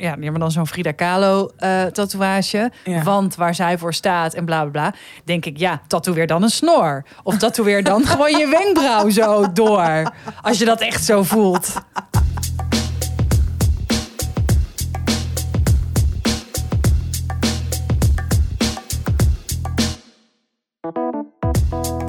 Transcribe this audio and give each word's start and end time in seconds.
ja, 0.00 0.14
die 0.14 0.22
hebben 0.22 0.40
dan 0.40 0.50
zo'n 0.50 0.66
Frida 0.66 0.92
Kahlo 0.92 1.50
eh, 1.56 1.84
tatoeage. 1.84 2.70
Ja. 2.84 3.02
Want 3.02 3.34
waar 3.34 3.54
zij 3.54 3.78
voor 3.78 3.94
staat 3.94 4.34
en 4.34 4.44
bla 4.44 4.60
bla 4.60 4.70
bla. 4.70 4.94
Denk 5.24 5.44
ik, 5.44 5.58
ja, 5.58 5.80
tatoeëer 5.86 6.26
dan 6.26 6.42
een 6.42 6.50
snor. 6.50 7.04
Of 7.22 7.36
tatoeëer 7.36 7.84
dan 7.84 8.06
gewoon 8.10 8.38
je 8.38 8.48
wenkbrauw 8.48 9.10
zo 9.10 9.52
door. 9.52 10.12
Als 10.42 10.58
je 10.58 10.64
dat 10.64 10.80
echt 10.80 11.04
zo 11.04 11.22
voelt. 11.22 11.74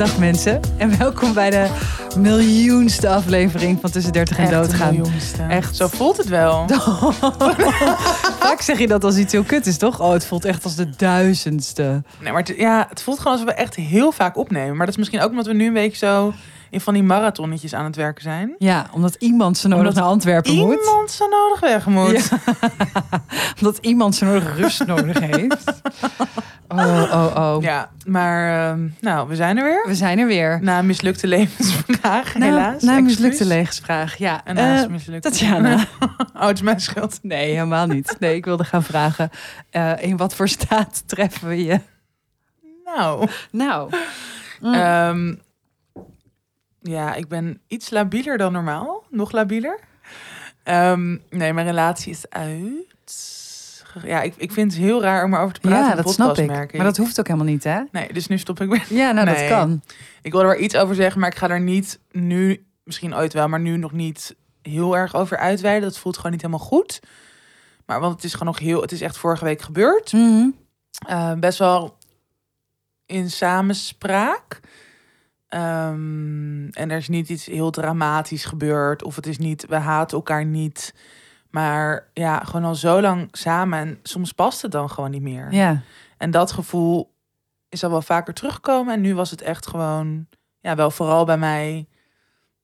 Dag 0.01 0.17
mensen 0.17 0.59
en 0.77 0.97
welkom 0.97 1.33
bij 1.33 1.49
de 1.49 1.67
miljoenste 2.17 3.09
aflevering 3.09 3.77
van 3.81 3.91
Tussen 3.91 4.13
30 4.13 4.37
en 4.37 4.43
Echt 4.43 4.51
Doodgaan. 4.51 4.95
miljoenste. 4.95 5.43
Echt. 5.43 5.75
Zo 5.75 5.87
voelt 5.87 6.17
het 6.17 6.27
wel. 6.27 6.65
Vaak 8.39 8.61
zeg 8.61 8.79
je 8.79 8.87
dat 8.87 9.03
als 9.03 9.17
iets 9.17 9.31
heel 9.31 9.43
kut 9.43 9.65
is, 9.65 9.77
toch? 9.77 10.01
Oh, 10.01 10.11
het 10.11 10.25
voelt 10.25 10.45
echt 10.45 10.63
als 10.63 10.75
de 10.75 10.89
duizendste. 10.97 12.03
Nee, 12.19 12.31
maar 12.31 12.43
het, 12.43 12.53
ja, 12.57 12.85
het 12.89 13.01
voelt 13.01 13.17
gewoon 13.17 13.33
alsof 13.33 13.49
we 13.49 13.53
echt 13.53 13.75
heel 13.75 14.11
vaak 14.11 14.37
opnemen. 14.37 14.69
Maar 14.69 14.85
dat 14.85 14.89
is 14.89 14.97
misschien 14.97 15.21
ook 15.21 15.29
omdat 15.29 15.45
we 15.45 15.53
nu 15.53 15.67
een 15.67 15.73
beetje 15.73 16.05
zo 16.05 16.33
in 16.71 16.81
van 16.81 16.93
die 16.93 17.03
marathonnetjes 17.03 17.73
aan 17.73 17.85
het 17.85 17.95
werken 17.95 18.23
zijn. 18.23 18.55
Ja, 18.57 18.85
omdat 18.91 19.15
iemand 19.19 19.57
zo 19.57 19.67
nodig 19.67 19.83
Omdat 19.83 19.99
naar 20.01 20.11
Antwerpen 20.11 20.55
moet. 20.55 20.79
Iemand 20.79 21.11
zo 21.11 21.27
nodig 21.27 21.59
weg 21.59 21.85
moet. 21.85 22.29
Ja. 22.29 22.37
Omdat 23.59 23.77
iemand 23.81 24.15
zo 24.15 24.25
nodig 24.25 24.57
rust 24.57 24.85
nodig 24.85 25.19
heeft. 25.19 25.63
Oh, 26.67 27.11
oh, 27.13 27.35
oh. 27.55 27.63
Ja, 27.63 27.89
maar 28.05 28.69
ehm, 28.69 28.87
nou, 28.99 29.27
we 29.27 29.35
zijn 29.35 29.57
er 29.57 29.63
weer. 29.63 29.83
We 29.87 29.95
zijn 29.95 30.19
er 30.19 30.27
weer. 30.27 30.59
Na 30.61 30.79
een 30.79 30.85
mislukte 30.85 31.27
levensvraag, 31.27 32.35
Na- 32.35 32.45
helaas. 32.45 32.81
Na 32.83 32.97
een 32.97 33.03
mislukte 33.03 33.45
levensvraag, 33.45 34.15
ja. 34.17 34.41
En 34.45 34.55
naast 34.55 34.83
Eh, 34.83 34.89
mislukte. 34.89 35.29
Tatjana. 35.29 35.73
oh, 36.35 36.45
het 36.47 36.55
is 36.55 36.61
mijn 36.61 36.79
schuld. 36.79 37.19
Nee, 37.21 37.49
helemaal 37.53 37.85
niet. 37.87 38.15
Nee, 38.19 38.35
ik 38.35 38.45
wilde 38.45 38.63
gaan 38.63 38.83
vragen. 38.83 39.29
eh, 39.69 39.91
in 39.99 40.17
wat 40.17 40.35
voor 40.35 40.47
staat 40.49 41.03
treffen 41.05 41.47
we 41.47 41.63
je? 41.63 41.79
Nou, 42.85 43.27
Nou. 43.51 43.91
Mm. 44.61 44.73
ehm, 44.73 45.33
ja, 46.81 47.13
ik 47.13 47.27
ben 47.27 47.61
iets 47.67 47.89
labieler 47.89 48.37
dan 48.37 48.51
normaal. 48.51 49.03
Nog 49.09 49.31
labieler. 49.31 49.79
Ehm, 50.63 51.17
nee, 51.29 51.53
mijn 51.53 51.67
relatie 51.67 52.11
is 52.11 52.29
uit. 52.29 52.89
Ja, 54.03 54.21
ik, 54.21 54.33
ik 54.37 54.51
vind 54.51 54.71
het 54.73 54.81
heel 54.81 55.01
raar 55.01 55.23
om 55.23 55.33
erover 55.33 55.53
te 55.53 55.59
praten. 55.59 55.89
ja, 55.89 55.95
dat 55.95 56.13
snap 56.13 56.27
podcast, 56.35 56.61
ik. 56.61 56.73
Maar 56.73 56.85
dat 56.85 56.97
hoeft 56.97 57.19
ook 57.19 57.27
helemaal 57.27 57.47
niet, 57.47 57.63
hè? 57.63 57.81
Nee, 57.91 58.13
dus 58.13 58.27
nu 58.27 58.37
stop 58.37 58.59
ik 58.61 58.69
weer. 58.69 58.85
Ja, 58.89 59.11
nou, 59.11 59.25
dat 59.25 59.35
Nee. 59.35 59.49
kan. 59.49 59.81
Ik 60.21 60.31
wil 60.31 60.41
er 60.41 60.47
wel 60.47 60.59
iets 60.59 60.75
over 60.75 60.95
zeggen, 60.95 61.19
maar 61.19 61.29
ik 61.29 61.37
ga 61.37 61.49
er 61.49 61.59
niet 61.61 61.99
nu, 62.11 62.65
misschien 62.83 63.15
ooit 63.15 63.33
wel, 63.33 63.47
maar 63.47 63.59
nu 63.59 63.77
nog 63.77 63.91
niet 63.91 64.35
heel 64.61 64.97
erg 64.97 65.15
over 65.15 65.37
uitweiden. 65.37 65.89
Dat 65.89 65.97
voelt 65.97 66.15
gewoon 66.15 66.31
niet 66.31 66.41
helemaal 66.41 66.65
goed. 66.65 66.99
Maar 67.85 67.99
want 67.99 68.13
het 68.15 68.23
is 68.23 68.31
gewoon 68.31 68.47
nog 68.47 68.59
heel, 68.59 68.81
het 68.81 68.91
is 68.91 69.01
echt 69.01 69.17
vorige 69.17 69.43
week 69.45 69.61
gebeurd. 69.61 70.13
Mhm. 70.13 70.49
Eh, 71.07 71.33
best 71.33 71.59
wel 71.59 71.97
in 73.05 73.29
samenspraak. 73.29 74.59
Ehm, 75.51 76.67
en 76.69 76.91
er 76.91 76.97
is 76.97 77.07
niet 77.07 77.29
iets 77.29 77.45
heel 77.45 77.71
dramatisch 77.71 78.45
gebeurd. 78.45 79.03
Of 79.03 79.15
het 79.15 79.27
is 79.27 79.37
niet, 79.37 79.65
we 79.65 79.75
haten 79.75 80.17
elkaar 80.17 80.45
niet. 80.45 80.93
Maar 81.49 82.07
ja, 82.13 82.39
gewoon 82.39 82.65
al 82.65 82.75
zo 82.75 83.01
lang 83.01 83.27
samen. 83.31 83.79
En 83.79 83.99
soms 84.03 84.31
past 84.31 84.61
het 84.61 84.71
dan 84.71 84.89
gewoon 84.89 85.11
niet 85.11 85.21
meer. 85.21 85.53
Ja. 85.53 85.81
En 86.17 86.31
dat 86.31 86.51
gevoel 86.51 87.13
is 87.69 87.83
al 87.83 87.89
wel 87.89 88.01
vaker 88.01 88.33
teruggekomen. 88.33 88.93
En 88.93 89.01
nu 89.01 89.15
was 89.15 89.31
het 89.31 89.41
echt 89.41 89.67
gewoon, 89.67 90.27
ja, 90.59 90.75
wel 90.75 90.91
vooral 90.91 91.25
bij 91.25 91.37
mij 91.37 91.87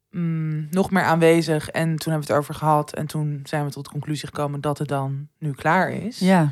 mm, 0.10 0.68
nog 0.72 0.92
meer 0.92 1.04
aanwezig. 1.04 1.70
En 1.70 1.96
toen 1.96 2.12
hebben 2.12 2.28
we 2.28 2.34
het 2.34 2.42
over 2.44 2.54
gehad. 2.54 2.94
En 2.94 3.08
toen 3.08 3.40
zijn 3.44 3.66
we 3.66 3.72
tot 3.72 3.86
de 3.86 3.92
conclusie 3.92 4.28
gekomen 4.28 4.62
dat 4.62 4.78
het 4.78 4.88
dan 4.88 5.28
nu 5.38 5.52
klaar 5.52 5.92
is. 5.92 6.20
Ja. 6.20 6.52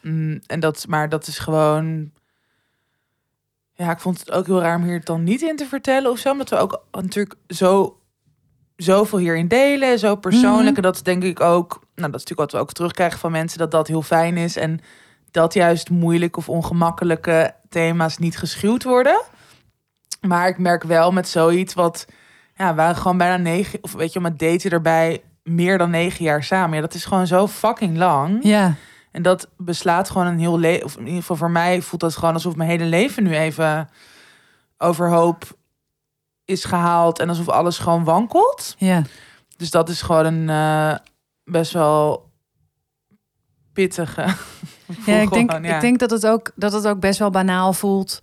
Mm, 0.00 0.40
en 0.46 0.60
dat, 0.60 0.86
maar 0.88 1.08
dat 1.08 1.26
is 1.26 1.38
gewoon. 1.38 2.12
Ja, 3.74 3.90
ik 3.90 4.00
vond 4.00 4.18
het 4.18 4.30
ook 4.30 4.46
heel 4.46 4.60
raar 4.60 4.76
om 4.76 4.82
hier 4.82 4.94
het 4.94 5.06
dan 5.06 5.24
niet 5.24 5.42
in 5.42 5.56
te 5.56 5.66
vertellen 5.66 6.10
of 6.10 6.18
zo. 6.18 6.30
Omdat 6.30 6.50
we 6.50 6.56
ook 6.56 6.84
natuurlijk 6.90 7.34
zo 7.48 7.98
zoveel 8.76 9.18
hierin 9.18 9.48
delen, 9.48 9.98
zo 9.98 10.16
persoonlijk. 10.16 10.66
Mhm. 10.66 10.76
En 10.76 10.82
dat 10.82 10.94
is 10.94 11.02
denk 11.02 11.22
ik 11.22 11.40
ook, 11.40 11.70
nou 11.70 12.10
dat 12.10 12.20
is 12.20 12.26
natuurlijk 12.26 12.40
wat 12.40 12.52
we 12.52 12.58
ook 12.58 12.72
terugkrijgen 12.72 13.18
van 13.18 13.32
mensen, 13.32 13.58
dat 13.58 13.70
dat 13.70 13.88
heel 13.88 14.02
fijn 14.02 14.36
is. 14.36 14.56
En 14.56 14.80
dat 15.30 15.54
juist 15.54 15.90
moeilijke 15.90 16.38
of 16.38 16.48
ongemakkelijke 16.48 17.54
thema's 17.68 18.18
niet 18.18 18.38
geschuwd 18.38 18.84
worden. 18.84 19.22
Maar 20.20 20.48
ik 20.48 20.58
merk 20.58 20.82
wel 20.82 21.12
met 21.12 21.28
zoiets 21.28 21.74
wat, 21.74 22.06
ja, 22.54 22.68
we 22.68 22.74
waren 22.74 22.96
gewoon 22.96 23.18
bijna 23.18 23.36
negen, 23.36 23.78
of 23.82 23.92
weet 23.92 24.12
je, 24.12 24.20
met 24.20 24.38
daten 24.38 24.70
erbij 24.70 25.22
meer 25.42 25.78
dan 25.78 25.90
negen 25.90 26.24
jaar 26.24 26.42
samen. 26.42 26.74
Ja, 26.74 26.80
dat 26.80 26.94
is 26.94 27.04
gewoon 27.04 27.26
zo 27.26 27.46
fucking 27.46 27.96
lang. 27.96 28.38
Ja. 28.42 28.74
En 29.14 29.22
dat 29.22 29.48
beslaat 29.56 30.10
gewoon 30.10 30.26
een 30.26 30.38
heel 30.38 30.58
leven. 30.58 30.84
Of 30.84 30.96
in 30.96 31.06
ieder 31.06 31.20
geval 31.20 31.36
voor 31.36 31.50
mij 31.50 31.82
voelt 31.82 32.00
dat 32.00 32.16
gewoon 32.16 32.34
alsof 32.34 32.56
mijn 32.56 32.70
hele 32.70 32.84
leven 32.84 33.22
nu 33.22 33.36
even 33.36 33.88
overhoop 34.78 35.56
is 36.44 36.64
gehaald. 36.64 37.18
En 37.18 37.28
alsof 37.28 37.48
alles 37.48 37.78
gewoon 37.78 38.04
wankelt. 38.04 38.74
Ja. 38.78 39.02
Dus 39.56 39.70
dat 39.70 39.88
is 39.88 40.02
gewoon 40.02 40.24
een 40.24 40.50
eh, 40.50 40.98
best 41.44 41.72
wel 41.72 42.30
pittige. 43.72 44.26
Ja, 45.06 45.16
ik 45.16 45.30
denk, 45.30 45.50
gewoon, 45.50 45.66
ja. 45.66 45.74
ik 45.74 45.80
denk 45.80 45.98
dat, 45.98 46.10
het 46.10 46.26
ook, 46.26 46.50
dat 46.54 46.72
het 46.72 46.86
ook 46.86 47.00
best 47.00 47.18
wel 47.18 47.30
banaal 47.30 47.72
voelt 47.72 48.20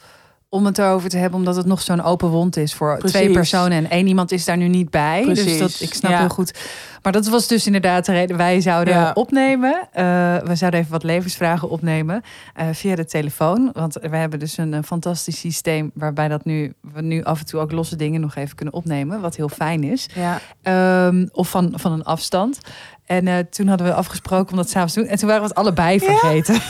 om 0.50 0.66
het 0.66 0.78
erover 0.78 1.09
te 1.09 1.18
hebben, 1.18 1.40
omdat 1.40 1.56
het 1.56 1.66
nog 1.66 1.81
zo'n 1.81 2.02
open 2.02 2.29
wond 2.29 2.58
is 2.58 2.73
voor 2.73 2.97
Precies. 2.97 3.18
twee 3.19 3.31
personen 3.31 3.78
en 3.78 3.90
één 3.90 4.08
iemand 4.08 4.31
is 4.31 4.46
daar 4.46 4.58
nu 4.58 4.68
niet 4.68 4.90
bij. 4.90 5.25
Dus 5.25 5.41
Precies, 5.41 5.59
dat, 5.59 5.79
ik 5.79 5.94
snap 5.94 6.12
ja. 6.12 6.19
heel 6.19 6.29
goed. 6.29 6.59
Maar 7.02 7.12
dat 7.12 7.28
was 7.28 7.48
dus 7.48 7.66
inderdaad 7.66 8.06
de 8.06 8.12
reden. 8.12 8.38
Wij 8.38 8.62
zouden 8.62 8.94
Ja. 8.94 9.12
opnemen. 9.14 9.88
Eh, 9.92 10.04
we 10.44 10.56
zouden 10.56 10.80
even 10.80 10.92
wat 10.92 11.04
levensvragen 11.04 11.70
opnemen 11.70 12.22
eh, 12.54 12.68
via 12.74 12.96
de 12.96 13.06
telefoon. 13.06 13.70
Want 13.74 13.94
we 14.02 14.18
hebben 14.18 14.40
dus 14.40 14.58
een, 14.58 14.74
eh, 14.74 14.80
fantastisch 14.86 15.40
systeem 15.40 15.92
waarbij 15.94 16.28
dat 16.28 16.46
nu, 16.46 16.74
we 16.94 17.02
nu 17.02 17.24
af 17.24 17.40
en 17.40 17.46
toe 17.46 17.60
ook 17.60 17.72
losse 17.72 17.96
dingen 17.96 18.22
nog 18.22 18.36
even 18.36 18.56
kunnen 18.56 18.74
opnemen. 18.74 19.22
Wat 19.22 19.36
heel 19.36 19.50
fijn 19.50 19.84
is. 19.84 20.06
Ja, 20.16 20.40
Ehm, 20.62 21.26
of 21.32 21.50
van, 21.50 21.74
van 21.76 21.92
een 21.92 22.04
afstand. 22.04 22.60
En 23.06 23.50
toen 23.50 23.68
hadden 23.68 23.88
we 23.88 23.94
afgesproken 23.94 24.52
om 24.52 24.58
dat 24.58 24.70
s'avonds 24.70 24.94
te 24.94 25.00
doen. 25.00 25.10
En 25.10 25.18
toen 25.18 25.28
waren 25.28 25.44
we 25.44 25.48
het 25.50 25.58
allebei 25.58 26.00
vergeten. 26.00 26.54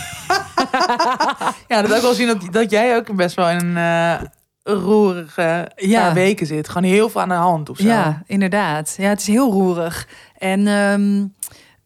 ja, 1.68 1.82
dat 1.82 1.94
ook 1.96 2.02
wel 2.02 2.14
zien 2.14 2.28
dat, 2.28 2.48
dat 2.52 2.72
jij 2.72 2.96
ook 2.96 3.16
best 3.16 3.36
wel 3.36 3.50
in 3.50 3.76
een 3.76 4.30
roerige 4.64 5.72
Ja. 5.76 6.02
paar 6.02 6.14
weken 6.14 6.46
zit. 6.48 6.70
Gewoon 6.70 6.90
heel 6.90 7.10
veel 7.10 7.22
aan 7.22 7.30
de 7.30 7.36
hand 7.36 7.70
of 7.70 7.78
zo. 7.78 7.88
Ja, 7.88 8.24
inderdaad. 8.26 8.96
Ja, 8.98 9.10
het 9.10 9.20
is 9.20 9.28
heel 9.28 9.52
roerig. 9.52 10.08
En 10.38 10.68
ehm, 10.68 11.26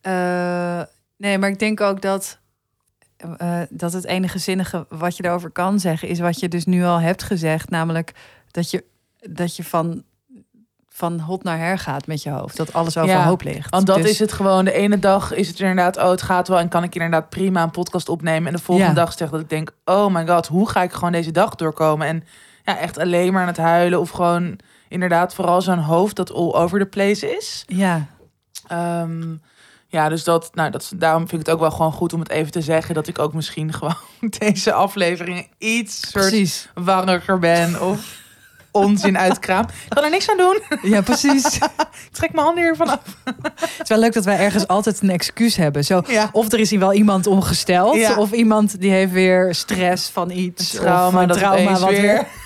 eh, 0.02 0.82
nee, 1.18 1.38
maar 1.38 1.50
ik 1.50 1.60
denk 1.60 1.82
ook 1.82 2.02
dat, 2.02 2.40
eh, 3.38 3.62
dat 3.70 3.94
het 3.94 4.06
enige 4.06 4.38
zinnige 4.40 4.86
wat 4.90 5.18
je 5.18 5.24
daarover 5.24 5.50
kan 5.50 5.80
zeggen, 5.80 6.08
is 6.08 6.20
wat 6.20 6.40
je 6.40 6.48
dus 6.48 6.66
nu 6.66 6.84
al 6.84 7.00
hebt 7.00 7.24
gezegd. 7.24 7.70
Namelijk 7.70 8.12
dat 8.52 8.70
je, 8.72 8.84
dat 9.30 9.56
je 9.56 9.64
van, 9.64 10.04
van 10.90 11.20
hot 11.20 11.44
naar 11.44 11.58
her 11.58 11.78
gaat 11.80 12.08
met 12.08 12.24
je 12.24 12.30
hoofd. 12.30 12.58
Dat 12.58 12.74
alles 12.74 12.98
overhoop 12.98 13.42
ligt. 13.44 13.70
Want 13.70 13.86
dat 13.86 13.96
Dus- 13.98 14.10
is 14.10 14.20
het 14.20 14.32
gewoon. 14.34 14.66
De 14.66 14.72
ene 14.74 15.00
dag 15.00 15.34
is 15.34 15.48
het 15.48 15.60
inderdaad, 15.60 15.98
oh, 15.98 16.10
het 16.10 16.22
gaat 16.22 16.48
wel. 16.48 16.60
En 16.60 16.68
kan 16.70 16.84
ik 16.84 16.96
inderdaad 16.96 17.30
prima 17.30 17.64
een 17.64 17.72
podcast 17.72 18.10
opnemen. 18.10 18.48
En 18.48 18.54
de 18.58 18.64
volgende 18.64 18.90
Ja. 18.90 18.96
dag 18.96 19.14
zeg 19.14 19.30
dat 19.30 19.40
ik 19.40 19.50
denk, 19.50 19.72
oh 19.86 20.14
my 20.14 20.28
god, 20.28 20.48
hoe 20.48 20.70
ga 20.70 20.82
ik 20.84 20.94
gewoon 20.94 21.12
deze 21.12 21.32
dag 21.32 21.56
doorkomen? 21.56 22.08
En 22.08 22.24
ja, 22.66 22.78
echt 22.78 23.00
alleen 23.00 23.34
maar 23.34 23.42
aan 23.42 23.48
het 23.48 23.58
huilen. 23.58 24.00
Of 24.00 24.10
gewoon 24.10 24.60
inderdaad 24.90 25.34
vooral 25.34 25.62
zo'n 25.62 25.80
hoofd 25.80 26.16
dat 26.16 26.34
all 26.34 26.52
over 26.54 26.80
the 26.80 26.86
place 26.86 27.36
is. 27.38 27.64
Ja, 27.68 28.06
Ehm, 28.68 29.36
ja, 29.88 30.10
dus 30.10 30.24
dat, 30.24 30.50
nou, 30.54 30.72
dat, 30.72 30.92
daarom 30.96 31.20
vind 31.28 31.42
ik 31.42 31.48
het 31.48 31.56
ook 31.56 31.62
wel 31.62 31.72
gewoon 31.72 31.92
goed 31.92 32.14
om 32.14 32.20
het 32.20 32.30
even 32.30 32.52
te 32.52 32.62
zeggen. 32.62 32.96
Dat 32.96 33.08
ik 33.08 33.20
ook 33.20 33.34
misschien 33.34 33.74
gewoon 33.80 33.96
deze 34.40 34.74
afleveringen 34.74 35.48
iets 35.58 36.10
soort 36.12 36.70
warriger 36.74 37.40
ben. 37.40 37.82
Of 37.82 38.24
onzin 38.72 39.18
uitkraam. 39.18 39.64
Ik 39.64 39.90
kan 39.90 40.04
er 40.04 40.10
niks 40.10 40.30
aan 40.30 40.38
doen. 40.38 40.62
Ja, 40.82 41.02
precies. 41.02 41.56
Ik 42.08 42.12
trek 42.12 42.34
mijn 42.34 42.46
handen 42.46 42.64
hiervan 42.64 42.90
af. 42.90 43.18
Het 43.60 43.82
is 43.82 43.90
wel 43.90 44.00
leuk 44.00 44.14
dat 44.14 44.26
wij 44.26 44.38
ergens 44.40 44.68
altijd 44.68 45.02
een 45.02 45.10
excuus 45.10 45.56
hebben. 45.56 45.84
Zo, 45.84 46.02
Ja. 46.08 46.30
Of 46.32 46.52
er 46.52 46.60
is 46.60 46.70
hier 46.70 46.80
wel 46.80 46.94
iemand 46.94 47.28
ongesteld. 47.28 47.96
Ja. 47.96 48.16
Of 48.16 48.32
iemand 48.32 48.80
die 48.80 48.92
heeft 48.92 49.12
weer 49.12 49.56
stress 49.56 50.10
van 50.10 50.30
iets. 50.32 50.70
Trauma, 50.70 51.08
of 51.08 51.14
een 51.22 51.28
dat 51.28 51.38
trauma 51.38 51.62
opeens 51.62 51.80
wat 51.80 51.90
weer. 51.90 52.02
weer. 52.02 52.28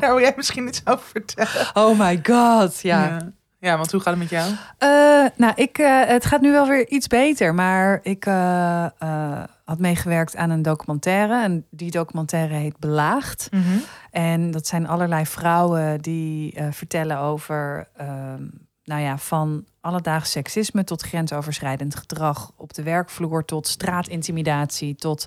Daar 0.00 0.10
wil 0.14 0.20
jij 0.20 0.32
misschien 0.36 0.66
iets 0.66 0.82
over 0.84 1.06
vertellen. 1.06 1.70
Oh 1.74 1.98
my 1.98 2.20
god, 2.22 2.80
ja. 2.80 3.04
Ja. 3.04 3.32
ja, 3.58 3.76
want 3.76 3.92
hoe 3.92 4.00
gaat 4.00 4.10
het 4.10 4.22
met 4.22 4.30
jou? 4.30 4.52
Eh, 4.78 5.30
nou, 5.36 5.52
ik, 5.54 5.78
eh, 5.78 6.04
het 6.04 6.24
gaat 6.24 6.40
nu 6.40 6.52
wel 6.52 6.68
weer 6.68 6.88
iets 6.88 7.06
beter. 7.06 7.54
Maar 7.54 8.00
ik 8.02 8.26
eh, 8.26 8.86
had 9.64 9.78
meegewerkt 9.78 10.36
aan 10.36 10.50
een 10.50 10.62
documentaire. 10.62 11.42
En 11.42 11.66
die 11.70 11.90
documentaire 11.90 12.54
heet 12.54 12.78
Belaagd. 12.78 13.48
En 14.10 14.50
dat 14.50 14.66
zijn 14.66 14.88
allerlei 14.88 15.26
vrouwen 15.26 16.00
die 16.00 16.58
vertellen 16.70 17.18
over, 17.18 17.88
ehm, 17.96 18.42
nou 18.84 19.00
ja, 19.02 19.18
van 19.18 19.64
alledaags 19.80 20.30
seksisme 20.30 20.84
tot 20.84 21.02
grensoverschrijdend 21.02 21.96
gedrag 21.96 22.50
op 22.56 22.74
de 22.74 22.82
werkvloer, 22.82 23.44
tot 23.44 23.66
straatintimidatie, 23.68 24.94
tot 24.94 25.26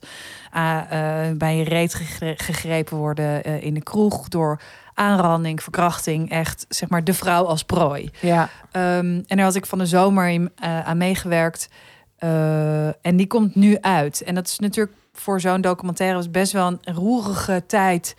ah, 0.51 0.77
eh, 0.89 1.37
bij 1.37 1.57
je 1.57 1.63
reet 1.63 1.93
gegre- 1.93 2.33
gegrepen 2.37 2.97
worden 2.97 3.43
eh, 3.43 3.63
in 3.63 3.73
de 3.73 3.83
kroeg 3.83 4.27
door 4.27 4.61
aanranding, 4.93 5.63
verkrachting, 5.63 6.29
echt 6.31 6.65
zeg 6.69 6.89
maar 6.89 7.03
de 7.03 7.13
vrouw 7.13 7.45
als 7.45 7.63
prooi. 7.63 8.09
Ja, 8.21 8.49
Ehm, 8.71 9.21
en 9.27 9.37
daar 9.37 9.45
had 9.45 9.55
ik 9.55 9.65
van 9.65 9.77
de 9.77 9.85
zomer 9.85 10.27
in, 10.29 10.51
eh, 10.55 10.87
aan 10.87 10.97
meegewerkt. 10.97 11.69
Eh, 12.17 12.87
en 12.87 13.15
die 13.15 13.27
komt 13.27 13.55
nu 13.55 13.77
uit. 13.81 14.21
En 14.21 14.35
dat 14.35 14.47
is 14.47 14.59
natuurlijk 14.59 14.95
voor 15.13 15.41
zo'n 15.41 15.61
documentaire 15.61 16.15
was 16.15 16.31
best 16.31 16.51
wel 16.51 16.67
een 16.67 16.79
roerige 16.95 17.63
tijd 17.67 18.15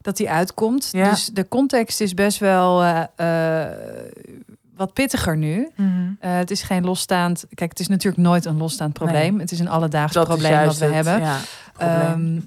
dat 0.00 0.16
die 0.16 0.30
uitkomt. 0.30 0.88
Ja. 0.92 1.10
Dus 1.10 1.26
de 1.26 1.48
context 1.48 2.00
is 2.00 2.14
best 2.14 2.38
wel 2.38 2.82
eh, 2.82 3.02
eh, 3.62 3.70
wat 4.80 4.92
pittiger 4.92 5.36
nu. 5.36 5.68
Mhm. 5.76 5.88
Eh, 6.20 6.36
het 6.36 6.50
is 6.50 6.62
geen 6.62 6.84
losstaand. 6.84 7.44
Kijk, 7.54 7.70
het 7.70 7.80
is 7.80 7.88
natuurlijk 7.88 8.22
nooit 8.22 8.44
een 8.44 8.56
losstaand 8.56 8.92
probleem. 8.92 9.40
Het 9.40 9.52
is 9.52 9.58
een 9.58 9.68
alledaags 9.68 10.12
Dat 10.12 10.26
probleem 10.26 10.64
wat 10.64 10.78
we 10.78 10.84
het, 10.84 10.94
hebben. 10.94 11.20
Ja. 11.20 11.38
Ehm, 11.76 12.40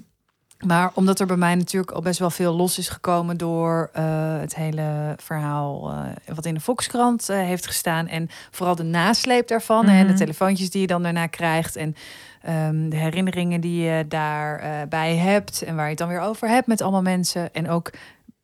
maar 0.66 0.90
omdat 0.94 1.20
er 1.20 1.26
bij 1.26 1.36
mij 1.36 1.54
natuurlijk 1.54 1.92
al 1.92 2.02
best 2.02 2.18
wel 2.18 2.30
veel 2.30 2.54
los 2.54 2.78
is 2.78 2.88
gekomen 2.88 3.36
door 3.36 3.90
eh, 3.92 4.04
het 4.40 4.54
hele 4.54 5.14
verhaal 5.16 5.90
eh, 5.90 6.34
wat 6.34 6.46
in 6.46 6.54
de 6.54 6.60
Volkskrant 6.60 7.26
heeft 7.26 7.66
gestaan. 7.66 8.06
En 8.08 8.28
vooral 8.50 8.74
de 8.74 8.82
nasleep 8.82 9.48
daarvan. 9.48 9.88
En 9.88 10.02
de 10.06 10.12
Mhm. 10.12 10.16
telefoontjes 10.16 10.70
die 10.70 10.80
je 10.80 10.86
dan 10.86 11.02
daarna 11.02 11.26
krijgt. 11.26 11.76
En 11.76 11.94
ehm, 12.42 12.88
de 12.88 12.96
herinneringen 12.96 13.60
die 13.60 13.82
je 13.82 14.04
daarbij 14.08 14.88
bij 14.88 15.16
hebt. 15.16 15.62
En 15.62 15.74
waar 15.74 15.84
je 15.84 15.90
het 15.90 15.98
dan 15.98 16.08
weer 16.08 16.20
over 16.20 16.48
hebt 16.48 16.66
met 16.66 16.80
allemaal 16.82 17.02
mensen. 17.02 17.52
En 17.54 17.68
ook 17.68 17.90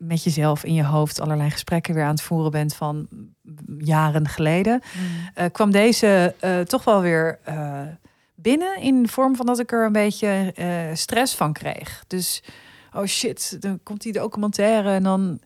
met 0.01 0.23
jezelf 0.25 0.65
in 0.65 0.75
je 0.75 0.85
hoofd 0.85 1.21
allerlei 1.21 1.51
gesprekken 1.51 1.95
weer 1.95 2.05
aan 2.05 2.11
het 2.11 2.23
voeren 2.23 2.51
bent 2.51 2.75
van 2.75 3.09
jaren 3.79 4.29
geleden. 4.29 4.83
Mhm. 4.93 5.05
Eh, 5.35 5.45
kwam 5.53 5.71
deze 5.71 6.35
eh, 6.39 6.61
toch 6.61 6.85
wel 6.85 7.01
weer 7.01 7.39
eh, 7.45 7.81
binnen 8.35 8.81
in 8.81 9.03
de 9.03 9.09
vorm 9.09 9.37
van 9.37 9.47
dat 9.47 9.59
ik 9.59 9.73
er 9.73 9.85
een 9.85 9.93
beetje 9.93 10.53
stress 10.95 11.35
van 11.35 11.53
kreeg. 11.53 12.05
Dus, 12.07 12.43
oh 12.93 13.05
shit, 13.05 13.57
dan 13.61 13.81
komt 13.83 14.03
die 14.03 14.13
documentaire 14.13 14.91
en 14.91 15.03
dan 15.03 15.41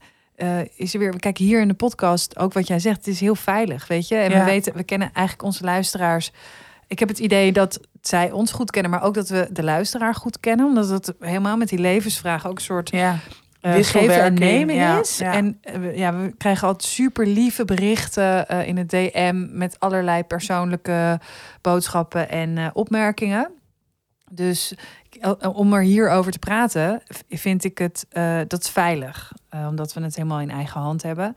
is 0.77 0.95
er 0.95 1.01
weer. 1.01 1.19
Kijk, 1.19 1.39
hier 1.39 1.61
in 1.61 1.69
de 1.69 1.75
podcast 1.75 2.39
ook 2.39 2.53
wat 2.53 2.67
jij 2.67 2.79
zegt, 2.79 2.97
het 2.97 3.07
is 3.07 3.21
heel 3.21 3.35
veilig, 3.35 3.87
weet 3.87 4.09
je. 4.09 4.17
En 4.17 4.39
we 4.39 4.45
weten, 4.45 4.77
we 4.77 4.85
kennen 4.85 5.11
eigenlijk 5.13 5.47
onze 5.47 5.65
luisteraars. 5.65 6.33
Ik 6.87 6.99
heb 6.99 7.09
het 7.09 7.19
idee 7.19 7.53
dat 7.53 7.81
zij 8.01 8.31
ons 8.31 8.53
goed 8.53 8.71
kennen, 8.71 8.91
maar 8.91 9.03
ook 9.03 9.15
dat 9.15 9.29
we 9.29 9.49
de 9.51 9.63
luisteraar 9.63 10.15
goed 10.15 10.41
kennen, 10.41 10.67
omdat 10.67 10.89
het 10.89 11.13
helemaal 11.19 11.57
met 11.57 11.69
die 11.69 11.79
levensvragen 11.79 12.51
ook 12.51 12.57
een 12.57 12.65
soort 12.65 12.91
ja. 12.91 13.19
Eh, 13.65 13.85
geven 13.85 14.23
en 14.23 14.35
nemen 14.35 14.75
ja, 14.75 15.01
is. 15.01 15.19
ja. 15.19 15.33
En 15.33 15.59
eh, 15.63 15.75
we- 15.81 15.97
ja, 15.97 16.15
we 16.17 16.35
krijgen 16.39 16.67
altijd 16.69 16.93
super 16.93 17.27
lieve 17.27 17.65
berichten 17.65 18.49
eh, 18.49 18.67
in 18.69 18.77
het 18.77 18.91
DM 18.91 19.47
met 19.51 19.81
allerlei 19.81 20.23
persoonlijke 20.25 21.21
boodschappen 21.61 22.29
en 22.31 22.71
opmerkingen. 22.75 23.51
Dus 24.31 24.75
om 25.53 25.73
er 25.73 25.83
hierover 25.83 26.33
te 26.33 26.39
praten, 26.39 27.03
vind 27.29 27.65
ik 27.65 27.79
het 27.79 28.07
dat 28.49 28.63
is 28.63 28.69
veilig, 28.71 29.33
omdat 29.69 29.93
we 29.93 30.01
het 30.03 30.17
helemaal 30.17 30.41
in 30.41 30.51
eigen 30.51 30.81
hand 30.81 31.03
hebben. 31.03 31.35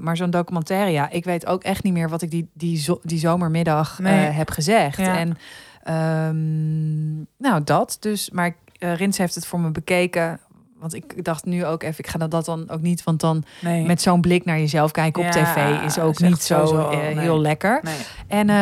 Maar 0.00 0.16
zo'n 0.16 0.30
documentaire, 0.30 0.90
ja, 0.90 1.10
ik 1.10 1.24
weet 1.24 1.46
ook 1.46 1.62
echt 1.64 1.82
niet 1.82 1.92
meer 1.92 2.08
wat 2.08 2.22
ik 2.22 2.30
die, 2.30 2.48
die, 2.52 2.76
zo- 2.78 3.00
die 3.02 3.18
zomermiddag 3.18 3.98
Nee. 3.98 4.14
heb 4.14 4.50
gezegd. 4.50 4.96
Ja. 4.98 5.16
En 5.18 5.36
ehm, 5.82 7.16
nou, 7.48 7.64
dat 7.64 7.96
dus. 8.00 8.30
Maar 8.30 8.54
Rins 8.78 9.18
heeft 9.18 9.34
het 9.34 9.46
voor 9.46 9.60
me 9.60 9.70
bekeken. 9.70 10.40
Want 10.80 10.94
ik 10.94 11.24
dacht 11.24 11.44
nu 11.44 11.64
ook 11.64 11.82
even, 11.82 11.98
ik 11.98 12.06
ga 12.06 12.26
dat 12.28 12.44
dan 12.44 12.70
ook 12.70 12.80
niet. 12.80 13.04
Want 13.04 13.20
dan 13.20 13.44
Nee. 13.60 13.86
met 13.86 14.02
zo'n 14.02 14.20
blik 14.20 14.44
naar 14.44 14.58
jezelf 14.58 14.90
kijken 14.90 15.26
op 15.26 15.32
Ja, 15.32 15.44
tv 15.44 15.84
is 15.84 15.98
ook 15.98 16.12
is 16.12 16.28
niet 16.28 16.42
zo 16.42 16.64
eh, 16.90 16.90
nee. 16.98 17.18
heel 17.18 17.40
lekker. 17.40 17.80
nee. 17.82 17.94
En, 18.26 18.48
eh, 18.48 18.54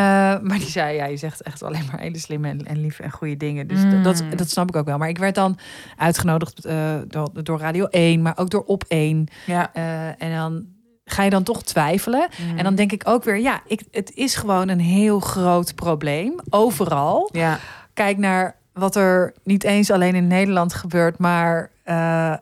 maar 0.49 0.59
die 0.59 0.69
zei, 0.69 0.97
ja, 0.97 1.05
je 1.07 1.17
zegt 1.17 1.43
echt 1.43 1.63
alleen 1.63 1.85
maar 1.91 2.01
hele 2.01 2.19
slimme 2.19 2.49
en, 2.49 2.67
en 2.67 2.81
lieve 2.81 3.03
en 3.03 3.11
goede 3.11 3.37
dingen. 3.37 3.67
Dus 3.67 3.83
Mm. 3.83 4.03
dat, 4.03 4.23
dat 4.37 4.51
snap 4.51 4.69
ik 4.69 4.77
ook 4.77 4.87
wel. 4.87 4.99
Maar 4.99 5.09
ik 5.09 5.19
werd 5.19 5.35
dan 5.35 5.59
uitgenodigd 5.97 6.65
eh, 6.65 6.95
door, 7.09 7.29
door 7.43 7.59
Radio 7.59 7.85
1, 7.87 8.23
maar 8.23 8.33
ook 8.37 8.51
door 8.51 8.65
Op 8.65 8.85
1. 8.89 9.27
Ja. 9.47 9.71
Eh, 9.75 10.07
en 10.23 10.33
dan 10.37 10.65
ga 11.05 11.23
je 11.23 11.31
dan 11.31 11.43
toch 11.43 11.63
twijfelen. 11.63 12.29
En 12.57 12.65
dan 12.65 12.75
denk 12.75 12.93
ik 12.93 13.03
ook 13.09 13.25
weer, 13.25 13.39
ja, 13.39 13.61
ik, 13.67 13.83
het 13.91 14.13
is 14.15 14.35
gewoon 14.35 14.69
een 14.69 14.81
heel 14.81 15.21
groot 15.21 15.75
probleem. 15.75 16.35
Overal. 16.51 17.29
Ja. 17.33 17.59
Kijk 17.95 18.19
naar 18.19 18.57
wat 18.73 18.97
er 18.97 19.33
niet 19.45 19.65
eens 19.65 19.91
alleen 19.91 20.15
in 20.15 20.27
Nederland 20.27 20.75
gebeurt, 20.75 21.19
maar 21.19 21.71
eh, 21.89 22.33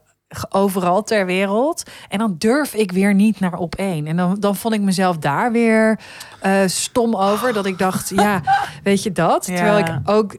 overal 0.48 1.02
ter 1.02 1.26
wereld. 1.26 1.82
En 2.08 2.18
dan 2.18 2.34
durf 2.38 2.74
ik 2.74 2.92
weer 2.92 3.14
niet 3.14 3.40
naar 3.40 3.54
op 3.58 3.74
één. 3.74 4.06
En 4.06 4.16
dan, 4.16 4.36
dan 4.40 4.56
vond 4.56 4.74
ik 4.74 4.80
mezelf 4.80 5.18
daar 5.18 5.52
weer 5.52 6.00
eh, 6.40 6.60
stom 6.66 7.14
over. 7.16 7.52
Dat 7.52 7.66
ik 7.66 7.78
dacht, 7.78 8.08
ja, 8.08 8.42
weet 8.82 9.02
je 9.02 9.12
dat? 9.12 9.46
Ja. 9.46 9.54
Terwijl 9.54 9.78
ik 9.78 9.88
ook. 10.04 10.36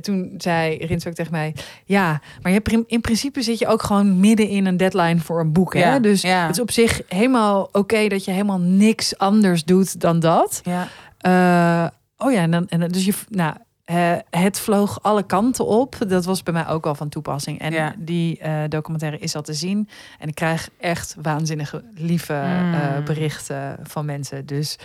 Toen 0.00 0.34
zei 0.36 0.76
Rins 0.76 1.06
ook 1.06 1.14
tegen 1.14 1.32
mij: 1.32 1.54
Ja, 1.84 2.20
maar 2.42 2.52
je 2.52 2.60
hebt 2.64 2.90
in 2.90 3.00
principe 3.00 3.42
zit 3.42 3.58
je 3.58 3.66
ook 3.66 3.82
gewoon 3.82 4.20
midden 4.20 4.48
in 4.48 4.66
een 4.66 4.76
deadline 4.76 5.18
voor 5.20 5.40
een 5.40 5.52
boek. 5.52 5.74
Hè? 5.74 5.80
Ja, 5.80 5.98
Dus 5.98 6.22
ja. 6.22 6.42
het 6.46 6.50
is 6.56 6.60
op 6.62 6.70
zich 6.70 7.00
helemaal 7.08 7.68
oké 7.72 8.08
dat 8.08 8.24
je 8.24 8.30
helemaal 8.30 8.58
niks 8.60 9.18
anders 9.18 9.64
doet 9.64 10.00
dan 10.00 10.20
dat. 10.20 10.60
Ja. 10.64 10.88
Eh, 11.18 11.90
oh 12.26 12.32
ja, 12.32 12.40
en 12.40 12.50
dan, 12.50 12.68
en 12.68 12.80
dan- 12.80 12.88
dus 12.88 13.04
je, 13.04 13.12
nou, 13.28 13.54
eh, 13.88 14.12
het 14.30 14.60
vloog 14.60 15.02
alle 15.02 15.22
kanten 15.22 15.66
op. 15.66 15.96
Dat 16.08 16.24
was 16.24 16.42
bij 16.42 16.52
mij 16.54 16.66
ook 16.66 16.86
al 16.86 16.94
van 16.94 17.08
toepassing. 17.08 17.60
En 17.60 17.72
Ja. 17.72 17.94
die 17.98 18.38
eh, 18.38 18.62
documentaire 18.68 19.18
is 19.18 19.34
al 19.36 19.42
te 19.42 19.54
zien. 19.54 19.88
En 20.18 20.28
ik 20.28 20.34
krijg 20.34 20.68
echt 20.78 21.16
waanzinnige, 21.22 21.84
lieve 21.94 22.32
Mm. 22.32 22.74
eh, 22.74 23.02
berichten 23.04 23.76
van 23.82 24.04
mensen. 24.04 24.46
Dus 24.46 24.78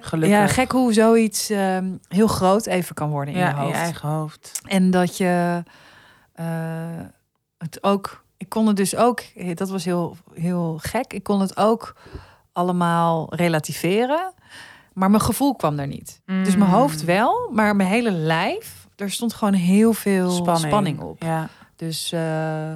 Gelukkig. 0.00 0.38
ja, 0.38 0.46
gek 0.46 0.72
hoe 0.72 0.92
zoiets 0.92 1.50
ehm, 1.50 1.90
heel 2.08 2.26
groot 2.26 2.66
even 2.66 2.94
kan 2.94 3.10
worden 3.10 3.34
in 3.34 3.40
ja, 3.40 3.46
je 3.48 3.52
in 3.54 3.58
hoofd. 3.60 3.74
je 3.76 3.82
eigen 3.82 4.08
hoofd. 4.08 4.60
En 4.66 4.90
dat 4.90 5.16
je 5.16 5.62
het 7.58 7.78
ook. 7.82 8.24
Ik 8.36 8.48
kon 8.48 8.66
het 8.66 8.76
dus 8.76 8.96
ook. 8.96 9.22
Dat 9.54 9.68
was 9.68 9.84
heel, 9.84 10.16
heel 10.34 10.78
gek. 10.82 11.12
Ik 11.12 11.22
kon 11.22 11.40
het 11.40 11.56
ook 11.56 11.94
allemaal 12.52 13.34
relativeren. 13.34 14.32
Maar 14.92 15.10
mijn 15.10 15.22
gevoel 15.22 15.54
kwam 15.54 15.78
er 15.78 15.86
niet. 15.86 16.20
Dus 16.24 16.56
mijn 16.56 16.70
Mm. 16.70 16.76
hoofd 16.76 17.04
wel, 17.04 17.50
maar 17.52 17.76
mijn 17.76 17.88
hele 17.88 18.10
lijf. 18.10 18.88
Er 18.96 19.10
stond 19.10 19.34
gewoon 19.34 19.54
heel 19.54 19.92
veel 19.92 20.30
spanning, 20.56 21.00
op. 21.00 21.22
Ja. 21.22 21.48
Dus 21.76 22.12
eh, 22.12 22.72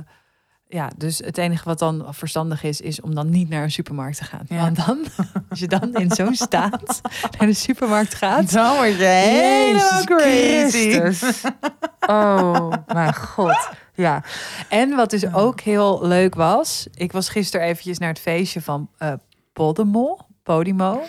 ja, 0.69 0.91
dus 0.97 1.19
het 1.19 1.39
enige 1.39 1.65
wat 1.65 1.79
dan 1.79 2.07
verstandig 2.11 2.63
is, 2.63 2.81
is 2.81 3.01
om 3.01 3.15
dan 3.15 3.31
niet 3.31 3.49
naar 3.49 3.63
een 3.63 3.71
supermarkt 3.71 4.17
te 4.17 4.25
gaan. 4.25 4.45
Ja. 4.49 4.61
Want 4.61 4.87
dan, 4.87 4.99
als 5.51 5.59
je 5.59 5.67
dan 5.69 5.95
in 5.95 6.11
zo'n 6.11 6.35
staat 6.35 7.01
naar 7.39 7.49
de 7.49 7.55
supermarkt 7.55 8.15
gaat, 8.15 8.53
Dan 8.53 8.77
word 8.77 8.97
je 8.97 9.05
helemaal 9.05 10.05
crazy. 10.05 11.01
Oh, 12.07 12.73
mijn 12.87 13.15
god. 13.15 13.69
Ja. 13.95 14.23
En 14.69 14.97
wat 14.97 15.11
dus 15.11 15.33
ook 15.33 15.61
heel 15.61 16.07
leuk 16.07 16.35
was... 16.35 16.87
Ik 16.95 17.13
was 17.13 17.29
gisteren 17.29 17.67
eventjes 17.67 17.99
naar 17.99 18.09
het 18.09 18.19
feestje 18.19 18.61
van 18.63 18.89
Podemo, 19.53 20.19
Podimo. 20.45 21.01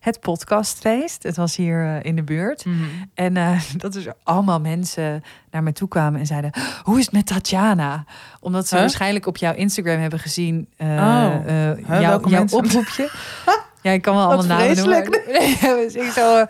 Het 0.00 0.20
podcastfeest. 0.20 1.22
Het 1.22 1.36
was 1.36 1.56
hier 1.56 1.84
eh, 1.84 2.04
in 2.04 2.16
de 2.16 2.22
buurt. 2.22 2.64
Mhm. 2.64 2.78
En 3.14 3.36
eh, 3.36 3.60
dat 3.76 3.94
er 3.94 4.14
allemaal 4.22 4.60
mensen 4.60 5.22
naar 5.50 5.62
me 5.62 5.72
toe 5.72 5.88
kwamen 5.88 6.20
en 6.20 6.26
zeiden... 6.26 6.50
Hoe 6.82 6.98
is 6.98 7.04
het 7.04 7.14
met 7.14 7.26
Tatjana? 7.26 8.04
Omdat 8.40 8.66
ze 8.68 8.74
Huh? 8.74 8.82
waarschijnlijk 8.82 9.26
op 9.26 9.36
jouw 9.36 9.54
Instagram 9.54 10.00
hebben 10.00 10.18
gezien... 10.18 10.68
eh, 10.76 10.88
Oh. 10.88 11.34
Huh, 11.46 12.00
jouw, 12.00 12.18
oproepje. 12.50 13.10
ja, 13.82 13.90
ik 13.92 14.02
kan 14.02 14.14
wel 14.14 14.24
allemaal 14.24 14.46
Wat 14.46 14.58
namen 14.58 14.76
noemen. 14.76 15.10
maar- 15.10 15.76
dus 15.84 15.94
ik 15.94 16.10
zo... 16.10 16.44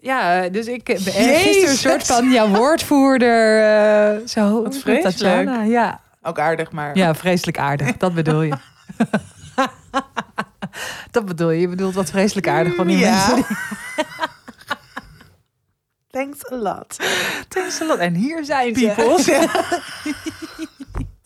ja, 0.00 0.48
dus 0.48 0.66
ik 0.66 0.84
ben 0.84 0.96
gisteren 0.98 1.70
een 1.70 1.76
soort 1.76 2.06
van 2.06 2.30
jouw 2.30 2.48
woordvoerder. 2.48 4.28
zo, 4.28 4.62
met 4.62 4.78
vreselijk. 4.78 5.02
Tatjana? 5.16 5.62
Ja. 5.62 6.00
Ook 6.22 6.38
aardig, 6.38 6.72
maar... 6.72 6.96
ja, 6.96 7.14
vreselijk 7.14 7.58
aardig. 7.58 7.96
Dat 7.96 8.14
bedoel 8.14 8.42
je. 8.42 8.54
dat 11.10 11.24
bedoel 11.26 11.50
je. 11.50 11.60
Je 11.60 11.68
bedoelt 11.68 11.94
wat 11.94 12.10
vreselijk 12.10 12.48
aardig 12.48 12.74
van 12.74 12.86
die 12.86 12.98
Ja. 12.98 13.10
mensen. 13.10 13.34
Die... 13.36 13.56
Thanks 16.10 16.52
a 16.52 16.56
lot. 16.56 16.96
Thanks 17.48 17.80
a 17.80 17.86
lot. 17.86 17.98
En 17.98 18.14
hier 18.14 18.44
zijn 18.44 18.74
ze. 18.76 18.92
Peoples. 18.96 19.24
Ja. 19.34 19.46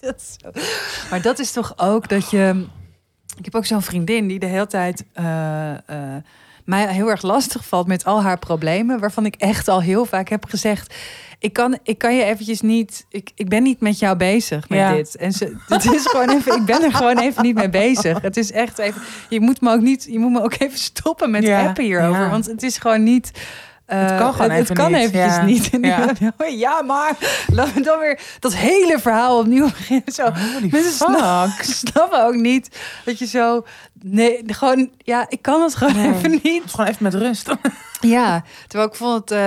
Dat 0.01 0.17
is 0.21 0.37
zo. 0.43 0.51
Maar 1.11 1.23
dat 1.23 1.39
is 1.39 1.53
toch 1.53 1.73
ook 1.77 2.09
dat 2.09 2.31
je. 2.31 2.67
Ik 3.39 3.45
heb 3.45 3.55
ook 3.55 3.67
zo'n 3.67 3.83
vriendin 3.83 4.27
die 4.29 4.39
de 4.39 4.47
hele 4.47 4.67
tijd 4.67 5.05
eh, 5.13 5.73
eh, 5.73 6.23
mij 6.65 6.93
heel 6.93 7.11
erg 7.11 7.23
lastig 7.23 7.65
valt 7.67 7.87
met 7.87 8.05
al 8.05 8.23
haar 8.23 8.39
problemen. 8.39 9.01
Waarvan 9.01 9.27
ik 9.27 9.35
echt 9.35 9.69
al 9.69 9.83
heel 9.83 10.05
vaak 10.05 10.29
heb 10.29 10.45
gezegd. 10.45 10.95
Ik 11.45 11.53
kan, 11.53 11.79
ik 11.83 11.99
kan 11.99 12.15
je 12.17 12.23
eventjes 12.25 12.61
niet. 12.61 13.07
Ik, 13.09 13.31
ik 13.35 13.49
ben 13.49 13.63
niet 13.63 13.81
met 13.81 13.99
jou 13.99 14.17
bezig 14.17 14.69
met 14.69 14.79
Ja. 14.79 14.93
dit. 14.93 15.17
En 15.17 15.33
ze, 15.33 15.57
het 15.69 15.93
is 15.93 16.07
gewoon 16.07 16.31
even. 16.31 16.57
Ik 16.57 16.65
ben 16.65 16.83
er 16.83 16.93
gewoon 16.95 17.19
even 17.19 17.43
niet 17.43 17.55
mee 17.55 17.69
bezig. 17.69 18.21
Het 18.23 18.37
is 18.37 18.53
echt 18.53 18.79
even. 18.79 19.03
Je 19.29 19.41
moet 19.41 19.61
me 19.61 19.73
ook 19.73 19.81
niet. 19.81 20.07
Je 20.11 20.19
moet 20.19 20.33
me 20.33 20.43
ook 20.43 20.55
even 20.59 20.79
stoppen 20.79 21.31
met 21.31 21.43
Ja, 21.43 21.67
appen 21.67 21.85
hierover. 21.85 22.21
ja. 22.23 22.31
Want 22.31 22.47
het 22.47 22.63
is 22.63 22.79
gewoon 22.79 23.03
niet. 23.03 23.31
eh, 23.87 24.01
Het 24.07 24.19
kan 24.19 24.33
gewoon 24.35 24.51
het, 24.51 24.61
even 24.63 24.75
kan 24.75 24.93
niet, 24.93 25.01
eventjes 25.01 25.35
ja. 25.37 25.45
niet. 25.45 25.71
En 25.71 25.83
Ja. 26.65 26.83
maar 26.83 27.17
laten 27.53 27.75
we 27.75 27.81
dan 27.81 27.99
weer 27.99 28.21
dat 28.39 28.55
hele 28.55 28.99
verhaal 28.99 29.39
opnieuw 29.39 29.65
beginnen. 29.79 30.13
Zo. 30.13 30.23
Holy 30.23 30.69
Mensen 30.71 30.93
snap- 30.93 31.49
snappen 31.85 32.25
ook 32.27 32.35
niet 32.35 32.79
dat 33.05 33.19
je 33.19 33.27
zo. 33.27 33.65
Nee, 34.03 34.43
gewoon. 34.47 34.91
Ja, 34.99 35.27
ik 35.29 35.43
kan 35.43 35.63
het 35.63 35.75
gewoon 35.75 35.97
Nee. 35.97 36.15
even 36.15 36.31
niet. 36.43 36.63
Gewoon 36.67 36.87
even 36.87 37.03
met 37.03 37.15
rust. 37.15 37.49
Ja, 38.07 38.43
terwijl 38.67 38.91
ik 38.91 38.97
vond 38.97 39.15
het... 39.21 39.31
eh, 39.31 39.39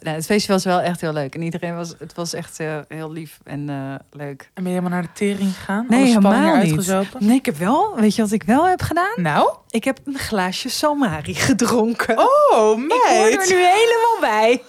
nou, 0.00 0.16
het 0.16 0.26
feestje 0.26 0.52
was 0.52 0.64
wel 0.64 0.80
echt 0.80 1.00
heel 1.00 1.12
leuk. 1.12 1.34
En 1.34 1.42
iedereen 1.42 1.76
was... 1.76 1.94
Het 1.98 2.14
was 2.14 2.34
echt 2.34 2.58
heel 2.88 3.12
lief 3.12 3.38
en 3.44 3.68
eh, 3.68 3.94
leuk. 4.10 4.50
En 4.54 4.62
ben 4.62 4.72
je 4.72 4.78
helemaal 4.78 4.90
naar 4.90 5.02
de 5.02 5.12
tering 5.12 5.54
gegaan? 5.54 5.86
Nee, 5.88 6.04
helemaal 6.04 6.56
niet. 6.56 6.94
Nee, 7.18 7.36
ik 7.36 7.46
heb 7.46 7.56
wel... 7.56 7.94
Weet 7.96 8.14
je 8.14 8.22
wat 8.22 8.32
ik 8.32 8.42
wel 8.42 8.68
heb 8.68 8.82
gedaan? 8.82 9.12
Nou? 9.16 9.54
Ik 9.70 9.84
heb 9.84 9.98
een 10.04 10.18
glaasje 10.18 10.68
Salmari 10.68 11.34
gedronken. 11.34 12.18
Oh, 12.18 12.80
ik 12.80 12.92
hoor 13.08 13.26
er 13.26 13.48
nu 13.48 13.56
helemaal 13.56 14.18
bij. 14.20 14.62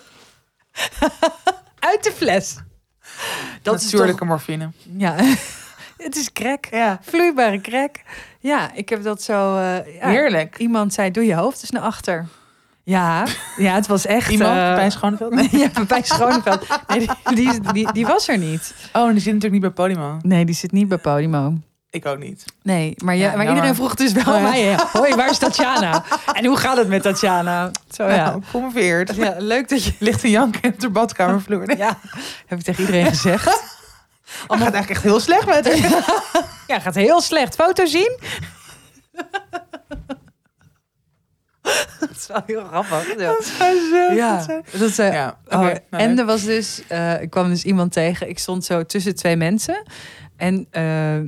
Uit 1.80 2.04
de 2.04 2.12
fles. 2.12 2.58
Dat 3.62 3.82
is 3.82 3.90
toch... 3.90 4.20
morfine. 4.20 4.72
Ja, 4.98 5.16
het 5.98 6.16
is 6.16 6.32
crack. 6.34 6.66
Ja. 6.72 7.00
Vloeibare 7.02 7.62
crack. 7.62 7.96
Ja, 8.40 8.74
ik 8.74 8.90
heb 8.90 9.04
dat 9.04 9.22
zo... 9.22 9.60
ja. 9.60 9.84
Heerlijk. 10.00 10.58
Iemand 10.58 10.94
zei, 10.94 11.12
doe 11.12 11.26
je 11.26 11.36
hoofd 11.36 11.62
eens 11.62 11.72
naar 11.72 11.82
achter. 11.82 12.28
Ja, 12.92 13.26
ja 13.58 13.74
het 13.74 13.88
was 13.88 14.06
echt... 14.06 14.30
Iemand 14.30 14.54
bij 14.54 14.90
Schoneveld? 14.90 15.52
ja, 15.62 15.70
bij 15.88 16.02
Schoneveld. 16.04 16.68
Nee, 16.88 17.00
die, 17.00 17.10
die, 17.34 17.72
die, 17.74 17.92
die 17.92 18.06
was 18.06 18.28
er 18.28 18.38
niet. 18.38 18.74
Oh, 18.94 19.08
en 19.08 19.12
die 19.12 19.22
zit 19.22 19.34
natuurlijk 19.34 19.64
niet 19.64 19.74
bij 19.74 19.86
Podimo. 19.86 20.18
Nee, 20.22 20.46
die 20.46 20.56
zit 20.56 20.72
niet 20.72 20.88
bij 20.88 20.98
Podimo. 20.98 21.54
Ik 21.90 22.06
ook 22.06 22.18
niet. 22.18 22.46
Nee, 22.64 22.94
maar, 23.04 23.16
ja, 23.16 23.32
Ja, 23.32 23.38
maar 23.38 23.48
iedereen 23.48 23.76
vroeg 23.76 23.96
dus 23.96 24.12
wel 24.12 24.40
mij. 24.40 24.76
Hoi, 24.94 25.16
waar 25.16 25.30
is 25.30 25.38
Tatjana? 25.38 26.04
En 26.34 26.46
hoe 26.46 26.58
gaat 26.58 26.78
het 26.78 26.88
met 26.88 27.02
Tatjana? 27.02 27.72
Zo 27.90 28.08
ja. 28.08 28.26
Nou, 28.26 28.42
promoveerd. 28.52 29.16
ja 29.16 29.36
leuk 29.38 29.70
dat 29.70 29.84
je... 29.84 29.94
Ligt 30.00 30.24
een 30.24 30.30
janken 30.30 30.74
op 30.74 30.80
de 30.80 30.90
badkamervloer. 30.90 31.78
Ja, 31.78 32.00
heb 32.46 32.60
ik 32.60 32.66
tegen 32.66 32.84
iedereen 32.84 33.06
gezegd. 33.06 33.46
Het 33.46 33.54
gaat 34.48 34.60
eigenlijk 34.60 34.90
echt 34.90 35.04
heel 35.04 35.20
slecht 35.20 35.46
met 35.46 35.66
haar. 35.66 36.04
Ja, 36.68 36.80
gaat 36.80 36.96
heel 36.96 37.22
slecht. 37.22 37.56
Foto 37.56 37.86
zien? 37.86 38.18
dat 42.00 42.10
is 42.10 42.28
wel 42.28 42.44
heel 42.46 42.64
grappig. 42.64 43.20
Ja. 43.20 43.36
Ja, 44.16 44.46
dat 44.72 44.90
is, 44.90 45.00
eh, 45.00 45.14
Ja, 45.14 45.38
oké. 45.46 45.56
oh, 45.56 45.62
nou, 45.62 45.78
en 45.90 46.10
leuk. 46.10 46.20
er 46.20 46.26
was 46.26 46.44
dus, 46.44 46.82
eh, 46.88 47.22
ik 47.22 47.30
kwam 47.30 47.50
dus 47.50 47.64
iemand 47.64 47.92
tegen. 47.92 48.30
Ik 48.30 48.40
stond 48.40 48.66
zo 48.66 48.86
tussen 48.86 49.16
twee 49.16 49.36
mensen. 49.36 49.84
En 50.38 50.68
eh, 50.72 51.20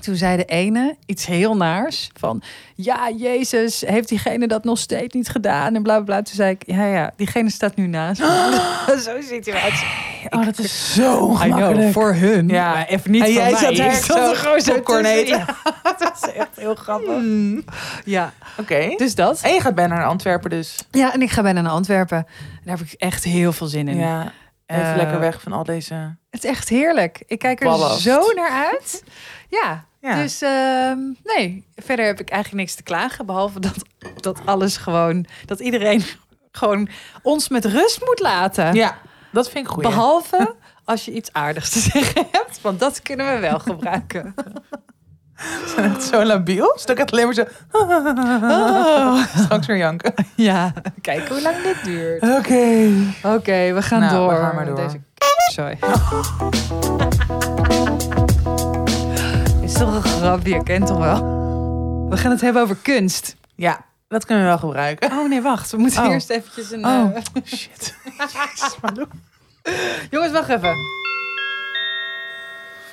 toen 0.00 0.14
zei 0.16 0.36
de 0.36 0.44
ene 0.44 0.96
iets 1.06 1.26
heel 1.26 1.56
naars. 1.56 2.10
Van, 2.18 2.42
ja, 2.74 3.10
Jezus, 3.16 3.80
heeft 3.86 4.08
diegene 4.08 4.46
dat 4.46 4.64
nog 4.64 4.78
steeds 4.78 5.14
niet 5.14 5.28
gedaan? 5.28 5.74
En 5.74 5.82
bla, 5.82 5.94
bla, 5.94 6.04
bla. 6.04 6.22
Toen 6.22 6.34
zei 6.34 6.50
ik, 6.50 6.62
ja, 6.66 6.84
ja, 6.86 7.12
diegene 7.16 7.50
staat 7.50 7.76
nu 7.76 7.86
naast. 7.86 8.20
me. 8.20 8.98
Zo'n 9.04 9.22
situatie. 9.22 9.86
Oh, 10.30 10.44
dat 10.44 10.58
is 10.58 10.94
zo 10.94 11.16
ongemakkelijk. 11.16 11.92
voor 11.92 12.14
hun. 12.14 12.48
Ja. 12.48 12.72
Maar 12.72 12.86
even 12.86 13.10
niet 13.10 13.20
En 13.22 13.26
voor 13.26 13.36
jij 13.42 13.50
mij. 13.50 13.60
zat 13.60 13.76
daar 13.76 13.94
zo 13.94 14.14
er 14.54 14.62
popcorn 14.74 15.04
eten. 15.04 15.38
Ja, 15.38 15.56
dat 15.98 16.18
is 16.22 16.32
echt 16.32 16.56
heel 16.56 16.74
grappig. 16.74 17.08
Hmm. 17.14 17.64
Ja, 18.04 18.32
Oké. 18.58 18.94
dus 18.96 19.14
dat. 19.14 19.40
En 19.42 19.54
je 19.54 19.60
gaat 19.60 19.74
bijna 19.74 19.94
naar 19.94 20.06
Antwerpen 20.06 20.50
dus. 20.50 20.84
Ja, 20.90 21.12
en 21.12 21.22
ik 21.22 21.30
ga 21.30 21.42
bijna 21.42 21.60
naar 21.60 21.72
Antwerpen. 21.72 22.16
En 22.18 22.26
daar 22.64 22.76
heb 22.78 22.86
ik 22.86 22.92
echt 23.00 23.24
heel 23.24 23.52
veel 23.52 23.66
zin 23.66 23.88
in. 23.88 23.96
Ja. 23.96 24.32
Even 24.66 24.84
Eh, 24.90 24.96
lekker 24.96 25.20
weg 25.20 25.40
van 25.40 25.52
al 25.52 25.64
deze... 25.64 25.94
Het 26.30 26.44
is 26.44 26.50
echt 26.50 26.68
heerlijk. 26.68 27.22
Ik 27.26 27.38
kijk 27.38 27.60
er 27.60 27.66
Ballast. 27.66 28.00
zo 28.00 28.20
naar 28.34 28.66
uit. 28.72 29.04
Ja, 29.48 29.84
Ja. 30.00 30.22
dus 30.22 30.42
ehm, 30.42 30.98
nee, 31.24 31.66
verder 31.76 32.06
heb 32.06 32.20
ik 32.20 32.28
eigenlijk 32.30 32.62
niks 32.62 32.74
te 32.76 32.82
klagen. 32.82 33.26
Behalve 33.26 33.60
dat, 33.60 33.76
dat 34.16 34.40
alles 34.44 34.76
gewoon, 34.76 35.26
dat 35.46 35.60
iedereen 35.60 36.02
gewoon 36.52 36.88
ons 37.22 37.48
met 37.48 37.64
rust 37.64 38.00
moet 38.04 38.20
laten. 38.20 38.74
Ja, 38.74 38.96
dat 39.32 39.50
vind 39.50 39.66
ik 39.66 39.72
goed. 39.72 39.82
Behalve 39.82 40.54
als 40.84 41.04
je 41.04 41.12
iets 41.12 41.32
aardigs 41.32 41.70
te 41.70 41.78
zeggen 41.90 42.26
hebt, 42.30 42.60
want 42.60 42.80
dat 42.80 43.02
kunnen 43.02 43.34
we 43.34 43.38
wel 43.40 43.58
gebruiken. 43.58 44.34
zijn 45.74 45.90
echt 45.94 46.02
zo 46.02 46.24
labiel. 46.24 46.72
Stuk 46.76 46.98
echt 46.98 47.12
alleen 47.12 47.24
maar 47.24 47.34
zo... 47.34 47.44
Oh. 47.70 49.24
Straks 49.36 49.66
weer 49.66 49.76
janken. 49.76 50.14
Ja, 50.36 50.72
kijk 51.00 51.28
hoe 51.28 51.40
lang 51.42 51.62
dit 51.62 51.84
duurt. 51.84 52.22
Oké. 52.22 52.90
Oké, 53.22 53.72
we 53.72 53.82
gaan 53.82 54.00
Nou, 54.00 54.14
door. 54.14 54.28
we 54.28 54.34
gaan 54.34 54.54
maar 54.54 54.66
door. 54.66 54.76
Deze 54.76 55.00
sorry. 55.52 55.78
Toch 59.80 59.94
een 59.94 60.02
grapje, 60.02 60.54
je 60.54 60.62
kent 60.62 60.86
toch 60.86 60.98
wel? 60.98 61.18
We 62.08 62.16
gaan 62.16 62.30
het 62.30 62.40
hebben 62.40 62.62
over 62.62 62.76
kunst. 62.76 63.36
Ja, 63.54 63.84
dat 64.08 64.24
kunnen 64.24 64.44
we 64.44 64.50
wel 64.50 64.58
gebruiken. 64.58 65.10
Oh 65.12 65.28
nee, 65.28 65.40
wacht. 65.42 65.70
We 65.70 65.76
moeten 65.76 66.04
Oh. 66.04 66.10
eerst 66.10 66.30
eventjes 66.30 66.70
een... 66.70 66.84
Oh, 66.84 67.16
eh, 67.16 67.22
shit. 67.44 67.94
Jezus, 68.18 68.76
Malou. 68.82 69.06
Jongens, 70.10 70.32
wacht 70.32 70.48
even. 70.48 70.74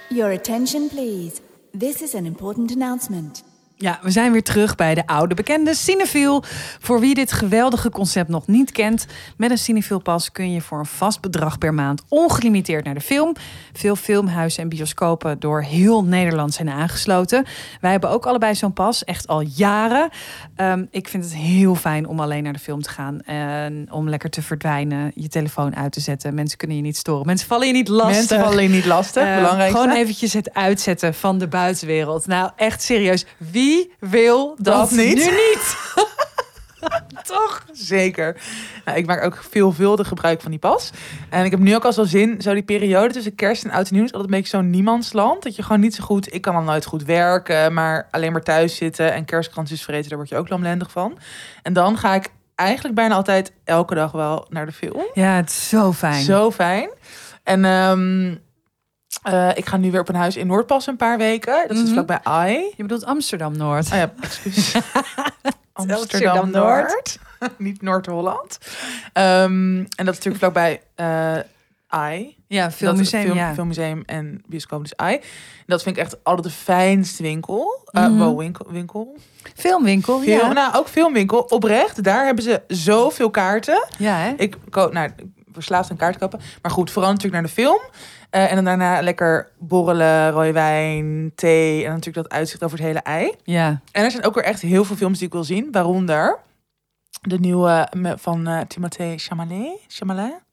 Your 0.10 0.34
attention, 0.34 0.88
please. 0.88 1.36
This 1.77 2.01
is 2.01 2.15
an 2.15 2.25
important 2.25 2.72
announcement. 2.72 3.44
Ja, 3.80 4.00
we 4.02 4.12
zijn 4.12 4.32
weer 4.32 4.44
terug 4.44 4.76
bij 4.76 4.94
de 4.96 5.08
oude 5.08 5.36
bekende 5.36 5.76
Cinefiel. 5.76 6.44
Voor 6.80 7.00
wie 7.00 7.14
dit 7.14 7.32
geweldige 7.32 7.90
concept 7.90 8.30
nog 8.30 8.48
niet 8.48 8.72
kent, 8.72 9.06
met 9.38 9.52
een 9.52 9.58
Cinefiel 9.58 10.00
pas 10.00 10.32
kun 10.32 10.52
je 10.52 10.62
voor 10.62 10.80
een 10.80 10.86
vast 10.86 11.22
bedrag 11.22 11.58
per 11.58 11.74
maand 11.74 12.02
ongelimiteerd 12.10 12.86
naar 12.86 12.94
de 12.94 13.02
film. 13.02 13.36
Veel 13.74 13.96
filmhuizen 13.96 14.64
en 14.64 14.70
bioscopen 14.70 15.40
door 15.40 15.62
heel 15.62 16.04
Nederland 16.04 16.54
zijn 16.54 16.70
aangesloten. 16.70 17.46
Wij 17.82 17.92
hebben 17.92 18.10
ook 18.10 18.26
allebei 18.26 18.56
zo'n 18.56 18.74
pas, 18.74 19.04
echt 19.04 19.28
al 19.28 19.42
jaren. 19.42 20.10
Ehm, 20.56 20.86
ik 20.92 21.08
vind 21.08 21.24
het 21.24 21.34
heel 21.36 21.76
fijn 21.76 22.08
om 22.08 22.20
alleen 22.20 22.44
naar 22.44 22.54
de 22.54 22.60
film 22.60 22.82
te 22.82 22.90
gaan 22.90 23.22
en 23.22 23.88
om 23.92 24.10
lekker 24.10 24.30
te 24.30 24.42
verdwijnen, 24.42 25.12
je 25.16 25.28
telefoon 25.28 25.76
uit 25.76 25.92
te 25.92 26.00
zetten. 26.00 26.34
Mensen 26.34 26.58
kunnen 26.58 26.78
je 26.78 26.84
niet 26.84 26.98
storen. 26.98 27.26
Mensen 27.26 27.48
vallen 27.48 27.68
je 27.68 27.74
niet 27.74 27.88
lastig. 27.88 28.16
Mensen 28.18 28.40
vallen 28.40 28.64
je 28.64 28.70
niet 28.70 28.86
lastig, 28.86 29.24
Eh, 29.24 29.36
belangrijk. 29.36 29.72
Gewoon 29.72 29.92
eventjes 29.92 30.34
het 30.34 30.54
uitzetten 30.54 31.14
van 31.14 31.38
de 31.38 31.48
buitenwereld. 31.48 32.28
Nou, 32.28 32.52
echt 32.56 32.82
serieus. 32.82 33.26
Wie 33.38 33.66
wil 34.00 34.56
dat, 34.58 34.90
Dat 34.90 34.92
niet? 34.92 35.16
nu 35.16 35.24
niet? 35.24 35.76
Toch? 37.24 37.66
Zeker. 37.72 38.42
Nou, 38.86 38.98
ik 38.98 39.06
maak 39.06 39.24
ook 39.24 39.46
veelvuldig 39.50 40.08
gebruik 40.08 40.42
van 40.42 40.52
die 40.52 40.60
pas. 40.60 40.92
En 41.30 41.46
ik 41.46 41.52
heb 41.52 41.60
nu 41.60 41.76
ook 41.76 41.86
al 41.86 41.94
zo 41.94 42.04
zin, 42.04 42.42
zo 42.42 42.54
die 42.54 42.64
periode 42.64 43.14
tussen 43.14 43.36
kerst 43.36 43.64
en 43.64 43.72
oud 43.72 43.88
en 43.88 43.96
nieuw 43.96 44.04
is 44.04 44.14
altijd 44.14 44.32
een 44.32 44.38
beetje 44.40 44.58
zo'n 44.58 44.70
niemandsland. 44.70 45.44
Dat 45.44 45.56
je 45.56 45.64
gewoon 45.64 45.80
niet 45.80 45.96
zo 45.96 46.04
goed, 46.04 46.34
ik 46.34 46.42
kan 46.42 46.54
dan 46.54 46.66
nooit 46.66 46.86
goed 46.86 47.04
werken, 47.04 47.74
maar 47.74 48.08
alleen 48.12 48.32
maar 48.32 48.44
thuis 48.44 48.76
zitten 48.76 49.14
en 49.14 49.26
kerstkrantjes 49.26 49.84
vreten, 49.84 50.10
daar 50.10 50.18
word 50.18 50.30
je 50.30 50.38
ook 50.38 50.50
lamlendig 50.50 50.92
van. 50.92 51.18
En 51.62 51.74
dan 51.74 51.98
ga 51.98 52.16
ik 52.16 52.30
eigenlijk 52.56 52.96
bijna 52.96 53.16
altijd 53.16 53.52
elke 53.64 53.96
dag 53.96 54.12
wel 54.12 54.46
naar 54.50 54.66
de 54.66 54.72
film. 54.72 55.06
Ja, 55.14 55.36
het 55.36 55.50
is 55.50 55.70
zo 55.70 55.94
fijn. 55.94 56.24
Zo 56.24 56.52
fijn. 56.52 56.90
En 57.44 57.66
ehm, 57.66 58.36
eh, 59.24 59.50
ik 59.56 59.66
ga 59.66 59.78
nu 59.78 59.92
weer 59.92 60.00
op 60.00 60.10
een 60.10 60.16
huis 60.16 60.36
in 60.36 60.48
Noordpas 60.48 60.88
een 60.88 60.98
paar 60.98 61.18
weken. 61.18 61.68
Dat 61.68 61.78
is 61.78 61.84
Mhm. 61.84 61.92
vlakbij 61.94 62.20
AI. 62.24 62.54
Je 62.76 62.84
bedoelt 62.84 63.06
Amsterdam-Noord. 63.06 63.86
Oh 63.92 63.98
ja, 63.98 64.12
excuus. 64.22 64.76
Amsterdam-Noord. 65.74 67.20
Niet 67.58 67.82
Noord-Holland. 67.82 68.58
Ehm, 69.14 69.78
en 69.78 70.06
dat 70.06 70.18
is 70.18 70.24
natuurlijk 70.24 70.38
vlakbij 70.38 70.82
eh 70.96 71.38
AI. 71.90 72.36
Ja, 72.48 72.72
filmmuseum, 72.72 73.24
film, 73.24 73.38
ja. 73.38 73.54
Filmmuseum 73.54 74.04
en 74.06 74.42
bioscoop 74.46 74.82
dus 74.82 74.96
AI. 74.98 75.22
Dat 75.66 75.84
vind 75.84 75.98
ik 75.98 76.04
echt 76.04 76.24
altijd 76.24 76.46
de 76.48 76.54
fijnste 76.54 77.24
winkel. 77.24 77.88
Wow, 77.92 78.40
winkel, 78.40 78.66
winkel. 78.72 79.16
Filmwinkel, 79.56 80.20
Film, 80.20 80.40
ja. 80.40 80.54
Nou, 80.54 80.76
ook 80.76 80.88
filmwinkel. 80.88 81.40
Oprecht, 81.40 82.04
daar 82.04 82.26
hebben 82.26 82.44
ze 82.44 82.62
zoveel 82.68 83.30
kaarten. 83.30 83.88
Ja, 83.98 84.16
hè? 84.18 84.34
Ik 84.38 84.58
koop, 84.70 84.94
nou, 84.94 85.10
verslaafd 85.54 85.90
aan 85.92 85.98
kaart 85.98 86.18
kopen. 86.18 86.40
Maar 86.62 86.72
goed, 86.72 86.92
vooral 86.92 87.12
natuurlijk 87.12 87.42
naar 87.42 87.50
de 87.52 87.62
film. 87.62 87.80
Eh, 88.30 88.50
en 88.50 88.56
dan 88.56 88.64
daarna 88.66 89.02
lekker 89.02 89.50
borrelen, 89.60 90.30
rode 90.32 90.52
wijn, 90.52 91.32
thee. 91.36 91.78
En 91.78 91.84
dan 91.86 91.94
natuurlijk 91.96 92.28
dat 92.30 92.38
uitzicht 92.38 92.64
over 92.64 92.78
het 92.78 92.88
hele 92.88 93.00
ei. 93.00 93.34
Ja. 93.44 93.80
En 93.92 94.04
er 94.04 94.12
zijn 94.12 94.26
ook 94.26 94.34
weer 94.36 94.44
echt 94.44 94.62
heel 94.62 94.86
veel 94.86 94.96
films 94.96 95.18
die 95.18 95.28
ik 95.28 95.34
wil 95.34 95.44
zien. 95.44 95.68
Waaronder 95.72 96.38
de 97.22 97.40
nieuwe 97.40 97.88
me- 97.96 98.18
van 98.18 98.48
eh 98.48 98.60
Timothée 98.68 99.18
Chalamet. 99.18 99.80
Chalamet? 99.88 100.46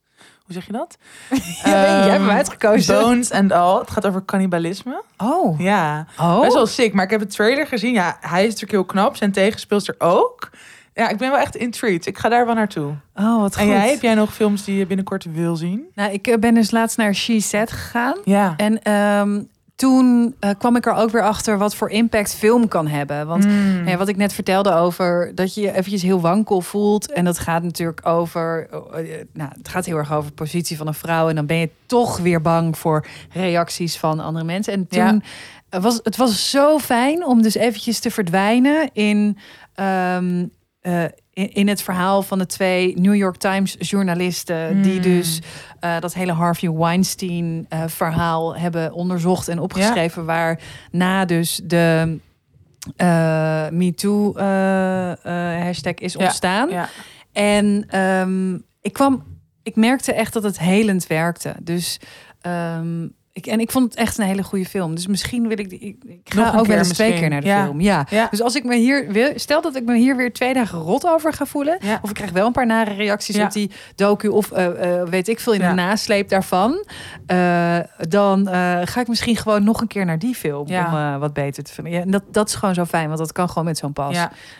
Hoe 0.44 0.54
zeg 0.54 0.66
je 0.66 0.72
dat? 0.72 0.96
Jij 1.64 1.72
hebt 1.72 2.10
hem 2.10 2.20
Ehm, 2.28 2.30
uitgekozen. 2.36 3.00
Bones 3.00 3.30
and 3.30 3.52
All. 3.52 3.78
Het 3.78 3.90
gaat 3.90 4.06
over 4.06 4.24
cannibalisme. 4.24 5.02
Oh. 5.16 5.60
Ja, 5.60 6.06
Oh. 6.20 6.40
best 6.40 6.54
wel 6.54 6.66
sick. 6.66 6.92
Maar 6.94 7.04
ik 7.04 7.10
heb 7.10 7.20
de 7.20 7.26
trailer 7.26 7.66
gezien. 7.66 7.92
Ja, 7.92 8.16
hij 8.20 8.40
is 8.40 8.44
natuurlijk 8.46 8.72
heel 8.72 8.84
knap. 8.84 9.16
Zijn 9.16 9.32
tegenspeelster 9.32 9.94
ook. 9.98 10.50
Ja, 10.94 11.08
ik 11.08 11.16
ben 11.16 11.30
wel 11.30 11.38
echt 11.40 11.56
intrigued. 11.56 12.06
Ik 12.06 12.18
ga 12.18 12.28
daar 12.28 12.46
wel 12.46 12.54
naartoe. 12.54 12.92
Oh, 13.14 13.40
wat 13.40 13.52
goed. 13.54 13.62
En 13.62 13.68
jij, 13.68 13.90
heb 13.90 14.02
jij 14.02 14.14
nog 14.14 14.34
films 14.34 14.64
die 14.64 14.76
je 14.76 14.86
binnenkort 14.86 15.24
wil 15.32 15.56
zien? 15.56 15.84
Nou, 15.94 16.12
ik 16.12 16.26
eh, 16.26 16.38
ben 16.38 16.54
dus 16.54 16.70
laatst 16.70 16.96
naar 16.96 17.14
She 17.14 17.40
Set 17.40 17.72
gegaan. 17.72 18.16
Ja. 18.24 18.54
En 18.56 18.82
ehm, 18.82 19.42
toen 19.76 20.34
eh, 20.40 20.50
kwam 20.58 20.76
ik 20.76 20.86
er 20.86 20.92
ook 20.92 21.10
weer 21.10 21.22
achter 21.22 21.58
wat 21.58 21.74
voor 21.74 21.90
impact 21.90 22.34
film 22.34 22.68
kan 22.68 22.86
hebben. 22.86 23.26
Want 23.26 23.44
Mm. 23.44 23.88
Ja, 23.88 23.96
wat 23.96 24.08
ik 24.08 24.16
net 24.16 24.32
vertelde 24.32 24.72
over 24.74 25.32
dat 25.34 25.54
je 25.54 25.60
je 25.60 25.70
eventjes 25.70 26.02
heel 26.02 26.20
wankel 26.20 26.60
voelt. 26.60 27.12
En 27.12 27.24
dat 27.24 27.38
gaat 27.38 27.62
natuurlijk 27.62 28.06
over. 28.06 28.68
eh, 28.70 28.78
eh, 29.20 29.26
nou, 29.32 29.50
het 29.58 29.68
gaat 29.68 29.84
heel 29.84 29.96
erg 29.96 30.12
over 30.12 30.28
de 30.30 30.36
positie 30.36 30.76
van 30.76 30.86
een 30.86 30.94
vrouw. 30.94 31.28
En 31.28 31.34
dan 31.34 31.46
ben 31.46 31.56
je 31.56 31.70
toch 31.86 32.18
weer 32.18 32.40
bang 32.40 32.78
voor 32.78 33.06
reacties 33.32 33.96
van 33.96 34.20
andere 34.20 34.44
mensen. 34.44 34.72
En 34.72 34.86
toen 34.88 35.22
Ja. 35.70 35.80
was 35.80 36.00
het 36.02 36.16
was 36.16 36.50
zo 36.50 36.78
fijn 36.78 37.24
om 37.26 37.42
dus 37.42 37.54
eventjes 37.54 37.98
te 38.00 38.10
verdwijnen 38.10 38.90
in. 38.92 39.38
ehm, 39.74 40.46
eh, 40.84 41.04
in, 41.32 41.52
in 41.52 41.68
het 41.68 41.82
verhaal 41.82 42.22
van 42.22 42.38
de 42.38 42.46
twee 42.46 43.00
New 43.00 43.14
York 43.14 43.36
Times 43.36 43.76
journalisten. 43.78 44.82
Die 44.82 44.96
Mm. 44.96 45.02
dus 45.02 45.40
eh, 45.80 46.00
dat 46.00 46.14
hele 46.14 46.32
Harvey 46.32 46.70
Weinstein 46.70 47.66
eh, 47.68 47.82
verhaal 47.86 48.56
hebben 48.56 48.92
onderzocht 48.92 49.48
en 49.48 49.58
opgeschreven. 49.58 50.24
Waar 50.24 50.60
na 50.90 51.24
dus 51.24 51.60
de 51.64 52.18
MeToo 53.70 54.38
hashtag 55.58 55.94
is 55.94 56.12
Ja, 56.12 56.24
ontstaan. 56.24 56.70
Ja. 56.70 56.88
En 57.32 57.84
ehm, 57.88 58.54
ik 58.80 58.92
kwam, 58.92 59.22
ik 59.62 59.76
merkte 59.76 60.12
echt 60.12 60.32
dat 60.32 60.42
het 60.42 60.58
helend 60.58 61.06
werkte. 61.06 61.54
Dus 61.62 62.00
ehm, 62.40 63.06
ik, 63.36 63.46
en 63.46 63.60
ik 63.60 63.70
vond 63.70 63.84
het 63.84 63.94
echt 63.94 64.18
een 64.18 64.24
hele 64.26 64.42
goede 64.42 64.64
film. 64.64 64.94
Dus 64.94 65.06
misschien 65.06 65.48
wil 65.48 65.58
ik, 65.58 65.70
die- 65.70 65.78
ik, 65.78 65.96
ik 66.10 66.32
ga 66.34 66.44
Nog 66.52 66.60
ook 66.60 66.66
wel 66.66 66.76
eens 66.78 66.88
twee 66.92 67.14
keer 67.14 67.28
naar 67.28 67.40
de 67.40 67.46
Ja. 67.46 67.64
film. 67.64 67.80
Ja. 67.80 68.06
Ja. 68.10 68.26
Dus 68.30 68.42
als 68.42 68.54
ik 68.54 68.64
me 68.64 68.76
hier 68.76 69.06
wil, 69.08 69.32
stel 69.34 69.60
dat 69.60 69.76
ik 69.76 69.84
me 69.84 69.96
hier 69.96 70.16
weer 70.16 70.32
twee 70.32 70.54
dagen 70.54 70.78
rot 70.78 71.06
over 71.06 71.32
ga 71.32 71.46
voelen, 71.46 71.78
Ja. 71.80 71.98
of 72.02 72.08
ik 72.08 72.14
krijg 72.14 72.30
wel 72.30 72.46
een 72.46 72.52
paar 72.52 72.66
nare 72.66 72.92
reacties 72.94 73.38
op 73.38 73.52
die 73.52 73.70
docu 73.94 74.28
of 74.28 74.50
eh, 74.50 75.00
eh, 75.00 75.08
weet 75.08 75.28
ik 75.28 75.40
veel 75.40 75.52
in 75.52 75.60
de 75.60 75.66
nasleep 75.66 76.28
daarvan, 76.28 76.84
eh, 77.26 77.78
dan 78.08 78.46
ga 78.84 79.00
ik 79.00 79.08
misschien 79.08 79.36
gewoon 79.36 79.64
nog 79.64 79.80
een 79.80 79.86
keer 79.86 80.04
naar 80.04 80.18
die 80.18 80.34
film 80.34 80.66
om 80.68 81.18
wat 81.20 81.32
beter 81.32 81.62
te 81.64 81.72
vinden. 81.72 81.92
Ja, 81.92 82.00
en 82.00 82.10
dat, 82.10 82.22
dat 82.30 82.48
is 82.48 82.54
gewoon 82.54 82.74
zo 82.74 82.84
fijn, 82.84 83.06
want 83.06 83.18
dat 83.18 83.32
kan 83.32 83.48
gewoon 83.48 83.64
met 83.64 83.78
zo'n 83.78 83.92
pas. 83.92 84.16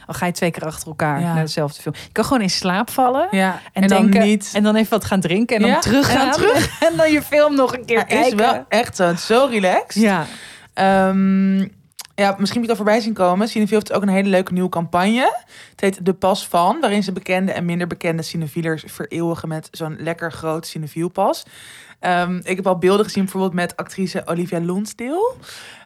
Al 0.06 0.14
ga 0.14 0.26
je 0.26 0.32
twee 0.32 0.50
keer 0.50 0.64
achter 0.64 0.88
elkaar 0.88 1.20
naar 1.20 1.44
dezelfde 1.44 1.82
film. 1.82 1.94
Je 2.06 2.12
kan 2.12 2.24
gewoon 2.24 2.42
in 2.42 2.50
slaap 2.50 2.90
vallen. 2.90 3.28
ja. 3.30 3.60
En, 3.72 3.82
En, 3.82 3.88
dan 3.88 4.00
denken, 4.02 4.22
niet. 4.22 4.50
En 4.54 4.62
dan 4.62 4.74
even 4.74 4.90
wat 4.90 5.04
gaan 5.04 5.20
drinken 5.20 5.56
en 5.56 5.62
dan 5.62 5.70
Ja, 5.70 5.78
teruggaan. 5.78 6.20
en 6.20 6.24
dan 6.30 6.40
terug. 6.40 6.82
En 6.90 6.96
dan 6.96 7.12
je 7.12 7.22
film 7.22 7.54
nog 7.54 7.76
een 7.76 7.84
keer 7.84 8.04
kijken. 8.04 8.63
Echt 8.68 8.97
zo, 8.97 9.14
zo 9.14 9.47
relaxed. 9.50 10.02
Ja. 10.02 10.26
Ehm, 10.75 11.59
ja, 12.14 12.35
misschien 12.38 12.38
heb 12.38 12.49
je 12.54 12.61
het 12.61 12.71
al 12.71 12.76
voorbij 12.76 13.00
zien 13.00 13.12
komen. 13.12 13.49
Cineville 13.49 13.78
heeft 13.78 13.92
ook 13.92 14.02
een 14.02 14.09
hele 14.09 14.28
leuke 14.28 14.52
nieuwe 14.52 14.68
campagne. 14.68 15.42
Het 15.71 15.80
heet 15.80 16.04
De 16.04 16.12
Pas 16.12 16.49
Van, 16.49 16.80
waarin 16.80 17.02
ze 17.02 17.12
bekende 17.12 17.52
en 17.52 17.64
minder 17.64 17.87
bekende 17.87 18.23
cinefielers 18.23 18.85
vereeuwigen 18.87 19.49
met 19.49 19.68
zo'n 19.71 19.97
lekker 19.99 20.33
groot 20.33 20.66
cinefiel 20.66 21.09
pas. 21.09 21.44
Ehm, 22.00 22.40
ik 22.44 22.56
heb 22.56 22.66
al 22.66 22.78
beelden 22.78 23.04
gezien, 23.04 23.23
bijvoorbeeld 23.23 23.54
met 23.54 23.76
actrice 23.76 24.23
Olivia 24.26 24.61
Lonsdale. 24.61 25.35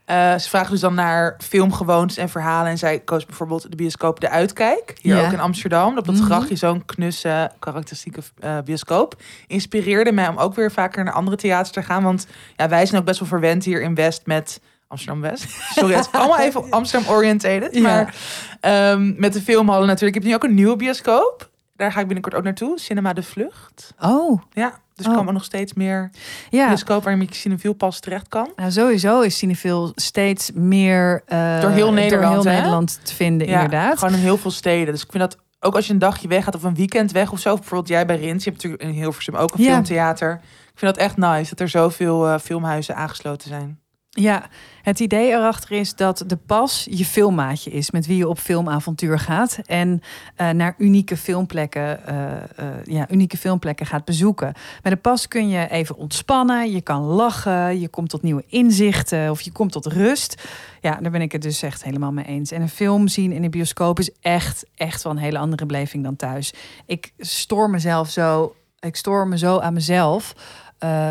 Eh, 0.09 0.35
ze 0.39 0.49
vragen 0.49 0.71
dus 0.71 0.81
dan 0.81 0.95
naar 0.95 1.37
filmgewoontes 1.39 2.17
en 2.17 2.29
verhalen. 2.29 2.71
En 2.71 2.79
zij 2.79 2.99
koos 2.99 3.27
bijvoorbeeld 3.27 3.71
de 3.71 3.77
bioscoop 3.77 4.21
De 4.21 4.29
Uitkijk. 4.31 4.95
Hier 5.01 5.17
Ja. 5.17 5.27
ook 5.27 5.33
in 5.33 5.41
Amsterdam. 5.41 5.99
Op 5.99 6.05
dat 6.05 6.15
Mhm. 6.15 6.25
grachtje, 6.25 6.57
zo'n 6.57 6.85
knusse, 6.85 7.51
karakteristieke 7.59 8.21
eh, 8.39 8.59
bioscoop. 8.65 9.15
Inspireerde 9.47 10.13
mij 10.13 10.29
om 10.29 10.37
ook 10.39 10.55
weer 10.55 10.73
vaker 10.73 11.05
naar 11.05 11.13
andere 11.13 11.37
theaters 11.37 11.71
te 11.71 11.83
gaan. 11.83 12.03
Want 12.03 12.27
ja, 12.57 12.69
wij 12.69 12.87
zijn 12.87 13.01
ook 13.01 13.07
best 13.07 13.19
wel 13.19 13.29
verwend 13.29 13.65
hier 13.65 13.83
in 13.83 13.95
West 13.95 14.27
met 14.27 14.61
Amsterdam-West. 14.87 15.47
Sorry, 15.75 15.95
het 15.95 16.07
is 16.07 16.13
allemaal 16.21 16.39
even 16.39 16.71
Amsterdam-oriented. 16.71 17.75
Ja. 17.75 17.81
Maar 17.81 18.15
ehm, 18.61 19.13
met 19.21 19.33
de 19.33 19.41
filmhallen 19.43 19.87
natuurlijk. 19.87 20.17
Ik 20.17 20.23
heb 20.23 20.31
nu 20.31 20.37
ook 20.37 20.45
een 20.45 20.55
nieuwe 20.55 20.77
bioscoop. 20.77 21.49
Daar 21.79 21.93
ga 21.93 22.01
ik 22.01 22.05
binnenkort 22.07 22.35
ook 22.35 22.43
naartoe. 22.45 22.79
Cinema 22.79 23.13
De 23.13 23.23
Vlucht. 23.23 23.95
Oh, 24.01 24.41
Ja, 24.53 24.79
dus 24.95 25.07
Oh. 25.07 25.13
er 25.13 25.19
komen 25.19 25.35
nog 25.35 25.45
steeds 25.45 25.73
meer 25.75 26.11
ja. 26.51 26.67
bioscoop 26.67 27.03
waar 27.05 27.13
je 27.13 27.19
met 27.19 27.35
cinefiel 27.35 27.73
pas 27.73 28.01
terecht 28.01 28.29
kan. 28.29 28.53
Nou, 28.57 28.71
sowieso 28.71 29.21
is 29.21 29.39
Cineville 29.39 29.93
steeds 29.95 30.51
meer 30.55 31.23
eh, 31.27 31.61
Door 31.61 31.71
heel 31.71 31.93
Nederland, 31.93 32.45
heel? 32.45 32.53
Nederland 32.53 33.01
te 33.03 33.15
vinden, 33.15 33.47
inderdaad. 33.47 33.99
Gewoon 33.99 34.15
in 34.15 34.21
heel 34.21 34.37
veel 34.37 34.51
steden. 34.51 34.93
Dus 34.93 35.03
ik 35.03 35.11
vind 35.11 35.23
dat 35.31 35.39
ook 35.61 35.75
als 35.75 35.87
je 35.87 35.93
een 35.93 35.99
dagje 35.99 36.29
weg 36.29 36.45
gaat 36.45 36.55
of 36.55 36.63
een 36.63 36.75
weekend 36.75 37.13
weg 37.13 37.33
of 37.33 37.39
zo. 37.41 37.55
Bijvoorbeeld 37.55 37.89
jij 37.89 38.07
bij 38.07 38.17
Rins. 38.17 38.45
Je 38.45 38.51
hebt 38.51 38.63
natuurlijk 38.63 38.91
in 38.91 39.01
Hilversum 39.03 39.35
ook 39.37 39.55
een 39.55 39.65
Ja. 39.65 39.71
filmtheater. 39.73 40.41
Ik 40.73 40.79
vind 40.85 40.95
dat 40.95 41.05
echt 41.05 41.17
nice 41.17 41.49
dat 41.51 41.61
er 41.61 41.69
zoveel 41.69 42.27
eh, 42.29 42.39
filmhuizen 42.39 42.97
aangesloten 42.97 43.49
zijn. 43.49 43.81
Ja, 44.11 44.49
het 44.83 45.01
idee 45.01 45.31
erachter 45.31 45.73
is 45.73 45.95
dat 45.95 46.25
de 46.27 46.37
pas 46.37 46.87
je 46.91 47.05
filmmaatje 47.05 47.71
is 47.71 47.91
met 47.91 48.07
wie 48.07 48.17
je 48.17 48.29
op 48.29 48.39
filmavontuur 48.39 49.19
gaat 49.19 49.59
en 49.67 50.01
eh, 50.35 50.51
naar 50.51 50.75
unieke 50.79 51.17
filmplekken, 51.17 52.07
eh, 52.07 52.37
eh, 52.37 52.85
ja, 52.85 53.11
unieke 53.11 53.37
filmplekken 53.37 53.87
gaat 53.87 54.05
bezoeken. 54.05 54.53
Met 54.83 54.93
de 54.93 54.99
pas 54.99 55.29
kun 55.29 55.49
je 55.49 55.69
even 55.69 55.97
ontspannen, 55.97 56.71
je 56.71 56.81
kan 56.81 57.03
lachen, 57.03 57.81
je 57.81 57.89
komt 57.89 58.09
tot 58.09 58.23
nieuwe 58.23 58.45
inzichten 58.47 59.31
of 59.31 59.41
je 59.41 59.53
komt 59.53 59.73
tot 59.73 59.87
rust. 59.87 60.49
Ja, 60.81 60.99
daar 61.01 61.11
ben 61.11 61.23
ik 61.23 61.33
het 61.33 61.43
dus 61.43 61.63
echt 61.63 61.85
helemaal 61.85 62.13
mee 62.13 62.25
eens. 62.25 62.51
En 62.51 62.63
een 62.63 62.69
film 62.69 63.09
zien 63.09 63.33
in 63.33 63.43
de 63.43 63.49
bioscoop 63.49 63.99
is 63.99 64.11
echt, 64.21 64.67
echt 64.75 65.03
wel 65.03 65.13
een 65.13 65.19
hele 65.19 65.39
andere 65.39 65.67
beleving 65.67 66.05
dan 66.05 66.17
thuis. 66.17 66.55
Ik 66.87 67.13
stoor 67.19 67.71
mezelf 67.71 68.11
zo, 68.11 68.55
ik 68.81 68.97
stoor 68.97 69.29
me 69.29 69.39
zo 69.39 69.59
aan 69.59 69.73
mezelf 69.73 70.35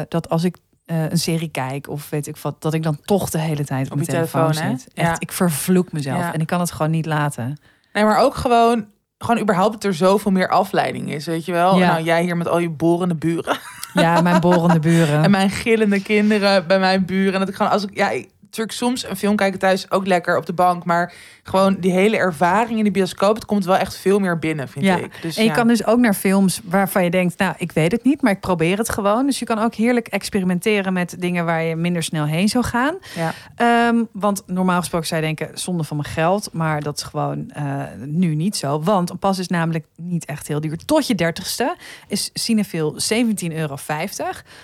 dat 0.08 0.30
als 0.30 0.44
ik 0.44 0.58
eh, 0.88 1.10
een 1.10 1.18
serie 1.18 1.50
kijk 1.50 1.90
of 1.90 2.10
weet 2.10 2.28
ik 2.28 2.38
wat, 2.38 2.62
dat 2.62 2.74
ik 2.74 2.84
dan 2.84 3.00
toch 3.06 3.30
de 3.30 3.40
hele 3.40 3.66
tijd 3.66 3.86
op, 3.86 3.92
Op 3.92 3.98
mijn 3.98 4.10
telefoon, 4.10 4.54
zit. 4.54 4.64
Echt, 4.64 5.08
Ja. 5.08 5.16
ik 5.20 5.32
vervloek 5.32 5.92
mezelf 5.92 6.18
Ja. 6.20 6.34
en 6.34 6.40
ik 6.42 6.48
kan 6.48 6.60
het 6.60 6.72
gewoon 6.72 6.92
niet 6.92 7.06
laten. 7.06 7.58
Nee, 7.94 8.04
maar 8.04 8.18
ook 8.20 8.36
gewoon, 8.36 8.86
gewoon 9.18 9.42
überhaupt 9.42 9.74
dat 9.74 9.84
er 9.84 9.94
zoveel 9.94 10.32
meer 10.32 10.50
afleiding 10.50 11.14
is, 11.14 11.26
weet 11.26 11.46
je 11.46 11.52
wel. 11.52 11.78
Ja. 11.78 11.92
Nou, 11.92 12.04
jij 12.04 12.24
hier 12.24 12.38
met 12.38 12.48
al 12.48 12.60
je 12.60 12.70
borende 12.70 13.16
buren. 13.16 13.58
Ja, 13.94 14.22
mijn 14.22 14.42
borende 14.42 14.80
buren. 14.80 15.24
En 15.24 15.32
mijn 15.32 15.50
gillende 15.50 16.02
kinderen 16.02 16.68
bij 16.68 16.80
mijn 16.80 17.06
buren. 17.06 17.34
En 17.34 17.40
dat 17.40 17.50
ik 17.50 17.56
gewoon, 17.56 17.72
als 17.72 17.84
ik, 17.84 17.90
ja, 17.98 18.10
ik, 18.10 18.30
natuurlijk 18.48 18.78
soms 18.78 19.10
een 19.10 19.16
film 19.18 19.36
kijken 19.36 19.60
thuis 19.60 19.92
ook 19.92 20.08
lekker 20.08 20.38
op 20.38 20.46
de 20.46 20.54
bank. 20.54 20.86
Maar 20.86 21.14
gewoon 21.44 21.76
die 21.80 21.92
hele 21.92 22.18
ervaring 22.18 22.78
in 22.78 22.84
de 22.84 22.92
bioscoop, 22.92 23.36
het 23.36 23.46
komt 23.46 23.66
wel 23.66 23.78
echt 23.78 23.96
veel 23.98 24.20
meer 24.20 24.40
binnen, 24.40 24.68
vind 24.68 24.86
Ja. 24.86 24.96
ik. 24.98 25.22
Dus 25.22 25.38
En 25.38 25.44
je 25.44 25.50
ja. 25.50 25.56
kan 25.56 25.68
dus 25.68 25.86
ook 25.86 26.00
naar 26.00 26.14
films 26.14 26.62
waarvan 26.64 27.04
je 27.04 27.10
denkt, 27.10 27.38
nou, 27.38 27.54
ik 27.58 27.72
weet 27.72 27.92
het 27.92 28.04
niet, 28.04 28.22
maar 28.22 28.32
ik 28.32 28.40
probeer 28.40 28.78
het 28.78 28.90
gewoon. 28.90 29.26
Dus 29.26 29.40
je 29.40 29.46
kan 29.46 29.60
ook 29.60 29.74
heerlijk 29.74 30.08
experimenteren 30.08 30.94
met 30.94 31.16
dingen 31.20 31.46
waar 31.46 31.64
je 31.64 31.76
minder 31.76 32.04
snel 32.04 32.26
heen 32.26 32.50
zou 32.50 32.64
gaan. 32.64 32.98
Ja. 33.16 33.34
Ehm, 33.56 34.04
want 34.12 34.44
normaal 34.46 34.80
gesproken 34.80 35.08
zou 35.08 35.22
je 35.22 35.26
denken, 35.36 35.58
zonde 35.60 35.84
van 35.84 35.98
mijn 35.98 36.10
geld. 36.10 36.50
Maar 36.54 36.82
dat 36.82 36.98
is 36.98 37.04
gewoon 37.04 37.50
eh, 37.50 37.84
nu 38.06 38.36
niet 38.36 38.56
zo. 38.56 38.82
Want 38.82 39.10
een 39.10 39.20
pas 39.20 39.40
is 39.40 39.48
namelijk 39.48 39.86
niet 39.96 40.26
echt 40.26 40.48
heel 40.48 40.62
duur. 40.62 40.78
Tot 40.86 41.08
je 41.08 41.16
dertigste 41.16 41.76
is 42.08 42.30
Cinefil 42.34 42.96
17,50 43.14 43.54
euro. 43.54 43.76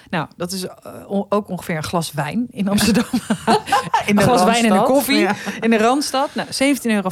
Nou, 0.10 0.28
dat 0.38 0.52
is 0.52 0.66
eh, 0.66 0.74
ook 1.08 1.50
ongeveer 1.50 1.76
een 1.76 1.84
glas 1.84 2.12
wijn 2.12 2.48
in 2.52 2.68
Amsterdam. 2.68 3.04
in 4.06 4.18
een 4.18 4.24
glas 4.24 4.44
wijn 4.44 4.66
en 4.66 4.72
een 4.72 4.84
koffie 4.84 5.18
Ja. 5.20 5.36
in 5.60 5.70
de 5.70 5.78
Randstad. 5.78 6.30
Nou, 6.36 6.48
17,50 6.48 6.82
euro. 6.84 7.10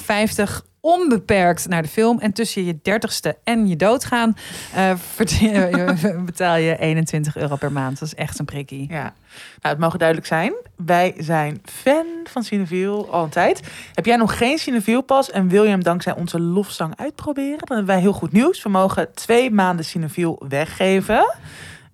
Onbeperkt 0.84 1.68
naar 1.68 1.82
de 1.82 1.88
film. 1.88 2.20
En 2.20 2.34
tussen 2.34 2.66
je 2.66 2.80
dertigste 2.82 3.38
en 3.44 3.68
je 3.68 3.76
doodgaan 3.76 4.36
eh, 4.76 4.92
betaal 6.26 6.56
je 6.56 6.78
21 6.78 7.38
euro 7.38 7.56
per 7.56 7.72
maand. 7.72 8.00
Dat 8.00 8.08
is 8.08 8.16
echt 8.16 8.40
een 8.40 8.46
prikkie. 8.46 8.86
Ja, 8.90 9.02
nou, 9.02 9.14
het 9.62 9.78
mogen 9.80 10.00
duidelijk 10.00 10.28
zijn. 10.28 10.54
Wij 10.86 11.14
zijn 11.18 11.62
fan 11.66 12.06
van 12.24 12.44
Cineville 12.44 13.06
al 13.06 13.24
een 13.24 13.30
tijd. 13.30 13.60
Heb 13.94 14.06
jij 14.06 14.16
nog 14.16 14.38
geen 14.38 14.58
Cineville 14.58 15.02
pas 15.02 15.32
en 15.32 15.48
wil 15.48 15.64
je 15.64 15.70
hem 15.70 15.84
dankzij 15.84 16.16
onze 16.16 16.40
lofzang 16.40 16.94
uitproberen? 16.98 17.58
Dan 17.58 17.78
hebben 17.78 17.94
wij 17.96 18.00
heel 18.00 18.14
goed 18.14 18.32
nieuws. 18.32 18.64
We 18.64 18.70
mogen 18.70 19.14
twee 19.14 19.52
maanden 19.52 19.86
Cineville 19.86 20.42
weggeven. 20.48 21.36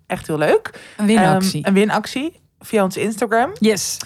Echt 0.06 0.26
heel 0.26 0.38
leuk. 0.38 0.80
Een 0.96 1.06
winactie. 1.06 1.62
Ehm, 1.64 1.68
een 1.68 1.80
winactie 1.80 2.40
via 2.60 2.82
ons 2.84 2.96
Instagram. 2.96 3.50
yes. 3.58 3.96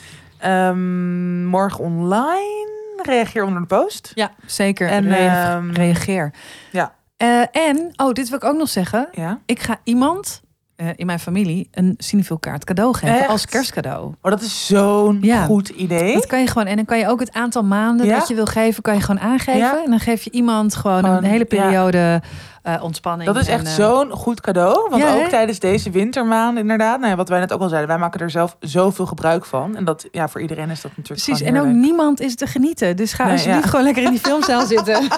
Ehm, 0.43 1.45
morgen 1.47 1.85
online. 1.85 2.71
Reageer 3.03 3.45
onder 3.45 3.61
de 3.61 3.67
post. 3.67 4.13
Ja, 4.15 4.31
zeker. 4.47 4.89
En, 4.89 5.13
ehm, 5.13 5.71
reageer. 5.71 6.33
ja. 6.71 6.95
Eh, 7.17 7.43
en, 7.53 7.93
oh, 7.97 8.13
dit 8.13 8.29
wil 8.29 8.39
ik 8.39 8.45
ook 8.45 8.57
nog 8.57 8.69
zeggen. 8.69 9.09
Ja. 9.13 9.39
Ik 9.47 9.61
ga 9.61 9.77
iemand 9.85 10.43
eh, 10.83 10.89
in 10.97 11.07
mijn 11.07 11.19
familie 11.19 11.69
een 11.73 11.95
Cinefil 11.99 12.39
kaart 12.39 12.65
cadeau 12.65 12.95
geven 12.95 13.19
Echt? 13.19 13.29
als 13.29 13.47
kerstcadeau. 13.47 14.05
Oh, 14.23 14.31
dat 14.31 14.41
is 14.41 14.67
zo'n 14.67 15.19
Ja. 15.21 15.45
goed 15.45 15.69
idee. 15.69 16.15
Dat 16.15 16.27
kan 16.27 16.41
je 16.41 16.47
gewoon. 16.47 16.67
En 16.67 16.77
dan 16.77 16.85
kan 16.85 16.99
je 16.99 17.09
ook 17.09 17.21
het 17.21 17.33
aantal 17.33 17.63
maanden 17.65 18.07
Ja. 18.07 18.19
dat 18.19 18.29
je 18.29 18.35
wil 18.35 18.45
geven, 18.45 18.83
kan 18.83 18.95
je 18.95 19.01
gewoon 19.01 19.21
aangeven. 19.21 19.57
Ja. 19.61 19.83
En 19.85 19.91
dan 19.91 20.01
geef 20.01 20.23
je 20.23 20.31
iemand 20.31 20.75
gewoon, 20.75 20.99
Gewoon, 21.05 21.17
een 21.17 21.25
hele 21.25 21.45
periode 21.45 22.23
eh, 22.63 22.83
ontspanning. 22.83 23.33
Dat 23.33 23.43
is 23.43 23.49
echt 23.49 23.67
eh, 23.67 23.73
zo'n 23.73 24.11
goed 24.11 24.41
cadeau. 24.41 24.87
Want 24.91 25.03
Ja, 25.03 25.15
ook 25.15 25.23
hè? 25.23 25.29
tijdens 25.29 25.59
deze 25.59 25.91
wintermaanden 25.91 26.63
inderdaad. 26.63 26.99
Nou 26.99 27.11
ja, 27.11 27.17
wat 27.17 27.29
wij 27.29 27.39
net 27.41 27.53
ook 27.53 27.61
al 27.61 27.69
zeiden. 27.69 27.89
Wij 27.91 27.99
maken 27.99 28.21
er 28.21 28.31
zelf 28.31 28.57
zoveel 28.61 29.07
gebruik 29.07 29.45
van. 29.45 29.77
En 29.77 29.85
dat, 29.85 30.07
ja, 30.11 30.29
voor 30.29 30.41
iedereen 30.41 30.71
is 30.71 30.81
dat 30.81 30.91
natuurlijk 30.97 31.25
Precies. 31.25 31.47
En 31.47 31.61
ook 31.61 31.67
niemand 31.67 32.21
is 32.21 32.35
te 32.35 32.47
genieten. 32.47 32.97
Dus 32.97 33.13
ga 33.13 33.25
Nee, 33.25 33.33
alsjeblieft 33.33 33.65
ja. 33.65 33.71
gewoon 33.71 33.85
lekker 33.85 34.03
in 34.03 34.11
die 34.11 34.21
filmzaal 34.21 34.67
zitten. 34.77 35.09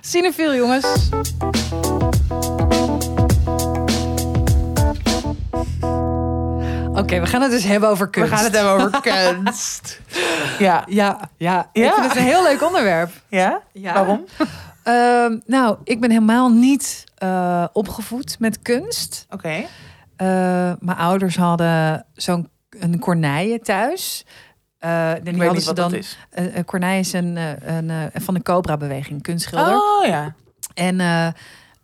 Cinefil, 0.00 0.54
jongens. 0.54 1.08
Oké, 6.94 7.20
we 7.20 7.26
gaan 7.26 7.42
het 7.42 7.50
dus 7.50 7.64
hebben 7.64 7.88
over 7.88 8.04
We 8.06 8.10
kunst. 8.10 8.32
gaan 8.32 8.44
het 8.44 8.54
hebben 8.54 8.72
over 8.72 9.00
kunst. 9.00 10.00
Ja. 10.58 10.84
Ja, 10.88 11.18
ja, 11.36 11.70
Ja. 11.72 11.86
ik 11.88 11.92
vind 11.92 12.06
het 12.06 12.16
een 12.16 12.22
heel 12.22 12.42
leuk 12.42 12.62
onderwerp. 12.62 13.10
ja? 13.28 13.60
Ja. 13.72 13.92
Waarom? 13.94 14.24
Ehm, 14.82 15.38
nou, 15.46 15.76
ik 15.84 16.00
ben 16.00 16.10
helemaal 16.10 16.48
niet 16.48 17.04
eh, 17.16 17.64
opgevoed 17.72 18.36
met 18.38 18.62
kunst. 18.62 19.26
Oké. 19.30 19.48
Eh, 20.16 20.26
mijn 20.78 20.98
ouders 20.98 21.36
hadden 21.36 22.06
zo'n 22.14 22.48
een 22.70 22.98
corneille 22.98 23.58
thuis. 23.60 24.24
Eh 24.78 25.10
en 25.10 25.16
Ik 25.16 25.24
die 25.24 25.32
weet 25.32 25.42
hadden 25.42 25.52
niet 25.54 25.62
ze 25.62 25.66
wat 25.66 25.76
dan. 25.76 25.90
dat 25.90 26.00
is. 26.54 26.64
Corneille 26.64 27.00
is 27.00 27.12
een, 27.12 27.36
eh, 27.36 27.76
een, 27.76 27.90
eh, 27.90 28.02
van 28.14 28.34
de 28.34 28.42
Cobra-beweging, 28.42 29.22
kunstschilder. 29.22 29.74
Oh 29.74 30.06
ja. 30.06 30.34
En 30.74 31.00
eh, 31.00 31.26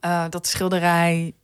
eh, 0.00 0.24
dat 0.30 0.46
schilderij. 0.46 1.34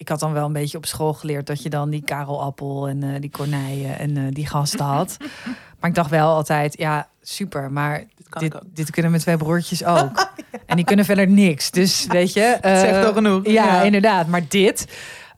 Ik 0.00 0.08
had 0.08 0.20
dan 0.20 0.32
wel 0.32 0.46
een 0.46 0.52
beetje 0.52 0.76
op 0.76 0.86
school 0.86 1.12
geleerd 1.12 1.46
dat 1.46 1.62
je 1.62 1.70
dan 1.70 1.90
die 1.90 2.02
Karel 2.02 2.42
Appel 2.42 2.88
en 2.88 3.02
eh, 3.02 3.20
die 3.20 3.30
Corneille 3.30 3.92
en 3.92 4.16
eh, 4.16 4.22
die 4.30 4.46
gasten 4.46 4.84
had. 4.84 5.16
maar 5.80 5.90
ik 5.90 5.96
dacht 5.96 6.10
wel 6.10 6.34
altijd, 6.34 6.78
ja, 6.78 7.08
super. 7.22 7.72
Maar 7.72 8.04
Dit 8.38 8.54
dit, 8.72 8.90
kunnen 8.90 9.10
mijn 9.10 9.22
twee 9.22 9.36
broertjes 9.36 9.84
ook. 9.96 10.32
En 10.66 10.76
die 10.76 10.84
kunnen 10.84 11.04
verder 11.04 11.28
niks. 11.28 11.70
Dus 11.70 12.06
weet 12.16 12.32
je. 12.32 12.58
Dat 12.60 12.78
zegt 12.78 12.96
eh, 12.96 13.04
al 13.04 13.12
genoeg. 13.12 13.46
ja, 13.46 13.82
inderdaad. 13.82 14.26
Maar 14.26 14.48
dit. 14.48 14.86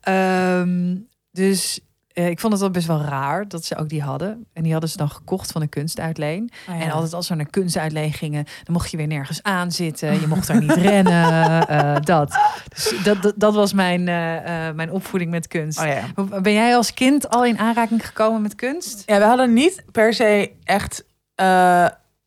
ehm, 0.01 0.97
dus 1.31 1.81
eh, 2.13 2.29
ik 2.29 2.41
vond 2.41 2.53
het 2.53 2.63
wel 2.63 2.71
best 2.71 2.87
wel 2.87 3.01
raar 3.01 3.49
dat 3.49 3.65
ze 3.65 3.77
ook 3.77 3.89
die 3.89 4.03
hadden. 4.03 4.47
En 4.53 4.63
die 4.63 4.73
hadden 4.73 4.91
ze 4.91 4.97
dan 4.97 5.11
gekocht 5.11 5.53
van 5.53 5.63
een 5.63 5.69
kunstuitleen. 5.69 6.51
Oh 6.69 6.77
ja. 6.79 6.83
En 6.83 6.91
altijd 6.91 7.13
als 7.15 7.29
we 7.29 7.35
naar 7.35 7.45
een 7.45 7.51
kunstuitleen 7.51 8.13
gingen, 8.13 8.45
dan 8.45 8.73
mocht 8.73 8.91
je 8.91 8.97
weer 8.97 9.07
nergens 9.07 9.43
aan 9.43 9.73
zitten. 9.73 10.21
Je 10.21 10.27
mocht 10.27 10.47
daar 10.47 10.61
niet 10.61 10.73
rennen. 10.91 11.69
eh, 11.69 11.97
dat. 12.01 12.39
Dus 12.69 12.95
dat, 13.05 13.23
dat, 13.23 13.35
dat 13.37 13.55
was 13.55 13.73
mijn, 13.73 14.09
eh, 14.09 14.75
mijn 14.75 14.91
opvoeding 14.91 15.31
met 15.31 15.49
kunst. 15.49 15.81
Oh 15.81 15.87
ja. 15.87 16.41
Ben 16.41 16.53
jij 16.53 16.77
als 16.77 16.95
kind 16.95 17.29
al 17.29 17.45
in 17.45 17.59
aanraking 17.59 18.07
gekomen 18.07 18.43
met 18.43 18.55
kunst? 18.55 19.03
Ja, 19.07 19.19
we 19.19 19.25
hadden 19.25 19.53
niet 19.53 19.85
per 19.93 20.15
se 20.15 20.53
echt 20.65 21.05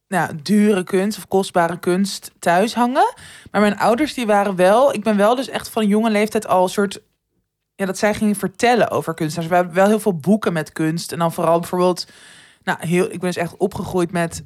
nou, 0.08 0.36
dure 0.44 0.84
kunst 0.84 1.18
of 1.18 1.28
kostbare 1.28 1.80
kunst 1.80 2.32
thuis 2.40 2.74
hangen. 2.74 3.14
Maar 3.52 3.62
mijn 3.62 3.78
ouders 3.78 4.14
die 4.14 4.26
waren 4.26 4.56
wel... 4.56 4.94
Ik 4.94 5.04
ben 5.04 5.18
wel 5.18 5.36
dus 5.36 5.50
echt 5.50 5.70
van 5.70 5.88
jonge 5.88 6.10
leeftijd 6.10 6.48
al 6.48 6.64
een 6.64 6.70
soort... 6.70 7.02
Ja, 7.76 7.86
dat 7.86 7.98
zij 7.98 8.14
gingen 8.14 8.36
vertellen 8.36 8.90
over 8.90 9.14
kunst. 9.14 9.36
Dus 9.36 9.48
we 9.48 9.56
hebben 9.56 9.74
wel 9.74 9.88
heel 9.88 10.00
veel 10.00 10.18
boeken 10.18 10.54
met 10.54 10.72
kunst. 10.72 11.12
En 11.12 11.20
dan 11.20 11.34
vooral 11.34 11.60
bijvoorbeeld... 11.60 12.08
Nou, 12.64 12.88
heel, 12.88 13.04
ik 13.04 13.20
ben 13.20 13.20
dus 13.20 13.36
echt 13.36 13.58
opgegroeid 13.58 14.12
met 14.12 14.46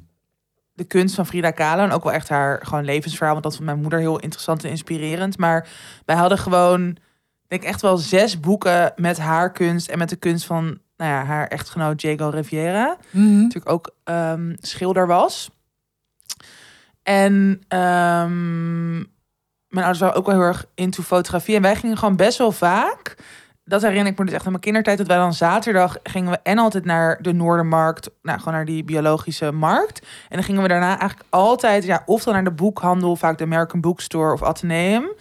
de 0.72 0.84
kunst 0.84 1.14
van 1.14 1.26
Frida 1.26 1.50
Kahlo. 1.50 1.82
En 1.82 1.92
ook 1.92 2.04
wel 2.04 2.12
echt 2.12 2.28
haar 2.28 2.66
gewoon 2.66 2.84
levensverhaal. 2.84 3.32
Want 3.32 3.44
dat 3.44 3.54
vond 3.54 3.66
mijn 3.66 3.80
moeder 3.80 3.98
heel 3.98 4.18
interessant 4.18 4.64
en 4.64 4.70
inspirerend. 4.70 5.38
Maar 5.38 5.68
wij 6.04 6.16
hadden 6.16 6.38
gewoon... 6.38 6.88
Ik 7.42 7.60
denk 7.60 7.72
echt 7.72 7.82
wel 7.82 7.96
zes 7.96 8.40
boeken 8.40 8.92
met 8.96 9.18
haar 9.18 9.52
kunst. 9.52 9.88
En 9.88 9.98
met 9.98 10.08
de 10.08 10.16
kunst 10.16 10.46
van 10.46 10.80
nou 11.00 11.12
ja, 11.12 11.24
haar 11.24 11.46
echtgenoot 11.46 12.00
Diego 12.00 12.28
Riviera 12.28 12.96
natuurlijk 13.12 13.68
ook 13.68 13.94
ehm, 14.04 14.54
schilder 14.58 15.06
was. 15.06 15.50
En 17.02 17.62
ehm, 17.68 19.04
mijn 19.70 19.84
ouders 19.84 19.98
waren 19.98 20.14
ook 20.14 20.26
wel 20.26 20.34
heel 20.34 20.44
erg 20.44 20.64
into 20.74 21.02
fotografie. 21.02 21.56
En 21.56 21.62
wij 21.62 21.76
gingen 21.76 21.98
gewoon 21.98 22.16
best 22.16 22.38
wel 22.38 22.52
vaak. 22.52 23.14
Dat 23.64 23.82
herinner 23.82 24.12
ik 24.12 24.18
me 24.18 24.24
dus 24.24 24.34
echt 24.34 24.44
aan 24.44 24.50
mijn 24.50 24.62
kindertijd. 24.62 24.98
Dat 24.98 25.06
wij 25.06 25.16
dan 25.16 25.34
zaterdag 25.34 25.96
gingen 26.02 26.30
we 26.30 26.38
en 26.42 26.58
altijd 26.58 26.84
naar 26.84 27.22
de 27.22 27.32
Noordermarkt. 27.32 28.10
Nou, 28.22 28.38
gewoon 28.38 28.54
naar 28.54 28.64
die 28.64 28.84
biologische 28.84 29.52
markt. 29.52 30.06
En 30.28 30.36
dan 30.36 30.42
gingen 30.42 30.62
we 30.62 30.68
daarna 30.68 30.98
eigenlijk 30.98 31.28
altijd... 31.28 31.84
Ja, 31.84 32.02
of 32.06 32.24
dan 32.24 32.34
naar 32.34 32.44
de 32.44 32.52
boekhandel, 32.52 33.16
vaak 33.16 33.38
de 33.38 33.44
American 33.44 33.80
Bookstore 33.80 34.32
of 34.32 34.42
Atheneum. 34.42 35.12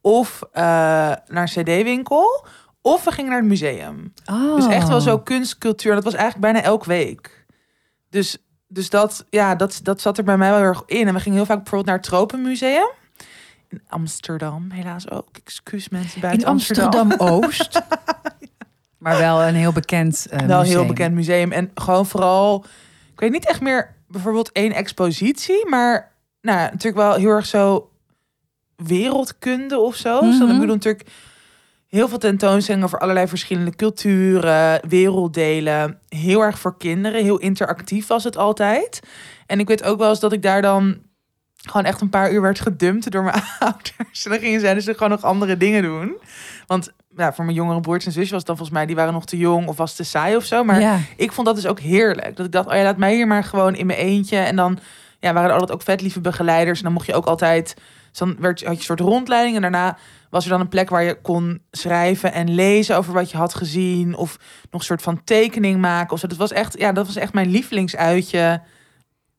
Of 0.00 0.42
eh, 0.52 0.62
naar 0.62 1.22
een 1.26 1.44
cd-winkel. 1.44 2.46
Of 2.80 3.04
we 3.04 3.10
gingen 3.10 3.30
naar 3.30 3.40
het 3.40 3.48
museum. 3.48 4.12
Oh. 4.30 4.56
Dus 4.56 4.66
echt 4.66 4.88
wel 4.88 5.00
zo 5.00 5.18
kunst, 5.18 5.58
cultuur. 5.58 5.94
Dat 5.94 6.04
was 6.04 6.14
eigenlijk 6.14 6.52
bijna 6.52 6.62
elke 6.68 6.88
week. 6.88 7.46
Dus, 8.10 8.38
dus 8.68 8.90
dat, 8.90 9.26
ja, 9.30 9.54
dat, 9.54 9.80
dat 9.82 10.00
zat 10.00 10.18
er 10.18 10.24
bij 10.24 10.36
mij 10.36 10.50
wel 10.50 10.58
heel 10.58 10.68
erg 10.68 10.82
in. 10.86 11.08
En 11.08 11.14
we 11.14 11.20
gingen 11.20 11.36
heel 11.36 11.46
vaak 11.46 11.56
bijvoorbeeld 11.56 11.86
naar 11.86 11.98
het 11.98 12.06
Tropenmuseum. 12.06 13.00
In 13.72 13.82
Amsterdam, 13.88 14.70
helaas 14.70 15.10
ook. 15.10 15.28
Excuus 15.44 15.88
mensen 15.88 16.20
bij 16.20 16.32
In 16.32 16.44
Amsterdam-Oost. 16.46 17.82
maar 18.98 19.18
wel 19.18 19.42
een 19.42 19.54
heel 19.54 19.72
bekend 19.72 20.26
eh, 20.30 20.46
Wel 20.46 20.60
een 20.60 20.66
heel 20.66 20.86
bekend 20.86 21.14
museum. 21.14 21.52
En 21.52 21.70
gewoon 21.74 22.06
vooral... 22.06 22.64
Ik 23.12 23.20
weet 23.20 23.30
niet 23.30 23.46
echt 23.48 23.60
meer 23.60 23.94
bijvoorbeeld 24.08 24.52
één 24.52 24.72
expositie. 24.72 25.68
Maar 25.68 26.12
nou, 26.40 26.58
natuurlijk 26.58 26.96
wel 26.96 27.14
heel 27.14 27.28
erg 27.30 27.46
zo 27.46 27.90
wereldkunde 28.76 29.78
of 29.78 29.94
zo. 29.96 30.20
Dus 30.20 30.38
dan 30.38 30.46
Mhm. 30.46 30.54
ik 30.54 30.60
bedoel 30.60 30.74
natuurlijk 30.74 31.08
heel 31.86 32.08
veel 32.08 32.18
tentoonstellingen 32.18 32.86
over 32.86 32.98
allerlei 32.98 33.28
verschillende 33.28 33.76
culturen, 33.76 34.88
werelddelen. 34.88 35.98
Heel 36.08 36.40
erg 36.40 36.58
voor 36.58 36.76
kinderen. 36.76 37.22
Heel 37.22 37.38
interactief 37.38 38.06
was 38.06 38.24
het 38.24 38.36
altijd. 38.36 39.00
En 39.46 39.60
ik 39.60 39.68
weet 39.68 39.82
ook 39.82 39.98
wel 39.98 40.08
eens 40.08 40.20
dat 40.20 40.32
ik 40.32 40.42
daar 40.42 40.62
dan 40.62 40.98
gewoon 41.68 41.86
echt 41.86 42.00
een 42.00 42.08
paar 42.08 42.32
uur 42.32 42.40
werd 42.40 42.60
gedumpt 42.60 43.10
door 43.10 43.22
mijn 43.22 43.42
ouders. 43.58 44.24
En 44.24 44.30
dan 44.30 44.38
gingen 44.38 44.60
zij 44.60 44.74
dus 44.74 44.84
gewoon 44.84 45.10
nog 45.10 45.22
andere 45.22 45.56
dingen 45.56 45.82
doen. 45.82 46.16
Want 46.66 46.92
ja, 47.16 47.32
voor 47.32 47.44
mijn 47.44 47.56
jongere 47.56 47.80
broertjes 47.80 48.06
en 48.06 48.12
zusjes 48.12 48.30
was 48.30 48.38
het 48.38 48.46
dan 48.46 48.56
volgens 48.56 48.76
mij... 48.78 48.86
die 48.86 48.96
waren 48.96 49.12
nog 49.12 49.24
te 49.24 49.36
jong 49.36 49.66
of 49.66 49.76
was 49.76 49.94
te 49.94 50.04
saai 50.04 50.36
of 50.36 50.44
zo. 50.44 50.64
Maar 50.64 50.80
ja. 50.80 50.98
ik 51.16 51.32
vond 51.32 51.46
dat 51.46 51.56
dus 51.56 51.66
ook 51.66 51.80
heerlijk. 51.80 52.36
Dat 52.36 52.46
ik 52.46 52.52
dacht, 52.52 52.68
oh 52.68 52.74
ja, 52.74 52.82
laat 52.82 52.96
mij 52.96 53.14
hier 53.14 53.26
maar 53.26 53.44
gewoon 53.44 53.74
in 53.74 53.86
mijn 53.86 53.98
eentje. 53.98 54.36
En 54.36 54.56
dan 54.56 54.78
ja, 55.20 55.32
waren 55.32 55.48
er 55.48 55.54
altijd 55.54 55.72
ook 55.72 55.82
vet 55.82 56.00
lieve 56.00 56.20
begeleiders. 56.20 56.78
En 56.78 56.84
dan 56.84 56.92
mocht 56.92 57.06
je 57.06 57.14
ook 57.14 57.26
altijd... 57.26 57.74
Dus 58.10 58.18
dan 58.18 58.36
werd, 58.38 58.60
had 58.60 58.72
je 58.72 58.78
een 58.78 58.84
soort 58.84 59.00
rondleiding. 59.00 59.56
En 59.56 59.62
daarna 59.62 59.96
was 60.30 60.44
er 60.44 60.50
dan 60.50 60.60
een 60.60 60.68
plek 60.68 60.90
waar 60.90 61.02
je 61.02 61.20
kon 61.22 61.62
schrijven 61.70 62.32
en 62.32 62.54
lezen 62.54 62.96
over 62.96 63.12
wat 63.12 63.30
je 63.30 63.36
had 63.36 63.54
gezien. 63.54 64.16
Of 64.16 64.36
nog 64.70 64.80
een 64.80 64.86
soort 64.86 65.02
van 65.02 65.24
tekening 65.24 65.80
maken. 65.80 66.12
Of 66.12 66.18
zo. 66.18 66.26
Dat 66.26 66.38
was 66.38 66.52
echt, 66.52 66.78
ja, 66.78 66.92
dat 66.92 67.06
was 67.06 67.16
echt 67.16 67.32
mijn 67.32 67.50
lievelingsuitje. 67.50 68.62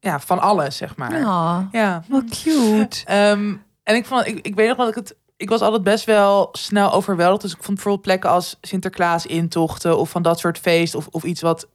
Ja, 0.03 0.19
van 0.19 0.39
alles, 0.39 0.77
zeg 0.77 0.95
maar. 0.95 1.19
Ja, 1.19 1.67
Ja. 1.71 2.03
wat 2.07 2.23
cute. 2.43 3.05
Ehm, 3.05 3.53
en 3.83 3.95
ik 3.95 4.05
vond, 4.05 4.27
ik, 4.27 4.39
ik 4.45 4.55
weet 4.55 4.67
nog 4.67 4.77
dat 4.77 4.87
ik 4.87 4.95
het. 4.95 5.15
Ik 5.37 5.49
was 5.49 5.61
altijd 5.61 5.83
best 5.83 6.05
wel 6.05 6.49
snel 6.51 6.91
overweldigd. 6.93 7.41
Dus 7.41 7.51
ik 7.51 7.57
vond 7.63 7.73
bijvoorbeeld 7.73 8.05
plekken 8.05 8.29
als 8.29 8.57
Sinterklaas 8.61 9.25
intochten 9.25 9.97
of 9.97 10.09
van 10.09 10.21
dat 10.21 10.39
soort 10.39 10.57
feest. 10.59 10.95
Of, 10.95 11.07
of 11.07 11.23
iets 11.23 11.41
wat 11.41 11.67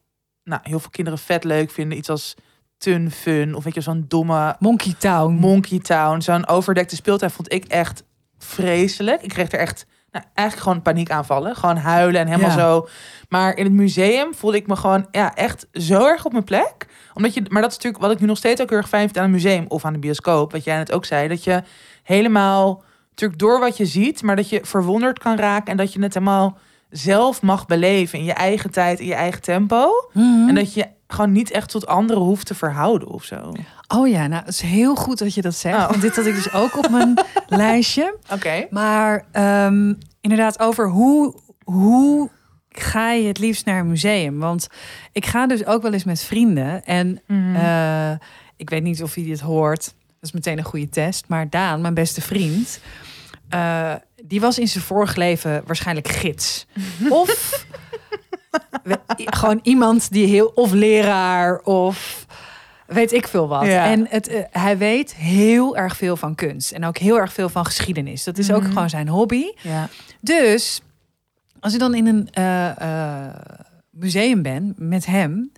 nou, 0.44 0.60
heel 0.64 0.78
veel 0.78 0.90
kinderen 0.90 1.18
vet 1.18 1.44
leuk 1.44 1.70
vinden. 1.70 1.98
Iets 1.98 2.08
als 2.10 2.34
Tun 2.78 3.10
Fun. 3.10 3.54
Of 3.54 3.64
weet 3.64 3.74
je, 3.74 3.80
zo'n 3.80 4.04
domme 4.08 4.56
Monkey 4.58 4.94
Town. 4.98 5.32
Monkey 5.34 5.78
Town. 5.78 6.20
Zo'n 6.20 6.46
overdekte 6.48 6.96
speeltuin 6.96 7.30
vond 7.30 7.52
ik 7.52 7.64
echt 7.64 8.02
vreselijk. 8.38 9.22
Ik 9.22 9.28
kreeg 9.28 9.52
er 9.52 9.58
echt 9.58 9.86
nou, 10.12 10.24
eigenlijk 10.34 10.68
gewoon 10.68 10.82
paniekaanvallen. 10.82 11.56
Gewoon 11.56 11.76
huilen 11.76 12.20
en 12.20 12.26
helemaal 12.26 12.50
Ja. 12.50 12.56
zo. 12.56 12.88
Maar 13.28 13.56
in 13.56 13.64
het 13.64 13.72
museum 13.72 14.34
voelde 14.34 14.56
ik 14.56 14.66
me 14.66 14.76
gewoon 14.76 15.06
ja, 15.10 15.34
echt 15.34 15.66
zo 15.72 16.06
erg 16.06 16.24
op 16.24 16.32
mijn 16.32 16.44
plek. 16.44 16.86
Omdat 17.14 17.34
je, 17.34 17.42
maar 17.48 17.62
dat 17.62 17.70
is 17.70 17.76
natuurlijk 17.76 18.02
wat 18.04 18.12
ik 18.12 18.20
nu 18.20 18.26
nog 18.26 18.36
steeds 18.36 18.60
ook 18.60 18.68
heel 18.68 18.78
erg 18.78 18.88
fijn 18.88 19.04
vind 19.04 19.18
aan 19.18 19.24
een 19.24 19.30
museum 19.30 19.64
of 19.68 19.84
aan 19.84 19.92
de 19.92 19.98
bioscoop. 19.98 20.52
Wat 20.52 20.64
jij 20.64 20.76
net 20.76 20.92
ook 20.92 21.04
zei. 21.04 21.28
Dat 21.28 21.44
je 21.44 21.62
helemaal 22.02 22.82
natuurlijk 23.08 23.38
door 23.40 23.60
wat 23.60 23.76
je 23.76 23.86
ziet, 23.86 24.22
maar 24.22 24.36
dat 24.36 24.48
je 24.48 24.60
verwonderd 24.62 25.18
kan 25.18 25.36
raken. 25.36 25.70
En 25.70 25.76
dat 25.76 25.92
je 25.92 26.02
het 26.02 26.14
helemaal 26.14 26.58
zelf 26.90 27.42
mag 27.42 27.66
beleven 27.66 28.18
in 28.18 28.24
je 28.24 28.32
eigen 28.32 28.70
tijd, 28.70 29.00
in 29.00 29.06
je 29.06 29.14
eigen 29.14 29.42
tempo. 29.42 29.90
Mhm. 30.12 30.48
En 30.48 30.54
dat 30.54 30.74
je 30.74 30.86
gewoon 31.10 31.32
niet 31.32 31.50
echt 31.50 31.70
tot 31.70 31.86
anderen 31.86 32.22
hoeft 32.22 32.46
te 32.46 32.54
verhouden 32.54 33.08
of 33.08 33.24
zo. 33.24 33.52
Oh 33.94 34.08
ja, 34.08 34.26
nou, 34.26 34.40
het 34.44 34.54
is 34.54 34.60
heel 34.60 34.94
goed 34.94 35.18
dat 35.18 35.34
je 35.34 35.42
dat 35.42 35.54
zegt. 35.54 35.76
Oh. 35.76 35.88
Want 35.88 36.00
dit 36.00 36.16
had 36.16 36.26
ik 36.26 36.34
dus 36.34 36.52
ook 36.52 36.76
op 36.76 36.88
mijn 36.90 37.14
lijstje. 37.46 38.16
Oké. 38.32 38.66
Maar 38.70 39.24
ehm, 39.32 39.94
inderdaad, 40.20 40.58
over 40.60 40.88
hoe, 40.88 41.34
hoe 41.64 42.30
ga 42.68 43.12
je 43.12 43.26
het 43.28 43.38
liefst 43.38 43.64
naar 43.66 43.80
een 43.80 43.88
museum? 43.88 44.38
Want 44.38 44.66
ik 45.12 45.26
ga 45.26 45.46
dus 45.46 45.66
ook 45.66 45.82
wel 45.82 45.92
eens 45.92 46.04
met 46.04 46.22
vrienden. 46.22 46.84
En 46.84 47.20
Mhm. 47.26 47.54
eh, 47.56 48.10
ik 48.56 48.70
weet 48.70 48.82
niet 48.82 49.02
of 49.02 49.14
hij 49.14 49.24
dit 49.24 49.40
hoort. 49.40 49.84
Dat 49.84 49.94
is 50.28 50.32
meteen 50.32 50.58
een 50.58 50.64
goede 50.64 50.88
test. 50.88 51.24
Maar 51.28 51.50
Daan, 51.50 51.80
mijn 51.80 51.94
beste 51.94 52.20
vriend, 52.20 52.80
eh, 53.48 53.94
die 54.24 54.40
was 54.40 54.58
in 54.58 54.68
zijn 54.68 54.84
vorig 54.84 55.14
leven 55.16 55.62
waarschijnlijk 55.66 56.08
gids. 56.08 56.66
Of 57.08 57.64
we- 58.82 58.98
gewoon 59.16 59.60
iemand 59.62 60.12
die 60.12 60.26
heel, 60.26 60.52
of 60.54 60.72
leraar, 60.72 61.58
of 61.60 62.26
weet 62.86 63.12
ik 63.12 63.28
veel 63.28 63.48
wat. 63.48 63.66
Ja. 63.66 63.84
En 63.86 64.06
het, 64.08 64.28
eh, 64.28 64.40
hij 64.50 64.78
weet 64.78 65.14
heel 65.14 65.76
erg 65.76 65.96
veel 65.96 66.16
van 66.16 66.34
kunst 66.34 66.72
en 66.72 66.84
ook 66.84 66.98
heel 66.98 67.18
erg 67.18 67.32
veel 67.32 67.48
van 67.48 67.64
geschiedenis. 67.64 68.24
Dat 68.24 68.38
is 68.38 68.52
ook 68.52 68.62
Mhm. 68.62 68.72
gewoon 68.72 68.90
zijn 68.90 69.08
hobby. 69.08 69.44
Ja. 69.62 69.88
Dus 70.20 70.80
als 71.60 71.72
ik 71.74 71.78
dan 71.80 71.94
in 71.94 72.06
een 72.06 72.28
eh, 72.32 72.80
eh, 73.26 73.34
museum 73.90 74.42
ben 74.42 74.74
met 74.76 75.06
hem, 75.06 75.52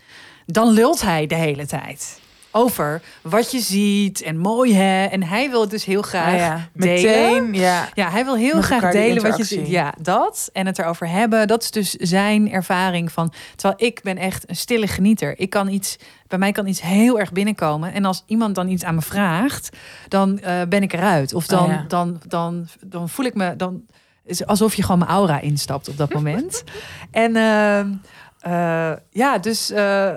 dan 0.46 0.68
lult 0.70 1.00
hij 1.03 1.26
de 1.26 1.35
hele 1.35 1.66
tijd 1.66 2.20
over 2.50 3.02
wat 3.22 3.50
je 3.50 3.60
ziet 3.60 4.22
en 4.22 4.38
mooi 4.38 4.74
hè. 4.74 5.04
En 5.04 5.22
hij 5.22 5.50
wil 5.50 5.60
het 5.60 5.70
dus 5.70 5.84
heel 5.84 6.02
graag 6.02 6.32
Ah 6.32 6.38
ja, 6.38 6.68
delen. 6.72 7.02
meteen. 7.02 7.54
Ja. 7.54 7.88
Ja, 7.94 8.10
hij 8.10 8.24
wil 8.24 8.36
heel 8.36 8.54
Met 8.54 8.64
graag 8.64 8.92
delen 8.92 9.22
wat 9.22 9.36
je 9.36 9.44
ziet. 9.44 9.68
Ja, 9.68 9.94
dat. 10.00 10.50
En 10.52 10.66
het 10.66 10.78
erover 10.78 11.08
hebben. 11.08 11.46
Dat 11.46 11.62
is 11.62 11.70
dus 11.70 11.90
zijn 11.90 12.50
ervaring 12.52 13.12
van. 13.12 13.32
Terwijl 13.56 13.88
ik 13.90 14.00
ben 14.02 14.16
echt 14.16 14.48
een 14.48 14.56
stille 14.56 14.86
genieter. 14.86 15.38
Ik 15.38 15.50
kan 15.50 15.68
iets. 15.68 15.96
Bij 16.28 16.38
mij 16.38 16.52
kan 16.52 16.66
iets 16.66 16.80
heel 16.80 17.18
erg 17.18 17.32
binnenkomen. 17.32 17.92
En 17.92 18.04
als 18.04 18.22
iemand 18.26 18.54
dan 18.54 18.68
iets 18.68 18.84
aan 18.84 18.94
me 18.94 19.02
vraagt, 19.02 19.76
dan 20.08 20.38
eh, 20.38 20.60
ben 20.68 20.82
ik 20.82 20.92
eruit. 20.92 21.34
Of 21.34 21.46
dan, 21.46 21.64
Oh 21.64 21.68
ja. 21.70 21.84
dan, 21.88 22.20
dan, 22.28 22.68
dan 22.86 23.08
voel 23.08 23.26
ik 23.26 23.34
me. 23.34 23.56
Dan 23.56 23.82
is 24.24 24.46
alsof 24.46 24.74
je 24.74 24.82
gewoon 24.82 24.98
mijn 24.98 25.10
aura 25.10 25.40
instapt 25.40 25.88
op 25.88 25.96
dat 25.96 26.12
moment. 26.12 26.64
en 27.10 27.36
ehm, 27.36 27.92
eh, 28.40 28.92
ja, 29.10 29.38
dus. 29.38 29.70
eh, 29.70 30.10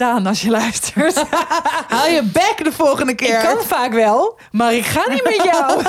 Daan, 0.00 0.26
als 0.26 0.42
je 0.42 0.50
luistert. 0.50 1.24
Haal 1.88 2.06
je 2.08 2.22
bek 2.22 2.54
de 2.64 2.72
volgende 2.72 3.14
keer. 3.14 3.38
Ik 3.38 3.44
kan 3.48 3.64
vaak 3.64 3.92
wel, 3.92 4.38
maar 4.52 4.74
ik 4.74 4.84
ga 4.84 5.10
niet 5.10 5.24
met 5.24 5.42
jou. 5.44 5.82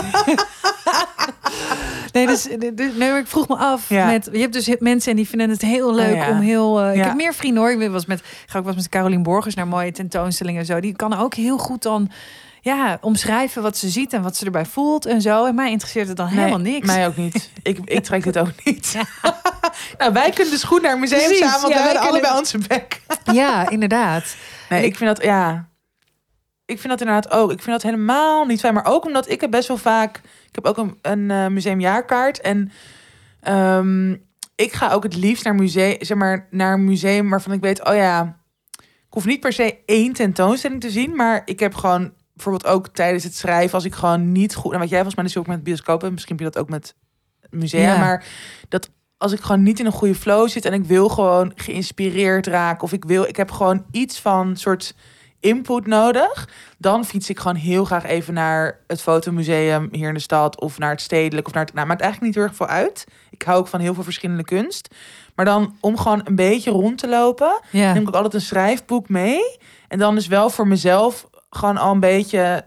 nee, 2.14 2.28
dus, 2.28 2.48
dus- 2.74 2.94
nee, 2.96 3.12
ik 3.18 3.28
vroeg 3.28 3.48
me 3.48 3.56
af. 3.56 3.90
Ja. 3.90 4.06
Met, 4.06 4.30
je 4.32 4.40
hebt 4.40 4.54
dus 4.54 4.76
mensen 4.80 5.12
en 5.12 5.18
die 5.18 5.28
vinden 5.28 5.50
het 5.50 5.62
heel 5.62 5.94
leuk 5.94 6.16
ja. 6.16 6.30
om 6.30 6.40
heel. 6.40 6.82
eh, 6.82 6.96
Ik 6.96 7.04
heb 7.04 7.16
meer 7.16 7.34
vrienden 7.34 7.64
hoor. 7.64 7.72
Ik 7.72 7.90
was 7.90 8.06
met, 8.06 8.20
ik 8.20 8.26
ga 8.46 8.58
ook 8.58 8.64
wel 8.66 8.74
eens 8.74 8.82
met 8.82 8.92
Carolien 8.92 9.24
Borgers 9.24 9.56
naar 9.56 9.68
mooie 9.68 9.92
tentoonstellingen 9.92 10.60
en 10.60 10.66
zo. 10.66 10.80
Die 10.80 10.96
kan 10.96 11.14
ook 11.18 11.34
heel 11.34 11.58
goed 11.58 11.82
dan 11.84 12.12
ja, 12.64 12.98
omschrijven 13.02 13.62
wat 13.62 13.78
ze 13.78 13.90
ziet 13.90 14.14
en 14.14 14.22
wat 14.22 14.36
ze 14.36 14.46
erbij 14.46 14.66
voelt 14.66 15.06
en 15.06 15.22
zo. 15.22 15.46
En 15.46 15.56
mij 15.56 15.72
interesseert 15.72 16.08
het 16.08 16.18
dan 16.18 16.26
Nee, 16.26 16.36
helemaal 16.36 16.60
niks. 16.60 16.88
Mij 16.88 17.08
ook 17.08 17.18
niet. 17.18 17.50
Ik, 17.64 17.80
ik 17.86 18.04
trek 18.04 18.26
het 18.26 18.38
ook 18.38 18.64
niet. 18.64 18.98
nou, 19.98 20.14
wij 20.14 20.32
kunnen 20.32 20.54
dus 20.54 20.64
goed 20.64 20.82
naar 20.82 21.00
museum 21.00 21.20
Precies, 21.20 21.40
samen, 21.40 21.62
want 21.62 21.74
ja, 21.74 21.80
wij 21.80 21.92
hebben 21.92 22.10
allebei 22.10 22.38
onze 22.38 22.58
bek. 22.58 23.02
Ja, 23.34 23.70
inderdaad. 23.70 24.36
Nee, 24.70 24.86
ik 24.86 24.98
vind 24.98 25.16
dat, 25.16 25.26
ja. 25.26 25.70
Ik 26.66 26.80
vind 26.80 26.90
dat 26.90 27.02
inderdaad 27.02 27.32
ook. 27.32 27.52
Ik 27.52 27.62
vind 27.62 27.72
dat 27.72 27.92
helemaal 27.92 28.46
niet 28.46 28.60
fijn. 28.60 28.74
Maar 28.74 28.86
ook 28.86 29.06
omdat 29.06 29.30
ik 29.30 29.42
heb 29.42 29.52
best 29.52 29.68
wel 29.68 29.78
vaak... 29.78 30.18
Ik 30.48 30.56
heb 30.56 30.66
ook 30.66 30.78
een, 30.78 30.98
een 31.02 31.32
eh, 31.32 31.48
museumjaarkaart. 31.48 32.42
En 32.42 32.72
ehm, 33.42 34.12
ik 34.56 34.74
ga 34.74 34.92
ook 34.92 35.04
het 35.04 35.16
liefst 35.16 35.44
naar 35.44 35.56
museum, 35.56 35.96
zeg 36.00 36.18
maar, 36.18 36.48
naar 36.50 36.74
een 36.74 36.84
museum 36.84 37.30
waarvan 37.30 37.54
ik 37.54 37.62
weet, 37.62 37.86
oh 37.86 37.96
ja, 37.96 38.40
ik 38.80 39.18
hoef 39.18 39.26
niet 39.26 39.40
per 39.40 39.54
se 39.54 39.78
één 39.86 40.14
tentoonstelling 40.14 40.82
te 40.82 40.90
zien, 40.90 41.16
maar 41.16 41.42
ik 41.46 41.60
heb 41.60 41.76
gewoon 41.76 42.14
bijvoorbeeld 42.44 42.74
ook 42.74 42.88
tijdens 42.88 43.24
het 43.24 43.36
schrijven, 43.36 43.74
als 43.74 43.86
ik 43.86 43.94
gewoon 43.96 44.32
niet 44.32 44.56
goed, 44.56 44.74
en 44.74 44.80
wat 44.80 44.90
jij 44.90 44.98
volgens 44.98 45.16
mij 45.16 45.26
dus 45.26 45.38
ook 45.38 45.48
met 45.48 45.64
bioscopen, 45.64 46.14
misschien 46.14 46.36
heb 46.36 46.46
je 46.46 46.52
dat 46.52 46.62
ook 46.64 46.70
met 46.70 46.96
musea, 47.50 47.94
Ja. 47.94 48.00
maar 48.00 48.26
dat 48.70 48.90
als 49.18 49.32
ik 49.32 49.40
gewoon 49.42 49.64
niet 49.64 49.80
in 49.80 49.86
een 49.86 49.92
goede 49.92 50.16
flow 50.16 50.50
zit 50.50 50.66
en 50.66 50.74
ik 50.74 50.84
wil 50.86 51.10
gewoon 51.10 51.52
geïnspireerd 51.56 52.48
raken 52.48 52.84
of 52.84 52.94
ik 52.94 53.06
wil, 53.06 53.24
ik 53.24 53.36
heb 53.36 53.52
gewoon 53.52 53.86
iets 53.92 54.20
van 54.20 54.56
soort 54.58 54.96
input 55.40 55.88
nodig, 55.88 56.50
dan 56.78 57.06
fiets 57.06 57.30
ik 57.30 57.40
gewoon 57.40 57.56
heel 57.58 57.86
graag 57.86 58.04
even 58.06 58.34
naar 58.34 58.80
het 58.88 59.02
fotomuseum 59.02 59.88
hier 59.92 60.08
in 60.08 60.14
de 60.14 60.20
stad 60.20 60.62
of 60.62 60.78
naar 60.78 60.90
het 60.92 61.02
stedelijk 61.02 61.48
of 61.48 61.54
naar 61.54 61.66
het, 61.66 61.74
nou 61.74 61.88
maakt 61.88 62.02
eigenlijk 62.02 62.32
niet 62.34 62.42
heel 62.42 62.50
erg 62.50 62.58
veel 62.68 62.76
uit. 62.76 63.06
Ik 63.30 63.42
hou 63.42 63.60
ook 63.60 63.68
van 63.68 63.80
heel 63.80 63.94
veel 63.94 64.04
verschillende 64.04 64.44
kunst, 64.44 64.96
maar 65.36 65.46
dan 65.46 65.76
om 65.80 65.98
gewoon 65.98 66.22
een 66.24 66.36
beetje 66.36 66.72
rond 66.72 66.98
te 66.98 67.08
lopen, 67.08 67.60
Ja. 67.72 67.94
neem 67.94 68.02
ik 68.02 68.08
ook 68.08 68.16
altijd 68.16 68.34
een 68.34 68.42
schrijfboek 68.42 69.10
mee 69.10 69.58
en 69.88 70.00
dan 70.00 70.18
is 70.18 70.28
wel 70.28 70.50
voor 70.50 70.68
mezelf 70.68 71.28
gewoon 71.56 71.78
al 71.78 71.92
een 71.94 72.00
beetje 72.00 72.66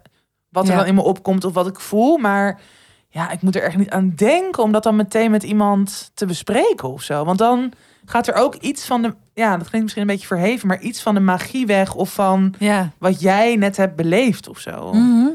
wat 0.49 0.65
er 0.65 0.73
Ja. 0.73 0.79
dan 0.79 0.87
in 0.87 0.95
me 0.95 1.03
opkomt 1.03 1.45
of 1.45 1.53
wat 1.53 1.67
ik 1.67 1.81
voel, 1.81 2.17
maar 2.19 2.61
ja, 3.09 3.31
ik 3.31 3.43
moet 3.43 3.57
er 3.57 3.63
echt 3.63 3.77
niet 3.77 3.91
aan 3.91 4.13
denken 4.17 4.63
om 4.63 4.73
dat 4.73 4.83
dan 4.83 4.97
meteen 4.97 5.31
met 5.31 5.43
iemand 5.43 6.11
te 6.15 6.27
bespreken 6.27 6.89
of 6.93 7.03
zo. 7.03 7.25
Want 7.25 7.39
dan 7.39 7.73
gaat 8.05 8.27
er 8.29 8.35
ook 8.35 8.55
iets 8.55 8.87
van 8.87 9.03
de, 9.03 9.15
ja, 9.35 9.51
dat 9.51 9.67
klinkt 9.69 9.81
misschien 9.83 10.03
een 10.03 10.07
beetje 10.15 10.27
verheven, 10.27 10.69
maar 10.69 10.81
iets 10.81 11.03
van 11.03 11.15
de 11.15 11.21
magie 11.21 11.67
weg 11.67 11.95
of 11.95 12.13
van 12.15 12.55
Ja. 12.59 12.91
wat 12.99 13.21
jij 13.21 13.57
net 13.57 13.77
hebt 13.77 13.97
beleefd 13.97 14.49
of 14.49 14.59
zo. 14.59 14.93
Mhm. 14.93 15.29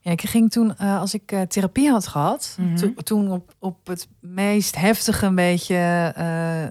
Ja, 0.00 0.10
ik 0.10 0.22
ging 0.28 0.50
toen, 0.50 0.76
eh, 0.76 1.00
als 1.00 1.14
ik 1.14 1.32
eh, 1.32 1.40
therapie 1.40 1.90
had 1.90 2.06
gehad, 2.06 2.56
Mhm. 2.60 2.76
to- 2.76 3.02
toen 3.02 3.30
op, 3.32 3.52
op 3.58 3.86
het 3.86 4.08
meest 4.20 4.76
heftige 4.76 5.26
een 5.26 5.34
beetje, 5.34 6.12
eh, 6.16 6.66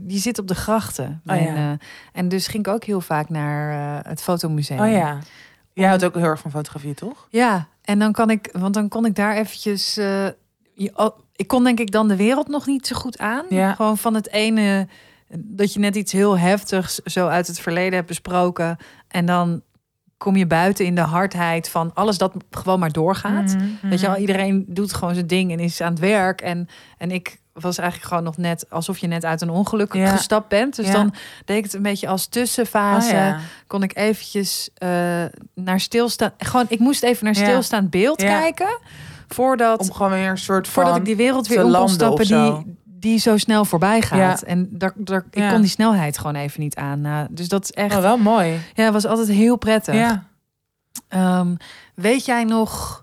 die 0.00 0.18
zit 0.18 0.38
op 0.38 0.48
de 0.48 0.54
grachten. 0.54 1.22
Oh, 1.26 1.36
ja. 1.36 1.46
En, 1.46 1.56
eh, 1.56 1.70
en 2.12 2.28
dus 2.28 2.46
ging 2.46 2.66
ik 2.66 2.72
ook 2.72 2.84
heel 2.84 3.00
vaak 3.00 3.28
naar 3.28 3.72
eh, 3.98 4.10
het 4.10 4.22
fotomuseum. 4.22 4.80
Oh 4.80 4.90
ja. 4.90 5.18
Jij 5.72 5.86
houdt 5.88 6.04
ook 6.04 6.14
heel 6.14 6.24
erg 6.24 6.40
van 6.40 6.50
fotografie, 6.50 6.94
toch? 6.94 7.26
Ja, 7.30 7.66
en 7.82 7.98
dan 7.98 8.12
kan 8.12 8.30
ik, 8.30 8.48
want 8.52 8.74
dan 8.74 8.88
kon 8.88 9.06
ik 9.06 9.14
daar 9.14 9.36
eventjes. 9.36 9.96
eh, 9.96 10.26
je- 10.74 10.92
oh, 10.94 11.18
ik 11.36 11.46
kon 11.46 11.64
denk 11.64 11.80
ik 11.80 11.90
dan 11.90 12.08
de 12.08 12.16
wereld 12.16 12.48
nog 12.48 12.66
niet 12.66 12.86
zo 12.86 12.96
goed 12.96 13.18
aan. 13.18 13.44
Ja. 13.48 13.74
Gewoon 13.74 13.98
van 13.98 14.14
het 14.14 14.28
ene 14.30 14.88
dat 15.36 15.72
je 15.72 15.78
net 15.78 15.96
iets 15.96 16.12
heel 16.12 16.38
heftigs 16.38 16.94
zo 16.98 17.26
uit 17.26 17.46
het 17.46 17.58
verleden 17.60 17.94
hebt 17.94 18.06
besproken. 18.06 18.76
En 19.08 19.26
dan 19.26 19.62
kom 20.16 20.36
je 20.36 20.46
buiten 20.46 20.84
in 20.84 20.94
de 20.94 21.00
hardheid 21.00 21.68
van 21.68 21.94
alles 21.94 22.18
dat 22.18 22.32
gewoon 22.50 22.78
maar 22.78 22.92
doorgaat. 22.92 23.54
Mhm, 23.56 23.88
Weet 23.88 24.00
je 24.00 24.06
wel, 24.06 24.10
mhm. 24.10 24.20
iedereen 24.20 24.64
doet 24.68 24.92
gewoon 24.94 25.14
zijn 25.14 25.26
ding 25.26 25.52
en 25.52 25.58
is 25.60 25.80
aan 25.80 25.90
het 25.90 26.00
werk. 26.00 26.40
En, 26.40 26.68
en 26.98 27.10
ik 27.10 27.40
was 27.52 27.78
eigenlijk 27.78 28.08
gewoon 28.08 28.24
nog 28.24 28.36
net 28.36 28.66
alsof 28.70 28.98
je 28.98 29.06
net 29.06 29.24
uit 29.24 29.40
een 29.40 29.50
ongeluk 29.50 29.94
Ja. 29.94 30.10
gestapt 30.16 30.48
bent. 30.48 30.76
Dus 30.76 30.86
Ja. 30.86 30.92
dan 30.92 31.14
deed 31.44 31.56
ik 31.56 31.64
het 31.64 31.74
een 31.74 31.82
beetje 31.82 32.08
als 32.08 32.26
tussenfase 32.26 33.14
Oh, 33.14 33.38
kon 33.66 33.82
ik 33.82 33.96
eventjes 33.96 34.70
eh, 34.74 34.88
naar 35.54 35.80
stilstaan. 35.80 36.30
Gewoon, 36.38 36.66
ik 36.68 36.78
moest 36.78 37.02
even 37.02 37.24
naar 37.24 37.34
stilstaand 37.34 37.90
beeld 37.90 38.16
kijken. 38.22 38.78
Voordat, 39.28 39.80
Om 39.80 39.92
gewoon 39.92 40.12
weer 40.12 40.28
een 40.28 40.38
soort 40.38 40.68
van... 40.68 40.74
voordat 40.82 40.96
ik 41.00 41.04
die 41.04 41.16
wereld 41.16 41.46
weer 41.46 41.64
om 41.64 41.72
kon 41.72 41.88
stappen 41.88 42.26
die, 42.26 42.76
die 42.84 43.18
zo 43.18 43.36
snel 43.36 43.64
voorbij 43.64 44.02
gaat. 44.02 44.40
Ja. 44.40 44.46
En 44.46 44.68
daar, 44.70 44.92
daar, 44.94 45.24
ik 45.30 45.38
Ja. 45.38 45.50
kon 45.50 45.60
die 45.60 45.70
snelheid 45.70 46.18
gewoon 46.18 46.34
even 46.36 46.60
niet 46.60 46.76
aan. 46.76 47.00
Nou, 47.00 47.26
dus 47.30 47.48
dat 47.48 47.62
is 47.64 47.70
echt, 47.70 47.94
Oh, 47.96 48.00
wel 48.00 48.16
mooi. 48.16 48.60
ja, 48.74 48.92
was 48.92 49.06
altijd 49.06 49.28
heel 49.28 49.56
prettig. 49.56 49.94
Ja. 49.94 50.24
Ehm, 51.08 51.54
weet 51.94 52.24
jij 52.24 52.44
nog, 52.44 53.01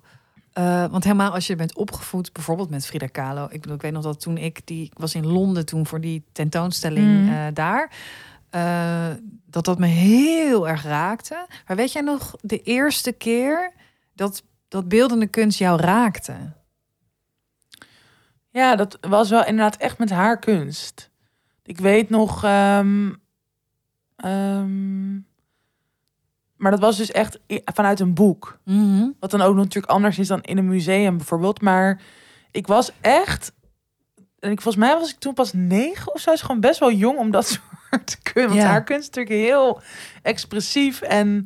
eh, 0.60 0.86
want 0.92 1.04
helemaal 1.04 1.32
als 1.32 1.48
je 1.48 1.56
bent 1.56 1.76
opgevoed, 1.76 2.34
bijvoorbeeld 2.34 2.70
met 2.70 2.86
Frida 2.86 3.08
Kahlo. 3.08 3.48
Ik 3.50 3.62
bedoel, 3.62 3.76
ik 3.76 3.82
weet 3.82 3.92
nog 3.92 4.04
dat 4.04 4.20
toen 4.20 4.38
ik 4.38 4.62
die, 4.68 4.86
ik 4.86 4.98
was 4.98 5.16
in 5.16 5.28
Londen 5.28 5.66
toen 5.66 5.86
voor 5.88 6.02
die 6.02 6.24
tentoonstelling 6.32 7.08
Mm. 7.08 7.30
eh, 7.30 7.46
daar, 7.54 7.92
eh, 8.50 9.08
dat 9.46 9.66
dat 9.66 9.80
me 9.80 9.86
heel 9.88 10.68
erg 10.68 10.84
raakte. 10.84 11.46
Maar 11.68 11.76
weet 11.78 11.92
jij 11.92 12.02
nog 12.02 12.36
de 12.42 12.62
eerste 12.62 13.12
keer 13.12 13.72
dat 14.14 14.44
dat 14.68 14.88
beeldende 14.88 15.28
kunst 15.28 15.60
jou 15.60 15.82
raakte? 15.82 16.34
Ja, 18.50 18.76
dat 18.76 18.98
was 19.02 19.30
wel 19.30 19.46
inderdaad 19.46 19.78
echt 19.78 19.98
met 19.98 20.10
haar 20.10 20.40
kunst. 20.40 21.10
Ik 21.64 21.78
weet 21.80 22.10
nog. 22.10 22.44
ehm, 22.44 23.14
ehm, 24.16 25.16
maar 26.60 26.72
dat 26.72 26.80
was 26.80 26.98
dus 26.98 27.12
echt 27.12 27.40
vanuit 27.66 28.00
een 28.00 28.14
boek. 28.14 28.60
Mhm. 28.66 29.08
Wat 29.20 29.32
dan 29.32 29.42
ook 29.42 29.56
natuurlijk 29.56 29.94
anders 29.94 30.20
is 30.20 30.28
dan 30.28 30.42
in 30.42 30.58
een 30.58 30.68
museum 30.68 31.18
bijvoorbeeld. 31.18 31.62
Maar 31.62 32.02
ik 32.52 32.68
was 32.68 32.92
echt. 33.02 33.52
En 34.40 34.52
ik, 34.52 34.62
volgens 34.62 34.84
mij 34.86 34.94
was 35.00 35.10
ik 35.12 35.20
toen 35.20 35.34
pas 35.34 35.54
negen 35.54 36.14
of 36.14 36.20
zo. 36.22 36.32
Is 36.32 36.42
gewoon 36.42 36.62
best 36.62 36.80
wel 36.80 36.92
jong 36.92 37.18
om 37.18 37.32
dat 37.32 37.48
soort 37.90 38.20
kunst. 38.24 38.50
Want 38.50 38.62
Ja. 38.62 38.68
haar 38.68 38.84
kunst 38.84 39.10
is 39.10 39.16
natuurlijk 39.16 39.48
heel 39.50 39.82
expressief. 40.22 41.02
En 41.02 41.44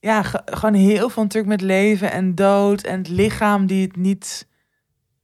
ja, 0.00 0.22
ge- 0.22 0.42
gewoon 0.44 0.74
heel 0.74 1.08
veel 1.08 1.22
natuurlijk 1.22 1.52
met 1.52 1.60
leven 1.60 2.12
en 2.12 2.34
dood. 2.34 2.82
En 2.82 2.98
het 2.98 3.08
lichaam 3.08 3.66
die 3.66 3.86
het 3.86 3.96
niet. 3.96 4.48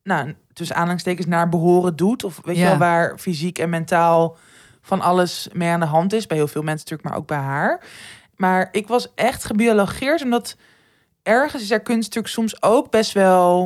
Nou, 0.03 0.35
tussen 0.53 0.77
aanhalingstekens 0.77 1.27
naar 1.27 1.49
behoren 1.49 1.97
doet. 1.97 2.25
Of 2.25 2.41
weet 2.45 2.57
je 2.57 2.63
wel, 2.65 2.77
waar 2.79 3.19
fysiek 3.19 3.59
en 3.59 3.71
mentaal 3.71 4.37
van 4.83 5.01
alles 5.01 5.49
mee 5.53 5.71
aan 5.71 5.81
de 5.81 5.87
hand 5.87 6.13
is. 6.13 6.27
Bij 6.27 6.37
heel 6.37 6.49
veel 6.49 6.63
mensen 6.63 6.81
natuurlijk, 6.89 7.09
maar 7.09 7.19
ook 7.19 7.27
bij 7.27 7.39
haar. 7.39 7.81
Maar 8.41 8.69
ik 8.73 8.89
was 8.89 9.15
echt 9.15 9.45
gebiologeerd, 9.45 10.23
omdat 10.23 10.57
ergens 11.23 11.63
is 11.63 11.71
er 11.71 11.81
kunst 11.81 12.03
natuurlijk 12.03 12.35
soms 12.35 12.63
ook 12.63 12.91
best 12.91 13.13
wel. 13.13 13.63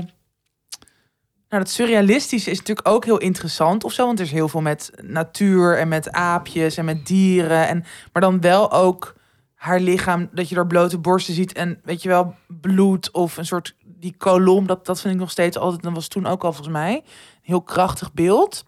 Nou, 1.49 1.63
dat 1.63 1.71
surrealistische 1.71 2.51
is 2.51 2.59
natuurlijk 2.59 2.89
ook 2.89 3.05
heel 3.05 3.19
interessant 3.19 3.85
of 3.85 3.93
zo. 3.93 4.07
Want 4.07 4.19
er 4.19 4.25
is 4.25 4.31
heel 4.31 4.49
veel 4.49 4.61
met 4.61 4.91
natuur 5.03 5.79
en 5.79 5.89
met 5.89 6.13
aapjes 6.13 6.77
en 6.77 6.85
met 6.85 7.07
dieren. 7.07 7.69
En, 7.69 7.85
maar 8.13 8.23
dan 8.23 8.41
wel 8.41 8.73
ook 8.73 9.15
haar 9.55 9.81
lichaam, 9.81 10.29
dat 10.33 10.49
je 10.49 10.57
er 10.57 10.67
blote 10.67 10.99
borsten 10.99 11.35
ziet. 11.35 11.53
En 11.53 11.81
weet 11.85 12.03
je 12.03 12.09
wel, 12.09 12.35
bloed 12.47 13.11
of 13.11 13.37
een 13.37 13.47
soort 13.47 13.77
die 13.85 14.15
kolom. 14.17 14.67
Dat, 14.67 14.87
dat 14.87 15.01
vind 15.01 15.15
ik 15.15 15.21
nog 15.21 15.31
steeds 15.31 15.59
altijd, 15.59 15.83
dat 15.83 15.93
was 15.93 16.09
toen 16.09 16.27
ook 16.27 16.45
al 16.45 16.53
volgens 16.53 16.75
mij, 16.75 16.95
een 16.95 17.03
heel 17.43 17.63
krachtig 17.63 18.13
beeld. 18.13 18.65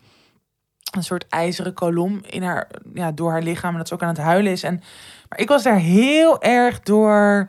Een 0.90 1.04
soort 1.04 1.26
ijzeren 1.28 1.74
kolom 1.74 2.20
in 2.26 2.42
haar, 2.42 2.70
ja, 2.94 3.12
door 3.12 3.30
haar 3.30 3.42
lichaam. 3.42 3.72
En 3.72 3.78
dat 3.78 3.88
ze 3.88 3.94
ook 3.94 4.02
aan 4.02 4.08
het 4.08 4.18
huilen 4.18 4.52
is. 4.52 4.62
En, 4.62 4.82
maar 5.28 5.38
ik 5.38 5.48
was 5.48 5.62
daar 5.62 5.78
heel 5.78 6.42
erg 6.42 6.80
door... 6.80 7.48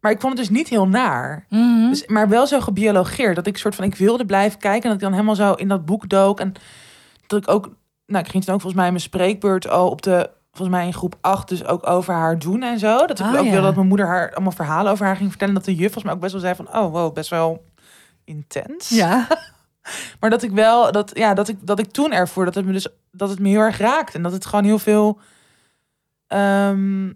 Maar 0.00 0.10
ik 0.10 0.20
vond 0.20 0.38
het 0.38 0.46
dus 0.48 0.56
niet 0.56 0.68
heel 0.68 0.88
naar. 0.88 1.46
Mhm. 1.48 1.88
Dus, 1.88 2.06
maar 2.06 2.28
wel 2.28 2.46
zo 2.46 2.60
gebiologeerd. 2.60 3.36
Dat 3.36 3.46
ik 3.46 3.56
soort 3.58 3.74
van, 3.74 3.84
ik 3.84 3.94
wilde 3.94 4.24
blijven 4.24 4.58
kijken. 4.58 4.82
En 4.82 4.88
dat 4.88 4.96
ik 4.98 5.02
dan 5.04 5.12
helemaal 5.12 5.34
zo 5.34 5.52
in 5.52 5.68
dat 5.68 5.84
boek 5.84 6.08
dook. 6.08 6.40
En 6.40 6.54
dat 7.26 7.42
ik 7.42 7.48
ook, 7.48 7.70
nou, 8.06 8.24
ik 8.24 8.30
ging 8.30 8.44
toen 8.44 8.54
ook 8.54 8.60
volgens 8.60 8.74
mij 8.74 8.84
in 8.86 8.92
mijn 8.92 9.04
spreekbeurt 9.04 9.68
al 9.68 9.90
op 9.90 10.02
de, 10.02 10.30
volgens 10.52 10.76
mij 10.76 10.86
in 10.86 10.94
groep 10.94 11.16
8, 11.20 11.48
dus 11.48 11.64
ook 11.64 11.86
over 11.86 12.14
haar 12.14 12.38
doen 12.38 12.62
en 12.62 12.78
zo. 12.78 13.06
Dat 13.06 13.18
ik 13.18 13.26
Ah, 13.26 13.34
ook 13.34 13.44
ja. 13.44 13.50
wilde 13.50 13.66
dat 13.66 13.74
mijn 13.74 13.86
moeder 13.88 14.06
haar 14.06 14.32
allemaal 14.32 14.52
verhalen 14.52 14.92
over 14.92 15.06
haar 15.06 15.16
ging 15.16 15.28
vertellen. 15.28 15.54
Dat 15.54 15.64
de 15.64 15.74
juf 15.74 15.92
volgens 15.92 16.04
mij 16.04 16.12
ook 16.14 16.20
best 16.20 16.32
wel 16.32 16.40
zei 16.40 16.54
van, 16.54 16.68
oh 16.68 16.92
wow, 16.92 17.14
best 17.14 17.30
wel 17.30 17.64
intens. 18.24 18.88
Ja. 18.88 19.26
Maar 20.20 20.30
dat 20.30 20.42
ik 20.42 20.50
wel, 20.50 20.92
dat, 20.92 21.10
ja, 21.14 21.34
dat 21.34 21.48
ik, 21.48 21.56
dat 21.60 21.78
ik 21.78 21.90
toen 21.90 22.12
ervoor 22.12 22.44
dat 22.44 22.54
het 22.54 22.64
me 22.64 22.72
dus, 22.72 22.86
dat 23.12 23.28
het 23.28 23.38
me 23.38 23.48
heel 23.48 23.60
erg 23.60 23.78
raakt. 23.78 24.14
En 24.14 24.22
dat 24.22 24.32
het 24.32 24.46
gewoon 24.46 24.64
heel 24.64 24.78
veel, 24.78 25.18
ehm 26.30 27.12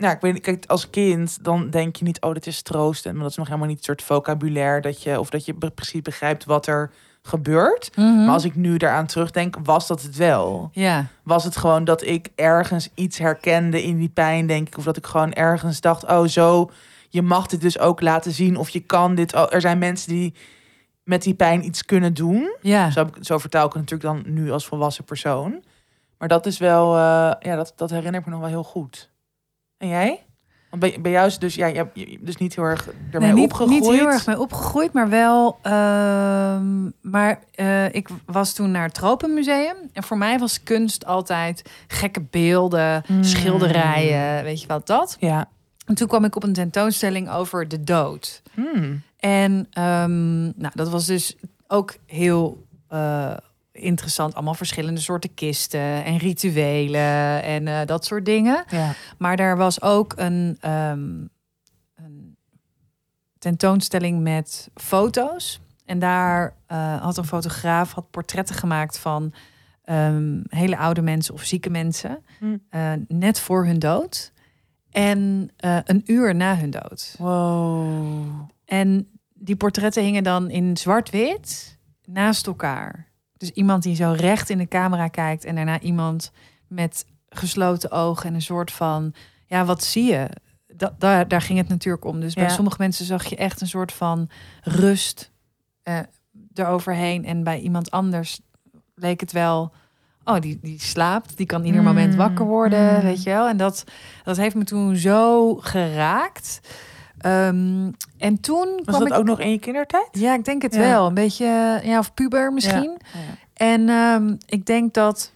nou, 0.00 0.14
ik 0.14 0.20
weet 0.20 0.32
niet, 0.32 0.42
kijk, 0.42 0.64
als 0.66 0.90
kind, 0.90 1.44
dan 1.44 1.70
denk 1.70 1.96
je 1.96 2.04
niet, 2.04 2.20
oh, 2.20 2.32
dit 2.32 2.46
is 2.46 2.62
troostend. 2.62 3.14
Maar 3.14 3.22
dat 3.22 3.30
is 3.30 3.36
nog 3.36 3.46
helemaal 3.46 3.68
niet 3.68 3.76
het 3.76 3.86
soort 3.86 4.02
vocabulaire 4.02 4.80
dat 4.80 5.02
je, 5.02 5.18
of 5.18 5.30
dat 5.30 5.44
je 5.44 5.54
precies 5.54 6.02
begrijpt 6.02 6.44
wat 6.44 6.66
er 6.66 6.90
gebeurt. 7.22 7.90
Mhm. 7.96 8.24
Maar 8.24 8.34
als 8.34 8.44
ik 8.44 8.54
nu 8.54 8.76
daaraan 8.76 9.06
terugdenk, 9.06 9.56
was 9.62 9.86
dat 9.86 10.02
het 10.02 10.16
wel. 10.16 10.70
Ja. 10.72 11.06
Was 11.22 11.44
het 11.44 11.56
gewoon 11.56 11.84
dat 11.84 12.02
ik 12.02 12.28
ergens 12.34 12.88
iets 12.94 13.18
herkende 13.18 13.82
in 13.82 13.96
die 13.96 14.08
pijn, 14.08 14.46
denk 14.46 14.66
ik. 14.66 14.78
Of 14.78 14.84
dat 14.84 14.96
ik 14.96 15.06
gewoon 15.06 15.32
ergens 15.32 15.80
dacht, 15.80 16.04
oh, 16.04 16.26
zo, 16.26 16.70
je 17.08 17.22
mag 17.22 17.46
dit 17.46 17.60
dus 17.60 17.78
ook 17.78 18.00
laten 18.00 18.32
zien. 18.32 18.56
Of 18.56 18.68
je 18.68 18.80
kan 18.80 19.14
dit, 19.14 19.34
oh, 19.34 19.46
er 19.50 19.60
zijn 19.60 19.78
mensen 19.78 20.08
die 20.08 20.34
met 21.04 21.22
die 21.22 21.34
pijn 21.34 21.64
iets 21.64 21.84
kunnen 21.84 22.14
doen. 22.14 22.56
Ja. 22.60 22.90
Zo, 22.90 23.08
zo 23.20 23.38
vertaal 23.38 23.66
ik 23.66 23.72
het 23.72 23.90
natuurlijk 23.90 24.24
dan 24.24 24.34
nu 24.34 24.50
als 24.50 24.66
volwassen 24.66 25.04
persoon. 25.04 25.62
Maar 26.20 26.28
dat 26.28 26.46
is 26.46 26.58
wel, 26.58 26.94
eh, 26.96 27.00
ja, 27.40 27.56
dat, 27.56 27.72
dat 27.76 27.90
herinner 27.90 28.20
ik 28.20 28.26
me 28.26 28.32
nog 28.32 28.40
wel 28.40 28.48
heel 28.48 28.64
goed. 28.64 29.10
En 29.76 29.88
jij? 29.88 30.24
Want 30.70 30.82
bij, 30.82 30.98
bij 31.00 31.10
jou 31.10 31.26
is 31.26 31.38
dus, 31.38 31.54
ja, 31.54 31.66
je 31.66 31.74
hebt 31.76 32.24
dus 32.26 32.36
niet 32.36 32.54
heel 32.54 32.64
erg 32.64 32.88
ermee 33.10 33.32
Nee, 33.32 33.32
niet, 33.40 33.44
opgegroeid. 33.52 33.80
niet 33.80 33.90
heel 33.90 34.08
erg 34.08 34.26
mee 34.26 34.38
opgegroeid, 34.40 34.92
maar 34.92 35.08
wel. 35.08 35.58
ehm, 35.62 36.90
maar 37.00 37.40
eh, 37.54 37.94
ik 37.94 38.08
was 38.26 38.52
toen 38.52 38.70
naar 38.70 38.82
het 38.84 38.94
Tropenmuseum. 38.94 39.76
En 39.92 40.02
voor 40.02 40.18
mij 40.18 40.38
was 40.38 40.62
kunst 40.62 41.06
altijd 41.06 41.70
gekke 41.86 42.20
beelden, 42.20 43.02
Mm. 43.06 43.24
schilderijen, 43.24 44.44
weet 44.44 44.60
je 44.60 44.66
wat 44.66 44.86
dat. 44.86 45.16
Ja. 45.20 45.48
En 45.86 45.94
toen 45.94 46.08
kwam 46.08 46.24
ik 46.24 46.36
op 46.36 46.42
een 46.42 46.52
tentoonstelling 46.52 47.30
over 47.30 47.68
de 47.68 47.84
dood. 47.84 48.42
Hmm. 48.54 49.02
En 49.18 49.66
ehm, 49.70 50.42
nou, 50.42 50.72
dat 50.74 50.88
was 50.88 51.06
dus 51.06 51.36
ook 51.66 51.94
heel 52.06 52.66
eh, 52.88 53.36
interessant. 53.80 54.34
Allemaal 54.34 54.54
verschillende 54.54 55.00
soorten 55.00 55.34
kisten 55.34 56.04
en 56.04 56.16
rituelen 56.16 57.42
en 57.42 57.68
eh, 57.68 57.86
dat 57.86 58.04
soort 58.04 58.24
dingen. 58.24 58.64
Ja. 58.68 58.92
Maar 59.18 59.36
daar 59.36 59.56
was 59.56 59.82
ook 59.82 60.12
een, 60.16 60.56
ehm, 60.60 61.24
een 61.94 62.36
tentoonstelling 63.38 64.20
met 64.20 64.70
foto's. 64.74 65.60
En 65.84 65.98
daar 65.98 66.54
eh, 66.66 67.02
had 67.02 67.16
een 67.16 67.24
fotograaf 67.24 67.92
had 67.92 68.10
portretten 68.10 68.54
gemaakt 68.54 68.98
van 68.98 69.32
ehm, 69.84 70.40
hele 70.48 70.76
oude 70.76 71.02
mensen 71.02 71.34
of 71.34 71.42
zieke 71.42 71.70
mensen. 71.70 72.24
Hm. 72.38 72.56
eh, 72.70 72.92
net 73.08 73.40
voor 73.40 73.66
hun 73.66 73.78
dood. 73.78 74.32
En 74.90 75.50
een 75.84 76.02
uur 76.06 76.34
na 76.34 76.56
hun 76.56 76.70
dood. 76.70 77.14
Wow. 77.18 78.50
En 78.64 79.08
die 79.34 79.56
portretten 79.56 80.02
hingen 80.02 80.22
dan 80.22 80.50
in 80.50 80.76
zwart-wit 80.76 81.78
naast 82.04 82.46
elkaar. 82.46 83.09
Dus 83.40 83.50
iemand 83.50 83.82
die 83.82 83.94
zo 83.94 84.14
recht 84.16 84.50
in 84.50 84.58
de 84.58 84.68
camera 84.68 85.08
kijkt 85.08 85.44
en 85.44 85.54
daarna 85.54 85.80
iemand 85.80 86.32
met 86.66 87.04
gesloten 87.28 87.90
ogen 87.90 88.28
en 88.28 88.34
een 88.34 88.42
soort 88.42 88.72
van, 88.72 89.14
ja, 89.46 89.64
wat 89.64 89.84
zie 89.84 90.04
je? 90.04 90.28
Da 90.66 90.94
daar, 90.98 91.28
daar 91.28 91.40
ging 91.42 91.58
het 91.58 91.68
natuurlijk 91.68 92.04
om. 92.04 92.20
Dus 92.20 92.34
bij 92.34 92.44
Ja. 92.44 92.50
sommige 92.50 92.76
mensen 92.78 93.04
zag 93.04 93.24
je 93.24 93.36
echt 93.36 93.60
een 93.60 93.68
soort 93.68 93.92
van 93.92 94.30
rust 94.62 95.30
eh 95.82 95.98
eroverheen. 96.54 97.24
En 97.24 97.44
bij 97.44 97.60
iemand 97.60 97.90
anders 97.90 98.40
leek 98.94 99.20
het 99.20 99.32
wel, 99.32 99.72
oh, 100.24 100.40
die, 100.40 100.58
die 100.62 100.80
slaapt, 100.80 101.36
die 101.36 101.46
kan 101.46 101.64
ieder 101.64 101.82
moment 101.82 102.12
Mm, 102.12 102.18
wakker 102.18 102.46
worden, 102.46 102.94
mm. 102.94 103.02
weet 103.02 103.22
je 103.22 103.30
wel. 103.30 103.48
En 103.48 103.56
dat, 103.56 103.84
dat 104.22 104.36
heeft 104.36 104.54
me 104.54 104.64
toen 104.64 104.96
zo 104.96 105.54
geraakt. 105.56 106.60
Ehm, 107.20 107.90
en 108.18 108.40
toen 108.40 108.68
Was 108.76 108.84
kwam 108.84 108.98
dat 109.00 109.08
ik 109.12 109.14
ook 109.18 109.24
nog 109.24 109.40
in 109.40 109.50
je 109.50 109.58
kindertijd? 109.58 110.08
ja, 110.12 110.34
ik 110.34 110.44
denk 110.44 110.62
het 110.62 110.74
Ja. 110.74 110.80
wel. 110.80 111.06
Een 111.06 111.14
beetje, 111.14 111.80
ja, 111.84 111.98
of 111.98 112.14
puber 112.14 112.52
misschien. 112.52 112.96
En 113.54 113.88
ehm, 113.88 114.34
ik 114.46 114.66
denk 114.66 114.94
dat, 114.94 115.32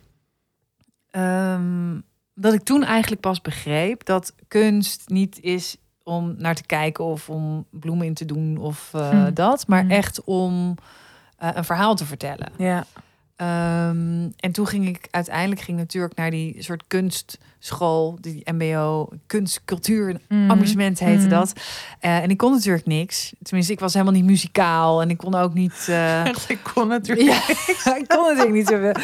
ehm, 1.10 2.00
dat 2.34 2.52
ik 2.54 2.62
toen 2.62 2.84
eigenlijk 2.84 3.20
pas 3.20 3.40
begreep 3.40 4.04
dat 4.04 4.34
kunst 4.48 5.08
niet 5.08 5.40
is 5.40 5.76
om 6.02 6.34
naar 6.38 6.54
te 6.54 6.66
kijken 6.66 7.04
of 7.04 7.28
om 7.30 7.66
bloemen 7.70 8.06
in 8.06 8.14
te 8.14 8.24
doen 8.24 8.56
of 8.58 8.90
eh, 8.94 9.10
Hm. 9.10 9.32
dat, 9.34 9.66
maar 9.66 9.82
Hm. 9.84 9.90
echt 9.90 10.24
om 10.24 10.74
eh, 11.36 11.48
een 11.54 11.64
verhaal 11.64 11.94
te 11.94 12.04
vertellen. 12.04 12.48
Ja. 12.58 12.84
Ehm, 13.36 14.28
en 14.36 14.52
toen 14.52 14.66
ging 14.66 14.88
ik 14.88 15.08
uiteindelijk 15.10 15.60
ging 15.60 15.78
natuurlijk 15.78 16.16
naar 16.16 16.30
die 16.30 16.62
soort 16.62 16.84
kunstschool, 16.88 18.18
die 18.20 18.52
MBO, 18.52 19.08
kunst, 19.26 19.60
cultuur 19.64 20.20
Mhm. 20.28 20.50
amusement 20.50 20.98
heette 20.98 21.20
Mhm. 21.26 21.28
dat. 21.34 21.52
Eh, 22.00 22.16
en 22.16 22.30
ik 22.30 22.36
kon 22.36 22.52
natuurlijk 22.52 22.86
niks. 22.86 23.32
Tenminste, 23.42 23.72
ik 23.72 23.80
was 23.80 23.92
helemaal 23.92 24.14
niet 24.14 24.24
muzikaal 24.24 25.02
en 25.02 25.10
ik 25.10 25.16
kon 25.16 25.34
ook 25.34 25.54
niet. 25.54 25.88
Echt, 26.24 26.50
ik 26.50 26.70
kon 26.74 26.88
natuurlijk. 26.88 27.28
ja, 27.84 27.96
ik 28.02 28.08
kon 28.08 28.22
natuurlijk 28.22 28.52
niet 28.52 28.68
zoveel. 28.68 28.94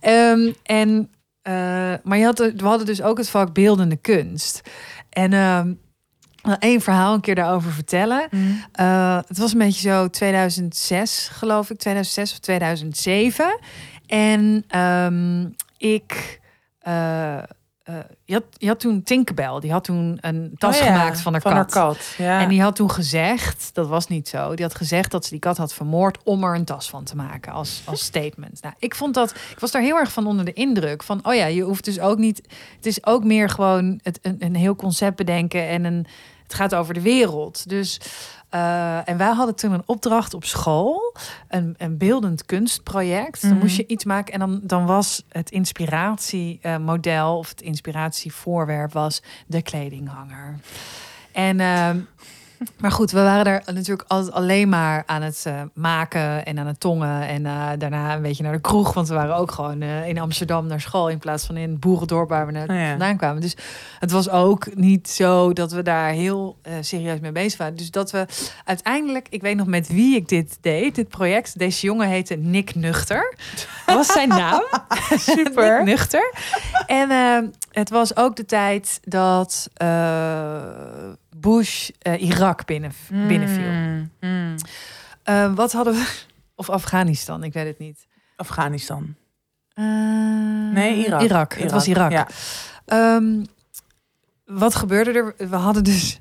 Ehm, 0.00 0.52
en, 0.62 1.10
eh, 1.42 1.52
maar 2.04 2.18
je 2.18 2.24
had, 2.24 2.38
we 2.38 2.52
hadden 2.66 2.86
dus 2.86 3.02
ook 3.02 3.18
het 3.18 3.28
vak 3.30 3.52
beeldende 3.52 3.96
kunst. 3.96 4.60
En 5.10 5.32
ehm 5.32 5.72
één 6.58 6.80
verhaal 6.80 7.14
een 7.14 7.20
keer 7.20 7.34
daarover 7.34 7.72
vertellen. 7.72 8.26
Mm. 8.30 8.64
Eh, 8.72 9.18
het 9.26 9.38
was 9.38 9.52
een 9.52 9.58
beetje 9.58 9.88
zo 9.88 10.08
2006, 10.08 11.28
geloof 11.32 11.70
ik, 11.70 11.78
2006 11.78 12.32
of 12.32 12.38
2007. 12.38 13.58
En 14.06 14.64
ehm, 14.68 15.46
ik. 15.76 16.40
eh, 16.78 17.38
eh, 17.38 17.94
je, 18.24 18.34
had, 18.34 18.44
je 18.52 18.66
had 18.68 18.80
toen 18.80 19.02
Tinkerbell, 19.02 19.60
die 19.60 19.72
had 19.72 19.84
toen 19.84 20.18
een 20.20 20.52
tas 20.58 20.76
Oh 20.78 20.84
ja, 20.84 20.92
gemaakt 20.92 21.20
van 21.20 21.32
haar 21.32 21.42
van 21.42 21.52
kat. 21.52 21.74
haar 21.74 21.84
kat. 21.84 22.14
Ja. 22.18 22.40
En 22.40 22.48
die 22.48 22.62
had 22.62 22.76
toen 22.76 22.90
gezegd, 22.90 23.70
dat 23.72 23.88
was 23.88 24.06
niet 24.06 24.28
zo, 24.28 24.54
die 24.54 24.64
had 24.64 24.74
gezegd 24.74 25.10
dat 25.10 25.24
ze 25.24 25.30
die 25.30 25.38
kat 25.38 25.56
had 25.56 25.74
vermoord 25.74 26.18
om 26.24 26.44
er 26.44 26.54
een 26.54 26.64
tas 26.64 26.90
van 26.90 27.04
te 27.04 27.16
maken 27.16 27.52
als, 27.52 27.82
als 27.84 28.04
statement. 28.04 28.62
Nou, 28.62 28.74
ik 28.78 28.94
vond 28.94 29.14
dat, 29.14 29.30
ik 29.30 29.58
was 29.58 29.70
daar 29.70 29.82
heel 29.82 29.96
erg 29.96 30.12
van 30.12 30.26
onder 30.26 30.44
de 30.44 30.52
indruk 30.52 31.02
van, 31.02 31.20
oh 31.22 31.34
ja, 31.34 31.46
je 31.46 31.62
hoeft 31.62 31.84
dus 31.84 32.00
ook 32.00 32.18
niet, 32.18 32.42
het 32.76 32.86
is 32.86 33.06
ook 33.06 33.24
meer 33.24 33.48
gewoon 33.50 34.00
het, 34.02 34.18
een, 34.22 34.36
een 34.38 34.56
heel 34.56 34.76
concept 34.76 35.16
bedenken 35.16 35.68
en 35.68 35.84
een, 35.84 36.06
het 36.48 36.54
gaat 36.56 36.74
over 36.74 36.94
de 36.94 37.00
wereld. 37.02 37.68
Dus, 37.68 38.00
eh, 38.48 39.08
en 39.08 39.16
wij 39.16 39.32
hadden 39.32 39.54
toen 39.54 39.72
een 39.72 39.82
opdracht 39.86 40.34
op 40.34 40.44
school, 40.44 41.14
een, 41.48 41.74
een 41.78 41.96
beeldend 41.98 42.46
kunstproject. 42.46 43.40
Dan 43.42 43.50
Mhm. 43.50 43.58
moest 43.60 43.76
je 43.76 43.86
iets 43.86 44.04
maken 44.04 44.32
en 44.32 44.38
dan, 44.38 44.60
dan 44.62 44.86
was 44.86 45.22
het 45.28 45.50
inspiratiemodel 45.50 47.38
of 47.38 47.48
het 47.48 47.60
inspiratievoorwerp 47.62 48.92
was 48.92 49.22
de 49.46 49.62
kledinghanger. 49.62 50.58
En 51.32 51.60
ehm, 51.60 51.98
maar 52.80 52.92
goed, 52.92 53.10
we 53.10 53.22
waren 53.22 53.44
daar 53.44 53.62
natuurlijk 53.74 54.08
altijd 54.08 54.32
alleen 54.32 54.68
maar 54.68 55.02
aan 55.06 55.22
het 55.22 55.42
eh, 55.46 55.62
maken 55.74 56.44
en 56.44 56.58
aan 56.58 56.66
het 56.66 56.80
tongen. 56.80 57.28
En 57.28 57.46
eh, 57.46 57.68
daarna 57.78 58.14
een 58.14 58.22
beetje 58.22 58.42
naar 58.42 58.52
de 58.52 58.60
kroeg. 58.60 58.92
Want 58.94 59.08
we 59.08 59.14
waren 59.14 59.36
ook 59.36 59.50
gewoon 59.50 59.80
eh, 59.80 60.08
in 60.08 60.18
Amsterdam 60.18 60.66
naar 60.66 60.80
school. 60.80 61.08
In 61.08 61.18
plaats 61.18 61.46
van 61.46 61.56
in 61.56 61.70
het 61.70 61.80
boerendorp 61.80 62.28
waar 62.28 62.46
we 62.46 62.52
net 62.52 62.68
Oh 62.68 62.76
ja. 62.76 62.88
vandaan 62.88 63.16
kwamen. 63.16 63.40
Dus 63.40 63.56
het 63.98 64.10
was 64.10 64.30
ook 64.30 64.74
niet 64.74 65.08
zo 65.08 65.52
dat 65.52 65.72
we 65.72 65.82
daar 65.82 66.10
heel 66.10 66.58
serieus 66.80 67.20
mee 67.20 67.32
bezig 67.32 67.58
waren. 67.58 67.76
Dus 67.76 67.90
dat 67.90 68.10
we 68.10 68.26
uiteindelijk, 68.64 69.26
ik 69.30 69.42
weet 69.42 69.56
nog 69.56 69.66
met 69.66 69.88
wie 69.88 70.16
ik 70.16 70.28
dit 70.28 70.58
deed, 70.60 70.94
dit 70.94 71.08
project. 71.08 71.58
Deze 71.58 71.86
jongen 71.86 72.08
heette 72.08 72.34
Nick 72.36 72.74
Nuchter. 72.74 73.34
Dat 73.86 73.96
was 73.96 74.12
zijn 74.12 74.28
naam. 74.28 74.62
Super. 75.16 75.76
Nick 75.76 75.84
Nuchter. 75.84 76.32
En 76.86 77.10
het 77.70 77.90
was 77.90 78.16
ook 78.16 78.36
de 78.36 78.44
tijd 78.44 79.00
dat 79.02 79.68
Bush 81.40 81.88
eh, 81.98 82.22
Irak 82.22 82.66
binnen, 82.66 82.92
binnenviel. 83.10 83.70
Mm, 83.70 84.10
mm. 84.20 84.54
Eh, 85.22 85.54
wat 85.54 85.72
hadden 85.72 85.94
we? 85.94 86.06
Of 86.54 86.70
Afghanistan, 86.70 87.44
ik 87.44 87.52
weet 87.52 87.66
het 87.66 87.78
niet. 87.78 88.06
Afghanistan. 88.36 89.14
Eh, 89.74 89.84
Nee, 90.72 91.06
Irak. 91.06 91.22
Irak. 91.22 91.54
Het 91.54 91.70
was 91.70 91.86
Irak. 91.88 92.10
Ja. 92.10 92.28
Ehm, 92.84 93.44
wat 94.44 94.74
gebeurde 94.74 95.12
er? 95.12 95.48
We 95.48 95.56
hadden 95.56 95.84
dus. 95.84 96.20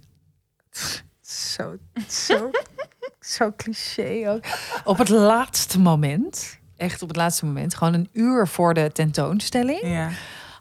Zo, 1.22 1.78
zo, 2.10 2.50
zo 3.36 3.52
cliché 3.58 4.30
ook. 4.30 4.44
Op 4.84 4.98
het 4.98 5.10
laatste 5.10 5.80
moment, 5.80 6.60
echt 6.76 7.02
op 7.02 7.08
het 7.08 7.18
laatste 7.18 7.46
moment, 7.46 7.76
gewoon 7.76 7.94
een 7.94 8.10
uur 8.14 8.48
voor 8.48 8.74
de 8.74 8.92
tentoonstelling, 8.94 9.82
ja. 9.82 10.10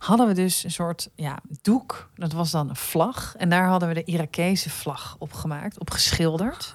Hadden 0.06 0.26
we 0.26 0.34
dus 0.34 0.64
een 0.64 0.70
soort 0.70 1.10
ja, 1.14 1.38
doek. 1.62 2.10
Dat 2.14 2.32
was 2.32 2.50
dan 2.50 2.68
een 2.68 2.76
vlag. 2.76 3.34
En 3.36 3.48
daar 3.48 3.66
hadden 3.66 3.88
we 3.88 3.94
de 3.94 4.04
Irakese 4.04 4.70
vlag 4.70 5.16
op 5.18 5.32
gemaakt, 5.32 5.78
op 5.78 5.90
geschilderd. 5.90 6.74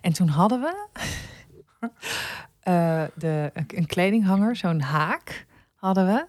En 0.00 0.12
toen 0.12 0.28
hadden 0.28 0.60
we 0.60 0.86
eh, 2.60 3.02
de, 3.14 3.50
een 3.66 3.86
kledinghanger, 3.86 4.56
zo'n 4.56 4.80
haak 4.80 5.46
hadden 5.74 6.06
we. 6.06 6.26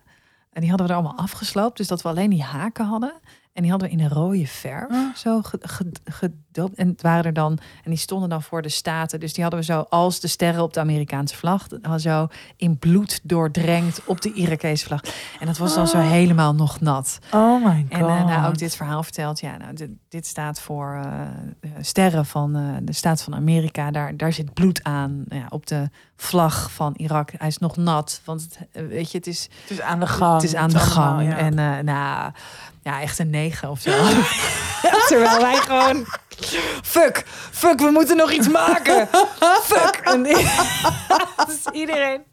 En 0.51 0.61
die 0.61 0.69
hadden 0.69 0.87
we 0.87 0.93
er 0.93 0.99
allemaal 0.99 1.23
afgesloopt. 1.23 1.77
Dus 1.77 1.87
dat 1.87 2.01
we 2.01 2.09
alleen 2.09 2.29
die 2.29 2.43
haken 2.43 2.85
hadden. 2.85 3.13
En 3.55 3.61
die 3.61 3.71
hadden 3.71 3.89
we 3.89 3.95
in 3.95 4.03
een 4.03 4.09
rode 4.09 4.47
verf 4.47 4.91
Ah. 4.91 5.15
zo 5.15 5.41
ge- 5.41 5.59
ge- 5.61 5.91
gedoopt. 6.03 6.75
En 6.77 6.87
het 6.87 7.01
waren 7.01 7.23
er 7.23 7.33
dan, 7.33 7.51
en 7.83 7.89
die 7.89 7.97
stonden 7.99 8.29
dan 8.29 8.41
voor 8.43 8.61
de 8.61 8.69
staten. 8.69 9.19
Dus 9.19 9.33
die 9.33 9.41
hadden 9.43 9.59
we 9.61 9.65
zo 9.65 9.85
als 9.89 10.19
de 10.19 10.27
sterren 10.27 10.63
op 10.63 10.73
de 10.73 10.79
Amerikaanse 10.79 11.35
vlag. 11.35 11.67
Zo 11.97 12.27
in 12.57 12.77
bloed 12.79 13.19
doordrenkt 13.23 14.01
op 14.05 14.21
de 14.21 14.33
Irakese 14.33 14.85
vlag. 14.85 15.01
En 15.39 15.45
dat 15.45 15.57
was 15.57 15.75
dan 15.75 15.87
zo 15.87 15.97
Ah. 15.97 16.09
helemaal 16.09 16.55
nog 16.55 16.79
nat. 16.79 17.19
Oh 17.31 17.65
my 17.65 17.85
god. 17.89 17.99
En 17.99 17.99
eh, 17.99 18.25
nou, 18.25 18.47
ook 18.47 18.57
dit 18.57 18.75
verhaal 18.75 19.03
vertelt. 19.03 19.39
Ja, 19.39 19.57
nou, 19.57 19.73
dit, 19.73 19.89
dit 20.09 20.25
staat 20.27 20.59
voor 20.59 20.93
eh, 21.03 21.69
sterren 21.81 22.25
van 22.25 22.55
eh, 22.55 22.61
de 22.81 22.93
staat 22.93 23.21
van 23.21 23.35
Amerika. 23.35 23.91
Daar, 23.91 24.17
daar 24.17 24.33
zit 24.33 24.53
bloed 24.53 24.83
aan. 24.83 25.23
Ja, 25.29 25.45
op 25.49 25.67
de 25.67 25.89
vlag 26.15 26.71
van 26.71 26.93
Irak. 26.97 27.31
Hij 27.37 27.47
is 27.47 27.57
nog 27.57 27.77
nat. 27.77 28.21
Want 28.25 28.41
het, 28.71 28.87
weet 28.89 29.11
je, 29.11 29.17
het 29.17 29.27
is, 29.27 29.49
Het 29.61 29.71
is 29.71 29.81
aan 29.81 29.99
de 29.99 30.07
gang. 30.07 30.33
het 30.33 30.43
is 30.43 30.55
aan 30.55 30.69
de 30.69 30.79
allemaal, 30.79 30.93
gang. 31.15 31.29
ja. 31.29 31.37
En 31.37 31.85
nou, 31.85 32.31
ja, 32.85 33.01
echt 33.01 33.19
een 33.19 33.29
negen 33.29 33.69
of 33.69 33.79
zo. 33.79 33.91
Terwijl 35.07 35.39
wij 35.41 35.55
gewoon. 35.55 36.05
Fuck, 36.83 37.23
fuck, 37.51 37.79
we 37.79 37.89
moeten 37.91 38.17
nog 38.17 38.31
iets 38.31 38.47
maken. 38.47 39.09
Fuck. 39.71 39.95
En 40.03 40.23
dus 40.23 41.65
iedereen. 41.81 42.23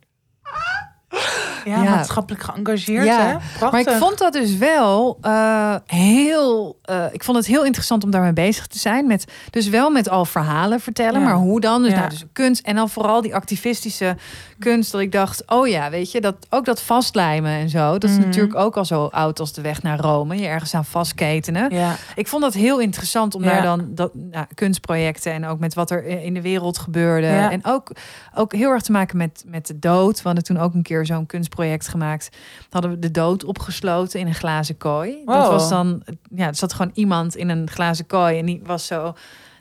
Ja, 1.64 1.82
ja. 1.82 1.90
maatschappelijk 1.94 2.42
geëngageerd, 2.42 3.04
Ja, 3.04 3.26
hè? 3.26 3.32
Prachtig. 3.58 3.70
Maar 3.70 3.80
ik 3.80 4.00
vond 4.02 4.18
dat 4.18 4.32
dus 4.32 4.56
wel 4.56 5.18
eh, 5.20 5.74
heel. 5.86 6.78
eh, 6.82 7.04
ik 7.12 7.24
vond 7.24 7.36
het 7.36 7.46
heel 7.46 7.64
interessant 7.64 8.04
om 8.04 8.10
daarmee 8.10 8.32
bezig 8.32 8.66
te 8.66 8.78
zijn. 8.78 9.06
Met, 9.06 9.24
dus 9.50 9.68
wel 9.68 9.90
met 9.90 10.08
al 10.08 10.24
verhalen 10.24 10.80
vertellen, 10.80 11.20
Ja. 11.20 11.26
maar 11.26 11.34
hoe 11.36 11.60
dan? 11.60 11.82
Dus, 11.82 11.92
nou, 11.94 12.08
dus 12.08 12.24
kunst 12.32 12.66
en 12.66 12.74
dan 12.74 12.88
vooral 12.90 13.20
die 13.20 13.34
activistische 13.34 14.16
kunst. 14.58 14.92
Dat 14.92 15.00
ik 15.00 15.12
dacht, 15.12 15.42
oh 15.50 15.68
ja, 15.68 15.90
weet 15.90 16.10
je, 16.12 16.20
dat 16.20 16.34
ook 16.50 16.64
dat 16.64 16.82
vastlijmen 16.82 17.50
en 17.52 17.68
zo. 17.68 17.92
Dat 17.98 18.10
is 18.10 18.16
Mhm. 18.16 18.26
natuurlijk 18.26 18.54
ook 18.54 18.76
al 18.76 18.84
zo 18.84 19.04
oud 19.06 19.40
als 19.40 19.52
de 19.52 19.60
weg 19.60 19.82
naar 19.82 20.00
Rome. 20.00 20.36
Je 20.38 20.46
ergens 20.46 20.74
aan 20.74 20.84
vastketenen. 20.84 21.70
Ik 22.14 22.28
vond 22.28 22.42
dat 22.42 22.54
heel 22.54 22.80
interessant 22.80 23.34
om 23.34 23.42
daar 23.42 23.62
dan 23.62 23.86
dat 23.88 24.10
nou, 24.14 24.46
kunstprojecten 24.54 25.32
en 25.32 25.46
ook 25.46 25.58
met 25.58 25.74
wat 25.74 25.90
er 25.90 26.04
in 26.06 26.34
de 26.34 26.42
wereld 26.42 26.78
gebeurde. 26.78 27.26
En 27.26 27.60
ook, 27.64 27.90
ook 28.34 28.52
heel 28.52 28.70
erg 28.70 28.82
te 28.82 28.92
maken 28.92 29.16
met, 29.16 29.44
met 29.46 29.66
de 29.66 29.78
dood. 29.78 30.16
We 30.16 30.22
hadden 30.22 30.44
toen 30.44 30.58
ook 30.58 30.74
een 30.74 30.82
keer 30.82 31.01
zo'n 31.06 31.26
kunstproject 31.26 31.88
gemaakt. 31.88 32.28
Hadden 32.70 32.90
we 32.90 32.98
de 32.98 33.10
dood 33.10 33.44
opgesloten 33.44 34.20
in 34.20 34.26
een 34.26 34.34
glazen 34.34 34.76
kooi. 34.76 35.16
Dat 35.24 35.48
was 35.48 35.68
dan, 35.68 36.02
ja, 36.34 36.46
er 36.46 36.54
zat 36.54 36.72
gewoon 36.72 36.90
iemand 36.94 37.36
in 37.36 37.48
een 37.48 37.70
glazen 37.70 38.06
kooi 38.06 38.38
en 38.38 38.46
die 38.46 38.60
was 38.64 38.86
zo. 38.86 39.14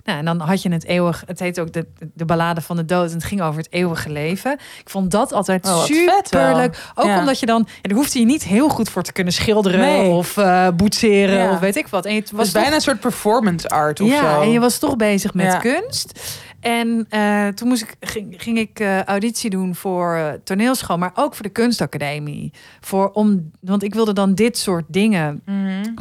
Nou, 0.04 0.20
en 0.20 0.26
dan 0.26 0.39
had 0.39 0.62
je 0.62 0.72
het 0.72 0.86
eeuwig. 0.86 1.24
Het 1.26 1.39
heet 1.39 1.60
ook 1.60 1.74
de, 1.74 1.88
de 2.14 2.26
ballade 2.26 2.62
van 2.62 2.76
de 2.76 2.86
dood. 2.86 3.08
En 3.10 3.14
het 3.16 3.24
ging 3.24 3.42
over 3.42 3.58
het 3.62 3.72
eeuwige 3.72 4.10
leven. 4.10 4.52
Ik 4.54 4.89
vond 4.89 5.12
dat 5.12 5.34
altijd 5.34 5.66
Oh, 5.66 5.84
super 5.84 6.56
leuk. 6.56 6.92
Ook 6.96 7.06
Ja. 7.06 7.20
omdat 7.20 7.39
je 7.39 7.46
dan. 7.46 7.64
Ja, 7.68 7.74
daar 7.82 7.98
hoefde 7.98 8.20
je 8.20 8.26
niet 8.26 8.44
heel 8.44 8.70
goed 8.70 8.89
voor 8.89 9.04
te 9.04 9.12
kunnen 9.12 9.34
schilderen 9.34 9.80
Nee. 9.80 10.10
of 10.10 10.38
eh 10.38 10.68
boetseren 10.76 11.38
Ja. 11.38 11.52
of 11.52 11.60
weet 11.60 11.76
ik 11.76 11.88
wat. 11.88 12.06
En 12.06 12.16
het 12.16 12.32
was 12.32 12.52
bijna 12.52 12.68
toch- 12.68 12.76
een 12.76 12.82
soort 12.82 13.00
performance 13.00 13.70
art 13.70 14.00
of 14.00 14.08
ja, 14.08 14.34
zo. 14.34 14.42
en 14.42 14.52
je 14.52 14.60
was 14.60 14.78
toch 14.78 14.96
bezig 14.96 15.34
met 15.34 15.58
kunst. 15.58 16.20
En 16.62 17.05
eh, 17.09 17.47
toen 17.47 17.68
moest 17.68 17.82
ik, 17.82 17.95
ging, 17.99 18.36
ging 18.38 18.57
ik 18.57 18.80
eh, 18.80 19.03
auditie 19.03 19.49
doen 19.49 19.76
voor 19.76 20.16
eh, 20.16 20.32
toneelschool, 20.43 20.97
maar 20.97 21.12
ook 21.16 21.36
voor 21.36 21.43
de 21.43 21.51
kunstacademie. 21.51 22.53
Voor, 22.80 23.12
om, 23.12 23.51
want 23.59 23.84
ik 23.84 23.93
wilde 23.93 24.14
dan 24.14 24.34
dit 24.34 24.57
soort 24.57 24.86
dingen 24.88 25.41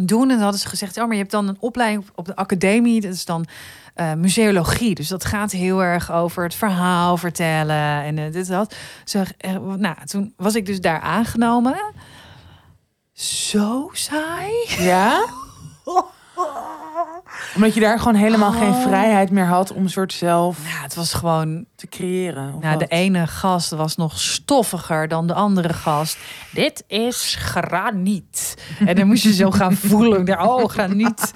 doen. 0.01 0.23
En 0.23 0.29
dan 0.29 0.41
hadden 0.41 0.61
ze 0.61 0.69
gezegd, 0.69 0.97
oh, 0.97 1.03
maar 1.03 1.13
je 1.13 1.19
hebt 1.19 1.31
dan 1.31 1.49
een 1.49 1.57
opleiding 1.61 2.05
op 2.15 2.27
de 2.27 2.37
academie. 2.37 3.01
Dat 3.01 3.13
is 3.13 3.25
dan 3.25 3.47
museologie. 4.17 4.95
Dus 4.95 5.09
dat 5.09 5.25
gaat 5.25 5.51
heel 5.51 5.83
erg 5.83 6.13
over 6.13 6.43
het 6.43 6.55
verhaal 6.55 7.17
vertellen 7.17 8.03
en 8.03 8.17
dit 8.17 8.49
en 8.49 8.55
dat. 8.55 8.75
Zeg, 9.05 9.33
nou, 9.77 9.97
toen 10.05 10.33
was 10.37 10.55
ik 10.55 10.67
dus 10.67 10.81
daar 10.81 11.01
aangenomen. 11.01 11.81
Zo 13.13 13.91
saai. 13.93 14.53
Ja? 14.79 15.25
Omdat 17.55 17.75
je 17.75 17.81
daar 17.81 17.99
gewoon 17.99 18.15
helemaal 18.15 18.53
geen 18.53 18.69
Oh. 18.73 18.83
vrijheid 18.83 19.31
meer 19.31 19.47
had 19.47 19.73
om 19.73 19.83
een 19.83 19.91
soort 19.91 20.13
zelf 20.13 20.59
Ja, 20.63 20.83
het 20.83 20.95
was 20.95 21.13
gewoon 21.13 21.65
te 21.77 21.87
creëren. 21.87 22.55
of 22.55 22.63
Nou, 22.63 22.79
de 22.79 22.87
ene 22.87 23.27
gast 23.27 23.71
was 23.71 23.97
nog 23.97 24.19
stoffiger 24.21 25.09
dan 25.09 25.27
de 25.27 25.35
andere 25.35 25.73
gast. 25.73 26.19
Dit 26.53 26.85
is 26.87 27.37
graniet. 27.39 28.55
En 28.87 28.95
dan 28.97 29.07
moest 29.07 29.23
je 29.23 29.33
zo 29.35 29.51
gaan 29.51 29.75
voelen. 29.75 30.41
Oh, 30.41 30.65
graniet. 30.69 31.31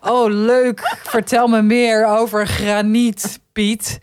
Oh, 0.00 0.30
leuk. 0.30 0.96
Vertel 1.02 1.46
me 1.48 1.62
meer 1.62 2.06
over 2.06 2.46
graniet, 2.46 3.40
Piet. 3.52 3.98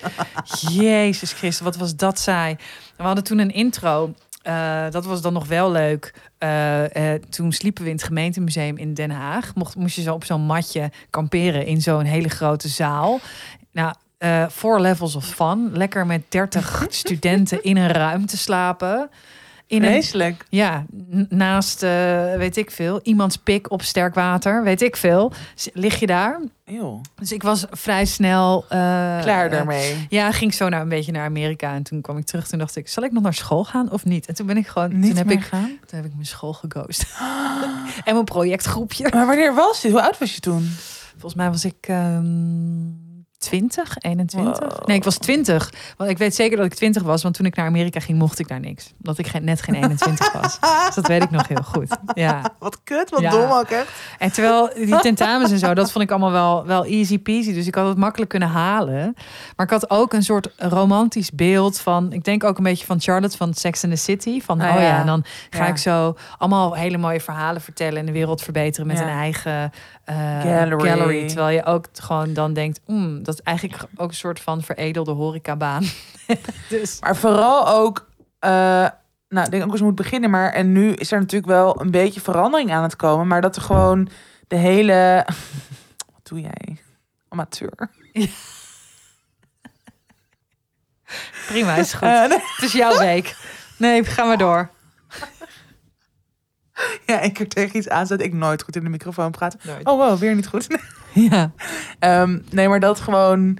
Jezus 0.69 1.31
Christus, 1.33 1.59
wat 1.65 1.75
was 1.75 1.95
dat 1.95 2.19
saai. 2.19 2.55
We 2.97 3.03
hadden 3.03 3.23
toen 3.23 3.39
een 3.39 3.51
intro. 3.53 4.13
Eh, 4.45 4.85
dat 4.89 5.05
was 5.05 5.21
dan 5.21 5.33
nog 5.33 5.47
wel 5.47 5.71
leuk. 5.71 6.13
Eh, 6.37 7.13
eh, 7.13 7.21
toen 7.29 7.51
sliepen 7.51 7.83
we 7.83 7.89
in 7.89 7.95
het 7.95 8.05
gemeentemuseum 8.05 8.77
in 8.77 8.93
Den 8.93 9.11
Haag. 9.11 9.55
Mocht, 9.55 9.75
moest 9.75 9.95
je 9.95 10.01
zo 10.01 10.13
op 10.13 10.23
zo'n 10.23 10.41
matje 10.41 10.91
kamperen 11.09 11.65
in 11.65 11.81
zo'n 11.81 12.03
hele 12.03 12.29
grote 12.29 12.67
zaal. 12.67 13.19
Nou, 13.71 13.93
four 14.51 14.79
levels 14.79 15.15
of 15.15 15.25
fun. 15.25 15.69
Lekker 15.73 16.05
met 16.05 16.31
30 16.31 16.85
studenten 16.89 17.63
in 17.63 17.77
een 17.77 17.91
ruimte 17.91 18.37
slapen. 18.37 19.09
In 19.67 19.83
een, 19.83 20.37
ja, 20.49 20.85
naast, 21.29 21.83
eh, 21.83 22.35
weet 22.35 22.57
ik 22.57 22.71
veel, 22.71 22.99
iemands 23.03 23.37
pik 23.37 23.71
op 23.71 23.81
sterk 23.81 24.13
water, 24.15 24.63
weet 24.63 24.81
ik 24.81 24.95
veel. 24.95 25.31
Lig 25.73 25.99
je 25.99 26.05
daar? 26.05 26.39
Eeuw. 26.65 27.01
Dus 27.15 27.31
ik 27.31 27.43
was 27.43 27.65
vrij 27.71 28.05
snel... 28.05 28.63
eh, 28.63 28.69
Klaar 29.21 29.45
eh, 29.45 29.51
daarmee. 29.51 30.05
ja, 30.09 30.31
ging 30.31 30.53
zo 30.53 30.69
naar 30.69 30.81
een 30.81 30.89
beetje 30.89 31.11
naar 31.11 31.25
Amerika. 31.25 31.73
En 31.73 31.83
toen 31.83 32.01
kwam 32.01 32.17
ik 32.17 32.25
terug. 32.25 32.47
Toen 32.47 32.59
dacht 32.59 32.75
ik, 32.75 32.87
zal 32.87 33.03
ik 33.03 33.11
nog 33.11 33.23
naar 33.23 33.33
school 33.33 33.63
gaan 33.63 33.91
of 33.91 34.05
niet? 34.05 34.25
En 34.25 34.35
toen 34.35 34.45
ben 34.45 34.57
ik 34.57 34.67
gewoon... 34.67 34.99
Niet 34.99 35.07
toen, 35.07 35.17
heb 35.17 35.25
meer 35.25 35.35
ik, 35.37 35.43
gaan? 35.43 35.77
toen 35.85 35.99
heb 35.99 36.05
ik 36.05 36.13
mijn 36.13 36.25
school 36.25 36.53
geghost. 36.53 37.05
en 38.05 38.13
mijn 38.13 38.25
projectgroepje. 38.25 39.09
Maar 39.13 39.25
wanneer 39.27 39.53
was 39.53 39.81
dit? 39.81 39.91
Hoe 39.91 40.01
oud 40.01 40.17
was 40.17 40.33
je 40.33 40.39
toen? 40.39 40.69
Volgens 41.11 41.35
mij 41.35 41.49
was 41.49 41.65
ik 41.65 41.75
ehm 41.87 43.03
20, 43.45 43.95
21. 43.99 44.59
Wow. 44.59 44.87
Nee, 44.87 44.97
ik 44.97 45.03
was 45.03 45.17
20. 45.17 45.71
Want 45.97 46.09
ik 46.09 46.17
weet 46.17 46.35
zeker 46.35 46.57
dat 46.57 46.65
ik 46.65 46.73
20 46.73 47.03
was. 47.03 47.23
Want 47.23 47.35
toen 47.35 47.45
ik 47.45 47.55
naar 47.55 47.65
Amerika 47.65 47.99
ging, 47.99 48.17
mocht 48.17 48.39
ik 48.39 48.47
daar 48.47 48.59
niks. 48.59 48.93
Omdat 48.97 49.17
ik 49.17 49.41
net 49.41 49.61
geen 49.61 49.75
21 49.75 50.31
was. 50.41 50.59
Dus 50.85 50.95
dat 50.95 51.07
weet 51.07 51.23
ik 51.23 51.31
nog 51.31 51.47
heel 51.47 51.63
goed. 51.63 51.97
Ja. 52.13 52.41
Wat 52.59 52.83
kut, 52.83 53.09
wat 53.09 53.21
Ja. 53.21 53.29
dom 53.29 53.51
ook 53.51 53.69
echt. 53.69 53.87
En 54.19 54.31
terwijl 54.31 54.69
die 54.75 54.99
tentamens 54.99 55.51
en 55.51 55.59
zo, 55.59 55.73
dat 55.73 55.91
vond 55.91 56.03
ik 56.03 56.11
allemaal 56.11 56.31
wel, 56.31 56.65
wel 56.65 56.85
easy 56.85 57.19
peasy. 57.19 57.53
Dus 57.53 57.67
ik 57.67 57.75
had 57.75 57.87
het 57.87 57.97
makkelijk 57.97 58.29
kunnen 58.29 58.49
halen. 58.49 59.13
Maar 59.55 59.65
ik 59.65 59.71
had 59.71 59.89
ook 59.89 60.13
een 60.13 60.23
soort 60.23 60.49
romantisch 60.57 61.31
beeld 61.31 61.79
van... 61.79 62.13
Ik 62.13 62.23
denk 62.23 62.43
ook 62.43 62.57
een 62.57 62.63
beetje 62.63 62.85
van 62.85 63.01
Charlotte 63.01 63.37
van 63.37 63.53
Sex 63.53 63.83
and 63.83 63.93
the 63.93 63.99
City. 63.99 64.41
Van, 64.41 64.61
Ah, 64.61 64.69
oh 64.75 64.81
ja, 64.81 64.81
ja. 64.87 64.99
en 64.99 65.05
dan 65.05 65.23
ga 65.49 65.63
Ja. 65.63 65.69
ik 65.69 65.77
zo 65.77 66.15
allemaal 66.37 66.73
hele 66.73 66.97
mooie 66.97 67.21
verhalen 67.21 67.61
vertellen... 67.61 67.99
en 67.99 68.05
de 68.05 68.11
wereld 68.11 68.41
verbeteren 68.41 68.87
met 68.87 68.99
een 68.99 69.07
eigen 69.07 69.71
eh, 70.03 70.15
Gallery. 70.41 70.89
gallery. 70.89 71.27
Terwijl 71.27 71.55
je 71.55 71.65
ook 71.65 71.85
gewoon 71.93 72.33
dan 72.33 72.53
denkt... 72.53 72.79
Mm, 72.85 73.23
dat 73.23 73.34
eigenlijk 73.41 73.83
ook 73.95 74.09
een 74.09 74.15
soort 74.15 74.39
van 74.39 74.61
veredelde 74.61 75.11
horecabaan. 75.11 75.83
dus 76.69 76.99
Maar 76.99 77.15
vooral 77.15 77.67
ook, 77.67 78.09
eh, 78.39 78.49
nou, 79.29 79.45
ik 79.45 79.51
denk 79.51 79.63
ook 79.63 79.71
eens 79.71 79.81
moet 79.81 79.95
beginnen. 79.95 80.29
Maar 80.29 80.51
en 80.51 80.71
nu 80.71 80.93
is 80.93 81.11
er 81.11 81.19
natuurlijk 81.19 81.51
wel 81.51 81.81
een 81.81 81.91
beetje 81.91 82.21
verandering 82.21 82.71
aan 82.71 82.83
het 82.83 82.95
komen. 82.95 83.27
Maar 83.27 83.41
dat 83.41 83.55
er 83.55 83.61
gewoon 83.61 84.09
de 84.47 84.55
hele. 84.55 85.25
Wat 86.13 86.27
doe 86.27 86.41
jij? 86.41 86.77
Amateur. 87.29 87.89
prima, 91.47 91.75
is 91.75 91.93
goed. 91.93 92.07
Eh, 92.07 92.27
nee. 92.27 92.39
Het 92.39 92.61
is 92.61 92.73
jouw 92.73 92.97
week. 92.97 93.35
Nee, 93.77 94.03
ga 94.03 94.23
maar 94.23 94.37
door. 94.37 94.69
ja, 97.05 97.19
ik 97.19 97.39
er 97.39 97.47
tegen 97.47 97.77
iets 97.77 97.89
aanzet. 97.89 98.21
Ik 98.21 98.33
nooit 98.33 98.63
goed 98.63 98.75
in 98.75 98.83
de 98.83 98.89
microfoon 98.89 99.31
praten. 99.31 99.59
Oh, 99.83 99.97
wow, 99.97 100.17
weer 100.17 100.35
niet 100.35 100.47
goed. 100.47 100.67
Ja. 101.29 101.51
Ehm, 101.99 102.39
nee, 102.51 102.67
maar 102.69 102.79
dat 102.79 102.99
gewoon 102.99 103.57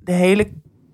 de 0.00 0.12
hele 0.12 0.50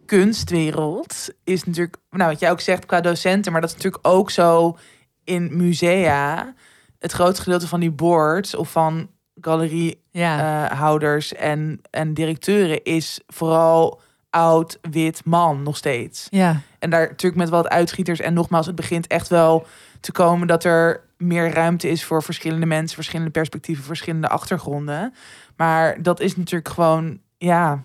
kunstwereld 0.06 1.28
is 1.44 1.64
natuurlijk, 1.64 1.96
nou 2.10 2.30
wat 2.30 2.40
jij 2.40 2.50
ook 2.50 2.60
zegt 2.60 2.86
qua 2.86 3.00
docenten, 3.00 3.52
maar 3.52 3.60
dat 3.60 3.70
is 3.70 3.76
natuurlijk 3.76 4.06
ook 4.06 4.30
zo 4.30 4.78
in 5.24 5.56
musea. 5.56 6.54
Het 6.98 7.12
grootste 7.12 7.42
gedeelte 7.42 7.68
van 7.68 7.80
die 7.80 7.90
boards 7.90 8.54
of 8.54 8.70
van 8.70 9.08
galeriehouders 9.40 11.28
Ja. 11.28 11.36
en, 11.36 11.80
en 11.90 12.14
directeuren 12.14 12.82
is 12.84 13.20
vooral 13.26 14.00
oud 14.30 14.78
wit 14.90 15.24
man 15.24 15.62
nog 15.62 15.76
steeds. 15.76 16.26
ja. 16.30 16.60
En 16.78 16.90
daar 16.90 17.00
natuurlijk 17.08 17.40
met 17.40 17.48
wat 17.48 17.68
uitschieters. 17.68 18.20
En 18.20 18.34
nogmaals, 18.34 18.66
het 18.66 18.74
begint 18.74 19.06
echt 19.06 19.28
wel 19.28 19.66
te 20.00 20.12
komen 20.12 20.46
dat 20.46 20.64
er 20.64 21.04
meer 21.16 21.52
ruimte 21.52 21.88
is 21.88 22.04
voor 22.04 22.22
verschillende 22.22 22.66
mensen, 22.66 22.94
verschillende 22.94 23.30
perspectieven, 23.30 23.84
verschillende 23.84 24.28
achtergronden. 24.28 25.14
Maar 25.60 26.02
dat 26.02 26.20
is 26.20 26.36
natuurlijk 26.36 26.68
gewoon, 26.68 27.18
ja, 27.38 27.82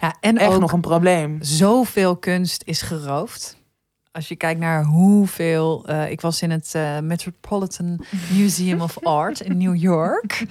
ja 0.00 0.14
en 0.20 0.38
echt 0.38 0.52
ook 0.52 0.60
nog 0.60 0.72
een 0.72 0.80
probleem. 0.80 1.38
zoveel 1.42 2.16
kunst 2.16 2.62
is 2.66 2.82
geroofd. 2.82 3.56
Als 4.12 4.28
je 4.28 4.36
kijkt 4.36 4.60
naar 4.60 4.84
hoeveel. 4.84 5.84
eh, 5.86 6.10
ik 6.10 6.20
was 6.20 6.42
in 6.42 6.50
het 6.50 6.74
eh, 6.74 6.98
Metropolitan 6.98 8.04
Museum 8.32 8.80
of 8.80 8.98
Art 9.04 9.40
in 9.40 9.58
New 9.58 9.74
York. 9.76 10.32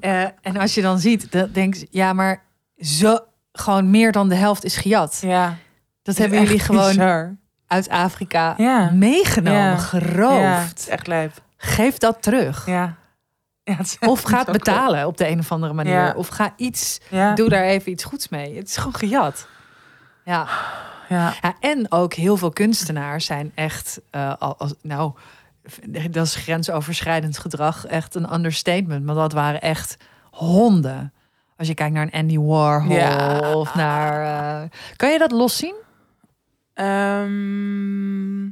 Eh, 0.00 0.22
en 0.42 0.56
als 0.56 0.74
je 0.74 0.82
dan 0.82 0.98
ziet, 0.98 1.32
dan 1.32 1.48
denk 1.52 1.74
je, 1.74 1.86
ja, 1.90 2.12
maar 2.12 2.42
zo 2.78 3.18
gewoon 3.52 3.90
meer 3.90 4.12
dan 4.12 4.28
de 4.28 4.34
helft 4.34 4.64
is 4.64 4.76
gejat. 4.76 5.18
Ja, 5.20 5.56
Dat 6.02 6.16
hebben 6.18 6.42
jullie 6.42 6.58
gewoon 6.58 6.86
Bizar. 6.88 7.36
uit 7.66 7.88
Afrika 7.88 8.54
Ja. 8.56 8.90
meegenomen, 8.90 9.60
Ja. 9.60 9.76
Geroofd. 9.76 10.88
echt 10.88 11.06
lijp. 11.06 11.32
Geef 11.56 11.98
dat 11.98 12.22
terug. 12.22 12.66
Ja. 12.66 12.96
Ja 13.68 14.08
Of 14.08 14.22
ga 14.22 14.38
het 14.38 14.52
betalen 14.52 15.06
op 15.06 15.16
de 15.16 15.28
een 15.28 15.38
of 15.38 15.52
andere 15.52 15.72
manier. 15.72 15.92
Ja. 15.92 16.12
Of 16.16 16.28
ga 16.28 16.52
iets. 16.56 17.00
Ja. 17.10 17.34
doe 17.34 17.48
daar 17.48 17.64
even 17.64 17.92
iets 17.92 18.04
goeds 18.04 18.28
mee. 18.28 18.56
Het 18.56 18.68
is 18.68 18.76
gewoon 18.76 18.94
gejat. 18.94 19.48
Ja. 20.24 20.48
Ja. 21.08 21.34
En 21.60 21.86
ook 21.92 22.14
heel 22.14 22.36
veel 22.36 22.50
kunstenaars 22.50 23.24
zijn 23.24 23.52
echt, 23.54 24.00
eh, 24.10 24.34
al- 24.38 24.56
als, 24.58 24.74
nou, 24.82 25.12
dat 26.10 26.26
is 26.26 26.34
grensoverschrijdend 26.34 27.38
gedrag, 27.38 27.86
echt 27.86 28.14
een 28.14 28.32
understatement. 28.34 29.04
Maar 29.04 29.14
dat 29.14 29.32
waren 29.32 29.60
echt 29.60 29.96
honden. 30.30 31.12
Als 31.56 31.68
je 31.68 31.74
kijkt 31.74 31.94
naar 31.94 32.02
een 32.02 32.20
Andy 32.20 32.38
Warhol 32.38 32.94
Ja. 32.96 33.52
of 33.54 33.74
naar. 33.74 34.22
eh, 34.62 34.68
kan 34.96 35.10
je 35.10 35.18
dat 35.18 35.30
loszien? 35.32 35.74
Ehm, 36.74 38.48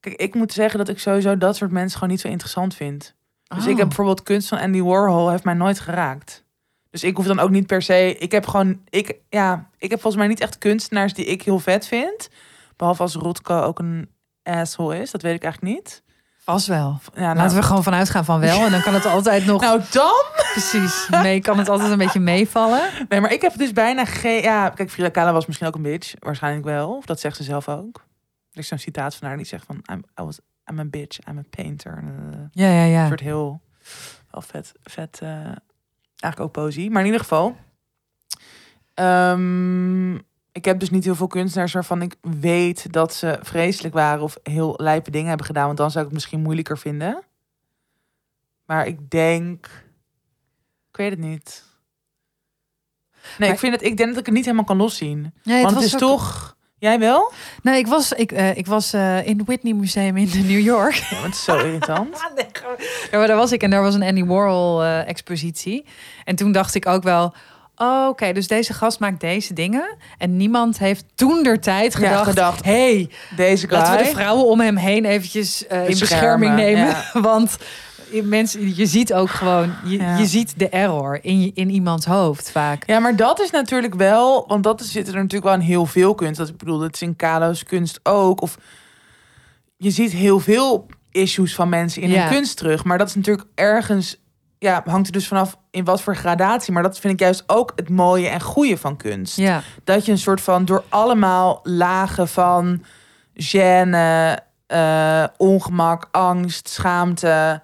kijk, 0.00 0.16
ik 0.16 0.34
moet 0.34 0.52
zeggen 0.52 0.78
dat 0.78 0.88
ik 0.88 0.98
sowieso 0.98 1.38
dat 1.38 1.56
soort 1.56 1.70
mensen 1.70 1.94
gewoon 1.98 2.08
niet 2.12 2.20
zo 2.20 2.28
interessant 2.28 2.74
vind. 2.74 3.14
Dus 3.54 3.64
ik 3.66 3.72
Oh. 3.72 3.78
heb 3.78 3.86
bijvoorbeeld 3.86 4.22
kunst 4.22 4.48
van 4.48 4.58
Andy 4.58 4.80
Warhol 4.82 5.30
heeft 5.30 5.44
mij 5.44 5.54
nooit 5.54 5.80
geraakt. 5.80 6.44
Dus 6.90 7.04
ik 7.04 7.16
hoef 7.16 7.26
dan 7.26 7.38
ook 7.40 7.50
niet 7.50 7.66
per 7.66 7.82
se. 7.82 8.16
Ik 8.18 8.32
heb 8.32 8.46
gewoon, 8.46 8.80
ik 8.88 9.14
ja, 9.28 9.68
ik 9.78 9.90
heb 9.90 10.00
volgens 10.00 10.22
mij 10.22 10.26
niet 10.30 10.40
echt 10.40 10.58
kunstenaars 10.58 11.14
die 11.14 11.24
ik 11.24 11.42
heel 11.42 11.58
vet 11.58 11.86
vind. 11.86 12.28
Behalve 12.76 13.02
als 13.02 13.14
Rotko 13.14 13.60
ook 13.60 13.78
een 13.78 14.08
asshole 14.42 14.98
is, 15.00 15.10
dat 15.10 15.22
weet 15.22 15.34
ik 15.34 15.42
eigenlijk 15.42 15.74
niet. 15.74 16.02
Vast 16.38 16.66
wel. 16.66 16.98
Ja, 17.14 17.20
nou, 17.20 17.36
Laten 17.36 17.56
we 17.56 17.62
gewoon 17.62 17.82
vanuit 17.82 18.10
gaan 18.10 18.24
van 18.24 18.40
wel. 18.40 18.64
En 18.64 18.70
dan 18.70 18.82
kan 18.82 18.94
het 18.94 19.06
altijd 19.06 19.46
nog. 19.46 19.60
nou 19.60 19.80
dan. 19.90 20.22
precies. 20.52 21.08
Nee, 21.22 21.40
kan 21.40 21.58
het 21.58 21.68
altijd 21.68 21.90
een 21.90 21.98
beetje 21.98 22.20
meevallen. 22.20 22.80
Nee, 23.08 23.20
maar 23.20 23.32
ik 23.32 23.40
heb 23.42 23.56
dus 23.56 23.72
bijna 23.72 24.04
geen. 24.04 24.42
Ja, 24.42 24.68
kijk, 24.68 24.90
Frida 24.90 25.08
Kahlo 25.08 25.32
was 25.32 25.46
misschien 25.46 25.66
ook 25.66 25.74
een 25.74 25.82
bitch, 25.82 26.14
waarschijnlijk 26.18 26.64
wel. 26.64 26.96
Of 26.96 27.04
dat 27.04 27.20
zegt 27.20 27.36
ze 27.36 27.42
zelf 27.42 27.68
ook. 27.68 28.04
Er 28.52 28.58
is 28.58 28.68
zo'n 28.68 28.78
citaat 28.78 29.14
van 29.14 29.28
haar 29.28 29.36
die 29.36 29.46
zegt 29.46 29.66
van, 29.66 29.82
I 30.20 30.22
was, 30.22 30.38
I'm 30.70 30.78
a 30.78 30.84
bitch, 30.84 31.18
I'm 31.28 31.38
a 31.38 31.44
painter. 31.50 31.96
Eh, 31.98 32.38
Ja, 32.52 32.68
ja, 32.70 32.82
Een 32.84 32.90
ja. 32.90 33.06
soort 33.06 33.20
heel 33.20 33.60
wel 34.30 34.42
vet, 34.42 34.72
vet 34.82 35.18
eh, 35.22 35.28
eigenlijk 35.30 36.40
ook 36.40 36.52
poëzie. 36.52 36.90
Maar 36.90 37.00
in 37.00 37.06
ieder 37.06 37.20
geval, 37.20 37.56
ehm, 38.94 40.14
ik 40.52 40.64
heb 40.64 40.78
dus 40.80 40.90
niet 40.90 41.04
heel 41.04 41.14
veel 41.14 41.26
kunstenaars 41.26 41.72
waarvan 41.72 42.02
ik 42.02 42.16
weet 42.20 42.92
dat 42.92 43.14
ze 43.14 43.38
vreselijk 43.42 43.94
waren 43.94 44.22
of 44.22 44.36
heel 44.42 44.74
lijpe 44.76 45.10
dingen 45.10 45.28
hebben 45.28 45.46
gedaan, 45.46 45.66
want 45.66 45.78
dan 45.78 45.90
zou 45.90 45.98
ik 46.00 46.04
het 46.10 46.14
misschien 46.14 46.40
moeilijker 46.42 46.78
vinden. 46.78 47.22
Maar 48.64 48.86
ik 48.86 49.10
denk, 49.10 49.66
ik 50.90 50.96
weet 50.96 51.10
het 51.10 51.18
niet. 51.18 51.64
Nee, 53.38 53.48
Maar- 53.48 53.48
ik 53.48 53.58
vind 53.58 53.72
het. 53.72 53.82
Ik 53.82 53.96
denk 53.96 54.08
dat 54.10 54.18
ik 54.18 54.26
het 54.26 54.34
niet 54.34 54.44
helemaal 54.44 54.64
kan 54.64 54.76
loszien. 54.76 55.34
Nee, 55.42 55.62
want 55.62 55.74
het 55.74 55.84
is 55.84 55.94
ook- 55.94 56.00
toch. 56.00 56.56
Jij 56.80 56.98
wel? 56.98 57.32
Nee, 57.62 57.78
ik 57.78 57.86
was, 57.86 58.12
ik, 58.12 58.32
eh, 58.32 58.56
ik 58.56 58.66
was 58.66 58.92
eh, 58.92 59.26
in 59.26 59.38
het 59.38 59.46
Whitney 59.46 59.72
Museum 59.72 60.16
in 60.16 60.30
New 60.46 60.60
York. 60.60 60.94
Ja, 60.94 61.16
het 61.22 61.34
is 61.34 61.44
zo 61.44 61.56
irritant. 61.58 62.16
Ja, 63.10 63.18
maar 63.18 63.26
daar 63.26 63.36
was 63.36 63.52
ik 63.52 63.62
en 63.62 63.70
daar 63.70 63.82
was 63.82 63.94
een 63.94 64.02
Andy 64.02 64.24
Warhol 64.24 64.82
eh, 64.82 65.08
expositie. 65.08 65.84
En 66.24 66.36
toen 66.36 66.52
dacht 66.52 66.74
ik 66.74 66.86
ook 66.86 67.02
wel, 67.02 67.34
Oh, 67.76 68.08
Oké, 68.08 68.32
dus 68.32 68.46
deze 68.48 68.74
gast 68.74 68.98
maakt 68.98 69.20
deze 69.20 69.54
dingen. 69.54 69.96
En 70.18 70.36
niemand 70.36 70.78
heeft 70.78 71.04
toen 71.14 71.42
der 71.42 71.60
tijd 71.60 71.92
Ja, 71.92 71.98
gedacht... 71.98 72.28
gedacht, 72.28 72.64
hey, 72.64 73.10
Deze 73.36 73.68
guy. 73.68 73.78
laten 73.78 73.96
we 73.96 74.02
de 74.04 74.10
vrouwen 74.10 74.46
om 74.46 74.60
hem 74.60 74.76
heen 74.76 75.04
eventjes 75.04 75.62
in 75.66 75.98
bescherming 75.98 76.54
nemen. 76.54 76.86
ja. 76.86 77.04
Want 77.20 77.56
mensen, 78.22 78.74
je 78.76 78.86
ziet 78.86 79.12
ook 79.14 79.30
gewoon... 79.30 79.72
Je, 79.84 79.98
Ja. 79.98 80.16
je 80.16 80.26
ziet 80.26 80.58
de 80.58 80.68
error 80.68 81.18
in, 81.22 81.40
je- 81.40 81.50
in 81.54 81.70
iemands 81.70 82.06
hoofd 82.06 82.50
vaak. 82.50 82.86
Ja, 82.86 82.98
maar 82.98 83.16
dat 83.16 83.40
is 83.40 83.50
natuurlijk 83.50 83.94
wel, 83.94 84.44
want 84.48 84.64
dat 84.64 84.80
is, 84.80 84.92
zit 84.92 85.08
er 85.08 85.14
natuurlijk 85.14 85.44
wel 85.44 85.54
in 85.54 85.60
heel 85.60 85.86
veel 85.86 86.14
kunst. 86.14 86.38
Dat 86.38 86.48
ik 86.48 86.56
bedoel, 86.56 86.78
dat 86.78 86.94
is 86.94 87.02
in 87.02 87.16
Kalo's 87.16 87.64
kunst 87.64 88.00
ook. 88.02 88.40
Of 88.42 88.58
je 89.76 89.90
ziet 89.90 90.12
heel 90.12 90.40
veel 90.40 90.86
issues 91.10 91.54
van 91.54 91.68
mensen 91.68 92.02
in 92.02 92.10
Ja. 92.10 92.22
hun 92.22 92.30
kunst 92.32 92.56
terug. 92.56 92.84
Maar 92.84 92.98
dat 92.98 93.08
is 93.08 93.14
natuurlijk 93.14 93.46
ergens, 93.54 94.16
ja, 94.58 94.82
hangt 94.86 95.06
er 95.06 95.12
dus 95.12 95.28
vanaf 95.28 95.56
in 95.70 95.84
wat 95.84 96.02
voor 96.02 96.16
gradatie. 96.16 96.72
Maar 96.72 96.82
dat 96.82 96.98
vind 96.98 97.12
ik 97.12 97.20
juist 97.20 97.42
ook 97.46 97.72
het 97.76 97.88
mooie 97.88 98.28
en 98.28 98.40
goede 98.40 98.76
van 98.76 98.96
kunst. 98.96 99.36
Ja, 99.36 99.62
Dat 99.84 100.04
je 100.04 100.12
een 100.12 100.18
soort 100.18 100.40
van 100.40 100.64
door 100.64 100.84
allemaal 100.88 101.60
lagen 101.62 102.28
van 102.28 102.82
gêne, 103.34 104.36
eh, 104.66 105.24
ongemak, 105.36 106.08
angst, 106.10 106.68
schaamte 106.68 107.62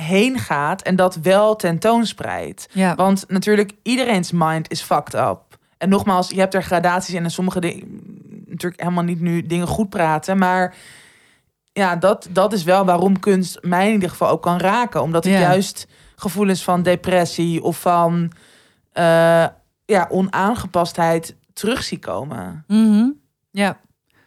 heen 0.00 0.38
gaat 0.38 0.82
en 0.82 0.96
dat 0.96 1.14
wel 1.16 1.56
tentoonspreidt. 1.56 2.68
ja. 2.72 2.94
Want 2.94 3.24
natuurlijk, 3.28 3.72
iedereen's 3.82 4.32
mind 4.32 4.70
is 4.70 4.82
fucked 4.82 5.14
up. 5.14 5.40
En 5.78 5.88
nogmaals, 5.88 6.30
je 6.30 6.38
hebt 6.40 6.54
er 6.54 6.62
gradaties 6.62 7.14
in 7.14 7.24
en 7.24 7.30
sommige 7.30 7.60
dingen 7.60 8.00
natuurlijk 8.46 8.80
helemaal 8.82 9.04
niet 9.04 9.20
nu 9.20 9.42
dingen 9.46 9.66
goed 9.66 9.88
praten, 9.88 10.38
maar 10.38 10.74
ja, 11.72 11.96
dat, 11.96 12.28
dat 12.30 12.52
is 12.52 12.62
wel 12.64 12.84
waarom 12.84 13.18
kunst 13.20 13.58
mij 13.62 13.86
in 13.86 13.92
ieder 13.92 14.10
geval 14.10 14.28
ook 14.28 14.42
kan 14.42 14.58
raken, 14.58 15.02
omdat 15.02 15.24
ik 15.24 15.32
Ja. 15.32 15.40
juist 15.40 15.86
gevoelens 16.16 16.64
van 16.64 16.82
depressie 16.82 17.62
of 17.62 17.80
van 17.80 18.32
eh, 18.92 19.46
ja, 19.84 20.06
onaangepastheid 20.08 21.36
terug 21.52 21.82
zie 21.82 21.98
komen. 21.98 22.64
Mhm. 22.66 23.08
ja. 23.50 23.78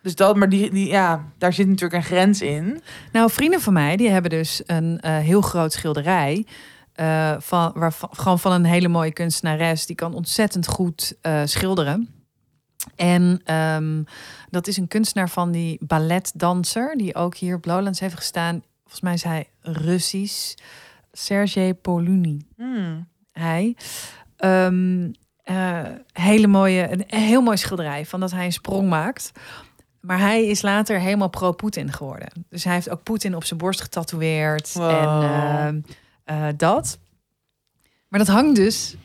Dus 0.02 0.16
dat, 0.16 0.36
maar 0.36 0.50
die, 0.50 0.72
die, 0.72 0.88
ja, 0.88 1.26
daar 1.38 1.54
zit 1.54 1.68
natuurlijk 1.68 1.94
een 1.94 2.10
grens 2.10 2.42
in. 2.42 2.82
Nou, 3.12 3.32
vrienden 3.32 3.62
van 3.62 3.74
mij 3.74 3.98
die 3.98 4.10
hebben 4.10 4.32
dus 4.32 4.62
een 4.66 5.00
eh, 5.00 5.18
heel 5.18 5.42
groot 5.42 5.74
schilderij. 5.74 6.46
eh, 6.94 7.36
van, 7.40 7.72
waarvan, 7.76 8.10
gewoon 8.12 8.40
van 8.40 8.52
een 8.52 8.66
hele 8.66 8.88
mooie 8.88 9.12
kunstenares. 9.14 9.86
Die 9.86 9.96
kan 9.96 10.14
ontzettend 10.14 10.68
goed 10.68 11.16
eh, 11.22 11.42
schilderen. 11.46 12.10
En 12.96 13.42
ehm, 13.44 14.04
dat 14.50 14.68
is 14.68 14.78
een 14.78 14.88
kunstenaar 14.88 15.30
van 15.30 15.52
die 15.52 15.78
balletdanser. 15.86 16.98
Die 16.98 17.16
ook 17.16 17.36
hier 17.36 17.56
op 17.56 17.66
Lowlands 17.66 18.00
heeft 18.00 18.16
gestaan. 18.16 18.64
Volgens 18.80 19.02
mij 19.02 19.14
is 19.14 19.24
hij 19.24 19.50
Russisch. 19.62 20.54
Sergej 21.12 21.74
Poluni. 21.74 22.46
Hmm. 22.56 23.08
Hij. 23.32 23.76
Ehm, 24.38 25.12
eh, 25.44 25.82
hele 26.14 26.48
mooie, 26.48 26.92
een 26.92 27.04
heel 27.08 27.42
mooi 27.42 27.58
schilderij 27.58 28.06
van 28.06 28.20
dat 28.20 28.32
hij 28.32 28.46
een 28.46 28.54
sprong 28.54 28.90
maakt. 28.90 29.32
Maar 30.02 30.20
hij 30.20 30.46
is 30.46 30.62
later 30.62 31.00
helemaal 31.00 31.30
pro-Poetin 31.30 31.92
geworden. 31.94 32.30
Dus 32.50 32.64
hij 32.64 32.74
heeft 32.74 32.90
ook 32.90 33.04
Poetin 33.04 33.36
op 33.36 33.44
zijn 33.44 33.60
borst 33.60 33.82
getatoeëerd. 33.82 34.74
Wow. 34.74 34.90
En 34.90 35.86
ehm, 36.26 36.42
eh, 36.44 36.48
dat. 36.58 37.00
Maar 38.08 38.20
dat 38.20 38.28
hangt 38.28 38.56
dus 38.56 38.96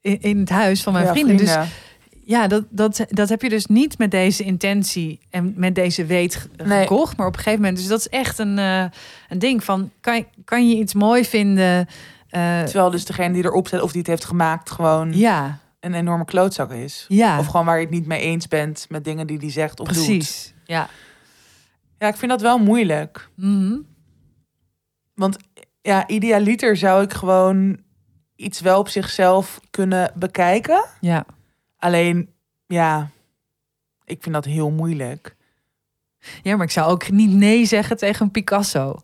in, 0.00 0.20
in 0.20 0.38
het 0.38 0.48
huis 0.50 0.82
van 0.82 0.92
mijn 0.92 1.04
Ja, 1.04 1.12
vrienden. 1.12 1.36
Dus 1.36 1.56
ja, 2.24 2.46
dat, 2.46 2.64
dat, 2.70 3.04
dat 3.08 3.28
heb 3.28 3.42
je 3.42 3.48
dus 3.48 3.66
niet 3.66 3.98
met 3.98 4.10
deze 4.10 4.42
intentie 4.44 5.20
en 5.30 5.52
met 5.56 5.74
deze 5.74 6.04
weet 6.04 6.48
Nee. 6.64 6.80
gekocht. 6.80 7.16
Maar 7.16 7.26
op 7.26 7.32
een 7.32 7.38
gegeven 7.38 7.60
moment, 7.60 7.78
dus 7.78 7.86
dat 7.88 7.98
is 7.98 8.08
echt 8.08 8.38
een, 8.38 8.58
eh, 8.58 8.84
een 9.28 9.38
ding 9.38 9.64
van, 9.64 9.90
kan, 10.00 10.16
je- 10.16 10.26
kan 10.44 10.68
je 10.68 10.76
iets 10.76 10.94
mooi 10.94 11.24
vinden? 11.24 11.86
Eh, 12.28 12.62
Terwijl 12.62 12.90
dus 12.90 13.04
degene 13.04 13.32
die 13.34 13.44
erop 13.44 13.68
zet 13.68 13.80
of 13.82 13.90
die 13.90 14.00
het 14.00 14.10
heeft 14.10 14.24
gemaakt 14.24 14.70
gewoon 14.70 15.12
ja, 15.16 15.58
een 15.80 15.94
enorme 15.94 16.24
klootzak 16.24 16.70
is. 16.72 17.04
ja, 17.08 17.38
Of 17.38 17.46
gewoon 17.46 17.66
waar 17.66 17.76
je 17.76 17.82
het 17.84 17.94
niet 17.94 18.06
mee 18.06 18.20
eens 18.20 18.48
bent 18.48 18.86
met 18.88 19.04
dingen 19.04 19.26
die 19.26 19.38
die 19.38 19.50
zegt 19.50 19.80
of 19.80 19.86
doet. 19.88 19.96
precies. 19.96 20.54
Ja. 20.64 20.88
Ja, 21.98 22.08
ik 22.08 22.16
vind 22.16 22.30
dat 22.30 22.40
wel 22.40 22.58
moeilijk. 22.58 23.28
Mhm. 23.34 23.76
Want 25.14 25.36
ja, 25.82 26.08
idealiter 26.08 26.76
zou 26.76 27.02
ik 27.02 27.12
gewoon 27.12 27.80
iets 28.36 28.60
wel 28.60 28.78
op 28.78 28.88
zichzelf 28.88 29.60
kunnen 29.70 30.12
bekijken. 30.14 30.84
ja. 31.00 31.24
Alleen, 31.80 32.32
ja, 32.66 33.10
ik 34.04 34.22
vind 34.22 34.34
dat 34.34 34.44
heel 34.44 34.70
moeilijk. 34.70 35.36
Ja, 36.42 36.56
maar 36.56 36.64
ik 36.66 36.72
zou 36.72 36.90
ook 36.90 37.10
niet 37.10 37.30
nee 37.30 37.64
zeggen 37.64 37.96
tegen 37.96 38.24
een 38.24 38.30
Picasso. 38.30 39.00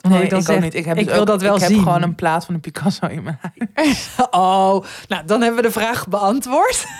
Nee, 0.00 0.22
ik 0.22 0.32
ik 0.32 0.48
ook 0.48 0.60
niet. 0.60 0.74
Ik, 0.74 0.84
heb 0.84 0.96
ik 0.96 1.04
dus 1.04 1.12
wil 1.12 1.20
ook- 1.20 1.26
dat 1.26 1.42
wel 1.42 1.54
ik 1.54 1.60
zien. 1.62 1.74
heb 1.74 1.82
gewoon 1.82 2.02
een 2.02 2.14
plaat 2.14 2.44
van 2.44 2.54
een 2.54 2.60
Picasso 2.60 3.06
in 3.06 3.22
mijn 3.22 3.38
huis. 3.74 4.08
Oh, 4.30 4.84
nou 5.08 5.24
dan 5.26 5.40
hebben 5.40 5.60
we 5.62 5.66
de 5.66 5.72
vraag 5.72 6.08
beantwoord. 6.08 6.86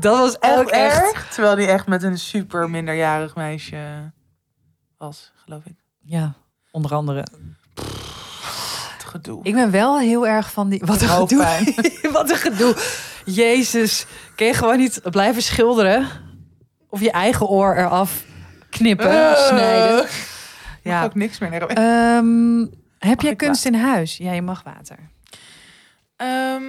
dat 0.00 0.18
was 0.18 0.36
ook 0.42 0.58
Ook 0.58 0.68
echt. 0.70 1.00
erg. 1.02 1.28
Terwijl 1.28 1.56
die 1.56 1.66
echt 1.66 1.86
met 1.86 2.02
een 2.02 2.18
super 2.18 2.70
minderjarig 2.70 3.34
meisje 3.34 4.12
was, 4.98 5.32
geloof 5.44 5.64
ik. 5.64 5.74
Ja, 6.00 6.32
onder 6.70 6.94
andere. 6.94 7.24
Het 8.94 9.04
gedoe. 9.04 9.40
Ik 9.42 9.54
ben 9.54 9.70
wel 9.70 9.98
heel 9.98 10.26
erg 10.26 10.52
van 10.52 10.68
die. 10.68 10.82
Wat 10.84 11.00
een 11.02 11.08
gedoe. 11.08 11.72
Wat 12.12 12.30
een 12.30 12.36
gedoe. 12.36 12.76
Jezus, 13.24 14.06
kun 14.34 14.46
je 14.46 14.54
gewoon 14.54 14.78
niet 14.78 15.00
blijven 15.10 15.42
schilderen? 15.42 16.06
Of 16.88 17.00
je 17.00 17.10
eigen 17.10 17.46
oor 17.46 17.76
eraf 17.76 18.22
knippen, 18.78 19.10
Eh. 19.10 19.46
snijden. 19.46 20.06
Ja. 20.82 21.04
Ook 21.04 21.14
niks 21.14 21.38
meer. 21.38 21.50
Nee, 21.50 21.60
Ehm, 21.60 22.66
heb 22.98 23.20
jij 23.20 23.36
kunst 23.36 23.64
in 23.66 23.74
huis? 23.74 24.16
Ja, 24.16 24.32
je 24.32 24.42
mag 24.42 24.62
water. 24.62 24.98
Ehm, 26.16 26.62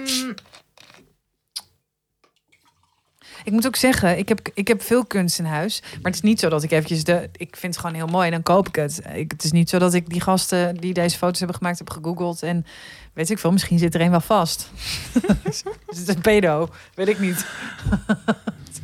Ik 3.44 3.52
moet 3.52 3.66
ook 3.66 3.76
zeggen, 3.76 4.18
ik 4.18 4.28
heb, 4.28 4.40
ik 4.54 4.68
heb 4.68 4.82
veel 4.82 5.04
kunst 5.04 5.38
in 5.38 5.44
huis. 5.44 5.80
Maar 5.82 6.00
het 6.02 6.14
is 6.14 6.20
niet 6.20 6.40
zo 6.40 6.48
dat 6.48 6.62
ik 6.62 6.70
eventjes 6.70 7.04
de... 7.04 7.30
Ik 7.36 7.56
vind 7.56 7.74
het 7.74 7.84
gewoon 7.84 7.96
heel 7.96 8.06
mooi 8.06 8.26
en 8.26 8.32
dan 8.32 8.42
koop 8.42 8.68
ik 8.68 8.74
het. 8.74 9.00
Ik, 9.14 9.30
het 9.30 9.44
is 9.44 9.52
niet 9.52 9.68
zo 9.70 9.78
dat 9.78 9.94
ik 9.94 10.08
die 10.08 10.20
gasten 10.20 10.76
die 10.76 10.94
deze 10.94 11.16
foto's 11.18 11.38
hebben 11.38 11.56
gemaakt 11.56 11.78
heb 11.78 11.90
gegoogeld. 11.90 12.42
En 12.42 12.66
weet 13.12 13.30
ik 13.30 13.38
veel, 13.38 13.52
misschien 13.52 13.78
zit 13.78 13.94
er 13.94 14.00
een 14.00 14.10
wel 14.10 14.20
vast. 14.20 14.70
is 15.88 15.98
het 15.98 16.08
een 16.08 16.20
pedo? 16.20 16.68
Weet 16.94 17.08
ik 17.08 17.18
niet. 17.18 17.46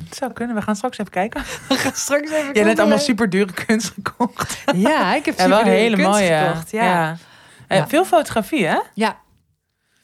Het 0.05 0.15
zou 0.17 0.33
kunnen. 0.33 0.57
We 0.57 0.63
gaan 0.63 0.77
straks 0.77 0.99
even 0.99 1.13
kijken. 1.13 1.43
We 1.69 1.75
gaan 1.75 1.93
straks 1.95 2.31
even 2.31 2.55
Jij 2.55 2.65
hebt 2.65 2.79
allemaal 2.79 2.99
super 2.99 3.31
dure 3.31 3.53
kunst 3.53 3.93
gekocht. 3.95 4.63
Ja, 4.75 5.15
ik 5.15 5.25
heb 5.25 5.39
Ja, 5.39 5.43
super 5.59 5.65
hele 5.73 5.97
kunst 5.97 6.11
mooie. 6.11 6.39
gekocht. 6.47 6.71
Ja. 6.71 7.17
Eh, 7.69 7.79
Ja. 7.79 7.89
Veel 7.89 8.05
fotografie, 8.05 8.67
hè? 8.67 8.79
Ja. 8.95 9.21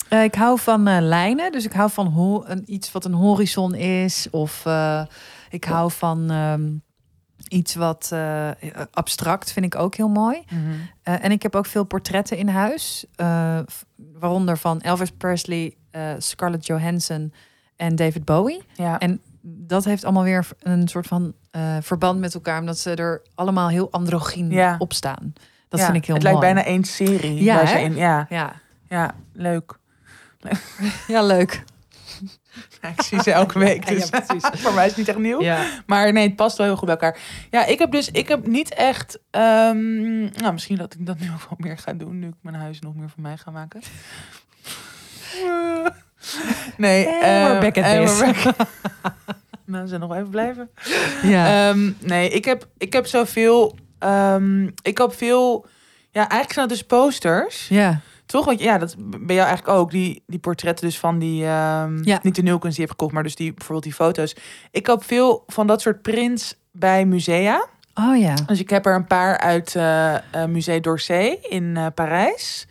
Eh, 0.08 0.22
ik 0.22 0.34
hou 0.34 0.58
van 0.58 0.86
eh, 0.86 0.96
lijnen, 1.00 1.52
dus 1.52 1.64
ik 1.64 1.72
hou 1.72 1.90
van 1.90 2.06
ho- 2.06 2.42
een, 2.46 2.62
iets 2.66 2.92
wat 2.92 3.04
een 3.04 3.12
horizon 3.12 3.74
is. 3.74 4.26
Of 4.30 4.64
ik 5.50 5.64
hou 5.64 5.90
van 5.90 6.30
ehm, 6.30 6.68
iets 7.48 7.74
wat 7.74 8.12
abstract, 8.92 9.52
vind 9.52 9.66
ik 9.66 9.74
ook 9.76 9.94
heel 9.94 10.08
mooi. 10.08 10.42
Eh, 11.02 11.24
en 11.24 11.30
ik 11.30 11.42
heb 11.42 11.54
ook 11.56 11.66
veel 11.66 11.84
portretten 11.84 12.36
in 12.36 12.48
huis. 12.48 13.04
waaronder 14.18 14.58
van 14.58 14.80
Elvis 14.80 15.10
Presley, 15.10 15.74
Scarlett 16.18 16.66
Johansson 16.66 17.32
en 17.76 17.96
David 17.96 18.24
Bowie. 18.24 18.62
Ja. 18.74 18.98
En 18.98 19.20
dat 19.48 19.84
heeft 19.84 20.04
allemaal 20.04 20.22
weer 20.22 20.46
een 20.58 20.88
soort 20.88 21.06
van 21.06 21.34
eh, 21.50 21.76
verband 21.80 22.20
met 22.20 22.34
elkaar, 22.34 22.60
omdat 22.60 22.78
ze 22.78 22.94
er 22.94 23.22
allemaal 23.34 23.68
heel 23.68 23.90
androgyn 23.90 24.50
Ja. 24.50 24.74
op 24.78 24.92
staan. 24.92 25.32
Dat 25.68 25.80
Ja, 25.80 25.86
vind 25.86 25.96
ik 25.98 26.04
heel 26.06 26.14
Het 26.14 26.24
mooi. 26.24 26.36
lijkt 26.38 26.54
bijna 26.54 26.68
één 26.70 26.84
serie. 26.84 27.42
Ja, 27.42 27.54
waar 27.54 27.66
ze 27.68 27.80
in, 27.80 27.94
ja, 27.96 28.26
Ja. 28.28 28.52
ja, 28.88 29.14
leuk. 29.32 29.78
ja, 31.08 31.22
leuk. 31.22 31.62
Ja, 32.82 32.88
ik 32.88 33.02
zie 33.02 33.22
ze 33.22 33.32
elke 33.32 33.58
week. 33.58 33.88
Ja, 33.88 33.94
Dus 33.94 34.08
precies. 34.10 34.44
voor 34.62 34.72
mij 34.74 34.82
is 34.84 34.88
het 34.90 34.98
niet 34.98 35.08
echt 35.08 35.18
nieuw. 35.18 35.40
Ja. 35.42 35.66
Maar 35.86 36.12
nee, 36.12 36.26
het 36.26 36.36
past 36.36 36.56
wel 36.56 36.66
heel 36.66 36.76
goed 36.76 36.86
bij 36.86 36.96
elkaar. 36.96 37.18
Ja, 37.50 37.64
ik 37.66 37.78
heb 37.78 37.90
dus, 37.90 38.10
ik 38.10 38.28
heb 38.28 38.46
niet 38.46 38.74
echt. 38.74 39.18
ehm, 39.30 40.20
nou, 40.20 40.52
misschien 40.52 40.76
dat 40.76 40.94
ik 40.94 41.06
dat 41.06 41.18
nu 41.18 41.26
ook 41.30 41.40
wel 41.48 41.56
meer 41.58 41.78
ga 41.78 41.92
doen, 41.92 42.18
nu 42.18 42.26
ik 42.28 42.34
mijn 42.40 42.56
huis 42.56 42.80
nog 42.80 42.94
meer 42.94 43.08
voor 43.10 43.22
mij 43.22 43.36
ga 43.36 43.50
maken. 43.50 43.80
nee, 46.76 47.06
eh, 47.06 47.46
we're 47.46 47.60
back 47.60 47.78
at 47.78 47.84
this. 48.06 48.18
back. 48.20 48.56
Nog 49.98 50.14
even 50.14 50.30
blijven. 50.30 50.70
Ja. 51.22 51.68
Ehm, 51.70 51.90
nee, 52.00 52.28
ik 52.30 52.44
heb, 52.44 52.66
ik 52.78 52.92
heb 52.92 53.06
zoveel. 53.06 53.76
ehm, 53.98 54.64
ik 54.82 54.98
heb 54.98 55.14
veel. 55.14 55.66
Ja, 56.10 56.20
eigenlijk 56.20 56.52
zijn 56.52 56.68
dat 56.68 56.76
dus 56.78 56.86
posters. 56.86 57.68
ja. 57.68 58.00
Toch? 58.26 58.44
Want 58.44 58.60
ja, 58.60 58.78
dat 58.78 58.94
ben 58.98 59.34
jou 59.36 59.46
eigenlijk 59.48 59.78
ook. 59.78 59.90
Die, 59.90 60.22
die 60.26 60.38
portretten 60.38 60.86
dus 60.86 60.98
van 60.98 61.18
die... 61.18 61.44
ehm, 61.44 62.02
Ja. 62.02 62.18
Niet 62.22 62.34
de 62.34 62.42
nulkunst 62.42 62.76
die 62.76 62.84
je 62.84 62.90
hebt 62.90 62.90
gekocht, 62.90 63.12
maar 63.12 63.22
dus 63.22 63.34
die, 63.34 63.48
bijvoorbeeld 63.54 63.82
die 63.84 63.92
foto's. 63.94 64.36
Ik 64.70 64.86
heb 64.86 65.04
veel 65.04 65.42
van 65.46 65.66
dat 65.66 65.80
soort 65.80 66.02
prints 66.02 66.54
bij 66.72 67.04
musea. 67.06 67.66
Oh 67.94 68.18
ja. 68.18 68.34
Dus 68.46 68.60
ik 68.60 68.70
heb 68.70 68.86
er 68.86 68.94
een 68.94 69.06
paar 69.06 69.38
uit 69.38 69.74
eh, 69.74 70.14
Musée 70.48 70.80
d'Orsay 70.80 71.38
in 71.48 71.76
eh, 71.76 71.86
Parijs. 71.94 72.66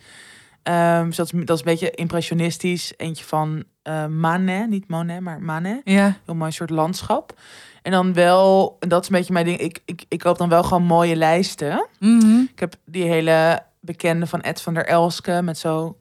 Ehm, 0.68 1.06
dus 1.06 1.16
dat, 1.16 1.32
is, 1.32 1.44
dat 1.44 1.50
is 1.58 1.64
een 1.64 1.70
beetje 1.70 1.90
impressionistisch. 1.90 2.92
Eentje 2.96 3.24
van 3.24 3.64
eh 3.82 4.06
Manet, 4.06 4.68
niet 4.68 4.88
Monet, 4.88 5.20
maar 5.20 5.42
Manet. 5.42 5.80
Ja. 5.84 6.16
Heel 6.24 6.34
mooi 6.34 6.50
soort 6.52 6.70
landschap. 6.70 7.38
En 7.82 7.92
dan 7.92 8.12
wel, 8.12 8.76
en 8.80 8.88
dat 8.88 9.02
is 9.02 9.08
een 9.08 9.16
beetje 9.16 9.32
mijn 9.32 9.44
ding. 9.44 9.58
Ik, 9.58 9.78
ik, 9.84 10.04
ik 10.08 10.18
koop 10.18 10.38
dan 10.38 10.48
wel 10.48 10.62
gewoon 10.62 10.82
mooie 10.84 11.16
lijsten. 11.16 11.86
Mhm. 11.98 12.38
Ik 12.52 12.58
heb 12.60 12.74
die 12.84 13.04
hele 13.04 13.62
bekende 13.80 14.26
van 14.26 14.40
Ed 14.40 14.62
van 14.62 14.74
der 14.74 14.86
Elske 14.86 15.42
met 15.42 15.58
zo 15.58 15.96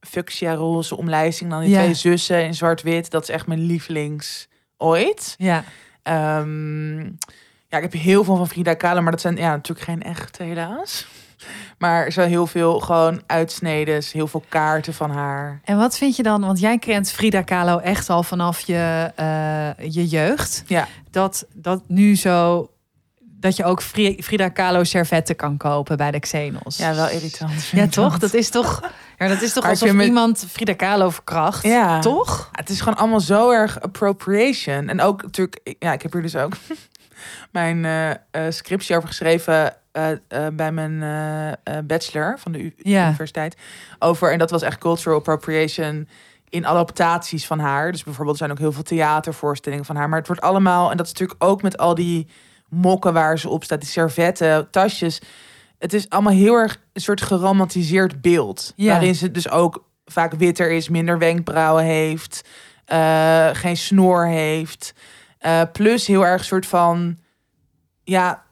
fuchsia 0.00 0.54
roze 0.54 0.96
omlijsting. 0.96 1.50
Dan 1.50 1.60
die 1.60 1.70
Ja. 1.70 1.80
twee 1.80 1.94
zussen 1.94 2.44
in 2.44 2.54
zwart-wit. 2.54 3.10
Dat 3.10 3.22
is 3.22 3.28
echt 3.28 3.46
mijn 3.46 3.60
lievelings 3.66 4.48
ooit. 4.76 5.34
Ja. 5.38 5.64
Ehm, 6.02 6.98
ja, 7.68 7.76
ik 7.76 7.82
heb 7.82 7.92
heel 7.92 8.24
veel 8.24 8.36
van 8.36 8.48
Frida 8.48 8.74
Kahlo, 8.74 9.02
maar 9.02 9.10
dat 9.12 9.20
zijn 9.20 9.36
ja, 9.36 9.50
natuurlijk 9.50 9.86
geen 9.86 10.02
echte 10.02 10.42
helaas. 10.42 11.06
Maar 11.78 12.12
zijn 12.12 12.28
heel 12.28 12.46
veel 12.46 12.80
gewoon 12.80 13.22
uitsneden, 13.26 14.02
heel 14.12 14.26
veel 14.26 14.44
kaarten 14.48 14.94
van 14.94 15.10
haar. 15.10 15.60
En 15.64 15.76
wat 15.76 15.98
vind 15.98 16.16
je 16.16 16.22
dan, 16.22 16.40
want 16.40 16.60
jij 16.60 16.78
kent 16.78 17.12
Frida 17.12 17.42
Kahlo 17.42 17.78
echt 17.78 18.10
al 18.10 18.22
vanaf 18.22 18.60
je, 18.60 19.12
eh, 19.14 19.88
je 19.94 20.06
jeugd. 20.06 20.62
Ja. 20.66 20.88
Dat, 21.10 21.46
dat 21.52 21.82
nu 21.86 22.16
zo, 22.16 22.70
dat 23.22 23.56
je 23.56 23.64
ook 23.64 23.82
Fri- 23.82 24.22
Frida 24.22 24.48
Kahlo 24.48 24.84
servetten 24.84 25.36
kan 25.36 25.56
kopen 25.56 25.96
bij 25.96 26.10
de 26.10 26.20
Xenos. 26.20 26.76
Ja, 26.76 26.94
wel 26.94 27.08
irritant. 27.08 27.66
Ja, 27.66 27.86
toch? 27.86 28.18
Dat 28.18 28.34
is 28.34 28.48
toch, 28.50 28.82
ja, 29.18 29.28
dat 29.28 29.42
is 29.42 29.52
toch 29.52 29.68
alsof 29.68 29.92
iemand 30.00 30.46
Frida 30.50 30.74
Kahlo 30.74 31.10
verkracht? 31.10 31.62
Ja. 31.62 32.00
Toch? 32.00 32.48
Het 32.52 32.68
is 32.68 32.78
gewoon 32.80 32.98
allemaal 32.98 33.20
zo 33.20 33.50
erg 33.50 33.80
appropriation. 33.80 34.88
En 34.88 35.00
ook 35.00 35.22
natuurlijk, 35.22 35.76
ja, 35.78 35.92
ik 35.92 36.02
heb 36.02 36.12
hier 36.12 36.22
dus 36.22 36.36
ook 36.36 36.52
mijn 37.50 37.86
scriptie 38.48 38.96
over 38.96 39.08
geschreven 39.08 39.74
eh, 39.96 40.10
eh, 40.46 40.52
bij 40.54 40.72
mijn 40.72 41.02
eh, 41.64 41.78
bachelor 41.84 42.38
van 42.38 42.52
de 42.52 42.62
U- 42.62 42.74
Ja. 42.76 43.06
universiteit. 43.06 43.56
Over, 43.98 44.32
en 44.32 44.38
dat 44.38 44.50
was 44.50 44.62
echt 44.62 44.78
cultural 44.78 45.18
appropriation 45.18 46.08
in 46.48 46.66
adaptaties 46.66 47.46
van 47.46 47.58
haar. 47.58 47.92
Dus 47.92 48.04
bijvoorbeeld 48.04 48.36
er 48.40 48.44
zijn 48.46 48.50
ook 48.56 48.62
heel 48.62 48.72
veel 48.72 48.82
theatervoorstellingen 48.82 49.84
van 49.84 49.96
haar. 49.96 50.08
Maar 50.08 50.18
het 50.18 50.26
wordt 50.26 50.42
allemaal, 50.42 50.90
en 50.90 50.96
dat 50.96 51.06
is 51.06 51.12
natuurlijk 51.12 51.44
ook 51.44 51.62
met 51.62 51.78
al 51.78 51.94
die 51.94 52.26
mokken 52.68 53.12
waar 53.12 53.38
ze 53.38 53.48
op 53.48 53.64
staat, 53.64 53.80
die 53.80 53.90
servetten, 53.90 54.70
tasjes. 54.70 55.20
Het 55.78 55.92
is 55.92 56.08
allemaal 56.08 56.32
heel 56.32 56.54
erg 56.54 56.80
een 56.92 57.00
soort 57.00 57.22
geromantiseerd 57.22 58.20
beeld. 58.20 58.72
Ja. 58.76 58.90
Waarin 58.90 59.14
ze 59.14 59.30
dus 59.30 59.50
ook 59.50 59.84
vaak 60.04 60.32
witter 60.32 60.70
is, 60.70 60.88
minder 60.88 61.18
wenkbrauwen 61.18 61.84
heeft, 61.84 62.48
geen 63.52 63.76
snor 63.76 64.26
heeft. 64.26 64.94
Plus 65.72 66.06
heel 66.06 66.26
erg 66.26 66.44
soort 66.44 66.66
van, 66.66 67.18
ja, 68.04 68.44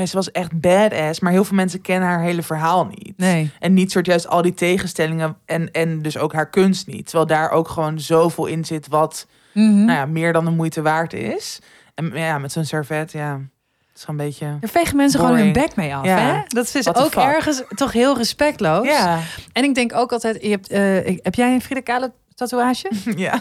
ja, 0.00 0.06
ze 0.06 0.16
was 0.16 0.30
echt 0.30 0.60
badass, 0.60 1.20
maar 1.20 1.32
heel 1.32 1.44
veel 1.44 1.56
mensen 1.56 1.80
kennen 1.80 2.08
haar 2.08 2.20
hele 2.20 2.42
verhaal 2.42 2.84
niet. 2.84 3.12
Nee. 3.16 3.50
En 3.60 3.74
niet 3.74 3.90
soort 3.90 4.06
juist 4.06 4.28
al 4.28 4.42
die 4.42 4.54
tegenstellingen 4.54 5.36
en, 5.46 5.70
en 5.70 6.02
dus 6.02 6.18
ook 6.18 6.32
haar 6.32 6.50
kunst 6.50 6.86
niet. 6.86 7.04
Terwijl 7.04 7.26
daar 7.26 7.50
ook 7.50 7.68
gewoon 7.68 8.00
zoveel 8.00 8.46
in 8.46 8.64
zit 8.64 8.88
wat 8.88 9.26
Mhm. 9.52 9.84
nou 9.84 9.98
ja, 9.98 10.06
meer 10.06 10.32
dan 10.32 10.44
de 10.44 10.50
moeite 10.50 10.82
waard 10.82 11.12
is. 11.12 11.58
En 11.94 12.10
ja, 12.14 12.38
met 12.38 12.52
zo'n 12.52 12.64
servet, 12.64 13.12
ja, 13.12 13.32
het 13.32 13.96
is 13.96 14.04
gewoon 14.04 14.20
een 14.20 14.26
beetje... 14.26 14.46
Daar 14.60 14.70
vegen 14.70 14.96
mensen 14.96 15.20
gewoon 15.20 15.36
hun 15.36 15.52
bek 15.52 15.76
mee 15.76 15.94
af. 15.94 16.04
Ja. 16.04 16.18
Hè? 16.18 16.40
Dat 16.46 16.74
is 16.74 16.88
ook 16.88 17.12
fuck? 17.12 17.22
ergens 17.22 17.62
toch 17.68 17.92
heel 17.92 18.16
respectloos. 18.16 18.86
Ja, 18.86 19.18
En 19.52 19.64
ik 19.64 19.74
denk 19.74 19.94
ook 19.94 20.12
altijd, 20.12 20.42
je 20.42 20.48
hebt, 20.50 20.68
eh, 20.68 21.16
heb 21.22 21.34
jij 21.34 21.52
een 21.54 21.62
Frida 21.62 21.80
Kahlo 21.80 22.08
tatoeage? 22.34 22.90
ja. 23.16 23.40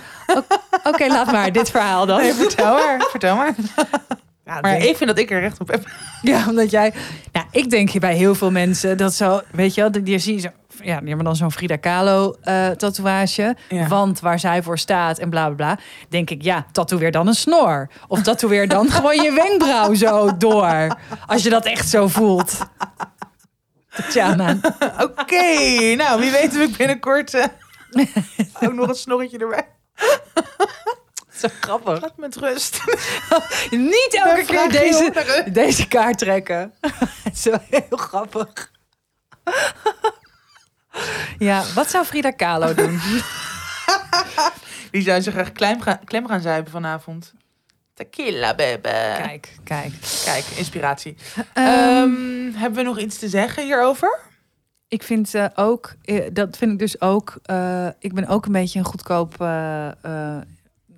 Oké, 0.83 1.07
laat 1.07 1.31
maar 1.31 1.51
dit 1.51 1.69
verhaal 1.69 2.05
dan. 2.05 2.21
Nee, 2.21 2.33
vertel 2.33 2.73
maar, 2.73 3.05
vertel 3.09 3.35
maar. 3.35 3.55
Ja, 4.45 4.59
Maar 4.61 4.71
denk- 4.71 4.83
ik 4.83 4.97
vind 4.97 5.09
dat 5.09 5.19
ik 5.19 5.31
er 5.31 5.39
recht 5.39 5.59
op 5.59 5.67
heb. 5.71 5.83
Ja, 6.21 6.45
omdat 6.49 6.71
jij. 6.71 6.93
Nou, 7.31 7.45
ik 7.51 7.69
denk 7.69 7.99
bij 7.99 8.15
heel 8.15 8.35
veel 8.35 8.51
mensen 8.51 8.97
dat 8.97 9.13
zo, 9.13 9.41
weet 9.51 9.73
je 9.73 9.81
wel, 9.81 9.91
die, 9.91 10.03
die 10.03 10.17
zie 10.19 10.33
je 10.33 10.39
zo. 10.39 10.47
Ja, 10.81 10.99
die 10.99 11.07
hebben 11.07 11.25
dan 11.25 11.35
zo'n 11.35 11.51
Frida 11.51 11.75
Kahlo 11.75 12.35
eh, 12.41 12.69
tatoeage. 12.69 13.55
Ja. 13.69 13.87
Want 13.87 14.19
waar 14.19 14.39
zij 14.39 14.63
voor 14.63 14.77
staat 14.77 15.17
en 15.19 15.29
bla 15.29 15.45
bla 15.45 15.55
bla. 15.55 15.77
Denk 16.09 16.29
ik, 16.29 16.41
ja, 16.41 16.65
tatoeëer 16.71 17.11
dan 17.11 17.27
een 17.27 17.33
snor. 17.33 17.89
Of 18.07 18.21
tatoeëer 18.21 18.67
dan 18.67 18.89
gewoon 18.91 19.21
je 19.23 19.31
wenkbrauw 19.31 19.93
zo 19.93 20.37
door. 20.37 20.97
Als 21.25 21.43
je 21.43 21.49
dat 21.49 21.65
echt 21.65 21.89
zo 21.89 22.07
voelt. 22.07 22.57
Tatjana. 23.95 24.57
Oké, 25.19 25.95
nou 25.95 26.19
wie 26.19 26.31
weet 26.31 26.55
ik 26.55 26.77
binnenkort 26.77 27.33
eh, 27.33 27.45
ook 28.61 28.73
nog 28.73 28.87
een 28.87 28.95
snorretje 28.95 29.37
erbij. 29.37 29.67
Zo 31.43 31.49
grappig. 31.59 32.01
Laat 32.01 32.17
met 32.17 32.35
rust. 32.35 32.79
Niet 33.71 34.19
elke 34.23 34.43
keer 34.45 34.69
deze, 34.69 35.13
deze 35.51 35.87
kaart 35.87 36.17
trekken. 36.17 36.73
zo 37.43 37.51
heel 37.69 37.97
grappig. 37.97 38.71
Ja, 41.37 41.63
wat 41.75 41.89
zou 41.89 42.05
Frida 42.05 42.31
Kahlo 42.31 42.73
doen? 42.73 42.99
Die 44.91 45.01
zou 45.01 45.21
zich 45.21 45.33
graag 45.33 45.51
klem 45.51 45.81
gaan, 45.81 45.99
klem 46.03 46.27
gaan 46.27 46.41
zuipen 46.41 46.71
vanavond. 46.71 47.33
Tequila, 47.93 48.55
baby. 48.55 48.89
Kijk, 48.89 49.55
kijk. 49.63 49.93
Kijk, 50.23 50.45
inspiratie. 50.45 51.17
Ehm, 51.53 51.67
Ehm, 51.67 52.51
hebben 52.53 52.73
we 52.73 52.81
nog 52.83 52.99
iets 52.99 53.17
te 53.17 53.29
zeggen 53.29 53.63
hierover? 53.63 54.19
ik 54.93 55.03
vind 55.03 55.33
eh, 55.35 55.45
ook, 55.55 55.93
eh, 56.01 56.25
dat 56.33 56.57
vind 56.57 56.71
ik 56.71 56.79
dus 56.79 57.01
ook, 57.01 57.35
eh, 57.43 57.87
ik 57.99 58.13
ben 58.13 58.27
ook 58.27 58.45
een 58.45 58.51
beetje 58.51 58.79
een 58.79 58.85
goedkoop, 58.85 59.35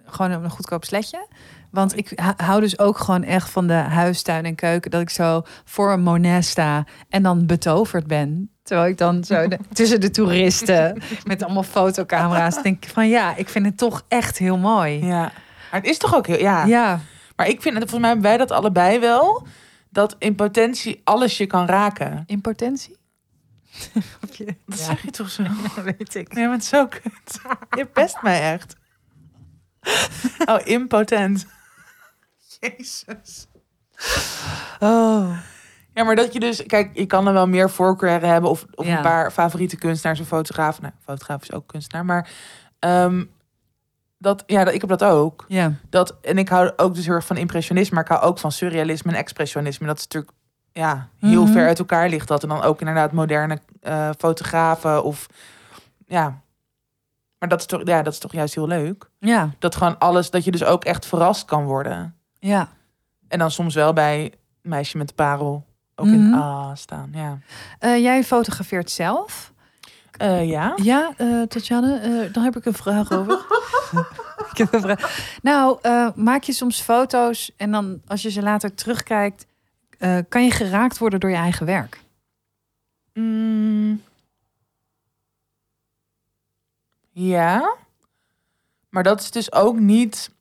gewoon 0.06 0.32
een 0.32 0.50
goedkoop 0.50 0.84
sletje. 0.86 1.28
Want 1.72 1.98
ik 1.98 2.20
hou 2.38 2.62
dus 2.62 2.80
ook 2.80 2.98
gewoon 2.98 3.24
echt 3.24 3.50
van 3.50 3.68
de 3.68 3.74
huistuin 3.74 4.46
en 4.46 4.56
keuken. 4.56 4.92
Dat 4.92 5.02
ik 5.02 5.10
zo 5.10 5.42
voor 5.66 5.92
een 5.92 6.02
Monet 6.02 6.46
sta 6.46 6.86
en 7.10 7.24
dan 7.24 7.46
betoverd 7.46 8.08
ben. 8.08 8.50
Terwijl 8.64 8.90
ik 8.90 8.98
dan 8.98 9.24
zo 9.24 9.48
de- 9.48 9.60
tussen 9.74 10.02
de 10.02 10.10
toeristen 10.12 11.02
met 11.24 11.44
allemaal 11.44 11.64
fotocamera's 11.64 12.62
denk 12.62 12.84
ik 12.86 12.90
van 12.92 13.08
ja, 13.10 13.36
ik 13.36 13.50
vind 13.50 13.66
het 13.66 13.78
toch 13.78 14.06
echt 14.08 14.38
heel 14.38 14.58
mooi. 14.58 15.06
Ja. 15.06 15.22
Maar 15.72 15.82
het 15.82 15.86
is 15.90 15.98
toch 15.98 16.16
ook 16.16 16.28
heel... 16.28 16.40
Ja. 16.40 16.66
Ja, 16.66 17.00
Maar 17.36 17.48
ik 17.48 17.62
vind, 17.62 17.76
volgens 17.78 18.00
mij 18.00 18.10
hebben 18.10 18.28
wij 18.28 18.38
dat 18.38 18.52
allebei 18.52 19.00
wel. 19.00 19.48
Dat 19.90 20.16
in 20.20 20.36
potentie 20.36 21.02
alles 21.04 21.38
je 21.38 21.46
kan 21.46 21.66
raken. 21.66 22.24
in 22.26 22.42
potentie. 22.42 22.98
Je- 24.38 24.56
Dat 24.66 24.80
Ja. 24.80 24.86
zeg 24.86 25.02
je 25.02 25.12
toch 25.12 25.30
zo? 25.30 25.44
weet 25.98 26.16
ik. 26.16 26.34
Nee, 26.34 26.44
maar 26.46 26.54
het 26.54 26.64
is 26.64 26.70
zo 26.70 26.88
kut. 26.88 27.40
Je 27.78 27.86
pest 27.86 28.22
mij 28.22 28.52
echt. 28.54 28.76
Oh, 30.50 30.60
impotent. 30.64 31.46
Jezus. 32.60 33.48
Oh. 34.80 35.38
Ja, 35.94 36.04
maar 36.04 36.16
dat 36.16 36.34
je 36.34 36.40
dus... 36.40 36.64
Kijk, 36.66 36.90
je 36.94 37.06
kan 37.06 37.28
er 37.28 37.34
wel 37.34 37.48
meer 37.48 37.70
voorkeuren 37.70 38.30
hebben... 38.30 38.50
of, 38.50 38.66
of 38.74 38.86
Ja. 38.86 38.96
een 38.96 39.02
paar 39.04 39.32
favoriete 39.32 39.76
kunstenaars 39.78 40.20
of 40.20 40.28
fotograaf. 40.28 40.82
Nou, 40.82 40.94
fotograaf 41.04 41.42
is 41.42 41.52
ook 41.54 41.68
kunstenaar. 41.68 42.06
Maar 42.06 42.30
ehm, 42.80 43.24
dat, 44.18 44.44
ja, 44.46 44.64
dat, 44.64 44.74
ik 44.74 44.82
heb 44.82 44.90
dat 44.90 45.04
ook. 45.04 45.46
Ja. 45.48 45.74
Dat, 45.90 46.16
en 46.22 46.38
ik 46.38 46.50
hou 46.50 46.72
ook 46.76 46.96
dus 46.96 47.06
heel 47.06 47.14
erg 47.16 47.26
van 47.26 47.38
impressionisme... 47.38 47.96
maar 47.96 48.04
ik 48.04 48.10
hou 48.10 48.24
ook 48.24 48.40
van 48.40 48.52
surrealisme 48.52 49.12
en 49.12 49.18
expressionisme. 49.18 49.88
Dat 49.88 49.98
is 49.98 50.04
natuurlijk 50.04 50.32
ja, 50.72 51.10
heel 51.20 51.44
Mhm. 51.44 51.52
ver 51.54 51.68
uit 51.68 51.80
elkaar 51.80 52.10
ligt 52.10 52.28
dat. 52.28 52.44
En 52.44 52.50
dan 52.50 52.62
ook 52.62 52.80
inderdaad 52.80 53.12
moderne 53.12 53.60
eh, 53.82 54.10
fotografen 54.18 55.04
of... 55.04 55.28
Ja, 56.08 56.42
maar 57.48 57.58
dat 57.58 57.72
is, 57.72 57.78
toch, 57.78 57.88
ja, 57.88 58.02
dat 58.02 58.14
is 58.14 58.20
toch 58.20 58.32
juist 58.32 58.56
heel 58.56 58.68
leuk. 58.68 59.10
Ja. 59.20 59.50
Dat 59.60 59.76
gewoon 59.76 60.00
alles, 60.00 60.30
dat 60.30 60.44
je 60.44 60.52
dus 60.52 60.64
ook 60.64 60.86
echt 60.86 61.06
verrast 61.06 61.46
kan 61.46 61.64
worden. 61.64 62.16
Ja. 62.40 62.70
En 63.28 63.40
dan 63.40 63.52
soms 63.52 63.76
wel 63.76 63.94
bij 63.94 64.34
Meisje 64.62 64.98
met 64.98 65.08
de 65.08 65.14
Parel 65.14 65.66
ook 65.96 66.08
in 66.08 66.34
ah 66.34 66.76
staan. 66.76 67.10
Ja, 67.14 67.40
Eh, 67.80 67.98
jij 67.98 68.24
fotografeert 68.24 68.92
zelf. 68.92 69.54
Eh, 70.18 70.50
ja. 70.50 70.74
Ja, 70.84 71.14
eh 71.18 71.42
Tatjana, 71.42 72.00
eh 72.02 72.34
dan 72.34 72.44
heb 72.44 72.56
ik 72.56 72.66
een 72.66 72.74
vraag 72.74 73.12
over. 73.12 73.46
ik 74.52 74.58
heb 74.58 74.74
een 74.74 74.82
vraag. 74.82 75.30
Nou, 75.42 75.80
maak 76.16 76.44
je 76.44 76.54
soms 76.54 76.82
foto's 76.82 77.52
en 77.58 77.72
dan 77.72 78.02
als 78.08 78.22
je 78.22 78.30
ze 78.30 78.42
later 78.42 78.74
terugkijkt, 78.74 79.46
kan 80.30 80.44
je 80.44 80.52
geraakt 80.52 80.98
worden 80.98 81.20
door 81.20 81.30
je 81.30 81.36
eigen 81.36 81.66
werk? 81.66 82.00
Mm. 83.14 84.02
Ja. 87.18 87.76
Maar 88.90 89.04
dat 89.04 89.22
is 89.22 89.32
dus 89.32 89.52
ook 89.54 89.80
niet. 89.80 90.34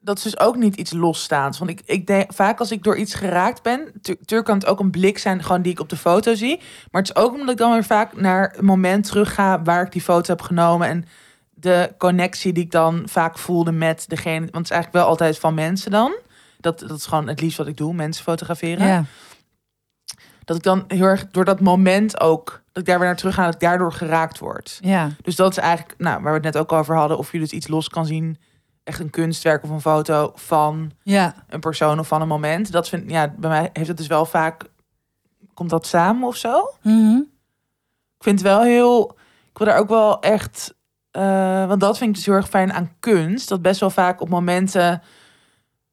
Dat 0.00 0.16
is 0.16 0.22
dus 0.22 0.38
ook 0.40 0.56
niet 0.56 0.76
iets 0.76 0.92
losstaans. 0.92 1.58
Want 1.58 1.70
ik, 1.70 1.80
ik 1.84 2.06
denk 2.06 2.32
vaak 2.32 2.58
als 2.58 2.70
ik 2.70 2.82
door 2.82 2.96
iets 2.96 3.14
geraakt 3.14 3.62
ben. 3.62 3.92
tu- 4.02 4.16
Tuurlijk 4.24 4.48
kan 4.48 4.58
het 4.58 4.66
ook 4.66 4.80
een 4.80 4.90
blik 4.90 5.18
zijn, 5.18 5.42
gewoon 5.42 5.62
die 5.62 5.72
ik 5.72 5.80
op 5.80 5.88
de 5.88 5.96
foto 5.96 6.34
zie. 6.34 6.56
Maar 6.90 7.02
het 7.02 7.10
is 7.16 7.22
ook 7.22 7.32
omdat 7.32 7.48
ik 7.50 7.56
dan 7.56 7.72
weer 7.72 7.84
vaak 7.84 8.20
naar 8.20 8.54
een 8.58 8.64
moment 8.64 9.04
terug 9.06 9.34
ga 9.34 9.62
waar 9.62 9.84
ik 9.84 9.92
die 9.92 10.02
foto 10.02 10.30
heb 10.32 10.40
genomen. 10.42 10.88
En 10.88 11.04
de 11.54 11.94
connectie 11.98 12.52
die 12.52 12.64
ik 12.64 12.70
dan 12.70 13.02
vaak 13.08 13.38
voelde 13.38 13.72
met 13.72 14.04
degene. 14.08 14.38
Want 14.40 14.54
het 14.54 14.64
is 14.64 14.70
eigenlijk 14.70 14.92
wel 15.02 15.06
altijd 15.06 15.38
van 15.38 15.54
mensen 15.54 15.90
dan. 15.90 16.16
Dat, 16.60 16.78
dat 16.78 16.98
is 16.98 17.06
gewoon 17.06 17.28
het 17.28 17.40
liefst 17.40 17.58
wat 17.58 17.66
ik 17.66 17.76
doe, 17.76 17.94
mensen 17.94 18.24
fotograferen 18.24 18.86
Ja. 18.86 19.04
Dat 20.48 20.56
ik 20.56 20.62
dan 20.62 20.84
heel 20.86 21.04
erg 21.04 21.30
door 21.30 21.44
dat 21.44 21.60
moment 21.60 22.20
ook, 22.20 22.62
dat 22.72 22.82
ik 22.82 22.88
daar 22.88 22.98
weer 22.98 23.06
naar 23.06 23.16
terug 23.16 23.34
ga, 23.34 23.44
dat 23.44 23.54
ik 23.54 23.60
daardoor 23.60 23.92
geraakt 23.92 24.38
word. 24.38 24.78
Ja. 24.80 25.10
Dus 25.22 25.36
dat 25.36 25.50
is 25.50 25.56
eigenlijk, 25.56 25.94
nou, 25.98 26.22
waar 26.22 26.32
we 26.32 26.46
het 26.46 26.54
net 26.54 26.56
ook 26.58 26.72
over 26.72 26.96
hadden, 26.96 27.18
of 27.18 27.32
je 27.32 27.38
dus 27.38 27.52
iets 27.52 27.68
los 27.68 27.88
kan 27.88 28.06
zien, 28.06 28.38
echt 28.84 29.00
een 29.00 29.10
kunstwerk 29.10 29.62
of 29.62 29.70
een 29.70 29.80
foto 29.80 30.32
van 30.34 30.92
Ja. 31.02 31.34
een 31.48 31.60
persoon 31.60 31.98
of 31.98 32.08
van 32.08 32.20
een 32.20 32.28
moment. 32.28 32.72
Dat 32.72 32.88
vind, 32.88 33.10
ja, 33.10 33.34
bij 33.36 33.50
mij 33.50 33.70
heeft 33.72 33.88
het 33.88 33.96
dus 33.96 34.06
wel 34.06 34.24
vaak, 34.24 34.64
komt 35.54 35.70
dat 35.70 35.86
samen 35.86 36.28
of 36.28 36.36
zo? 36.36 36.70
Mhm. 36.82 37.16
Ik 38.16 38.24
vind 38.24 38.38
het 38.38 38.48
wel 38.48 38.62
heel, 38.62 39.16
ik 39.50 39.58
wil 39.58 39.66
daar 39.66 39.78
ook 39.78 39.88
wel 39.88 40.20
echt, 40.20 40.74
eh, 41.10 41.66
want 41.66 41.80
dat 41.80 41.98
vind 41.98 42.10
ik 42.10 42.16
dus 42.16 42.26
heel 42.26 42.34
erg 42.34 42.48
fijn 42.48 42.72
aan 42.72 42.92
kunst, 43.00 43.48
dat 43.48 43.62
best 43.62 43.80
wel 43.80 43.90
vaak 43.90 44.20
op 44.20 44.28
momenten 44.28 45.02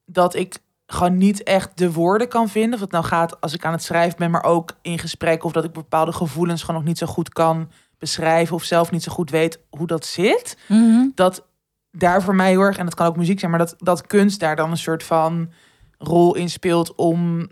dat 0.06 0.36
ik 0.36 0.58
gewoon 0.88 1.18
niet 1.18 1.44
echt 1.44 1.78
de 1.78 1.92
woorden 1.92 2.28
kan 2.28 2.50
vinden. 2.50 2.74
Of 2.74 2.80
het 2.80 2.92
nou 2.92 3.04
gaat 3.06 3.42
als 3.42 3.54
ik 3.54 3.66
aan 3.66 3.72
het 3.72 3.84
schrijven 3.84 4.18
ben, 4.18 4.32
maar 4.32 4.44
ook 4.44 4.72
in 4.82 5.00
gesprek. 5.00 5.44
Of 5.44 5.52
dat 5.52 5.64
ik 5.64 5.72
bepaalde 5.72 6.12
gevoelens 6.12 6.62
gewoon 6.62 6.76
nog 6.76 6.90
niet 6.90 6.98
zo 6.98 7.06
goed 7.08 7.30
kan 7.30 7.70
beschrijven 8.00 8.56
of 8.56 8.64
zelf 8.64 8.92
niet 8.92 9.04
zo 9.04 9.12
goed 9.12 9.30
weet 9.30 9.60
hoe 9.70 9.88
dat 9.88 10.06
zit. 10.06 10.58
Mhm. 10.68 11.06
Dat 11.16 11.46
daar 11.92 12.24
voor 12.24 12.36
mij 12.36 12.50
heel 12.50 12.62
erg, 12.62 12.78
en 12.78 12.86
dat 12.86 12.96
kan 12.96 13.08
ook 13.08 13.18
muziek 13.18 13.40
zijn, 13.40 13.52
maar 13.52 13.60
dat, 13.60 13.76
dat 13.78 14.08
kunst 14.08 14.40
daar 14.40 14.56
dan 14.56 14.72
een 14.72 14.78
soort 14.78 15.04
van 15.04 15.52
rol 15.98 16.36
in 16.36 16.50
speelt 16.50 16.96
om 16.96 17.48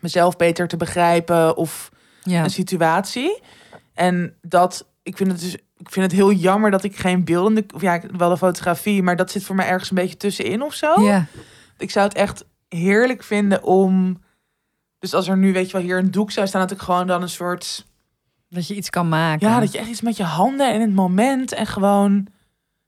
mezelf 0.00 0.36
beter 0.36 0.68
te 0.68 0.76
begrijpen 0.76 1.56
of 1.56 1.90
Ja. 2.22 2.44
een 2.44 2.50
situatie. 2.50 3.40
En 3.94 4.34
dat, 4.42 4.86
ik 5.02 5.16
vind 5.16 5.30
het 5.32 5.40
dus, 5.40 5.54
ik 5.54 5.90
vind 5.90 6.04
het 6.06 6.14
heel 6.14 6.32
jammer 6.32 6.70
dat 6.70 6.84
ik 6.84 6.96
geen 6.96 7.24
beeldende, 7.24 7.64
of 7.74 7.80
ja, 7.80 8.00
wel 8.16 8.28
de 8.28 8.36
fotografie, 8.36 9.02
maar 9.02 9.16
dat 9.16 9.30
zit 9.30 9.44
voor 9.44 9.56
mij 9.56 9.66
ergens 9.68 9.90
een 9.90 9.96
beetje 9.96 10.16
tussenin 10.16 10.62
of 10.62 10.74
zo. 10.74 11.00
ja. 11.00 11.26
Ik 11.78 11.90
zou 11.90 12.06
het 12.08 12.16
echt 12.16 12.44
heerlijk 12.68 13.22
vinden 13.22 13.62
om, 13.62 14.20
dus 14.98 15.14
als 15.14 15.28
er 15.28 15.36
nu, 15.36 15.52
weet 15.52 15.66
je 15.66 15.72
wel, 15.72 15.82
hier 15.82 15.98
een 15.98 16.10
doek 16.10 16.30
zou 16.30 16.46
staan, 16.46 16.60
dat 16.60 16.70
ik 16.70 16.78
gewoon 16.80 17.06
dan 17.06 17.22
een 17.22 17.28
soort, 17.28 17.86
Dat 18.48 18.66
je 18.66 18.74
iets 18.74 18.90
kan 18.90 19.08
maken. 19.08 19.48
ja, 19.48 19.60
dat 19.60 19.72
je 19.72 19.78
echt 19.78 19.88
iets 19.88 20.00
met 20.00 20.16
je 20.16 20.22
handen 20.24 20.74
in 20.74 20.80
het 20.80 20.92
moment 20.94 21.52
en 21.52 21.66
gewoon. 21.66 22.26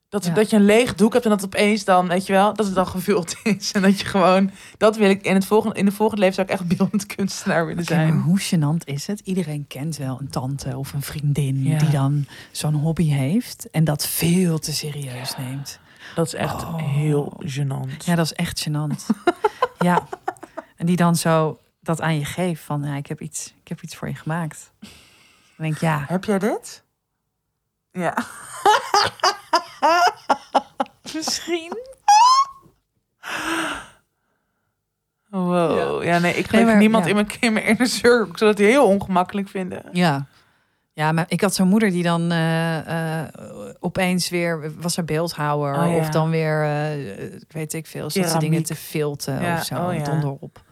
Dat, 0.08 0.24
Ja. 0.24 0.32
dat 0.34 0.50
je 0.50 0.56
een 0.56 0.64
leeg 0.64 0.94
doek 0.94 1.12
hebt 1.12 1.24
en 1.24 1.30
dat 1.30 1.44
opeens 1.44 1.84
dan, 1.84 2.08
weet 2.08 2.26
je 2.26 2.32
wel, 2.32 2.54
dat 2.54 2.66
het 2.66 2.74
dan 2.74 2.86
gevuld 2.86 3.34
is. 3.58 3.72
En 3.72 3.82
dat 3.82 4.00
je 4.00 4.06
gewoon, 4.06 4.50
dat 4.76 4.96
wil 4.96 5.10
ik 5.10 5.22
in 5.22 5.34
het 5.34 5.44
volgende, 5.44 5.76
in 5.78 5.84
de 5.84 5.92
volgende 5.92 6.20
leven 6.20 6.34
zou 6.36 6.46
ik 6.46 6.52
echt 6.52 6.76
beeldend 6.76 7.06
kunstenaar 7.06 7.66
willen 7.66 7.84
zijn. 7.84 8.18
hoe 8.20 8.40
gênant 8.40 8.84
is 8.84 9.06
het? 9.06 9.20
Iedereen 9.24 9.66
kent 9.66 9.96
wel 9.96 10.18
een 10.20 10.28
tante 10.30 10.76
of 10.76 10.92
een 10.92 11.02
vriendin 11.02 11.62
Ja. 11.62 11.78
die 11.78 11.90
dan 11.90 12.26
zo'n 12.50 12.74
hobby 12.74 13.08
heeft 13.08 13.70
en 13.70 13.84
dat 13.84 14.06
veel 14.06 14.58
te 14.58 14.72
serieus 14.72 15.36
neemt. 15.36 15.78
Dat 16.14 16.26
is 16.26 16.34
echt 16.34 16.62
Oh. 16.62 16.76
heel 16.76 17.40
gênant. 17.46 18.04
Ja, 18.04 18.14
dat 18.14 18.24
is 18.24 18.32
echt 18.32 18.68
gênant. 18.68 19.06
ja. 19.78 20.06
En 20.76 20.86
die 20.86 20.96
dan 20.96 21.16
zo 21.16 21.58
dat 21.80 22.00
aan 22.00 22.18
je 22.18 22.24
geeft 22.24 22.62
van, 22.62 22.82
ja, 22.82 22.94
ik 22.96 23.06
heb 23.06 23.20
iets, 23.20 23.54
ik 23.62 23.68
heb 23.68 23.82
iets 23.82 23.96
voor 23.96 24.08
je 24.08 24.14
gemaakt. 24.14 24.70
Dan 24.80 24.88
denk 25.56 25.74
ik, 25.74 25.80
ja, 25.80 26.04
Heb 26.08 26.24
jij 26.24 26.38
dit? 26.38 26.82
Ja. 27.92 28.16
misschien. 31.14 31.78
Wow. 35.28 36.02
Ja, 36.04 36.18
nee, 36.18 36.34
ik 36.34 36.50
Nee, 36.50 36.60
geef 36.60 36.70
maar- 36.70 36.76
niemand 36.80 37.04
ja. 37.04 37.10
in 37.10 37.16
mijn, 37.16 37.28
in 37.40 37.52
mijn 37.52 37.64
inner 37.64 37.86
circle. 37.86 38.30
Ik 38.32 38.38
zou 38.38 38.50
dat 38.50 38.58
heel 38.58 38.86
ongemakkelijk 38.86 39.48
vinden. 39.48 39.82
Ja. 39.92 40.26
Ja, 41.00 41.12
maar 41.12 41.24
ik 41.28 41.40
had 41.40 41.54
zo'n 41.54 41.68
moeder 41.68 41.90
die 41.90 42.02
dan 42.02 42.30
eh, 42.30 43.20
eh, 43.22 43.28
opeens 43.80 44.28
weer 44.28 44.72
was 44.80 44.96
er 44.96 45.04
beeldhouwer 45.04 45.74
Oh, 45.74 45.90
ja. 45.90 45.96
of 45.96 46.08
dan 46.08 46.30
weer 46.30 46.62
eh, 46.64 47.24
ik 47.34 47.52
weet 47.52 47.72
ik 47.72 47.86
veel, 47.86 48.10
zat 48.10 48.30
ze 48.30 48.38
dingen 48.38 48.62
te 48.62 48.74
filten 48.74 49.42
Ja, 49.42 49.56
of 49.56 49.64
zo, 49.64 49.74
oh 49.86 49.94
ja. 49.94 50.02
donderop. 50.04 50.62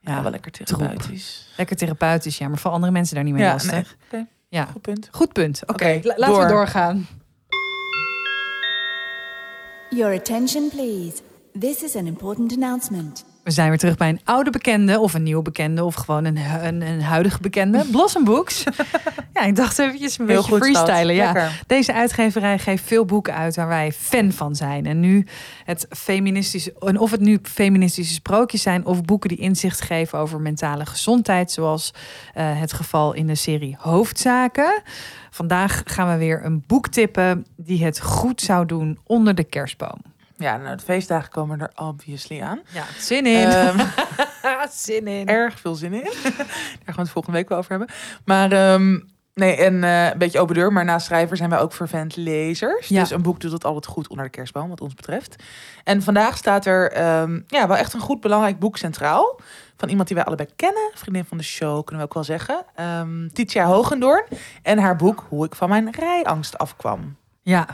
Ja, 0.00 0.14
Ja, 0.16 0.22
wel 0.22 0.30
lekker 0.30 0.52
troep. 0.52 0.66
therapeutisch. 0.66 1.52
lekker 1.56 1.76
therapeutisch, 1.76 2.38
ja, 2.38 2.48
maar 2.48 2.58
voor 2.58 2.70
andere 2.70 2.92
mensen 2.92 3.14
daar 3.14 3.24
niet 3.24 3.34
mee 3.34 3.42
Ja, 3.42 3.52
lastig. 3.52 3.96
nee. 4.12 4.26
Ja, 4.48 4.64
goed 4.64 4.82
punt. 4.82 5.08
goed 5.12 5.32
punt. 5.32 5.62
Oké, 5.66 5.72
Oké, 5.72 6.00
la- 6.08 6.14
laten 6.16 6.34
we 6.34 6.40
door. 6.40 6.48
doorgaan. 6.48 7.06
Your 9.90 10.14
attention, 10.18 10.68
please. 10.68 11.22
This 11.58 11.82
is 11.82 11.96
an 11.96 12.06
important 12.06 12.52
announcement. 12.52 13.24
We 13.46 13.52
zijn 13.52 13.68
weer 13.68 13.78
terug 13.78 13.96
bij 13.96 14.08
een 14.08 14.20
oude 14.24 14.50
bekende 14.50 15.00
of 15.00 15.14
een 15.14 15.22
nieuwe 15.22 15.42
bekende 15.42 15.84
of 15.84 15.94
gewoon 15.94 16.24
een, 16.24 16.38
een, 16.62 16.82
een 16.82 17.02
huidige 17.02 17.40
bekende. 17.40 17.84
Blossom 17.92 18.24
Books. 18.24 18.64
ja, 19.34 19.42
ik 19.42 19.56
dacht 19.56 19.78
eventjes 19.78 20.18
een 20.18 20.28
Heel 20.28 20.36
beetje 20.36 20.56
freestylen. 20.56 21.14
Ja. 21.14 21.32
Lekker. 21.32 21.62
Deze 21.66 21.92
uitgeverij 21.92 22.58
geeft 22.58 22.84
veel 22.84 23.04
boeken 23.04 23.34
uit 23.34 23.56
waar 23.56 23.68
wij 23.68 23.92
fan 23.92 24.32
van 24.32 24.54
zijn. 24.54 24.86
En 24.86 25.00
nu 25.00 25.26
het 25.64 25.86
feministische, 25.90 26.74
en 26.78 26.98
of 26.98 27.10
het 27.10 27.20
nu 27.20 27.38
feministische 27.42 28.14
sprookjes 28.14 28.62
zijn 28.62 28.86
of 28.86 29.02
boeken 29.02 29.28
die 29.28 29.38
inzicht 29.38 29.80
geven 29.80 30.18
over 30.18 30.40
mentale 30.40 30.86
gezondheid, 30.86 31.52
zoals 31.52 31.94
eh, 32.34 32.60
het 32.60 32.72
geval 32.72 33.12
in 33.12 33.26
de 33.26 33.34
serie 33.34 33.76
Hoofdzaken. 33.78 34.82
Vandaag 35.30 35.82
gaan 35.84 36.08
we 36.08 36.16
weer 36.16 36.44
een 36.44 36.64
boek 36.66 36.88
tippen 36.88 37.46
die 37.56 37.84
het 37.84 38.00
goed 38.00 38.40
zou 38.40 38.66
doen 38.66 38.98
onder 39.04 39.34
de 39.34 39.44
kerstboom. 39.44 40.14
Ja, 40.36 40.56
nou, 40.56 40.76
de 40.76 40.82
feestdagen 40.82 41.30
komen 41.30 41.60
er 41.60 41.70
obviously 41.74 42.42
aan. 42.42 42.60
Ja, 42.72 42.84
zin 42.98 43.26
in. 43.26 43.48
Ehm, 43.48 43.86
zin 44.70 45.06
in. 45.06 45.26
erg 45.26 45.60
veel 45.60 45.74
zin 45.74 45.92
in. 45.92 46.02
Daar 46.22 46.34
gaan 46.84 46.94
we 46.94 47.00
het 47.00 47.10
volgende 47.10 47.38
week 47.38 47.48
wel 47.48 47.58
over 47.58 47.70
hebben. 47.70 47.88
Maar 48.24 48.52
ehm, 48.52 48.98
nee, 49.34 49.56
en 49.56 49.84
eh, 49.84 50.10
een 50.10 50.18
beetje 50.18 50.40
open 50.40 50.54
deur. 50.54 50.72
Maar 50.72 50.84
naast 50.84 51.06
schrijver 51.06 51.36
zijn 51.36 51.50
wij 51.50 51.58
ook 51.58 51.72
vervent 51.72 52.16
lezers. 52.16 52.88
Ja. 52.88 53.00
Dus 53.00 53.10
een 53.10 53.22
boek 53.22 53.40
doet 53.40 53.52
het 53.52 53.64
altijd 53.64 53.86
goed 53.86 54.08
onder 54.08 54.24
de 54.24 54.30
kerstboom, 54.30 54.68
wat 54.68 54.80
ons 54.80 54.94
betreft. 54.94 55.42
En 55.84 56.02
vandaag 56.02 56.36
staat 56.36 56.66
er 56.66 56.92
ehm, 56.92 57.40
ja, 57.46 57.68
wel 57.68 57.76
echt 57.76 57.92
een 57.92 58.00
goed 58.00 58.20
belangrijk 58.20 58.58
boek 58.58 58.76
centraal. 58.76 59.40
Van 59.76 59.88
iemand 59.88 60.08
die 60.08 60.16
wij 60.16 60.26
allebei 60.26 60.48
kennen. 60.56 60.90
Vriendin 60.94 61.24
van 61.24 61.38
de 61.38 61.44
show, 61.44 61.84
kunnen 61.84 61.98
we 61.98 62.08
ook 62.08 62.14
wel 62.14 62.24
zeggen. 62.24 62.64
Titia 63.32 63.64
Hogendoorn. 63.64 64.24
En 64.62 64.78
haar 64.78 64.96
boek 64.96 65.24
Hoe 65.28 65.44
ik 65.44 65.54
van 65.54 65.68
mijn 65.68 65.90
rijangst 65.90 66.58
afkwam. 66.58 67.16
Ja, 67.42 67.66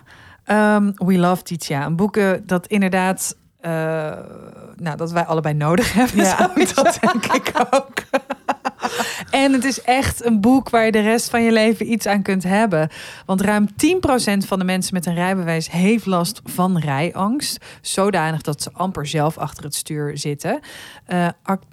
ehm, 0.44 0.92
We 0.94 1.18
Love 1.18 1.42
Titia. 1.42 1.86
Een 1.86 1.96
boeken 1.96 2.46
dat 2.46 2.66
inderdaad, 2.66 3.36
eh, 3.60 3.72
nou, 4.76 4.96
dat 4.96 5.12
wij 5.12 5.24
allebei 5.24 5.54
nodig 5.54 5.92
hebben. 5.98 6.16
Ja, 6.16 6.50
dat 6.74 6.98
denk 7.00 7.24
ik 7.26 7.52
ook. 7.70 8.02
En 9.30 9.52
het 9.52 9.64
is 9.64 9.82
echt 9.82 10.24
een 10.24 10.40
boek 10.40 10.70
waar 10.70 10.84
je 10.84 10.92
de 10.92 11.00
rest 11.00 11.30
van 11.30 11.42
je 11.42 11.52
leven 11.52 11.92
iets 11.92 12.06
aan 12.06 12.22
kunt 12.22 12.42
hebben. 12.42 12.88
Want 13.26 13.40
ruim 13.40 13.68
10% 13.68 14.46
van 14.46 14.58
de 14.58 14.64
mensen 14.64 14.94
met 14.94 15.06
een 15.06 15.14
rijbewijs 15.14 15.70
heeft 15.70 16.06
last 16.06 16.40
van 16.44 16.78
rijangst. 16.78 17.64
Zodanig 17.80 18.42
dat 18.42 18.62
ze 18.62 18.70
amper 18.72 19.06
zelf 19.06 19.38
achter 19.38 19.64
het 19.64 19.74
stuur 19.74 20.18
zitten. 20.18 20.60
Eh, 21.06 21.28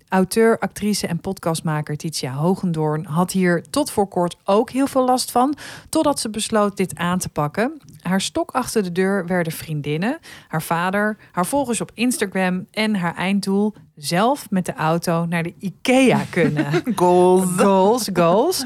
auteur, 0.09 0.59
actrice 0.59 1.07
en 1.07 1.19
podcastmaker 1.19 1.97
Titia 1.97 2.33
Hogendoorn 2.33 3.05
had 3.05 3.31
hier 3.31 3.63
tot 3.69 3.91
voor 3.91 4.07
kort 4.07 4.37
ook 4.43 4.69
heel 4.69 4.87
veel 4.87 5.05
last 5.05 5.31
van. 5.31 5.57
Totdat 5.89 6.19
ze 6.19 6.29
besloot 6.29 6.77
dit 6.77 6.95
aan 6.95 7.19
te 7.19 7.29
pakken. 7.29 7.81
Haar 8.01 8.21
stok 8.21 8.51
achter 8.51 8.83
de 8.83 8.91
deur 8.91 9.25
werden 9.25 9.53
vriendinnen, 9.53 10.19
haar 10.47 10.61
vader, 10.61 11.17
haar 11.31 11.45
volgers 11.45 11.81
op 11.81 11.91
Instagram 11.93 12.67
en 12.71 12.95
haar 12.95 13.15
einddoel 13.15 13.73
zelf 13.99 14.49
met 14.49 14.65
de 14.65 14.73
auto 14.73 15.25
naar 15.25 15.43
de 15.43 15.53
IKEA 15.59 16.25
kunnen. 16.29 16.83
Goals. 16.95 17.49
Goals, 17.57 18.09
goals. 18.13 18.65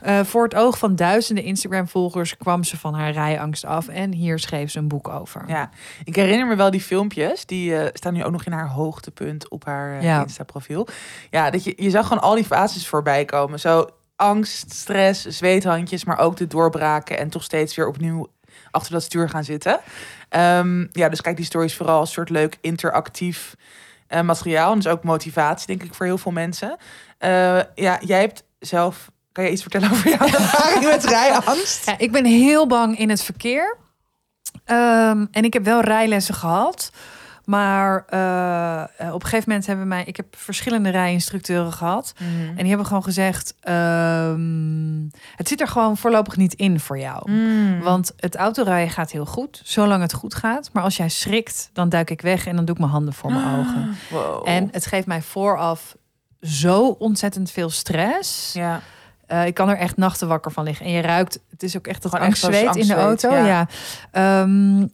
Eh, 0.00 0.20
voor 0.24 0.44
het 0.44 0.54
oog 0.54 0.78
van 0.78 0.96
duizenden 0.96 1.44
Instagram-volgers 1.44 2.36
kwam 2.36 2.64
ze 2.64 2.76
van 2.76 2.94
haar 2.94 3.12
rijangst 3.12 3.64
af. 3.64 3.88
En 3.88 4.12
hier 4.12 4.38
schreef 4.38 4.70
ze 4.70 4.78
een 4.78 4.88
boek 4.88 5.08
over. 5.08 5.44
Ja, 5.46 5.70
ik 6.04 6.16
herinner 6.16 6.46
me 6.46 6.56
wel 6.56 6.70
die 6.70 6.80
filmpjes. 6.80 7.46
Die 7.46 7.76
eh, 7.76 7.88
staan 7.92 8.12
nu 8.12 8.24
ook 8.24 8.32
nog 8.32 8.44
in 8.44 8.52
haar 8.52 8.68
hoogtepunt 8.68 9.48
op 9.48 9.64
haar 9.64 9.98
eh, 9.98 10.02
Ja. 10.02 10.22
Insta-profiel. 10.22 10.86
Ja, 11.30 11.50
dat 11.50 11.64
je, 11.64 11.72
je 11.76 11.90
zag 11.90 12.06
gewoon 12.06 12.22
al 12.22 12.34
die 12.34 12.44
fases 12.44 12.88
voorbij 12.88 13.24
komen. 13.24 13.60
Zo 13.60 13.88
angst, 14.16 14.72
stress, 14.72 15.26
zweethandjes, 15.26 16.04
maar 16.04 16.18
ook 16.18 16.36
de 16.36 16.46
doorbraken. 16.46 17.18
En 17.18 17.30
toch 17.30 17.42
steeds 17.42 17.76
weer 17.76 17.88
opnieuw 17.88 18.28
achter 18.70 18.92
dat 18.92 19.02
stuur 19.02 19.28
gaan 19.28 19.44
zitten. 19.44 19.80
Ehm, 20.28 20.86
ja, 20.92 21.08
dus 21.08 21.20
kijk 21.20 21.36
die 21.36 21.44
stories 21.44 21.76
vooral 21.76 21.98
als 21.98 22.12
soort 22.12 22.30
leuk 22.30 22.58
interactief 22.60 23.54
eh, 24.14 24.20
materiaal. 24.20 24.72
En 24.72 24.78
dus 24.78 24.86
ook 24.92 25.02
motivatie, 25.02 25.66
denk 25.66 25.82
ik, 25.82 25.94
voor 25.94 26.06
heel 26.06 26.18
veel 26.18 26.32
mensen. 26.32 26.76
Eh, 27.18 27.60
ja, 27.74 27.98
jij 28.00 28.20
hebt 28.20 28.44
zelf... 28.58 29.12
Kan 29.32 29.44
je 29.44 29.50
iets 29.50 29.62
vertellen 29.62 29.90
over 29.90 30.10
jouw 30.10 30.26
ervaring 30.40 30.84
met 30.84 31.04
rijangst? 31.04 31.86
Ja, 31.86 31.98
ik 31.98 32.12
ben 32.12 32.24
heel 32.24 32.66
bang 32.66 32.98
in 32.98 33.10
het 33.10 33.22
verkeer. 33.22 33.76
Ehm, 34.64 35.26
en 35.30 35.44
ik 35.44 35.52
heb 35.52 35.64
wel 35.64 35.80
rijlessen 35.80 36.34
gehad. 36.34 36.90
Maar 37.44 38.04
eh, 38.08 38.82
eh, 38.82 39.14
op 39.14 39.22
een 39.22 39.28
gegeven 39.28 39.48
moment 39.48 39.66
hebben 39.66 39.88
mij... 39.88 40.04
Ik 40.04 40.16
heb 40.16 40.26
verschillende 40.36 40.88
rijinstructeuren 40.88 41.72
gehad. 41.72 42.14
En 42.18 42.56
die 42.56 42.68
hebben 42.68 42.86
gewoon 42.86 43.02
gezegd... 43.02 43.54
ehm, 43.60 45.02
het 45.36 45.48
zit 45.48 45.60
er 45.60 45.68
gewoon 45.68 45.96
voorlopig 45.96 46.36
niet 46.36 46.54
in 46.54 46.80
voor 46.80 46.98
jou. 46.98 47.30
Mm. 47.30 47.80
Want 47.80 48.12
het 48.16 48.36
autorijden 48.36 48.92
gaat 48.92 49.10
heel 49.10 49.26
goed, 49.26 49.60
zolang 49.64 50.02
het 50.02 50.12
goed 50.12 50.34
gaat. 50.34 50.70
Maar 50.72 50.82
als 50.82 50.96
jij 50.96 51.08
schrikt, 51.08 51.70
dan 51.72 51.88
duik 51.88 52.10
ik 52.10 52.20
weg 52.20 52.46
en 52.46 52.56
dan 52.56 52.64
doe 52.64 52.74
ik 52.74 52.80
mijn 52.80 52.92
handen 52.92 53.14
voor 53.14 53.32
mijn 53.32 53.58
ogen. 53.58 53.96
Wow. 54.10 54.48
En 54.48 54.68
het 54.72 54.86
geeft 54.86 55.06
mij 55.06 55.22
vooraf 55.22 55.96
zo 56.40 56.86
ontzettend 56.86 57.50
veel 57.50 57.70
stress. 57.70 58.52
ja. 58.52 58.80
Eh, 59.26 59.46
ik 59.46 59.54
kan 59.54 59.68
er 59.68 59.76
echt 59.76 59.96
nachten 59.96 60.28
wakker 60.28 60.52
van 60.52 60.64
liggen. 60.64 60.86
En 60.86 60.92
je 60.92 61.00
ruikt, 61.00 61.40
het 61.50 61.62
is 61.62 61.76
ook 61.76 61.86
echt 61.86 62.02
dat 62.02 62.12
angstzweet 62.12 62.76
in 62.76 62.86
de 62.86 62.94
auto. 62.94 63.34
ja. 63.34 63.46
Ja. 63.46 63.68
Ehm, 64.10 64.86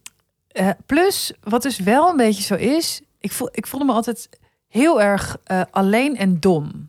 eh, 0.53 0.69
plus, 0.87 1.33
wat 1.43 1.63
dus 1.63 1.79
wel 1.79 2.09
een 2.11 2.17
beetje 2.17 2.43
zo 2.43 2.55
is, 2.55 3.01
ik, 3.21 3.33
voel, 3.33 3.49
ik 3.53 3.67
voelde 3.67 3.87
me 3.87 3.93
altijd 3.93 4.29
heel 4.69 5.03
erg 5.03 5.37
eh, 5.45 5.61
alleen 5.71 6.17
en 6.17 6.41
dom 6.41 6.85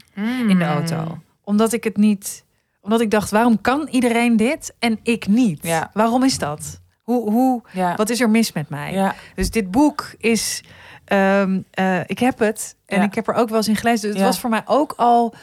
in 0.47 0.57
de 0.59 0.65
auto. 0.65 1.17
Omdat 1.43 1.73
ik 1.73 1.83
het 1.83 1.97
niet, 1.97 2.43
omdat 2.81 3.01
ik 3.01 3.11
dacht, 3.11 3.31
waarom 3.31 3.61
kan 3.61 3.87
iedereen 3.91 4.37
dit 4.37 4.73
en 4.79 4.99
ik 5.03 5.27
niet? 5.27 5.59
Ja. 5.63 5.89
Waarom 5.93 6.23
is 6.23 6.37
dat? 6.37 6.79
Hoe, 7.01 7.31
hoe, 7.31 7.61
Ja. 7.71 7.95
wat 7.95 8.09
is 8.09 8.19
er 8.21 8.29
mis 8.29 8.51
met 8.51 8.69
mij? 8.69 8.93
Ja. 8.93 9.15
Dus 9.35 9.49
dit 9.51 9.71
boek 9.71 10.13
is, 10.17 10.63
ehm, 11.05 11.61
eh, 11.71 11.99
ik 12.05 12.19
heb 12.19 12.39
het 12.39 12.75
en 12.85 13.01
ik 13.01 13.15
heb 13.15 13.27
er 13.27 13.33
ook 13.33 13.47
wel 13.49 13.57
eens 13.57 13.67
in 13.67 13.75
gelezen. 13.75 14.07
Dus 14.09 14.17
het 14.17 14.27
was 14.27 14.39
voor 14.39 14.49
mij 14.49 14.61
ook 14.65 14.93
al. 14.97 15.33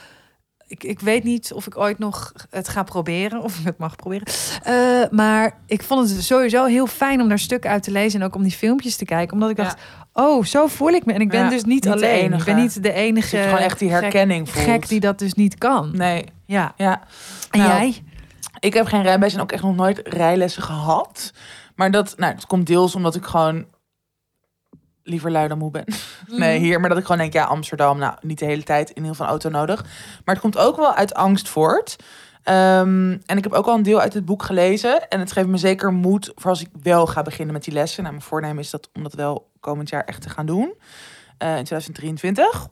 Ik, 0.69 0.85
ik 0.85 1.01
weet 1.01 1.25
niet 1.25 1.53
of 1.53 1.67
ik 1.67 1.77
ooit 1.79 1.99
nog 1.99 2.33
het 2.51 2.69
ga 2.69 2.83
proberen 2.83 3.43
of 3.43 3.59
ik 3.59 3.65
het 3.65 3.79
mag 3.79 3.97
proberen. 3.97 4.27
Eh, 4.63 4.75
maar 5.11 5.59
ik 5.67 5.83
vond 5.83 6.11
het 6.11 6.23
sowieso 6.25 6.65
heel 6.65 6.87
fijn 6.87 7.21
om 7.21 7.29
daar 7.29 7.39
stukken 7.39 7.71
uit 7.71 7.83
te 7.83 7.91
lezen 7.91 8.21
en 8.21 8.27
ook 8.27 8.35
om 8.35 8.43
die 8.43 8.53
filmpjes 8.53 8.97
te 8.97 9.05
kijken, 9.05 9.33
omdat 9.35 9.51
ik 9.51 9.57
Ja. 9.57 9.63
dacht, 9.63 9.79
oh, 10.13 10.45
zo 10.45 10.67
voel 10.67 10.89
ik 10.91 11.07
me 11.07 11.13
en 11.13 11.21
ik 11.21 11.29
ben 11.31 11.45
Ja, 11.45 11.51
dus 11.51 11.65
niet, 11.65 11.89
alleen. 11.89 12.33
Ik 12.33 12.45
ben 12.45 12.57
niet 12.57 12.83
de 12.83 12.93
enige. 12.93 13.37
Gewoon 13.37 13.59
echt 13.59 13.79
die 13.79 13.91
gek- 13.91 14.01
herkenning 14.01 14.51
voelt. 14.51 14.65
Gek 14.65 14.89
die 14.89 15.01
dat 15.01 15.19
dus 15.19 15.35
niet 15.35 15.59
kan. 15.59 15.91
Nee, 15.97 16.25
Ja. 16.47 16.73
ja. 16.77 17.01
En 17.51 17.59
Nou, 17.59 17.71
jij? 17.71 18.03
Ik 18.61 18.75
heb 18.75 18.87
geen 18.87 19.03
rijbewijs 19.03 19.35
en 19.35 19.41
ook 19.41 19.53
echt 19.53 19.63
nog 19.63 19.77
nooit 19.77 20.01
rijlessen 20.05 20.63
gehad. 20.63 21.33
Maar 21.75 21.91
dat, 21.91 22.15
nou, 22.17 22.35
dat 22.35 22.47
komt 22.47 22.67
deels 22.67 22.95
omdat 22.95 23.15
ik 23.15 23.25
gewoon 23.25 23.65
liever 25.09 25.31
lui 25.31 25.49
dan 25.49 25.59
moe 25.59 25.71
ben. 25.71 25.85
Nee, 26.27 26.59
hier. 26.59 26.81
Maar 26.81 26.89
dat 26.89 26.99
ik 26.99 27.05
gewoon 27.05 27.21
denk, 27.21 27.33
ja, 27.33 27.45
Amsterdam, 27.45 27.99
nou, 27.99 28.15
niet 28.21 28.39
de 28.39 28.45
hele 28.45 28.63
tijd 28.63 28.89
in 28.89 28.95
ieder 28.97 29.11
geval 29.11 29.27
een 29.27 29.33
auto 29.33 29.49
nodig. 29.51 29.83
Maar 30.25 30.35
het 30.35 30.41
komt 30.41 30.59
ook 30.59 30.77
wel 30.77 30.95
uit 30.95 31.15
angst 31.15 31.49
voort. 31.49 31.97
Ehm, 32.43 33.17
en 33.27 33.37
ik 33.37 33.43
heb 33.45 33.53
ook 33.53 33.67
al 33.67 33.75
een 33.75 33.83
deel 33.83 34.01
uit 34.01 34.15
het 34.15 34.25
boek 34.25 34.43
gelezen. 34.43 35.09
En 35.09 35.21
het 35.21 35.33
geeft 35.33 35.47
me 35.49 35.57
zeker 35.57 35.93
moed 35.93 36.33
voor 36.35 36.51
als 36.51 36.61
ik 36.61 36.69
wel 36.83 37.07
ga 37.07 37.23
beginnen 37.23 37.55
met 37.55 37.65
die 37.65 37.73
lessen. 37.75 38.03
Nou, 38.03 38.15
mijn 38.15 38.27
voornemen 38.27 38.59
is 38.59 38.71
dat 38.71 38.91
om 38.95 39.03
dat 39.03 39.15
wel 39.15 39.51
komend 39.61 39.89
jaar 39.89 40.05
echt 40.05 40.23
te 40.23 40.29
gaan 40.31 40.47
doen. 40.47 40.75
eh, 41.39 41.49
in 41.59 41.65
2023. 41.65 42.69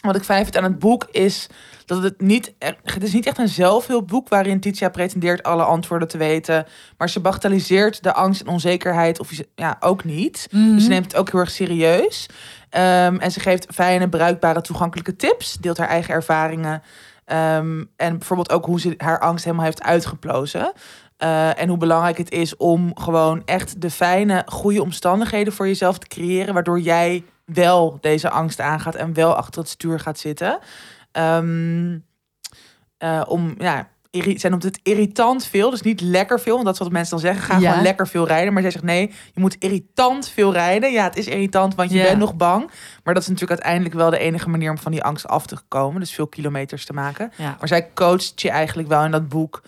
Wat 0.00 0.16
ik 0.16 0.22
fijn 0.22 0.42
vind 0.42 0.56
aan 0.56 0.64
het 0.64 0.78
boek 0.78 1.06
is 1.10 1.46
dat 1.84 2.02
het 2.02 2.20
niet... 2.20 2.54
e- 2.58 2.72
Het 2.84 3.02
is 3.02 3.12
niet 3.12 3.26
echt 3.26 3.38
een 3.38 3.48
zelfhulpboek 3.48 4.28
waarin 4.28 4.60
Titia 4.60 4.88
pretendeert 4.88 5.42
alle 5.42 5.62
antwoorden 5.62 6.08
te 6.08 6.18
weten. 6.18 6.66
Maar 6.98 7.08
ze 7.08 7.20
bagatelliseert 7.20 8.02
de 8.02 8.12
angst 8.12 8.40
en 8.40 8.48
onzekerheid. 8.48 9.20
Of 9.20 9.30
ja, 9.54 9.76
ook 9.80 10.04
niet. 10.04 10.48
Dus 10.50 10.82
ze 10.82 10.88
neemt 10.88 11.04
het 11.04 11.16
ook 11.16 11.30
heel 11.30 11.40
erg 11.40 11.50
serieus. 11.50 12.28
Ehm, 12.70 13.16
en 13.16 13.30
ze 13.32 13.40
geeft 13.40 13.66
fijne, 13.74 14.08
bruikbare, 14.08 14.60
toegankelijke 14.60 15.16
tips. 15.16 15.54
Deelt 15.54 15.78
haar 15.78 15.88
eigen 15.88 16.14
ervaringen. 16.14 16.82
Ehm, 17.24 17.84
en 17.96 18.18
bijvoorbeeld 18.18 18.52
ook 18.52 18.64
hoe 18.64 18.80
ze 18.80 18.94
haar 18.96 19.18
angst 19.18 19.44
helemaal 19.44 19.64
heeft 19.64 19.82
uitgeplozen. 19.82 20.72
Eh, 21.16 21.60
en 21.60 21.68
hoe 21.68 21.78
belangrijk 21.78 22.18
het 22.18 22.30
is 22.30 22.56
om 22.56 22.90
gewoon 22.94 23.42
echt 23.44 23.80
de 23.80 23.90
fijne, 23.90 24.42
goede 24.46 24.82
omstandigheden 24.82 25.52
voor 25.52 25.66
jezelf 25.66 25.98
te 25.98 26.06
creëren. 26.06 26.54
Waardoor 26.54 26.80
jij 26.80 27.24
wel 27.52 27.98
deze 28.00 28.30
angst 28.30 28.60
aangaat 28.60 28.94
en 28.94 29.14
wel 29.14 29.34
achter 29.34 29.60
het 29.60 29.70
stuur 29.70 30.00
gaat 30.00 30.18
zitten. 30.18 30.58
Eh, 32.98 33.22
om, 33.26 33.54
ja, 33.58 33.88
irri- 34.10 34.38
zij 34.38 34.50
noemt 34.50 34.62
het 34.62 34.80
irritant 34.82 35.46
veel. 35.46 35.70
Dus 35.70 35.82
niet 35.82 36.00
lekker 36.00 36.40
veel, 36.40 36.52
want 36.52 36.64
dat 36.64 36.74
is 36.74 36.80
wat 36.80 36.90
mensen 36.90 37.10
dan 37.10 37.20
zeggen. 37.20 37.42
Ga 37.44 37.58
Ja. 37.58 37.68
gewoon 37.68 37.82
lekker 37.84 38.08
veel 38.08 38.26
rijden. 38.26 38.52
Maar 38.52 38.62
zij 38.62 38.70
zegt 38.70 38.84
nee, 38.84 39.12
je 39.34 39.40
moet 39.40 39.56
irritant 39.58 40.28
veel 40.28 40.52
rijden. 40.52 40.92
Ja, 40.92 41.04
het 41.04 41.16
is 41.16 41.26
irritant, 41.26 41.74
want 41.74 41.90
je 41.90 41.96
Ja. 41.98 42.04
bent 42.04 42.18
nog 42.18 42.34
bang. 42.36 42.70
Maar 43.04 43.14
dat 43.14 43.22
is 43.22 43.28
natuurlijk 43.28 43.60
uiteindelijk 43.60 43.94
wel 43.94 44.10
de 44.10 44.18
enige 44.18 44.48
manier 44.48 44.70
om 44.70 44.78
van 44.78 44.92
die 44.92 45.02
angst 45.02 45.26
af 45.28 45.46
te 45.46 45.56
komen. 45.68 46.00
Dus 46.00 46.12
veel 46.14 46.26
kilometers 46.26 46.84
te 46.84 46.92
maken. 46.92 47.32
Ja. 47.36 47.56
Maar 47.58 47.68
zij 47.68 47.90
coacht 47.94 48.40
je 48.40 48.50
eigenlijk 48.50 48.88
wel 48.88 49.04
in 49.04 49.10
dat 49.10 49.28
boek 49.28 49.62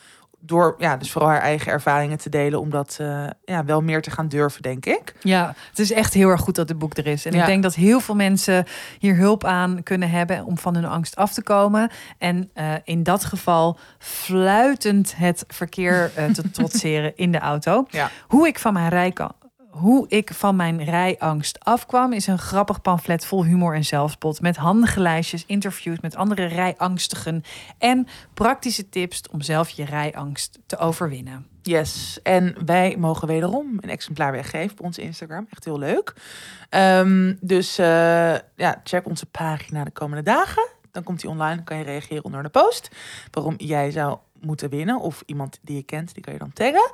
door 0.45 0.75
ja, 0.79 0.97
dus 0.97 1.13
vooral 1.13 1.31
haar 1.31 1.41
eigen 1.41 1.73
ervaringen 1.73 2.19
te 2.19 2.29
delen, 2.29 2.61
om 2.61 2.71
dat 2.71 2.97
eh, 3.01 3.25
ja, 3.45 3.65
wel 3.65 3.81
meer 3.81 4.03
te 4.03 4.11
gaan 4.11 4.29
durven, 4.29 4.63
denk 4.63 4.87
ik. 4.87 5.15
Ja, 5.21 5.55
het 5.69 5.79
is 5.79 5.93
echt 5.93 6.15
heel 6.15 6.29
erg 6.29 6.41
goed 6.41 6.55
dat 6.55 6.69
het 6.69 6.79
boek 6.79 6.97
er 6.97 7.07
is. 7.07 7.25
En 7.27 7.33
Ja. 7.33 7.41
ik 7.41 7.47
denk 7.47 7.63
dat 7.63 7.75
heel 7.75 8.01
veel 8.01 8.15
mensen 8.15 8.65
hier 8.99 9.17
hulp 9.17 9.45
aan 9.45 9.83
kunnen 9.83 10.11
hebben 10.11 10.45
om 10.45 10.59
van 10.59 10.75
hun 10.75 10.85
angst 10.85 11.17
af 11.17 11.33
te 11.33 11.43
komen. 11.43 11.91
En 12.19 12.51
eh, 12.55 12.73
in 12.85 13.03
dat 13.03 13.25
geval 13.25 13.79
fluitend 13.99 15.17
het 15.17 15.45
verkeer 15.49 16.11
eh, 16.15 16.25
te 16.25 16.51
trotseren 16.57 17.17
in 17.17 17.33
de 17.33 17.39
auto. 17.39 17.87
Ja. 17.91 18.11
Hoe 18.29 18.47
ik 18.47 18.59
van 18.59 18.73
mijn 18.73 18.89
rijka- 18.89 19.33
hoe 19.73 20.09
ik 20.09 20.33
van 20.35 20.57
mijn 20.57 20.85
rijangst 20.85 21.65
afkwam, 21.65 22.13
is 22.13 22.27
een 22.27 22.39
grappig 22.39 22.81
pamflet 22.81 23.27
vol 23.27 23.45
humor 23.45 23.75
en 23.75 23.85
zelfspot. 23.85 24.41
Met 24.41 24.57
handige 24.57 25.01
lijstjes, 25.01 25.47
interviews 25.47 26.01
met 26.01 26.17
andere 26.17 26.45
rijangstigen 26.45 27.43
en 27.79 28.07
praktische 28.35 28.89
tips 28.89 29.23
om 29.31 29.41
zelf 29.41 29.71
je 29.71 29.85
rijangst 29.85 30.59
te 30.67 30.77
overwinnen. 30.77 31.47
Yes, 31.63 32.19
en 32.23 32.55
wij 32.65 32.97
mogen 32.99 33.29
wederom 33.29 33.79
een 33.81 33.91
exemplaar 33.91 34.33
weggeven 34.33 34.79
op 34.79 34.85
onze 34.85 35.03
Instagram. 35.03 35.47
Echt 35.51 35.65
heel 35.65 35.79
leuk. 35.79 36.15
Ehm, 36.69 37.35
dus 37.41 37.79
eh, 37.79 37.87
ja, 38.57 38.81
check 38.85 39.07
onze 39.07 39.27
pagina 39.27 39.85
de 39.85 39.91
komende 39.91 40.23
dagen. 40.23 40.69
Dan 40.91 41.03
komt 41.03 41.21
die 41.21 41.31
online, 41.31 41.55
dan 41.55 41.65
kan 41.65 41.77
je 41.77 41.85
reageren 41.85 42.25
onder 42.25 42.43
de 42.43 42.49
post. 42.49 42.89
Waarom 43.31 43.55
jij 43.57 43.91
zou 43.91 44.19
moeten 44.43 44.71
winnen. 44.71 45.01
Of 45.01 45.23
iemand 45.27 45.59
die 45.63 45.77
je 45.77 45.83
kent, 45.83 46.15
die 46.15 46.23
kan 46.23 46.33
je 46.33 46.39
dan 46.39 46.53
taggen. 46.53 46.91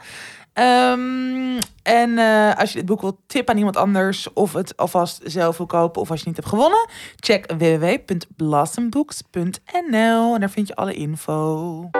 Ehm, 0.52 1.60
en 1.82 2.18
eh, 2.18 2.58
als 2.58 2.72
je 2.72 2.78
dit 2.78 2.86
boek 2.86 3.00
wilt 3.00 3.18
tippen 3.26 3.52
aan 3.52 3.58
iemand 3.58 3.76
anders... 3.76 4.32
of 4.32 4.52
het 4.52 4.76
alvast 4.76 5.20
zelf 5.24 5.56
wil 5.56 5.66
kopen 5.66 6.00
of 6.00 6.10
als 6.10 6.20
je 6.20 6.26
niet 6.26 6.36
hebt 6.36 6.48
gewonnen... 6.48 6.88
check 7.16 7.52
www.blossombooks.nl 7.52 10.34
en 10.34 10.40
daar 10.40 10.50
vind 10.50 10.68
je 10.68 10.76
alle 10.76 10.94
info. 10.94 11.90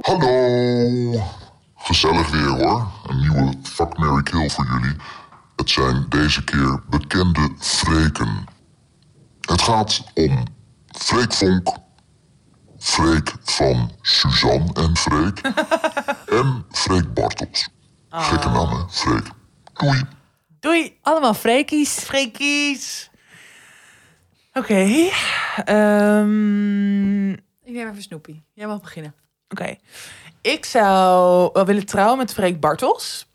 Hallo! 0.00 1.20
Gezellig 1.74 2.30
weer 2.30 2.48
hoor. 2.48 2.86
Een 3.06 3.18
nieuwe 3.18 3.52
Fuck, 3.62 3.98
Mary 3.98 4.22
Kill 4.22 4.50
voor 4.50 4.66
jullie. 4.66 4.96
Het 5.56 5.70
zijn 5.70 6.06
deze 6.08 6.44
keer 6.44 6.82
bekende 6.88 7.48
Freken. 7.58 8.46
Het 9.50 9.62
gaat 9.62 10.04
om 10.14 10.44
Freek 10.86 11.32
Vonk, 11.32 11.68
Freek 12.78 13.32
van 13.42 13.90
Suzanne 14.02 14.72
en 14.74 14.96
Freek 14.96 15.40
en 16.40 16.64
Freek 16.70 17.14
Bartels. 17.14 17.68
Gekke 18.10 18.48
naam 18.48 18.68
hè, 18.68 18.88
Freek. 18.88 19.26
Doei! 19.72 20.02
Doei! 20.60 20.98
Allemaal 21.02 21.34
freekies. 21.34 21.98
Freekies. 21.98 23.10
Oké. 24.52 25.08
ehm, 25.64 27.30
Ik 27.32 27.72
neem 27.72 27.88
even 27.88 28.02
Snoepie. 28.02 28.44
Jij 28.54 28.66
mag 28.66 28.80
beginnen. 28.80 29.14
Oké. 29.48 29.76
Ik 30.40 30.64
zou 30.64 31.50
wel 31.52 31.64
willen 31.64 31.86
trouwen 31.86 32.18
met 32.18 32.32
Freek 32.32 32.60
Bartels. 32.60 33.28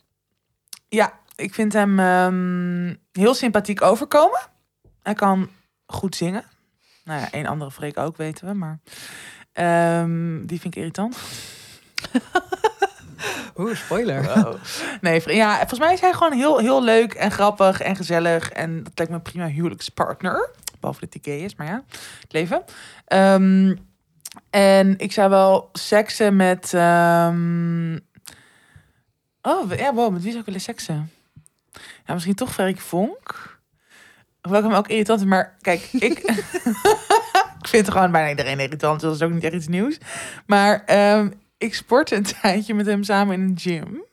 Ja, 0.90 1.20
ik 1.36 1.54
vind 1.54 1.74
hem 1.74 2.00
ehm, 2.00 2.96
heel 3.12 3.34
sympathiek 3.34 3.82
overkomen. 3.82 4.40
Hij 5.04 5.14
kan 5.14 5.50
goed 5.96 6.16
zingen. 6.16 6.44
Nou 7.04 7.20
ja, 7.20 7.28
een 7.32 7.48
andere 7.48 7.72
Freek 7.72 7.98
ook, 7.98 8.18
weten 8.18 8.48
we. 8.48 8.54
Maar 8.54 8.80
ehm, 9.54 10.46
die 10.46 10.60
vind 10.60 10.76
ik 10.76 10.76
irritant. 10.76 11.18
Oeh, 13.58 13.76
spoiler. 13.76 14.48
Nee, 15.02 15.36
ja, 15.36 15.58
volgens 15.58 15.80
mij 15.80 15.94
is 15.94 16.02
hij 16.02 16.14
gewoon 16.14 16.34
heel, 16.34 16.58
heel 16.58 16.84
leuk 16.84 17.14
en 17.14 17.32
grappig 17.32 17.82
en 17.82 17.96
gezellig. 17.96 18.50
En 18.50 18.84
dat 18.84 18.92
lijkt 18.96 19.12
me 19.12 19.18
een 19.18 19.24
prima 19.24 19.48
huwelijkspartner. 19.48 20.50
Behalve 20.80 21.08
dat 21.10 21.18
hij 21.22 21.34
gay 21.34 21.44
is, 21.44 21.56
maar 21.56 21.68
ja, 21.68 21.84
het 22.22 22.34
leven. 22.34 22.64
Ehm, 23.06 23.76
en 24.50 24.98
ik 24.98 25.12
zou 25.12 25.30
wel 25.30 25.70
seksen 25.74 26.36
met... 26.36 26.74
ehm, 26.74 27.98
Oh, 29.48 29.74
ja, 29.74 29.94
wow, 29.94 30.12
met 30.12 30.22
wie 30.22 30.30
zou 30.30 30.40
ik 30.40 30.46
willen 30.46 30.62
seksen? 30.62 31.12
Ja, 32.06 32.14
misschien 32.14 32.36
toch 32.36 32.54
Freek 32.54 32.80
Vonk. 32.80 33.55
Hoewel 34.46 34.64
ik 34.64 34.70
hem 34.70 34.78
ook 34.78 34.88
irritant 34.88 35.20
vind, 35.20 35.32
maar 35.32 35.56
kijk, 35.62 35.88
ik... 35.92 36.20
ik 37.62 37.68
vind 37.68 37.92
gewoon 37.92 38.12
bijna 38.12 38.30
iedereen 38.30 38.60
irritant, 38.60 39.00
dus 39.00 39.10
dat 39.10 39.20
is 39.20 39.28
ook 39.28 39.34
niet 39.34 39.44
echt 39.44 39.54
iets 39.54 39.68
nieuws. 39.68 39.98
Maar 40.46 40.84
ehm, 40.86 41.30
ik 41.58 41.76
sportte 41.76 42.16
een 42.16 42.28
tijdje 42.42 42.74
met 42.74 42.86
hem 42.86 43.04
samen 43.04 43.34
in 43.34 43.42
een 43.42 43.58
gym. 43.60 44.04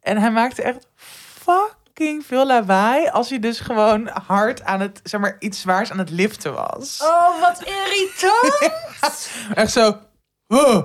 En 0.00 0.18
hij 0.18 0.30
maakte 0.30 0.62
echt 0.62 0.86
fucking 0.96 2.26
veel 2.26 2.46
lawaai 2.46 3.08
als 3.08 3.28
hij 3.28 3.38
dus 3.38 3.60
gewoon 3.60 4.10
hard 4.26 4.64
aan 4.64 4.80
het, 4.80 5.00
zeg 5.02 5.20
maar, 5.20 5.36
iets 5.38 5.60
zwaars 5.60 5.90
aan 5.90 5.98
het 5.98 6.10
liften 6.10 6.54
was. 6.54 7.00
Oh, 7.02 7.40
wat 7.40 7.62
irritant. 7.62 8.72
Echt 9.54 9.72
zo. 9.72 9.98
huh, 10.48 10.82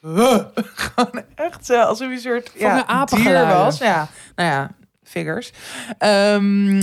huh. 0.00 0.44
Gewoon 0.54 1.24
echt 1.34 1.66
zo, 1.66 1.80
alsof 1.80 2.06
hij 2.06 2.16
een 2.16 2.20
soort 2.22 2.50
Van 2.56 2.60
ja, 2.60 3.00
een 3.00 3.06
dier 3.06 3.46
was. 3.46 3.78
Ja, 3.78 4.08
nou 4.34 4.48
ja, 4.50 4.70
figures. 5.02 5.52
Ehm, 5.98 6.82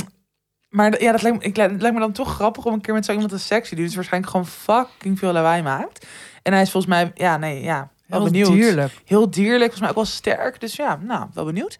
maar 0.70 1.02
ja, 1.02 1.12
dat 1.12 1.22
lijkt, 1.22 1.38
me, 1.38 1.44
ik, 1.44 1.56
het 1.56 1.82
lijkt 1.82 1.96
me 1.96 2.02
dan 2.02 2.12
toch 2.12 2.34
grappig 2.34 2.66
om 2.66 2.74
een 2.74 2.82
keer 2.82 2.94
met 2.94 3.06
zo 3.06 3.12
iemand 3.12 3.32
een 3.32 3.40
sexy 3.40 3.76
die 3.76 3.86
dus 3.86 3.96
waarschijnlijk 3.96 4.32
gewoon 4.32 4.48
fucking 4.48 5.20
veel 5.20 5.32
lawaai 5.32 5.62
maakt. 5.62 6.06
En 6.44 6.54
hij 6.54 6.62
is 6.62 6.72
volgens 6.72 6.94
mij, 6.94 7.12
ja, 7.16 7.38
nee, 7.38 7.62
ja, 7.64 7.90
wel 8.06 8.20
Heel 8.22 8.32
benieuwd. 8.32 8.52
dierlijk. 8.52 9.02
Heel 9.06 9.30
dierlijk, 9.30 9.60
volgens 9.60 9.80
mij 9.80 9.90
ook 9.90 9.96
wel 9.96 10.06
sterk. 10.06 10.60
Dus 10.60 10.76
ja, 10.76 11.00
nou, 11.02 11.28
wel 11.34 11.46
benieuwd. 11.46 11.80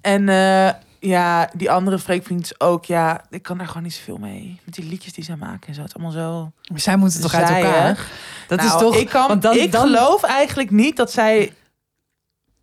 En 0.00 0.28
eh, 0.28 0.70
ja, 1.00 1.50
die 1.54 1.70
andere 1.70 1.98
freekvriend 1.98 2.60
ook, 2.60 2.84
ja, 2.84 3.24
ik 3.30 3.42
kan 3.42 3.58
daar 3.58 3.66
gewoon 3.66 3.82
niet 3.82 3.94
zoveel 3.94 4.16
mee. 4.18 4.60
Met 4.64 4.74
die 4.74 4.84
liedjes 4.84 5.12
die 5.12 5.24
zij 5.24 5.36
maken 5.36 5.68
en 5.68 5.74
zo. 5.74 5.80
Het 5.80 5.88
is 5.90 5.96
allemaal 5.96 6.12
zo 6.12 6.52
Maar 6.70 6.80
zij 6.80 6.96
moeten 6.96 7.20
toch 7.20 7.34
uit 7.34 7.48
elkaar? 7.48 8.06
Dat 8.48 8.58
Nou, 8.58 8.70
is 8.70 8.80
toch... 8.80 8.96
Ik, 8.96 9.08
kan, 9.08 9.28
want 9.28 9.42
dan, 9.42 9.56
ik 9.56 9.72
dan, 9.72 9.80
geloof 9.86 10.22
eigenlijk 10.22 10.70
niet 10.70 10.96
dat 10.96 11.12
zij. 11.12 11.52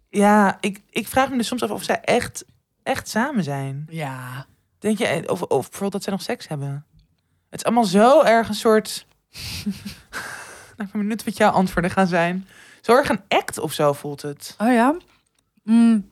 Ja, 0.09 0.57
ik, 0.59 0.82
ik 0.89 1.07
vraag 1.07 1.30
me 1.30 1.38
dus 1.38 1.47
soms 1.47 1.63
af 1.63 1.69
of 1.69 1.84
zij 1.84 2.01
echt, 2.01 2.45
echt 2.84 3.09
samen 3.09 3.43
zijn. 3.43 3.86
Ja. 3.89 4.45
Denk 4.86 4.97
je, 4.97 5.29
of, 5.29 5.41
of 5.41 5.49
bijvoorbeeld 5.49 5.91
dat 5.91 6.03
zij 6.03 6.13
nog 6.13 6.21
seks 6.21 6.47
hebben? 6.47 6.86
Het 7.49 7.59
is 7.59 7.63
allemaal 7.63 7.86
zo 7.86 8.23
erg 8.23 8.47
een 8.47 8.53
soort. 8.53 9.07
benieuwd 10.91 11.23
wat 11.23 11.38
jouw 11.38 11.51
antwoorden 11.51 11.91
gaan 11.91 12.07
zijn. 12.07 12.47
Zo 12.81 12.95
erg 12.95 13.09
een 13.09 13.21
act 13.27 13.57
of 13.57 13.73
zo 13.73 13.93
voelt 13.93 14.21
het. 14.21 14.55
Oh 14.57 14.73
ja? 14.73 14.97
Mm. 15.63 16.09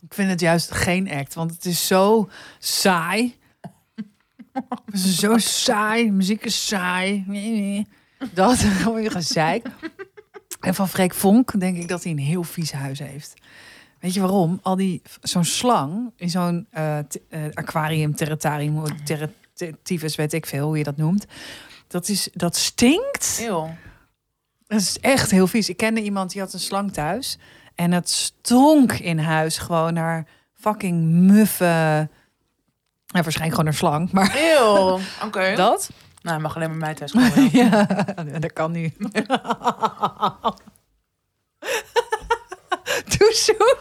Ik 0.00 0.14
vind 0.14 0.30
het 0.30 0.40
juist 0.40 0.70
geen 0.70 1.10
act, 1.10 1.34
want 1.34 1.50
het 1.50 1.64
is 1.64 1.86
zo 1.86 2.28
saai. 2.58 3.36
Het 4.84 4.94
is 4.94 5.18
zo 5.18 5.38
saai. 5.38 6.12
Muziek 6.12 6.44
is 6.44 6.66
saai. 6.66 7.86
Dat 8.32 8.58
gewoon 8.82 8.94
weer 8.94 9.10
gezeik. 9.10 9.66
En 10.60 10.74
van 10.74 10.88
Freek 10.88 11.14
Vonk 11.14 11.60
denk 11.60 11.76
ik 11.76 11.88
dat 11.88 12.02
hij 12.02 12.12
een 12.12 12.18
heel 12.18 12.42
vies 12.42 12.72
huis 12.72 12.98
heeft. 12.98 13.34
Weet 14.00 14.14
je 14.14 14.20
waarom? 14.20 14.58
Al 14.62 14.76
die 14.76 15.02
zo'n 15.20 15.44
slang 15.44 16.12
in 16.16 16.30
zo'n 16.30 16.66
eh, 16.70 16.98
aquarium, 17.54 18.14
terratarium, 18.14 19.04
terra- 19.04 19.30
t- 19.54 19.72
tyfus, 19.82 20.16
weet 20.16 20.32
ik 20.32 20.46
veel 20.46 20.66
hoe 20.66 20.78
je 20.78 20.84
dat 20.84 20.96
noemt. 20.96 21.26
Dat, 21.88 22.08
is, 22.08 22.28
dat 22.32 22.56
stinkt. 22.56 23.38
Eeuw. 23.42 23.74
Dat 24.66 24.80
is 24.80 24.98
echt 25.00 25.30
heel 25.30 25.46
vies. 25.46 25.68
Ik 25.68 25.76
kende 25.76 26.02
iemand 26.02 26.30
die 26.32 26.40
had 26.40 26.52
een 26.52 26.60
slang 26.60 26.92
thuis. 26.92 27.38
En 27.74 27.92
het 27.92 28.08
stonk 28.10 28.92
in 28.92 29.18
huis 29.18 29.58
gewoon 29.58 29.94
naar 29.94 30.26
fucking 30.54 31.02
muffe... 31.04 32.08
Ja, 33.06 33.22
waarschijnlijk 33.22 33.50
gewoon 33.54 33.66
een 33.66 33.74
slang, 33.78 34.12
maar 34.12 34.34
Eeuw. 34.36 34.98
Oké. 35.26 35.54
dat? 35.56 35.90
Nou, 36.22 36.34
hij 36.34 36.38
mag 36.46 36.56
alleen 36.56 36.68
bij 36.68 36.76
mij 36.78 36.94
thuis 36.94 37.12
komen. 37.12 37.48
Ja, 37.56 37.84
dat 38.38 38.52
kan 38.52 38.72
nu. 38.72 38.92
Zoen. 43.36 43.76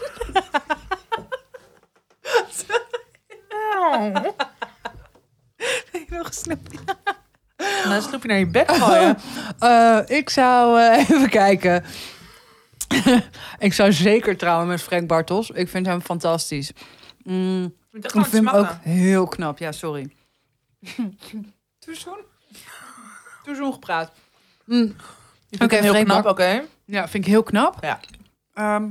Eeuw. 3.49 4.11
Nog 6.09 6.27
een 6.27 6.33
snoepje. 6.33 6.79
Nou, 7.85 8.01
sloep 8.01 8.21
je 8.21 8.27
naar 8.27 8.37
je 8.37 8.47
bek 8.47 8.71
gooien. 8.71 9.17
Eh, 9.59 9.99
ik 10.17 10.29
zou 10.29 10.79
eh, 10.81 10.97
even 11.09 11.29
kijken. 11.29 11.83
ik 13.59 13.73
zou 13.73 13.91
zeker 13.93 14.37
trouwen 14.37 14.67
met 14.67 14.81
Frank 14.81 15.07
Bartels. 15.07 15.49
Ik 15.49 15.69
vind 15.69 15.85
hem 15.85 16.01
fantastisch. 16.01 16.71
Mm, 17.23 17.75
ik 17.91 18.09
vind 18.11 18.31
hem 18.31 18.49
ook 18.49 18.69
heel 18.81 19.27
knap. 19.27 19.57
Ja, 19.57 19.71
sorry. 19.71 20.15
Doe 21.79 21.95
zoen. 21.95 22.19
Doe 23.43 23.55
zoen 23.55 23.73
gepraat. 23.73 24.11
Mm, 24.65 24.95
Oké, 25.59 25.75
heel 25.75 26.03
knap, 26.03 26.25
oké. 26.25 26.63
Ja, 26.85 27.07
vind 27.07 27.25
ik 27.25 27.29
heel 27.31 27.43
knap. 27.43 27.77
Ja. 27.81 27.99
Ehm, 28.53 28.89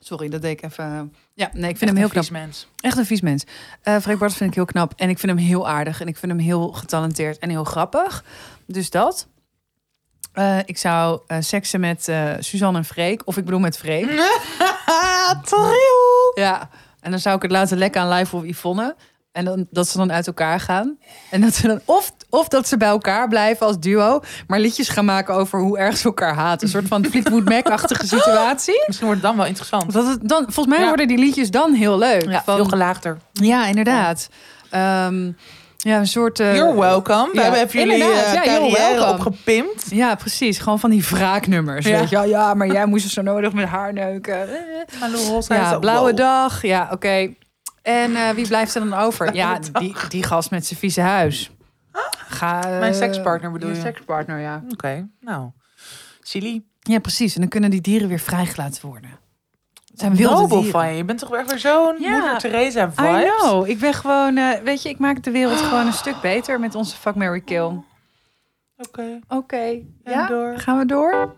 sorry, 0.00 0.28
dat 0.28 0.42
deed 0.42 0.62
ik 0.62 0.70
even. 0.70 1.14
Ja, 1.34 1.50
nee, 1.52 1.70
ik 1.70 1.76
vind 1.76 1.90
hem 1.90 1.98
heel 1.98 2.08
knap. 2.08 2.30
mens. 2.30 2.68
Echt 2.80 2.98
een 2.98 3.06
vies 3.06 3.20
mens. 3.20 3.44
Eh 3.82 3.96
Freek 3.96 4.18
Bartels 4.18 4.36
vind 4.36 4.50
ik 4.50 4.56
heel 4.56 4.64
knap. 4.64 4.92
En 4.96 5.08
ik 5.08 5.18
vind 5.18 5.32
hem 5.32 5.46
heel 5.46 5.68
aardig. 5.68 6.00
En 6.00 6.08
ik 6.08 6.16
vind 6.16 6.32
hem 6.32 6.40
heel 6.40 6.72
getalenteerd 6.72 7.38
en 7.38 7.50
heel 7.50 7.64
grappig. 7.64 8.24
Dus 8.66 8.90
dat. 8.90 9.28
Eh, 10.32 10.58
ik 10.64 10.78
zou 10.78 11.20
eh, 11.26 11.36
seksen 11.40 11.80
met 11.80 12.08
eh, 12.08 12.32
Suzanne 12.38 12.78
en 12.78 12.84
Freek. 12.84 13.22
Of 13.24 13.36
ik 13.36 13.44
bedoel 13.44 13.60
met 13.60 13.78
Freek. 13.78 14.06
Trio. 15.44 16.32
Ja. 16.34 16.68
En 17.00 17.10
dan 17.10 17.20
zou 17.20 17.36
ik 17.36 17.42
het 17.42 17.50
laten 17.50 17.78
lekken 17.78 18.00
aan 18.00 18.08
live 18.08 18.36
of 18.36 18.44
Yvonne. 18.44 18.96
En 19.32 19.44
dan, 19.44 19.66
dat 19.70 19.88
ze 19.88 19.96
dan 19.98 20.12
uit 20.12 20.26
elkaar 20.26 20.60
gaan. 20.60 20.98
En 21.30 21.40
dat 21.40 21.54
ze 21.54 21.66
dan, 21.66 21.80
of, 21.84 22.12
of 22.30 22.48
dat 22.48 22.68
ze 22.68 22.76
bij 22.76 22.88
elkaar 22.88 23.28
blijven 23.28 23.66
als 23.66 23.78
duo. 23.78 24.20
Maar 24.46 24.58
liedjes 24.60 24.88
gaan 24.88 25.04
maken 25.04 25.34
over 25.34 25.60
hoe 25.60 25.78
erg 25.78 25.96
ze 25.96 26.04
elkaar 26.04 26.34
haten. 26.34 26.66
Een 26.66 26.72
soort 26.72 26.88
van 26.88 27.04
Fleetwood 27.04 27.44
Mac-achtige 27.44 28.06
situatie. 28.16 28.82
Misschien 28.86 29.06
wordt 29.06 29.22
het 29.22 29.30
dan 29.30 29.38
wel 29.38 29.46
interessant. 29.48 29.92
Dat 29.92 30.06
het 30.06 30.28
dan, 30.28 30.42
volgens 30.42 30.66
mij 30.66 30.78
Ja. 30.78 30.86
worden 30.88 31.08
die 31.08 31.18
liedjes 31.18 31.50
dan 31.50 31.72
heel 31.72 31.98
leuk. 31.98 32.22
Ja, 32.30 32.42
Van- 32.44 32.54
veel 32.56 32.64
gelaagder. 32.64 33.16
Ja, 33.32 33.66
inderdaad. 33.66 34.28
Ehm, 34.70 35.26
ja, 35.76 35.98
een 35.98 36.06
soort... 36.06 36.40
eh, 36.40 36.56
You're 36.56 36.78
welcome. 36.80 37.28
We 37.32 37.36
ja, 37.36 37.42
hebben 37.42 37.60
even 37.60 37.80
jullie 37.80 38.04
eh, 38.04 38.32
Ja, 38.32 38.42
carrière 38.42 39.06
opgepimpt. 39.08 39.84
Ja, 39.90 40.14
precies. 40.14 40.58
Gewoon 40.58 40.80
van 40.80 40.90
die 40.90 41.04
wraaknummers. 41.10 41.86
Ja. 41.86 41.98
Weet 41.98 42.08
je? 42.10 42.18
ja, 42.28 42.54
maar 42.54 42.66
jij 42.66 42.86
moest 42.86 43.04
er 43.04 43.10
zo 43.10 43.22
nodig 43.22 43.52
met 43.52 43.68
haar 43.68 43.92
neuken. 43.92 44.48
Eh. 44.48 45.48
Ja, 45.48 45.78
blauwe 45.78 46.14
dag. 46.14 46.62
Ja, 46.62 46.88
oké. 46.92 47.34
En 47.90 48.16
eh, 48.16 48.30
wie 48.30 48.46
blijft 48.48 48.74
er 48.74 48.88
dan 48.88 48.98
over? 48.98 49.34
Ja, 49.34 49.58
die, 49.72 49.94
die 50.08 50.22
gast 50.22 50.50
met 50.50 50.66
zijn 50.66 50.78
vieze 50.80 51.00
huis. 51.00 51.50
Ga, 52.28 52.64
eh, 52.72 52.78
Mijn 52.78 52.94
sekspartner 52.94 53.52
bedoel 53.52 53.68
je? 53.70 53.74
je? 53.74 53.80
sekspartner, 53.80 54.38
ja. 54.38 54.62
Oké, 54.72 55.08
nou. 55.20 55.50
Silly. 56.20 56.64
Ja, 56.80 56.98
precies. 56.98 57.34
En 57.34 57.40
dan 57.40 57.50
kunnen 57.50 57.70
die 57.70 57.80
dieren 57.80 58.08
weer 58.08 58.18
vrijgelaten 58.18 58.86
worden. 58.86 59.10
Het 59.90 60.00
zijn 60.00 60.16
wilde 60.16 60.34
Nobel 60.34 60.56
dieren. 60.62 60.80
van 60.80 60.90
je. 60.90 60.96
Je 60.96 61.04
bent 61.04 61.18
toch 61.18 61.28
weer 61.28 61.46
weer 61.46 61.58
zo'n 61.58 61.96
Ja. 62.00 62.10
moeder 62.10 62.38
Teresa 62.38 62.86
I 62.86 62.90
vibes? 62.94 63.40
know. 63.40 63.68
Ik 63.68 63.78
ben 63.78 63.94
gewoon, 63.94 64.36
eh, 64.36 64.60
weet 64.64 64.82
je, 64.82 64.88
ik 64.88 64.98
maak 64.98 65.22
de 65.22 65.30
wereld 65.30 65.60
gewoon 65.60 65.86
een 65.86 65.92
stuk 65.92 66.20
beter 66.20 66.60
met 66.60 66.74
onze 66.74 66.96
Fuck, 66.96 67.14
Mary 67.14 67.40
Kill. 67.40 67.82
Oké. 68.76 69.20
Oké. 69.28 69.78
Ja, 70.04 70.26
door. 70.26 70.58
gaan 70.58 70.78
we 70.78 70.86
door? 70.86 71.34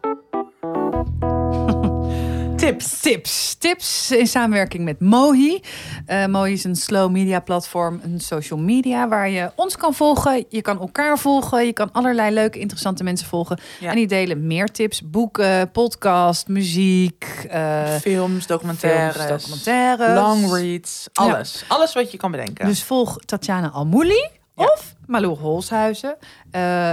Tips. 2.63 3.01
Tips. 3.01 3.55
Tips 3.55 4.11
in 4.11 4.27
samenwerking 4.27 4.85
met 4.85 5.01
Mohi. 5.01 5.61
Eh, 6.07 6.27
Mohi 6.27 6.53
is 6.53 6.65
een 6.65 6.77
slow 6.77 7.11
media 7.11 7.41
platform, 7.41 8.01
een 8.03 8.21
social 8.21 8.59
media 8.59 9.09
waar 9.09 9.29
je 9.29 9.51
ons 9.55 9.77
kan 9.77 9.95
volgen. 9.95 10.45
Je 10.49 10.63
kan 10.63 10.81
elkaar 10.81 11.19
volgen. 11.19 11.67
Je 11.67 11.73
kan 11.73 11.93
allerlei 11.93 12.35
leuke, 12.35 12.59
interessante 12.59 13.05
mensen 13.05 13.27
volgen. 13.27 13.59
Ja. 13.81 13.91
En 13.91 13.97
die 13.97 14.07
delen 14.07 14.47
meer 14.47 14.71
tips, 14.71 15.11
boeken, 15.11 15.71
podcast, 15.71 16.49
muziek, 16.49 17.47
eh, 17.51 17.95
Films, 17.95 18.47
documentaires, 18.47 19.25
films, 19.25 19.43
documentaires. 19.43 20.15
long 20.15 20.53
reads, 20.53 21.09
alles. 21.13 21.65
Alles 21.69 21.93
wat 21.93 22.13
je 22.13 22.19
kan 22.19 22.31
bedenken. 22.31 22.67
Dus 22.67 22.83
volg 22.83 23.19
Tatjana 23.25 23.71
Almouli 23.71 24.29
of 24.55 24.95
Malou 25.07 25.39
Holshuizen. 25.39 26.17
Eh, 26.51 26.93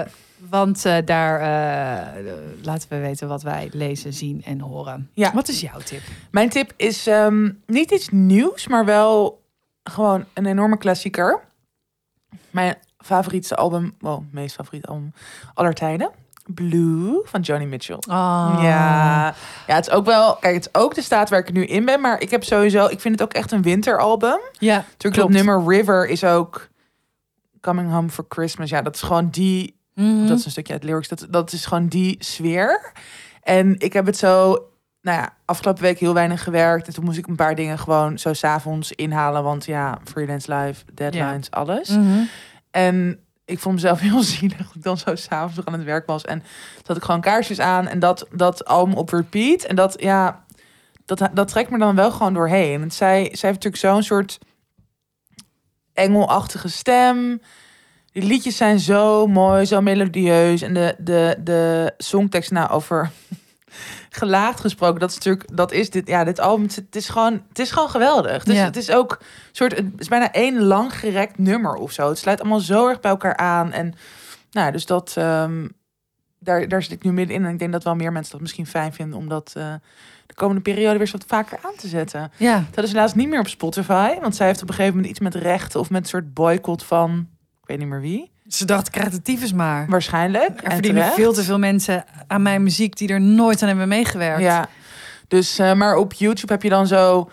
want 0.50 0.86
eh, 0.86 0.98
daar 1.06 1.40
eh, 1.40 2.24
laten 2.64 2.90
we 2.90 2.98
weten 2.98 3.28
wat 3.28 3.42
wij 3.42 3.70
lezen, 3.72 4.14
zien 4.14 4.44
en 4.46 4.60
horen. 4.60 5.10
Ja. 5.14 5.34
Wat 5.34 5.48
is 5.48 5.62
jouw 5.62 5.80
tip? 5.80 6.02
Mijn 6.32 6.50
tip 6.50 6.74
is 6.76 7.08
ehm, 7.08 7.52
niet 7.66 7.92
iets 7.92 8.10
nieuws, 8.10 8.68
maar 8.68 8.86
wel 8.86 9.42
gewoon 9.84 10.26
een 10.34 10.46
enorme 10.46 10.78
klassieker. 10.78 11.40
Mijn 12.52 12.76
favoriete 12.98 13.56
album, 13.56 13.96
wow, 14.00 14.24
meest 14.32 14.56
favoriete 14.56 14.88
album 14.88 15.14
aller 15.54 15.74
tijden. 15.74 16.12
Blue 16.54 17.22
van 17.24 17.42
Johnny 17.42 17.66
Mitchell. 17.66 18.00
Ah. 18.08 18.60
Ja, 18.62 19.36
ja, 19.68 19.76
het 19.76 19.88
is 19.88 19.94
ook 19.94 20.06
wel. 20.06 20.36
Kijk, 20.36 20.56
het 20.56 20.70
is 20.74 20.82
ook 20.82 20.96
de 20.96 21.02
staat 21.02 21.30
waar 21.30 21.40
ik 21.40 21.52
nu 21.52 21.66
in 21.66 21.86
ben. 21.86 22.02
Maar 22.02 22.22
ik 22.22 22.30
heb 22.30 22.44
sowieso. 22.44 22.86
Ik 22.86 23.00
vind 23.00 23.20
het 23.20 23.24
ook 23.24 23.34
echt 23.34 23.52
een 23.52 23.62
winteralbum. 23.62 24.40
Ja, 24.60 24.76
Natuurlijk 24.76 25.22
dat 25.22 25.30
nummer 25.30 25.64
River 25.68 26.08
is 26.08 26.24
ook. 26.24 26.68
Coming 27.62 27.92
Home 27.92 28.10
for 28.10 28.26
Christmas. 28.30 28.70
Ja, 28.70 28.82
dat 28.82 28.96
is 28.96 29.02
gewoon 29.02 29.30
die. 29.30 29.79
Mhm. 30.00 30.28
Dat 30.28 30.38
is 30.40 30.46
een 30.46 30.52
stukje 30.52 30.74
uit 30.74 30.84
lyrics. 30.84 31.08
Dat, 31.08 31.28
dat 31.30 31.52
is 31.52 31.66
gewoon 31.66 31.88
die 31.88 32.16
sfeer. 32.20 32.92
En 33.42 33.80
ik 33.80 33.94
heb 33.94 34.06
het 34.06 34.18
zo. 34.18 34.64
Nou 35.02 35.18
ja, 35.18 35.34
afgelopen 35.46 35.82
week 35.82 36.00
heel 36.00 36.14
weinig 36.14 36.44
gewerkt. 36.44 36.88
En 36.88 36.94
toen 36.94 37.04
moest 37.04 37.18
ik 37.18 37.28
een 37.28 37.36
paar 37.36 37.56
dingen 37.56 37.80
gewoon 37.80 38.20
zo 38.20 38.34
s'avonds 38.34 38.92
inhalen. 38.92 39.44
Want 39.44 39.66
ja, 39.66 40.00
freelance 40.04 40.54
live, 40.54 40.84
deadlines, 40.94 41.52
alles. 41.52 41.90
Mhm. 41.90 42.20
En 42.72 43.20
ik 43.46 43.60
vond 43.60 43.76
mezelf 43.76 44.00
heel 44.10 44.24
zielig 44.24 44.58
dat 44.58 44.76
ik 44.76 44.84
dan 44.84 44.98
zo 44.98 45.16
s'avonds 45.16 45.56
nog 45.56 45.66
aan 45.66 45.74
het 45.74 45.84
werk 45.84 46.08
was. 46.08 46.26
En 46.26 46.44
dat 46.84 46.98
ik 46.98 47.04
gewoon 47.04 47.22
kaarsjes 47.22 47.60
aan 47.60 47.88
en 47.88 48.00
dat, 48.00 48.28
dat 48.32 48.66
album 48.66 48.94
op 48.94 49.10
repeat. 49.10 49.64
En 49.64 49.76
dat, 49.76 50.02
ja, 50.02 50.44
dat, 51.06 51.30
dat 51.34 51.48
trekt 51.48 51.70
me 51.70 51.78
dan 51.78 51.96
wel 51.96 52.12
gewoon 52.12 52.34
doorheen. 52.34 52.80
Want 52.80 52.94
zij, 52.94 53.20
zij 53.22 53.50
heeft 53.50 53.64
natuurlijk 53.64 53.76
zo'n 53.76 54.04
soort 54.04 54.38
engelachtige 55.94 56.70
stem. 56.70 57.42
Die 58.20 58.30
liedjes 58.30 58.58
zijn 58.58 58.80
zo 58.80 59.28
mooi, 59.28 59.66
zo 59.66 59.82
melodieus. 59.82 60.62
En 60.62 60.74
de, 60.74 60.96
de, 60.98 61.38
de 61.44 61.94
songtekst 61.98 62.52
nou 62.52 62.70
over 62.70 63.10
gelaagd 64.10 64.60
gesproken, 64.60 65.00
dat 65.00 65.10
is 65.10 65.16
natuurlijk, 65.16 65.58
dat 65.58 65.72
is 65.72 65.90
dit, 65.90 66.08
ja, 66.08 66.24
dit 66.24 66.40
album, 66.40 66.68
het, 66.76 66.96
is 66.96 67.10
gewoon, 67.10 67.42
het 67.50 67.60
is 67.60 67.72
gewoon 67.72 67.90
geweldig. 67.90 68.44
Dus 68.44 68.56
Ja. 68.56 68.64
het 68.64 68.76
is 68.76 68.92
ook 68.92 69.20
soort, 69.52 69.76
het 69.76 69.86
is 69.98 70.08
bijna 70.08 70.32
één 70.32 70.62
lang 70.64 71.00
gerekt 71.00 71.38
nummer 71.38 71.74
of 71.74 71.92
zo. 71.92 72.08
Het 72.10 72.18
sluit 72.18 72.40
allemaal 72.40 72.60
zo 72.60 72.88
erg 72.88 73.00
bij 73.00 73.12
elkaar 73.12 73.38
aan. 73.38 73.72
En 73.72 73.94
nou, 74.52 74.72
dus 74.72 74.86
dat, 74.86 75.14
ehm, 75.18 75.68
daar, 76.40 76.68
daar 76.68 76.84
zit 76.84 76.92
ik 76.92 77.04
nu 77.04 77.12
middenin. 77.12 77.46
En 77.46 77.54
ik 77.54 77.60
denk 77.60 77.72
dat 77.72 77.84
wel 77.84 77.96
meer 77.96 78.12
mensen 78.12 78.32
dat 78.32 78.42
misschien 78.42 78.68
fijn 78.68 78.94
vinden 78.94 79.20
om 79.20 79.30
dat 79.30 79.54
eh, 79.58 79.74
de 80.26 80.34
komende 80.34 80.62
periode 80.62 80.92
weer 80.92 81.02
eens 81.02 81.12
wat 81.12 81.26
vaker 81.28 81.60
aan 81.66 81.76
te 81.78 81.88
zetten. 81.88 82.32
Ja, 82.38 82.64
Dat 82.72 82.84
is 82.84 82.92
helaas 82.92 83.14
niet 83.14 83.30
meer 83.30 83.40
op 83.40 83.48
Spotify, 83.48 84.20
want 84.22 84.36
zij 84.36 84.48
heeft 84.48 84.62
op 84.62 84.68
een 84.70 84.74
gegeven 84.76 84.96
moment 84.96 85.12
iets 85.12 85.20
met 85.24 85.36
rechten 85.36 85.80
of 85.80 85.90
met 85.90 86.02
een 86.02 86.10
soort 86.10 86.34
boycott 86.34 86.84
van, 86.84 87.28
weet 87.70 87.78
niet 87.80 87.88
meer 87.88 88.02
wie, 88.02 88.32
ze 88.48 88.66
dacht, 88.66 88.94
de 89.12 89.22
tyfus 89.22 89.54
maar. 89.54 89.86
waarschijnlijk. 89.90 90.58
Er 90.58 90.64
En 90.64 90.72
verdienen 90.72 91.02
terecht. 91.02 91.16
veel 91.22 91.34
te 91.34 91.44
veel 91.44 91.60
mensen 91.60 92.04
aan 92.28 92.42
mijn 92.42 92.64
muziek 92.64 92.98
die 92.98 93.10
er 93.10 93.22
nooit 93.22 93.62
aan 93.62 93.68
hebben 93.68 93.88
meegewerkt. 93.88 94.42
Ja, 94.42 94.68
dus 95.28 95.60
eh, 95.60 95.74
maar 95.74 95.96
op 95.96 96.14
YouTube 96.14 96.54
heb 96.54 96.64
je 96.64 96.70
dan 96.70 96.88
zo 96.88 97.30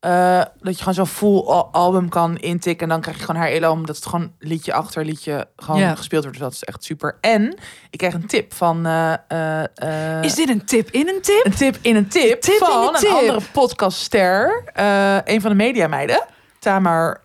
eh, 0.00 0.42
dat 0.60 0.72
je 0.72 0.78
gewoon 0.78 0.94
zo'n 0.94 1.06
full 1.06 1.40
al- 1.40 1.68
album 1.72 2.08
kan 2.08 2.36
intikken 2.38 2.82
en 2.82 2.88
dan 2.88 3.00
krijg 3.00 3.16
je 3.18 3.24
gewoon 3.24 3.40
haar 3.40 3.50
hele 3.50 3.66
album. 3.66 3.86
Dat 3.86 3.96
het 3.96 4.06
gewoon 4.06 4.32
liedje 4.38 4.72
achter 4.72 5.04
liedje 5.04 5.48
gewoon 5.56 5.80
Ja. 5.80 5.94
gespeeld 5.94 6.22
wordt. 6.22 6.38
Dus 6.38 6.46
dat 6.48 6.56
is 6.56 6.64
echt 6.64 6.84
super. 6.84 7.16
En 7.20 7.56
ik 7.90 7.98
krijg 7.98 8.14
een 8.14 8.26
tip 8.26 8.52
van 8.54 8.86
eh, 8.86 10.22
Is 10.22 10.34
dit 10.34 10.48
een 10.48 10.64
tip 10.64 10.90
in 10.90 11.08
een 11.08 11.20
tip? 11.22 11.42
een 11.44 11.54
tip 11.54 11.78
in 11.80 11.96
een 11.96 12.08
tip, 12.08 12.40
Tip 12.40 12.56
van 12.58 12.94
een 12.96 13.10
andere 13.12 13.40
podcastster, 13.52 14.62
eh 14.74 15.16
een 15.24 15.40
van 15.40 15.50
de 15.50 15.56
mediameiden, 15.56 16.24
Tamar 16.58 17.20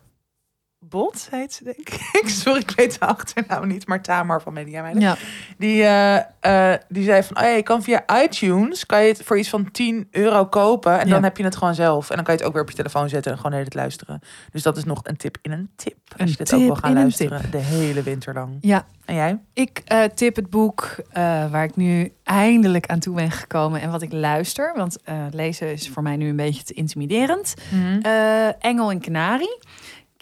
Bot 0.89 1.27
heet 1.31 1.53
ze 1.53 1.63
denk 1.63 1.89
ik. 2.21 2.29
Sorry, 2.43 2.59
ik 2.59 2.71
weet 2.75 2.99
de 2.99 3.05
achternaam 3.05 3.67
niet, 3.67 3.87
maar 3.87 4.01
Tamar 4.01 4.41
van 4.41 4.53
Mediameiden. 4.53 5.01
Ja. 5.01 5.15
Die, 5.57 5.83
eh, 5.83 6.73
eh, 6.73 6.79
die 6.89 7.03
zei 7.03 7.23
van, 7.23 7.37
oh 7.37 7.43
ja, 7.43 7.49
je 7.49 7.63
kan 7.63 7.83
via 7.83 8.03
iTunes 8.23 8.85
kan 8.85 9.01
je 9.03 9.07
het 9.07 9.23
voor 9.23 9.37
iets 9.37 9.49
van 9.49 9.71
10 9.71 10.07
euro 10.11 10.45
kopen 10.45 10.99
en 10.99 11.07
Ja. 11.07 11.13
dan 11.13 11.23
heb 11.23 11.37
je 11.37 11.43
het 11.43 11.55
gewoon 11.55 11.75
zelf 11.75 12.09
en 12.09 12.15
dan 12.15 12.25
kan 12.25 12.33
je 12.33 12.39
het 12.39 12.47
ook 12.49 12.53
weer 12.55 12.63
op 12.63 12.69
je 12.69 12.75
telefoon 12.75 13.09
zetten 13.09 13.31
en 13.31 13.37
gewoon 13.37 13.51
tijd 13.51 13.73
luisteren. 13.73 14.19
Dus 14.51 14.63
dat 14.63 14.77
is 14.77 14.83
nog 14.83 14.99
een 15.03 15.17
tip 15.17 15.37
in 15.41 15.51
een 15.51 15.69
tip. 15.75 15.95
Als 16.07 16.19
Een 16.21 16.27
je 16.27 16.35
dit 16.37 16.53
ook 16.53 16.59
wil 16.59 16.75
gaan 16.75 16.93
luisteren, 16.93 17.51
de 17.51 17.57
hele 17.57 18.03
winter 18.03 18.33
lang. 18.33 18.57
ja, 18.61 18.85
En 19.05 19.15
jij? 19.15 19.39
ik 19.53 19.81
eh, 19.85 20.03
tip 20.03 20.35
het 20.35 20.49
boek 20.49 20.95
waar 21.51 21.63
ik 21.63 21.75
nu 21.75 22.13
eindelijk 22.23 22.85
aan 22.87 22.99
toe 22.99 23.15
ben 23.15 23.31
gekomen 23.31 23.81
en 23.81 23.91
wat 23.91 24.01
ik 24.01 24.11
luister. 24.13 24.73
Want 24.75 24.97
lezen 25.31 25.71
is 25.71 25.89
voor 25.89 26.03
mij 26.03 26.15
nu 26.15 26.29
een 26.29 26.35
beetje 26.35 26.63
te 26.63 26.73
intimiderend. 26.73 27.53
Eh, 28.01 28.63
Engel 28.63 28.91
en 28.91 28.99
Kanarie. 28.99 29.57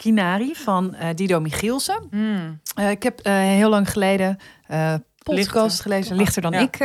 Kinari 0.02 0.54
van 0.54 0.94
eh, 0.94 1.08
Dido 1.14 1.40
Michielsen. 1.40 1.98
Hmm. 2.10 2.60
Eh, 2.74 2.90
ik 2.90 3.02
heb 3.02 3.20
eh, 3.20 3.32
heel 3.34 3.70
lang 3.70 3.90
geleden 3.90 4.38
podcast 5.22 5.80
gelezen, 5.80 6.16
Lichter 6.16 6.42
dan 6.42 6.52
Ja. 6.52 6.58
ik, 6.60 6.76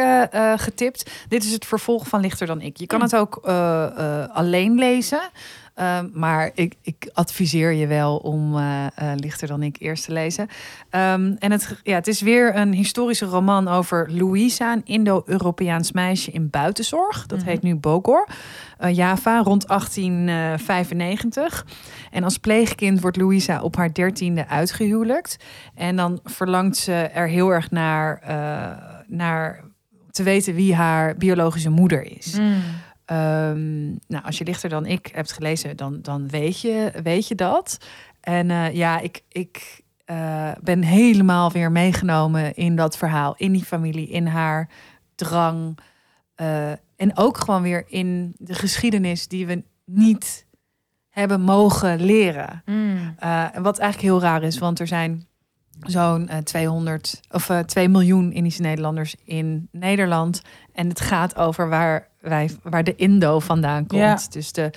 getipt. 0.62 1.12
Dit 1.28 1.44
is 1.44 1.52
het 1.52 1.66
vervolg 1.66 2.08
van 2.08 2.20
Lichter 2.22 2.48
dan 2.48 2.62
ik. 2.62 2.78
Je 2.78 2.88
kan 2.88 3.00
Hmm. 3.00 3.08
het 3.10 3.18
ook 3.20 3.36
alleen 4.34 4.74
lezen. 4.76 5.22
Eh, 5.74 6.00
maar 6.14 6.52
ik, 6.54 6.74
ik 6.82 7.10
adviseer 7.14 7.72
je 7.72 7.88
wel 7.88 8.18
om 8.18 8.56
Lichter 9.16 9.48
dan 9.48 9.64
ik 9.64 9.76
eerst 9.80 10.06
te 10.06 10.12
lezen. 10.12 10.48
Ehm, 10.90 11.34
en 11.40 11.52
het, 11.52 11.76
ja, 11.84 11.94
het 11.96 12.08
is 12.08 12.22
weer 12.22 12.56
een 12.56 12.74
historische 12.74 13.26
roman 13.26 13.68
over 13.68 14.08
Louisa, 14.12 14.72
een 14.74 14.82
Indo-Europeaans 14.86 15.92
meisje 15.92 16.32
in 16.32 16.50
buitenzorg. 16.50 17.26
Dat 17.26 17.40
Mhm. 17.40 17.48
heet 17.48 17.62
nu 17.62 17.76
Bogor, 17.76 18.28
Java, 18.92 19.42
rond 19.42 19.68
1895. 19.68 21.66
En 22.14 22.24
als 22.24 22.38
pleegkind 22.38 23.02
wordt 23.02 23.18
Louisa 23.18 23.62
op 23.62 23.76
haar 23.76 23.94
dertiende 23.94 24.48
uitgehuwelijkt. 24.48 25.38
En 25.76 25.96
dan 25.96 26.20
verlangt 26.24 26.78
ze 26.78 26.94
er 26.94 27.28
heel 27.28 27.50
erg 27.50 27.72
naar, 27.72 28.20
eh, 28.22 29.00
naar 29.08 29.64
te 30.12 30.24
weten 30.24 30.56
wie 30.56 30.76
haar 30.76 31.16
biologische 31.18 31.70
moeder 31.70 32.18
is. 32.18 32.38
Hmm. 32.38 32.62
Ehm, 33.06 33.86
nou, 33.86 34.24
als 34.24 34.38
je 34.38 34.44
lichter 34.44 34.70
dan 34.70 34.86
ik 34.86 35.10
hebt 35.14 35.32
gelezen, 35.32 35.78
dan, 35.78 36.02
dan 36.02 36.28
weet, 36.28 36.62
je, 36.62 36.92
weet 37.04 37.28
je 37.28 37.36
dat. 37.36 37.78
En 38.20 38.52
eh, 38.52 38.74
ja, 38.74 39.00
ik, 39.00 39.24
ik 39.30 39.82
eh, 40.06 40.52
ben 40.62 40.82
helemaal 40.82 41.52
weer 41.52 41.72
meegenomen 41.72 42.56
in 42.56 42.76
dat 42.76 42.98
verhaal, 42.98 43.36
in 43.38 43.52
die 43.52 43.66
familie, 43.66 44.10
in 44.10 44.28
haar 44.28 44.70
drang. 45.16 45.78
en 46.96 47.18
ook 47.18 47.38
gewoon 47.38 47.62
weer 47.62 47.84
in 47.88 48.34
de 48.38 48.54
geschiedenis 48.54 49.28
die 49.28 49.46
we 49.46 49.64
niet 49.86 50.46
hebben 51.14 51.42
mogen 51.42 52.02
leren. 52.06 52.62
Hmm. 52.66 53.16
Uh, 53.24 53.46
wat 53.62 53.78
eigenlijk 53.80 54.12
heel 54.14 54.22
raar 54.22 54.44
is, 54.44 54.58
want 54.58 54.80
er 54.80 54.88
zijn 54.88 55.26
zo'n 55.80 56.28
eh, 56.28 56.38
200 56.38 57.20
of 57.32 57.50
eh 57.50 57.60
2 57.60 57.90
miljoen 57.90 58.32
Indische 58.32 58.62
Nederlanders 58.62 59.16
in 59.26 59.68
Nederland. 59.72 60.42
En 60.74 60.88
het 60.90 61.02
gaat 61.02 61.36
over 61.38 61.70
waar, 61.70 62.08
wij, 62.22 62.50
waar 62.64 62.84
de 62.84 62.96
Indo 62.96 63.40
vandaan 63.40 63.88
komt. 63.88 64.02
Ja. 64.02 64.20
Dus 64.30 64.52
de, 64.52 64.70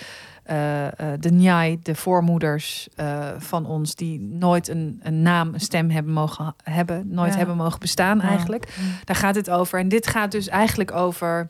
eh, 0.43 0.87
eh, 0.87 1.21
de 1.21 1.31
Njai, 1.33 1.79
de 1.83 1.95
voormoeders 1.95 2.89
eh, 2.95 3.29
van 3.39 3.67
ons, 3.67 3.95
die 3.95 4.21
nooit 4.21 4.69
een, 4.69 5.01
een 5.03 5.23
naam, 5.23 5.55
een 5.55 5.61
stem 5.61 5.91
hebben 5.91 6.13
mogen 6.13 6.55
hebben, 6.63 7.07
nooit 7.09 7.33
Ja. 7.33 7.37
hebben 7.39 7.57
mogen 7.57 7.81
bestaan 7.81 8.19
Ja. 8.19 8.29
eigenlijk. 8.29 8.77
Daar 9.05 9.17
gaat 9.17 9.35
het 9.35 9.51
over. 9.51 9.79
En 9.79 9.89
dit 9.89 10.07
gaat 10.07 10.31
dus 10.31 10.49
eigenlijk 10.49 10.93
over. 10.93 11.49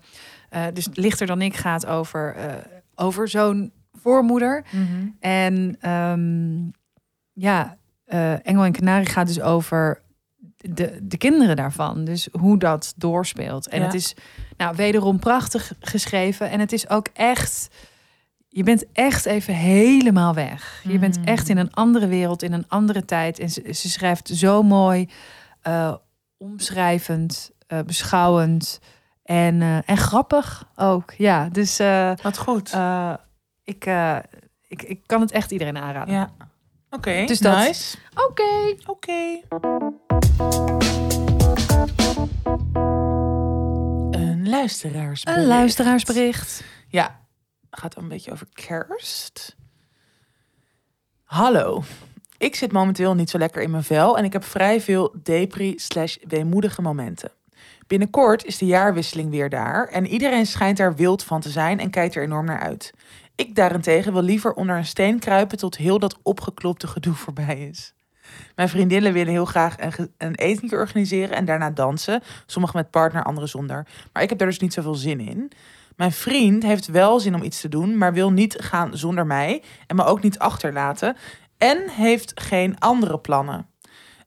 eh, 0.50 0.62
dus 0.72 0.88
lichter 0.92 1.26
dan 1.26 1.42
ik 1.42 1.56
gaat 1.56 1.86
over, 1.86 2.34
eh, 2.34 2.54
over 2.94 3.28
zo'n 3.28 3.72
voormoeder. 4.00 4.64
Mhm. 4.70 5.06
En 5.20 5.76
ehm, 5.80 6.64
ja, 7.32 7.76
eh, 8.04 8.46
Engel 8.46 8.64
en 8.64 8.72
Canarie 8.72 9.06
gaat 9.08 9.26
dus 9.26 9.40
over 9.40 10.02
de, 10.56 10.98
de 11.02 11.16
kinderen 11.16 11.56
daarvan. 11.56 12.04
Dus 12.04 12.28
hoe 12.40 12.58
dat 12.58 12.94
doorspeelt. 12.96 13.68
En 13.68 13.78
Ja. 13.80 13.84
het 13.84 13.94
is 13.94 14.14
nou 14.56 14.76
wederom 14.76 15.18
prachtig 15.18 15.72
geschreven. 15.80 16.50
En 16.50 16.60
het 16.60 16.72
is 16.72 16.88
ook 16.88 17.06
echt. 17.12 17.68
Je 18.48 18.62
bent 18.62 18.84
echt 18.92 19.26
even 19.26 19.54
helemaal 19.54 20.34
weg. 20.34 20.80
Je 20.88 20.98
bent 20.98 21.18
Mm. 21.18 21.24
echt 21.24 21.48
in 21.48 21.56
een 21.56 21.72
andere 21.72 22.06
wereld, 22.06 22.42
in 22.42 22.52
een 22.52 22.68
andere 22.68 23.04
tijd. 23.04 23.38
En 23.38 23.50
ze, 23.50 23.72
ze 23.72 23.88
schrijft 23.90 24.28
zo 24.28 24.62
mooi, 24.62 25.08
eh, 25.62 25.94
omschrijvend, 26.36 27.50
eh, 27.66 27.78
beschouwend 27.86 28.80
en, 29.22 29.62
en 29.86 29.96
grappig 29.96 30.68
ook. 30.76 31.12
Ja, 31.18 31.48
dus 31.48 31.76
Wat 32.22 32.38
goed. 32.38 32.70
Ik, 33.66 33.86
eh, 33.86 34.18
ik, 34.68 34.82
ik 34.82 35.00
kan 35.06 35.20
het 35.20 35.30
echt 35.30 35.50
iedereen 35.50 35.76
aanraden. 35.78 36.14
ja. 36.14 36.30
Oké, 36.90 37.24
Dus 37.26 37.38
dat- 37.38 37.56
nice. 37.56 37.96
Oké. 38.14 38.74
Oké. 38.86 39.40
Een 44.10 44.48
luisteraarsbericht. 44.48 45.26
Een 45.42 45.46
luisteraarsbericht. 45.46 46.64
Ja, 46.88 47.20
gaat 47.70 47.96
een 47.96 48.08
beetje 48.08 48.32
over 48.32 48.46
kerst. 48.52 49.56
Hallo. 51.24 51.82
Ik 52.38 52.54
zit 52.54 52.72
momenteel 52.72 53.14
niet 53.14 53.30
zo 53.30 53.38
lekker 53.38 53.62
in 53.62 53.70
mijn 53.70 53.82
vel 53.84 54.18
en 54.18 54.24
ik 54.24 54.32
heb 54.32 54.44
vrij 54.44 54.80
veel 54.80 55.14
depri 55.22 55.78
slash 55.78 56.16
weemoedige 56.28 56.82
momenten. 56.82 57.30
Binnenkort 57.86 58.44
is 58.44 58.58
de 58.58 58.66
jaarwisseling 58.66 59.30
weer 59.30 59.48
daar 59.50 59.88
en 59.88 60.06
iedereen 60.06 60.46
schijnt 60.46 60.76
daar 60.76 60.94
wild 60.94 61.22
van 61.24 61.40
te 61.40 61.50
zijn 61.50 61.80
en 61.80 61.90
kijkt 61.90 62.14
er 62.14 62.22
enorm 62.22 62.46
naar 62.46 62.60
uit. 62.60 62.92
Ik 63.36 63.54
daarentegen 63.54 64.12
wil 64.12 64.22
liever 64.22 64.52
onder 64.52 64.76
een 64.76 64.84
steen 64.84 65.18
kruipen 65.18 65.58
tot 65.58 65.76
heel 65.76 65.98
dat 65.98 66.18
opgeklopte 66.22 66.86
gedoe 66.86 67.14
voorbij 67.14 67.68
is. 67.68 67.94
Mijn 68.54 68.68
vriendinnen 68.68 69.12
willen 69.12 69.32
heel 69.32 69.44
graag 69.44 69.74
een, 69.78 70.12
een 70.18 70.34
etentje 70.34 70.76
organiseren 70.76 71.36
en 71.36 71.44
daarna 71.44 71.70
dansen. 71.70 72.22
Sommigen 72.46 72.76
met 72.76 72.90
partner, 72.90 73.24
anderen 73.24 73.48
zonder. 73.48 73.86
Maar 74.12 74.22
ik 74.22 74.28
heb 74.28 74.38
daar 74.38 74.48
dus 74.48 74.58
niet 74.58 74.72
zoveel 74.72 74.94
zin 74.94 75.20
in. 75.20 75.52
Mijn 75.96 76.12
vriend 76.12 76.62
heeft 76.62 76.86
wel 76.86 77.20
zin 77.20 77.34
om 77.34 77.42
iets 77.42 77.60
te 77.60 77.68
doen, 77.68 77.98
maar 77.98 78.12
wil 78.12 78.32
niet 78.32 78.56
gaan 78.58 78.96
zonder 78.96 79.26
mij 79.26 79.62
en 79.86 79.96
me 79.96 80.04
ook 80.04 80.22
niet 80.22 80.38
achterlaten. 80.38 81.16
En 81.58 81.88
heeft 81.90 82.40
geen 82.40 82.78
andere 82.78 83.18
plannen. 83.18 83.66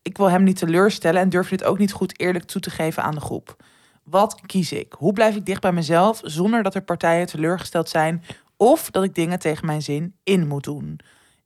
Ik 0.01 0.17
wil 0.17 0.29
hem 0.29 0.43
niet 0.43 0.57
teleurstellen 0.57 1.21
en 1.21 1.29
durf 1.29 1.49
dit 1.49 1.63
ook 1.63 1.77
niet 1.77 1.91
goed 1.91 2.19
eerlijk 2.19 2.45
toe 2.45 2.61
te 2.61 2.69
geven 2.69 3.03
aan 3.03 3.15
de 3.15 3.21
groep. 3.21 3.55
Wat 4.03 4.41
kies 4.45 4.71
ik? 4.71 4.93
Hoe 4.97 5.13
blijf 5.13 5.35
ik 5.35 5.45
dicht 5.45 5.61
bij 5.61 5.71
mezelf 5.71 6.21
zonder 6.23 6.63
dat 6.63 6.75
er 6.75 6.81
partijen 6.81 7.25
teleurgesteld 7.25 7.89
zijn 7.89 8.23
of 8.61 8.91
dat 8.91 9.03
ik 9.03 9.15
dingen 9.15 9.39
tegen 9.39 9.65
mijn 9.65 9.81
zin 9.81 10.15
in 10.23 10.47
moet 10.47 10.63
doen? 10.63 10.99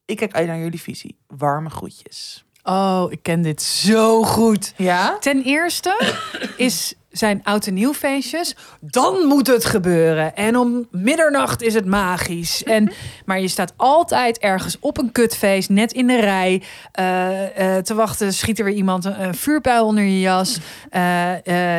Ik 0.06 0.18
kijk 0.18 0.34
uit 0.34 0.48
naar 0.48 0.60
jullie 0.60 0.82
visie. 0.82 1.18
Warme 1.28 1.70
groetjes. 1.70 2.46
Oh, 2.64 3.06
ik 3.10 3.24
ken 3.24 3.42
dit 3.42 3.62
zo 3.62 4.24
goed. 4.24 4.74
Ja? 4.78 5.18
Ten 5.20 5.44
eerste 5.44 6.16
is 6.58 6.96
zijn 7.14 7.42
oud 7.44 7.68
en 7.68 7.74
nieuw 7.74 7.94
feestjes. 7.94 8.56
Dan 8.80 9.26
moet 9.26 9.48
het 9.48 9.66
gebeuren. 9.66 10.36
En 10.36 10.58
om 10.58 10.88
middernacht 10.92 11.62
is 11.62 11.74
het 11.74 11.86
magisch. 11.86 12.64
En, 12.64 12.92
maar 13.26 13.40
je 13.40 13.48
staat 13.48 13.74
altijd 13.76 14.38
ergens 14.38 14.78
op 14.80 14.98
een 14.98 15.12
kutfeest, 15.12 15.70
net 15.70 15.92
in 15.92 16.08
de 16.08 16.20
rij, 16.20 16.64
eh, 16.92 17.78
eh, 17.78 17.84
te 17.84 17.94
wachten. 17.94 18.34
Schiet 18.34 18.60
er 18.60 18.66
weer 18.66 18.74
iemand 18.74 19.06
een, 19.06 19.24
een 19.24 19.36
vuurpijl 19.36 19.86
onder 19.86 20.04
je 20.04 20.20
jas. 20.20 20.60
Eh, 20.90 21.02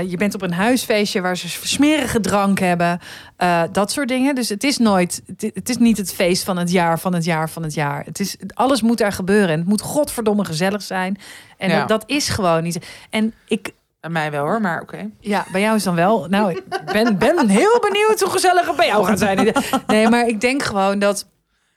je 0.02 0.16
bent 0.16 0.34
op 0.34 0.42
een 0.42 0.52
huisfeestje 0.52 1.20
waar 1.20 1.36
ze 1.36 1.48
smerige 1.48 2.20
drank 2.20 2.58
hebben. 2.58 3.00
Eh, 3.44 3.62
dat 3.72 3.90
soort 3.92 4.08
dingen. 4.08 4.34
Dus 4.34 4.48
het 4.48 4.64
is 4.64 4.78
nooit, 4.78 5.22
het, 5.36 5.68
is 5.68 5.76
niet 5.76 5.96
het 5.96 6.12
feest 6.14 6.44
van 6.44 6.56
het 6.56 6.70
jaar, 6.70 6.98
van 6.98 7.14
het 7.14 7.24
jaar, 7.24 7.50
van 7.50 7.62
het 7.62 7.74
jaar. 7.74 8.04
Het 8.04 8.20
is, 8.20 8.36
alles 8.54 8.82
moet 8.82 8.98
daar 8.98 9.12
gebeuren. 9.12 9.48
En 9.48 9.58
het 9.58 9.68
moet 9.68 9.80
godverdomme 9.80 10.44
gezellig 10.44 10.82
zijn. 10.82 11.18
En 11.56 11.70
Ja. 11.70 11.78
dat, 11.78 11.88
dat 11.88 12.02
is 12.06 12.28
gewoon 12.28 12.62
niet. 12.62 12.86
En 13.10 13.34
ik, 13.48 13.72
Bij 14.00 14.10
mij 14.10 14.30
wel 14.30 14.44
hoor, 14.44 14.60
maar 14.60 14.80
oké. 14.80 15.10
ja, 15.20 15.44
bij 15.52 15.60
jou 15.60 15.76
is 15.76 15.82
dan 15.82 15.94
wel. 15.94 16.26
Nou, 16.28 16.50
ik 16.50 16.62
ben, 16.92 17.18
ben 17.18 17.48
heel 17.48 17.80
benieuwd 17.80 18.20
hoe 18.20 18.30
gezellig 18.30 18.66
het 18.66 18.76
bij 18.76 18.86
jou 18.86 19.04
gaat 19.04 19.18
zijn. 19.18 19.52
Nee, 19.86 20.08
maar 20.08 20.26
ik 20.26 20.40
denk 20.40 20.62
gewoon 20.62 20.98
dat. 20.98 21.26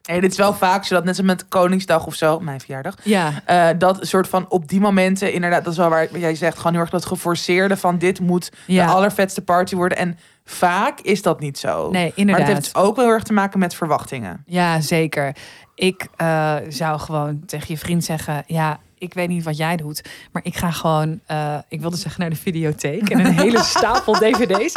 Nee, 0.08 0.22
dit 0.22 0.32
is 0.32 0.38
wel 0.38 0.53
vaak 0.53 0.86
zodat 0.86 1.03
net 1.03 1.16
zo 1.16 1.24
met 1.24 1.47
Koningsdag 1.47 2.05
of 2.05 2.16
zo, 2.16 2.39
mijn 2.39 2.60
verjaardag. 2.60 2.95
Ja, 3.03 3.32
eh, 3.45 3.68
dat 3.78 3.97
soort 4.01 4.28
van 4.28 4.45
op 4.49 4.68
die 4.68 4.80
momenten, 4.80 5.34
inderdaad, 5.34 5.64
dat 5.64 5.74
is 5.74 5.80
wel 5.80 5.89
waar 5.89 6.18
jij 6.18 6.36
zegt, 6.36 6.58
gewoon 6.58 6.72
heel 6.72 6.82
erg 6.82 6.89
dat 6.89 7.05
geforceerde 7.05 7.78
van 7.78 7.97
dit 7.97 8.20
moet 8.20 8.51
Ja. 8.66 8.86
de 8.86 8.91
allervetste 8.91 9.41
party 9.41 9.76
worden. 9.76 9.97
En 9.97 10.18
vaak 10.45 10.99
is 10.99 11.22
dat 11.22 11.39
niet 11.39 11.58
zo. 11.58 11.89
nee, 11.91 12.03
maar 12.03 12.12
inderdaad. 12.16 12.47
het 12.47 12.55
heeft 12.58 12.76
ook 12.76 12.95
wel 12.95 13.05
heel 13.05 13.14
erg 13.14 13.24
te 13.24 13.34
maken 13.34 13.60
met 13.60 13.76
verwachtingen. 13.76 14.43
Ja, 14.46 14.82
zeker. 14.82 15.36
Ik 15.75 16.08
eh, 16.16 16.55
zou 16.70 17.00
gewoon 17.00 17.46
tegen 17.46 17.66
je 17.67 17.78
vriend 17.78 18.04
zeggen: 18.04 18.43
Ja, 18.47 18.79
ik 18.97 19.13
weet 19.13 19.28
niet 19.28 19.43
wat 19.43 19.57
jij 19.57 19.75
doet, 19.75 20.01
maar 20.32 20.41
ik 20.45 20.55
ga 20.55 20.71
gewoon, 20.71 21.19
eh, 21.25 21.57
ik 21.67 21.82
wilde 21.82 21.97
zeggen 21.97 22.21
naar 22.21 22.29
de 22.29 22.36
videotheek 22.36 23.09
en 23.09 23.19
een 23.19 23.39
hele 23.39 23.63
stapel 23.75 24.13
DVD's. 24.13 24.74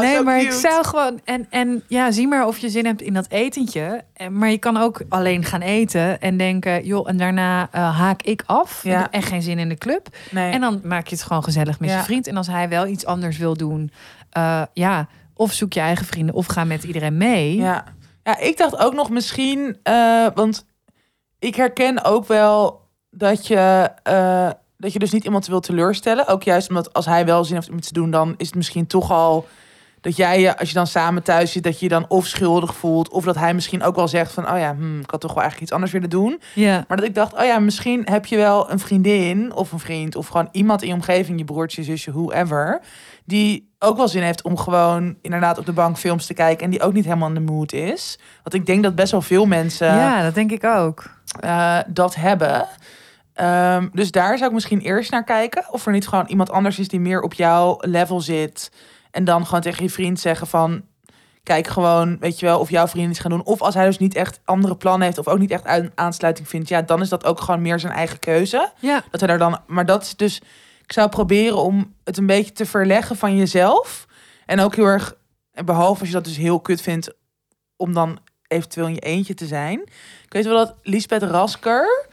nee, 0.00 0.22
maar 0.22 0.40
ik 0.40 0.52
zou 0.52 0.84
gewoon, 0.84 1.20
en, 1.24 1.46
en 1.50 1.82
ja, 1.88 2.10
zie 2.10 2.28
maar 2.28 2.46
of 2.46 2.58
je 2.58 2.70
zin 2.70 2.86
hebt 2.86 3.02
in 3.02 3.12
dat 3.14 3.26
etentje. 3.28 4.04
En, 4.14 4.38
maar 4.38 4.50
je 4.50 4.58
kan 4.58 4.76
ook 4.76 5.02
alleen 5.08 5.44
gaan 5.44 5.60
eten 5.60 6.20
en 6.20 6.36
denken: 6.36 6.84
Joh, 6.84 7.08
en 7.08 7.16
daarna 7.16 7.68
eh, 7.70 7.98
haak 7.98 8.22
ik 8.22 8.42
af. 8.46 8.80
Ja. 8.82 9.10
Echt 9.10 9.28
geen 9.28 9.42
zin 9.42 9.58
in 9.58 9.68
de 9.68 9.78
club. 9.78 10.08
Nee. 10.30 10.52
En 10.52 10.60
dan 10.60 10.80
maak 10.84 11.06
je 11.06 11.14
het 11.14 11.24
gewoon 11.24 11.44
gezellig 11.44 11.80
met 11.80 11.90
Ja. 11.90 11.96
je 11.96 12.02
vriend. 12.02 12.26
En 12.26 12.36
als 12.36 12.46
hij 12.46 12.68
wel 12.68 12.86
iets 12.86 13.06
anders 13.06 13.36
wil 13.38 13.56
doen, 13.56 13.90
eh, 14.30 14.62
ja, 14.72 15.08
of 15.34 15.52
zoek 15.52 15.72
je 15.72 15.80
eigen 15.80 16.06
vrienden 16.06 16.34
of 16.34 16.46
ga 16.46 16.64
met 16.64 16.84
iedereen 16.84 17.16
mee. 17.16 17.56
Ja. 17.56 17.84
ja, 18.22 18.38
ik 18.38 18.56
dacht 18.56 18.76
ook 18.76 18.94
nog 18.94 19.10
misschien, 19.10 19.76
eh, 19.82 20.26
want 20.34 20.66
ik 21.38 21.54
herken 21.54 22.04
ook 22.04 22.26
wel 22.26 22.81
dat 23.14 23.46
je, 23.46 23.90
eh, 24.02 24.50
dat 24.76 24.92
je 24.92 24.98
dus 24.98 25.10
niet 25.12 25.24
iemand 25.24 25.46
wil 25.46 25.60
teleurstellen. 25.60 26.26
Ook 26.26 26.42
juist 26.42 26.68
omdat 26.68 26.92
als 26.92 27.06
hij 27.06 27.24
wel 27.24 27.44
zin 27.44 27.54
heeft 27.54 27.70
om 27.70 27.76
iets 27.76 27.86
te 27.86 27.92
doen, 27.92 28.10
dan 28.10 28.34
is 28.36 28.46
het 28.46 28.56
misschien 28.56 28.86
toch 28.86 29.10
al 29.10 29.46
dat 30.00 30.16
jij 30.16 30.40
je, 30.40 30.58
als 30.58 30.68
je 30.68 30.74
dan 30.74 30.86
samen 30.86 31.22
thuis 31.22 31.52
zit, 31.52 31.62
dat 31.62 31.78
je 31.78 31.84
je 31.84 31.90
dan 31.90 32.04
of 32.08 32.26
schuldig 32.26 32.74
voelt. 32.74 33.08
Of 33.08 33.24
dat 33.24 33.34
hij 33.36 33.54
misschien 33.54 33.82
ook 33.82 33.96
wel 33.96 34.08
zegt 34.08 34.32
van, 34.32 34.50
oh 34.50 34.58
ja, 34.58 34.74
hmm, 34.74 35.00
ik 35.00 35.10
had 35.10 35.20
toch 35.20 35.30
wel 35.32 35.42
eigenlijk 35.42 35.62
iets 35.62 35.72
anders 35.72 35.92
willen 35.92 36.10
doen. 36.10 36.40
Ja. 36.54 36.84
Maar 36.88 36.96
dat 36.96 37.06
ik 37.06 37.14
dacht, 37.14 37.34
oh 37.34 37.44
ja, 37.44 37.58
misschien 37.58 38.02
heb 38.04 38.26
je 38.26 38.36
wel 38.36 38.70
een 38.70 38.78
vriendin 38.78 39.52
of 39.54 39.72
een 39.72 39.78
vriend. 39.78 40.16
Of 40.16 40.26
gewoon 40.28 40.48
iemand 40.52 40.82
in 40.82 40.88
je 40.88 40.94
omgeving, 40.94 41.38
je 41.38 41.44
broertje, 41.44 41.82
zusje, 41.82 42.12
whoever. 42.12 42.80
Die 43.24 43.70
ook 43.78 43.96
wel 43.96 44.08
zin 44.08 44.22
heeft 44.22 44.42
om 44.42 44.56
gewoon 44.56 45.16
inderdaad 45.20 45.58
op 45.58 45.66
de 45.66 45.72
bank 45.72 45.98
films 45.98 46.26
te 46.26 46.34
kijken. 46.34 46.64
En 46.64 46.70
die 46.70 46.82
ook 46.82 46.92
niet 46.92 47.04
helemaal 47.04 47.28
in 47.28 47.34
de 47.34 47.52
mood 47.52 47.72
is. 47.72 48.18
Want 48.42 48.54
ik 48.54 48.66
denk 48.66 48.82
dat 48.82 48.94
best 48.94 49.12
wel 49.12 49.22
veel 49.22 49.46
mensen 49.46 49.86
ja, 49.86 50.22
dat 50.22 50.34
denk 50.34 50.50
ik 50.52 50.64
ook. 50.64 51.04
eh, 51.40 51.78
dat 51.86 52.14
hebben. 52.14 52.66
Ehm, 53.34 53.88
dus 53.92 54.10
daar 54.10 54.36
zou 54.36 54.48
ik 54.48 54.54
misschien 54.54 54.80
eerst 54.80 55.10
naar 55.10 55.24
kijken. 55.24 55.64
Of 55.70 55.86
er 55.86 55.92
niet 55.92 56.08
gewoon 56.08 56.26
iemand 56.26 56.50
anders 56.50 56.78
is 56.78 56.88
die 56.88 57.00
meer 57.00 57.20
op 57.20 57.34
jouw 57.34 57.76
level 57.80 58.20
zit. 58.20 58.72
En 59.10 59.24
dan 59.24 59.44
gewoon 59.46 59.60
tegen 59.60 59.84
je 59.84 59.90
vriend 59.90 60.20
zeggen 60.20 60.46
van... 60.46 60.82
Kijk 61.42 61.66
gewoon, 61.66 62.18
weet 62.18 62.40
je 62.40 62.46
wel, 62.46 62.60
of 62.60 62.70
jouw 62.70 62.88
vriend 62.88 63.10
iets 63.10 63.18
gaan 63.18 63.30
doen. 63.30 63.44
Of 63.44 63.62
als 63.62 63.74
hij 63.74 63.86
dus 63.86 63.98
niet 63.98 64.14
echt 64.14 64.40
andere 64.44 64.76
plannen 64.76 65.02
heeft... 65.02 65.18
of 65.18 65.28
ook 65.28 65.38
niet 65.38 65.50
echt 65.50 65.66
een 65.66 65.92
aansluiting 65.94 66.48
vindt... 66.48 66.68
ja, 66.68 66.82
dan 66.82 67.00
is 67.00 67.08
dat 67.08 67.24
ook 67.24 67.40
gewoon 67.40 67.62
meer 67.62 67.78
zijn 67.78 67.92
eigen 67.92 68.18
keuze. 68.18 68.72
Ja. 68.78 69.04
Dat 69.10 69.20
hij 69.20 69.28
daar 69.28 69.38
dan... 69.38 69.60
Maar 69.66 69.86
dat 69.86 70.02
is 70.02 70.16
dus... 70.16 70.40
Ik 70.82 70.92
zou 70.92 71.08
proberen 71.08 71.56
om 71.56 71.94
het 72.04 72.16
een 72.16 72.26
beetje 72.26 72.52
te 72.52 72.66
verleggen 72.66 73.16
van 73.16 73.36
jezelf. 73.36 74.06
En 74.46 74.60
ook 74.60 74.74
heel 74.74 74.84
erg... 74.84 75.14
Behalve 75.64 76.00
als 76.00 76.08
je 76.08 76.14
dat 76.14 76.24
dus 76.24 76.36
heel 76.36 76.60
kut 76.60 76.80
vindt... 76.80 77.14
om 77.76 77.92
dan 77.92 78.18
eventueel 78.46 78.86
in 78.86 78.94
je 78.94 79.00
eentje 79.00 79.34
te 79.34 79.46
zijn. 79.46 79.80
Ik 80.24 80.32
weet 80.32 80.44
wel 80.44 80.56
dat 80.56 80.74
Lisbeth 80.82 81.22
Rasker... 81.22 82.08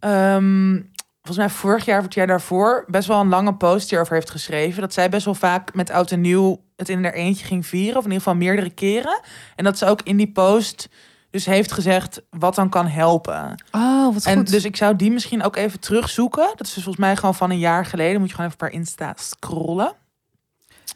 ehm, 0.00 0.80
volgens 1.22 1.36
mij 1.36 1.48
vorig 1.48 1.84
jaar 1.84 1.98
of 1.98 2.04
het 2.04 2.14
jaar 2.14 2.26
daarvoor... 2.26 2.84
best 2.86 3.08
wel 3.08 3.20
een 3.20 3.28
lange 3.28 3.54
post 3.54 3.90
hierover 3.90 4.14
heeft 4.14 4.30
geschreven. 4.30 4.80
Dat 4.80 4.92
zij 4.92 5.08
best 5.08 5.24
wel 5.24 5.34
vaak 5.34 5.74
met 5.74 5.90
oud 5.90 6.10
en 6.10 6.20
nieuw... 6.20 6.64
het 6.76 6.88
in 6.88 7.04
haar 7.04 7.12
eentje 7.12 7.46
ging 7.46 7.66
vieren. 7.66 7.96
Of 7.96 8.04
in 8.04 8.10
ieder 8.10 8.22
geval 8.22 8.38
meerdere 8.38 8.70
keren. 8.70 9.20
En 9.56 9.64
dat 9.64 9.78
ze 9.78 9.86
ook 9.86 10.02
in 10.02 10.16
die 10.16 10.32
post... 10.32 10.88
dus 11.30 11.46
heeft 11.46 11.72
gezegd 11.72 12.22
wat 12.30 12.54
dan 12.54 12.68
kan 12.68 12.86
helpen. 12.86 13.62
Oh, 13.70 14.14
wat 14.14 14.24
En 14.24 14.36
goed. 14.36 14.50
dus 14.50 14.64
ik 14.64 14.76
zou 14.76 14.96
die 14.96 15.10
misschien 15.10 15.42
ook 15.42 15.56
even 15.56 15.80
terugzoeken. 15.80 16.52
Dat 16.56 16.66
is 16.66 16.74
dus 16.74 16.82
volgens 16.82 17.04
mij 17.04 17.16
gewoon 17.16 17.34
van 17.34 17.50
een 17.50 17.58
jaar 17.58 17.86
geleden. 17.86 18.20
Moet 18.20 18.28
je 18.28 18.34
gewoon 18.34 18.50
even 18.50 18.66
per 18.66 18.72
Insta 18.78 19.14
scrollen. 19.16 19.94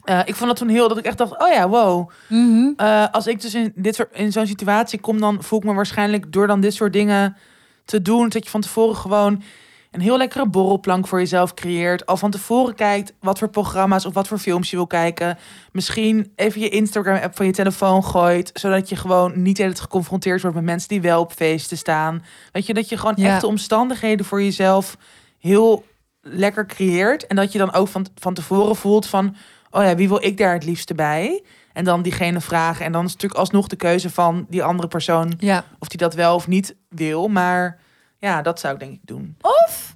Eh, 0.03 0.19
ik 0.25 0.35
vond 0.35 0.49
dat 0.49 0.57
toen 0.57 0.67
heel 0.69 0.87
dat 0.87 0.97
ik 0.97 1.05
echt 1.05 1.17
dacht, 1.17 1.41
oh 1.41 1.49
ja, 1.49 1.69
wow. 1.69 2.09
Mhm. 2.29 2.71
Eh, 2.75 3.05
als 3.11 3.27
ik 3.27 3.41
dus 3.41 3.53
in, 3.53 3.71
dit 3.75 3.95
soort, 3.95 4.09
in 4.13 4.31
zo'n 4.31 4.47
situatie 4.47 4.99
kom, 4.99 5.19
dan 5.19 5.43
voel 5.43 5.59
ik 5.59 5.65
me 5.65 5.73
waarschijnlijk 5.73 6.31
door 6.31 6.47
dan 6.47 6.59
dit 6.59 6.73
soort 6.73 6.93
dingen 6.93 7.37
te 7.85 8.01
doen, 8.01 8.29
dat 8.29 8.43
je 8.43 8.49
van 8.49 8.61
tevoren 8.61 8.95
gewoon 8.95 9.43
een 9.91 10.01
heel 10.01 10.17
lekkere 10.17 10.47
borrelplank 10.47 11.07
voor 11.07 11.19
jezelf 11.19 11.53
creëert. 11.53 12.05
Al 12.05 12.17
van 12.17 12.31
tevoren 12.31 12.75
kijkt 12.75 13.13
wat 13.19 13.39
voor 13.39 13.49
programma's 13.49 14.05
of 14.05 14.13
wat 14.13 14.27
voor 14.27 14.37
films 14.37 14.69
je 14.69 14.75
wil 14.75 14.87
kijken. 14.87 15.37
Misschien 15.71 16.31
even 16.35 16.61
je 16.61 16.69
Instagram-app 16.69 17.35
van 17.35 17.45
je 17.45 17.51
telefoon 17.51 18.03
gooit, 18.03 18.49
zodat 18.53 18.89
je 18.89 18.95
gewoon 18.95 19.41
niet 19.41 19.59
altijd 19.59 19.79
geconfronteerd 19.79 20.41
wordt 20.41 20.55
met 20.55 20.65
mensen 20.65 20.89
die 20.89 21.01
wel 21.01 21.19
op 21.21 21.31
feesten 21.31 21.77
staan. 21.77 22.23
Weet 22.51 22.65
je, 22.65 22.73
dat 22.73 22.89
je 22.89 22.97
gewoon 22.97 23.13
Ja. 23.17 23.33
echte 23.33 23.47
omstandigheden 23.47 24.25
voor 24.25 24.43
jezelf 24.43 24.97
heel 25.39 25.85
lekker 26.21 26.65
creëert. 26.65 27.27
En 27.27 27.35
dat 27.35 27.51
je 27.51 27.57
dan 27.57 27.73
ook 27.73 27.87
van, 27.87 28.05
van 28.15 28.33
tevoren 28.33 28.75
voelt 28.75 29.05
van, 29.05 29.35
oh 29.71 29.83
ja, 29.83 29.95
wie 29.95 30.07
wil 30.07 30.23
ik 30.23 30.37
daar 30.37 30.53
het 30.53 30.65
liefste 30.65 30.93
bij? 30.93 31.43
En 31.75 31.83
dan 31.83 32.01
diegene 32.01 32.41
vragen. 32.41 32.85
En 32.85 32.91
dan 32.91 33.05
is 33.05 33.11
het 33.11 33.21
natuurlijk 33.21 33.39
alsnog 33.39 33.67
de 33.67 33.75
keuze 33.75 34.09
van 34.09 34.45
die 34.49 34.63
andere 34.63 34.87
persoon 34.87 35.33
Ja. 35.37 35.63
of 35.79 35.87
die 35.87 35.97
dat 35.97 36.13
wel 36.13 36.35
of 36.35 36.47
niet 36.47 36.75
wil. 36.89 37.27
Maar 37.27 37.79
ja, 38.17 38.41
dat 38.41 38.59
zou 38.59 38.73
ik 38.73 38.79
denk 38.79 38.91
ik 38.93 38.99
doen. 39.03 39.37
Of, 39.41 39.95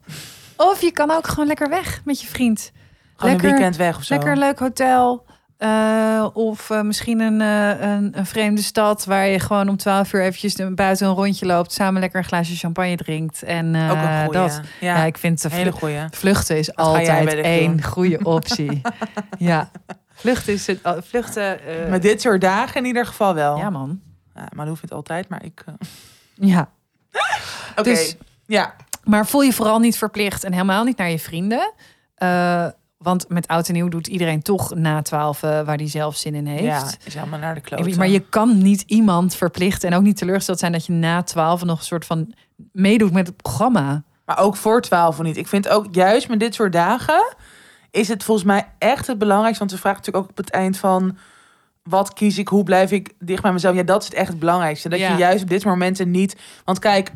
of 0.57 0.81
je 0.81 0.91
kan 0.91 1.11
ook 1.11 1.27
gewoon 1.27 1.47
lekker 1.47 1.69
weg 1.69 2.01
met 2.05 2.21
je 2.21 2.27
vriend. 2.27 2.71
Gewoon 3.15 3.31
lekker, 3.31 3.49
een 3.49 3.55
weekend 3.55 3.75
weg 3.75 3.97
of 3.97 4.03
zo. 4.03 4.13
Lekker 4.13 4.31
een 4.31 4.37
leuk 4.39 4.59
hotel. 4.59 5.25
eh, 5.57 6.27
of 6.33 6.69
eh, 6.69 6.81
misschien 6.81 7.19
een, 7.19 7.41
eh, 7.41 7.89
een, 7.89 8.17
een 8.17 8.25
vreemde 8.25 8.61
stad 8.61 9.05
waar 9.05 9.27
je 9.27 9.39
gewoon 9.39 9.69
om 9.69 9.77
12 9.77 10.13
uur 10.13 10.21
eventjes 10.21 10.55
buiten 10.75 11.07
een 11.07 11.13
rondje 11.13 11.45
loopt. 11.45 11.71
Samen 11.71 12.01
lekker 12.01 12.19
een 12.19 12.25
glaasje 12.25 12.55
champagne 12.55 12.95
drinkt. 12.95 13.43
En 13.43 13.65
Ook 13.75 13.97
een 13.97 14.23
goeie. 14.25 14.31
dat. 14.39 14.61
Ja, 14.79 14.95
Ja, 14.97 15.03
ik 15.03 15.17
vind 15.17 15.41
de 15.41 16.07
vluchten 16.11 16.57
is 16.57 16.75
altijd 16.75 17.33
één 17.33 17.83
goede 17.83 18.19
optie. 18.23 18.81
ja, 19.37 19.71
vluchten 20.19 20.53
is 20.53 20.67
het. 20.67 20.83
al- 20.83 21.01
Vluchten. 21.01 21.65
eh, 21.65 21.89
Met 21.89 22.01
dit 22.01 22.21
soort 22.21 22.41
dagen 22.41 22.75
in 22.81 22.85
ieder 22.85 23.05
geval 23.05 23.33
wel. 23.33 23.55
ja, 23.57 23.61
Ja, 23.63 23.69
man. 23.69 24.01
maar 24.33 24.49
dat 24.55 24.67
hoeft 24.67 24.81
het 24.81 24.91
altijd. 24.91 25.29
Maar 25.29 25.43
ik. 25.45 25.63
eh, 25.65 25.73
Ja. 26.33 26.69
Oké. 27.71 27.83
Dus- 27.83 28.15
Ja. 28.45 28.75
Maar 29.03 29.27
voel 29.27 29.41
je 29.41 29.53
vooral 29.53 29.79
niet 29.79 29.97
verplicht 29.97 30.43
en 30.43 30.51
helemaal 30.51 30.83
niet 30.83 30.97
naar 30.97 31.09
je 31.09 31.19
vrienden. 31.19 31.73
Eh, 32.15 32.65
want 32.97 33.29
met 33.29 33.47
oud 33.47 33.67
en 33.67 33.73
nieuw 33.73 33.87
doet 33.87 34.07
iedereen 34.07 34.41
toch 34.41 34.73
na 34.75 35.01
twaalf 35.01 35.39
waar 35.39 35.75
hij 35.75 35.87
zelf 35.89 36.15
zin 36.15 36.35
in 36.35 36.45
heeft. 36.45 36.63
ja, 36.63 36.91
is 37.05 37.13
helemaal 37.13 37.39
naar 37.39 37.55
de 37.55 37.61
klote. 37.61 37.97
Maar 37.97 38.07
je 38.07 38.19
kan 38.19 38.57
niet 38.57 38.81
iemand 38.87 39.35
verplichten 39.35 39.89
en 39.91 39.97
ook 39.97 40.03
niet 40.03 40.17
teleurgesteld 40.17 40.59
zijn 40.59 40.71
dat 40.71 40.85
je 40.85 40.91
na 40.93 41.23
twaalf 41.23 41.63
nog 41.63 41.79
een 41.79 41.85
soort 41.85 42.05
van 42.05 42.33
meedoet 42.71 43.11
met 43.13 43.27
het 43.27 43.35
programma. 43.35 44.03
Maar 44.25 44.37
ook 44.39 44.55
voor 44.55 44.81
12 44.81 45.19
of 45.19 45.25
niet. 45.25 45.37
Ik 45.37 45.47
vind 45.47 45.67
ook 45.69 45.87
juist 45.91 46.27
met 46.29 46.39
dit 46.39 46.53
soort 46.55 46.73
dagen 46.73 47.35
is 47.91 48.07
het 48.07 48.23
volgens 48.23 48.47
mij 48.47 48.67
echt 48.77 49.07
het 49.07 49.17
belangrijkste. 49.17 49.59
Want 49.59 49.71
ze 49.71 49.77
vragen 49.77 49.97
natuurlijk 49.99 50.23
ook 50.25 50.31
op 50.31 50.37
het 50.45 50.49
eind 50.49 50.77
van 50.77 51.17
wat 51.83 52.13
kies 52.13 52.37
ik, 52.37 52.47
hoe 52.47 52.63
blijf 52.63 52.91
ik 52.91 53.13
dicht 53.19 53.41
bij 53.41 53.51
mezelf. 53.53 53.75
Ja, 53.75 53.83
dat 53.83 54.01
is 54.01 54.07
het 54.07 54.17
echt 54.17 54.27
het 54.29 54.39
belangrijkste. 54.39 54.89
Dat 54.89 54.99
Ja. 54.99 55.11
je 55.11 55.17
juist 55.17 55.43
op 55.43 55.49
dit 55.49 55.65
momenten 55.65 56.11
niet. 56.11 56.35
Want 56.65 56.79
kijk, 56.79 57.11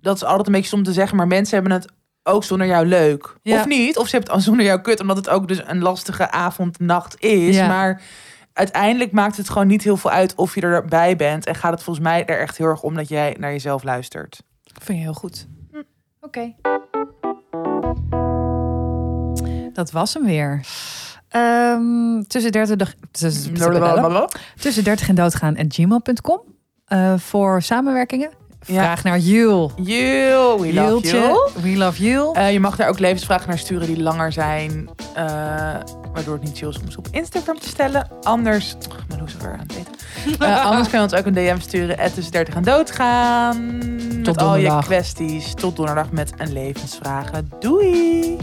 dat 0.00 0.16
is 0.16 0.24
altijd 0.24 0.46
een 0.46 0.52
beetje 0.52 0.68
stom 0.68 0.82
te 0.82 0.92
zeggen, 0.92 1.16
maar 1.16 1.26
mensen 1.26 1.54
hebben 1.54 1.72
het 1.72 1.86
ook 2.22 2.44
zonder 2.44 2.66
jou 2.66 2.86
leuk. 2.86 3.34
Ja. 3.42 3.58
Of 3.60 3.66
niet, 3.66 3.96
of 3.98 4.04
ze 4.04 4.10
hebben 4.10 4.28
het 4.30 4.38
al 4.38 4.44
zonder 4.44 4.66
jou 4.66 4.80
kut, 4.80 5.00
omdat 5.00 5.16
het 5.16 5.28
ook 5.28 5.48
dus 5.48 5.62
een 5.66 5.82
lastige 5.82 6.30
avond, 6.30 6.78
nacht 6.78 7.20
is. 7.20 7.56
Ja. 7.56 7.66
Maar 7.66 8.02
uiteindelijk 8.52 9.12
maakt 9.12 9.36
het 9.36 9.48
gewoon 9.48 9.66
niet 9.66 9.82
heel 9.82 9.96
veel 9.96 10.10
uit 10.10 10.34
of 10.34 10.54
je 10.54 10.60
erbij 10.60 11.16
bent. 11.16 11.46
En 11.46 11.54
gaat 11.54 11.72
het 11.72 11.82
volgens 11.82 12.06
mij 12.06 12.26
er 12.26 12.38
echt 12.40 12.56
heel 12.56 12.66
erg 12.66 12.82
om 12.82 12.94
dat 12.94 13.08
jij 13.08 13.36
naar 13.38 13.50
jezelf 13.50 13.82
luistert. 13.82 14.42
vind 14.82 14.98
je 14.98 15.04
heel 15.04 15.14
goed. 15.14 15.46
Oké. 16.20 16.54
Dat 19.72 19.90
was 19.90 20.14
hem 20.14 20.24
weer. 20.24 20.60
Ehm, 21.28 22.22
tussen 22.22 22.52
30, 22.52 22.94
tussen, 23.10 23.54
tussen 24.56 24.84
30 24.84 25.08
en 25.08 25.14
doodgaan 25.14 25.56
at 25.56 25.66
gmail.com. 25.74 26.40
Eh, 26.84 27.14
voor 27.18 27.62
samenwerkingen. 27.62 28.30
Vraag 28.60 29.02
naar 29.04 29.18
Jul. 29.18 29.72
You, 29.76 30.60
we 30.60 30.72
love 30.74 31.08
you. 31.08 31.50
We 31.62 31.76
love 31.76 32.04
you. 32.04 32.34
Eh, 32.34 32.52
je 32.52 32.60
mag 32.60 32.76
daar 32.76 32.88
ook 32.88 32.98
levensvragen 32.98 33.48
naar 33.48 33.58
sturen 33.58 33.86
die 33.86 34.02
langer 34.02 34.32
zijn. 34.32 34.88
eh, 35.14 35.24
waardoor 36.12 36.34
het 36.34 36.42
niet 36.42 36.58
chill 36.58 36.68
is 36.68 36.78
om 36.80 36.90
ze 36.90 36.98
op 36.98 37.08
Instagram 37.10 37.58
te 37.58 37.68
stellen. 37.68 38.08
Anders... 38.22 38.74
Oh, 38.88 38.94
mijn 39.08 39.20
hoes 39.20 39.34
is 39.34 39.42
weer 39.42 39.52
aan 39.52 39.58
het 39.66 39.76
eten. 39.76 39.92
Eh, 40.38 40.64
anders 40.64 40.88
kun 40.88 40.98
je 40.98 41.04
ons 41.04 41.14
ook 41.14 41.26
een 41.26 41.32
DM 41.34 41.58
sturen. 41.60 41.98
Het 41.98 42.14
tussen 42.14 42.32
30 42.32 42.54
en 42.54 42.62
doodgaan. 42.62 43.76
met 44.22 44.42
al 44.42 44.56
je 44.56 44.78
kwesties. 44.80 45.54
Tot 45.54 45.76
donderdag 45.76 46.10
met 46.10 46.32
een 46.36 46.52
levensvragen. 46.52 47.50
Doei! 47.58 48.36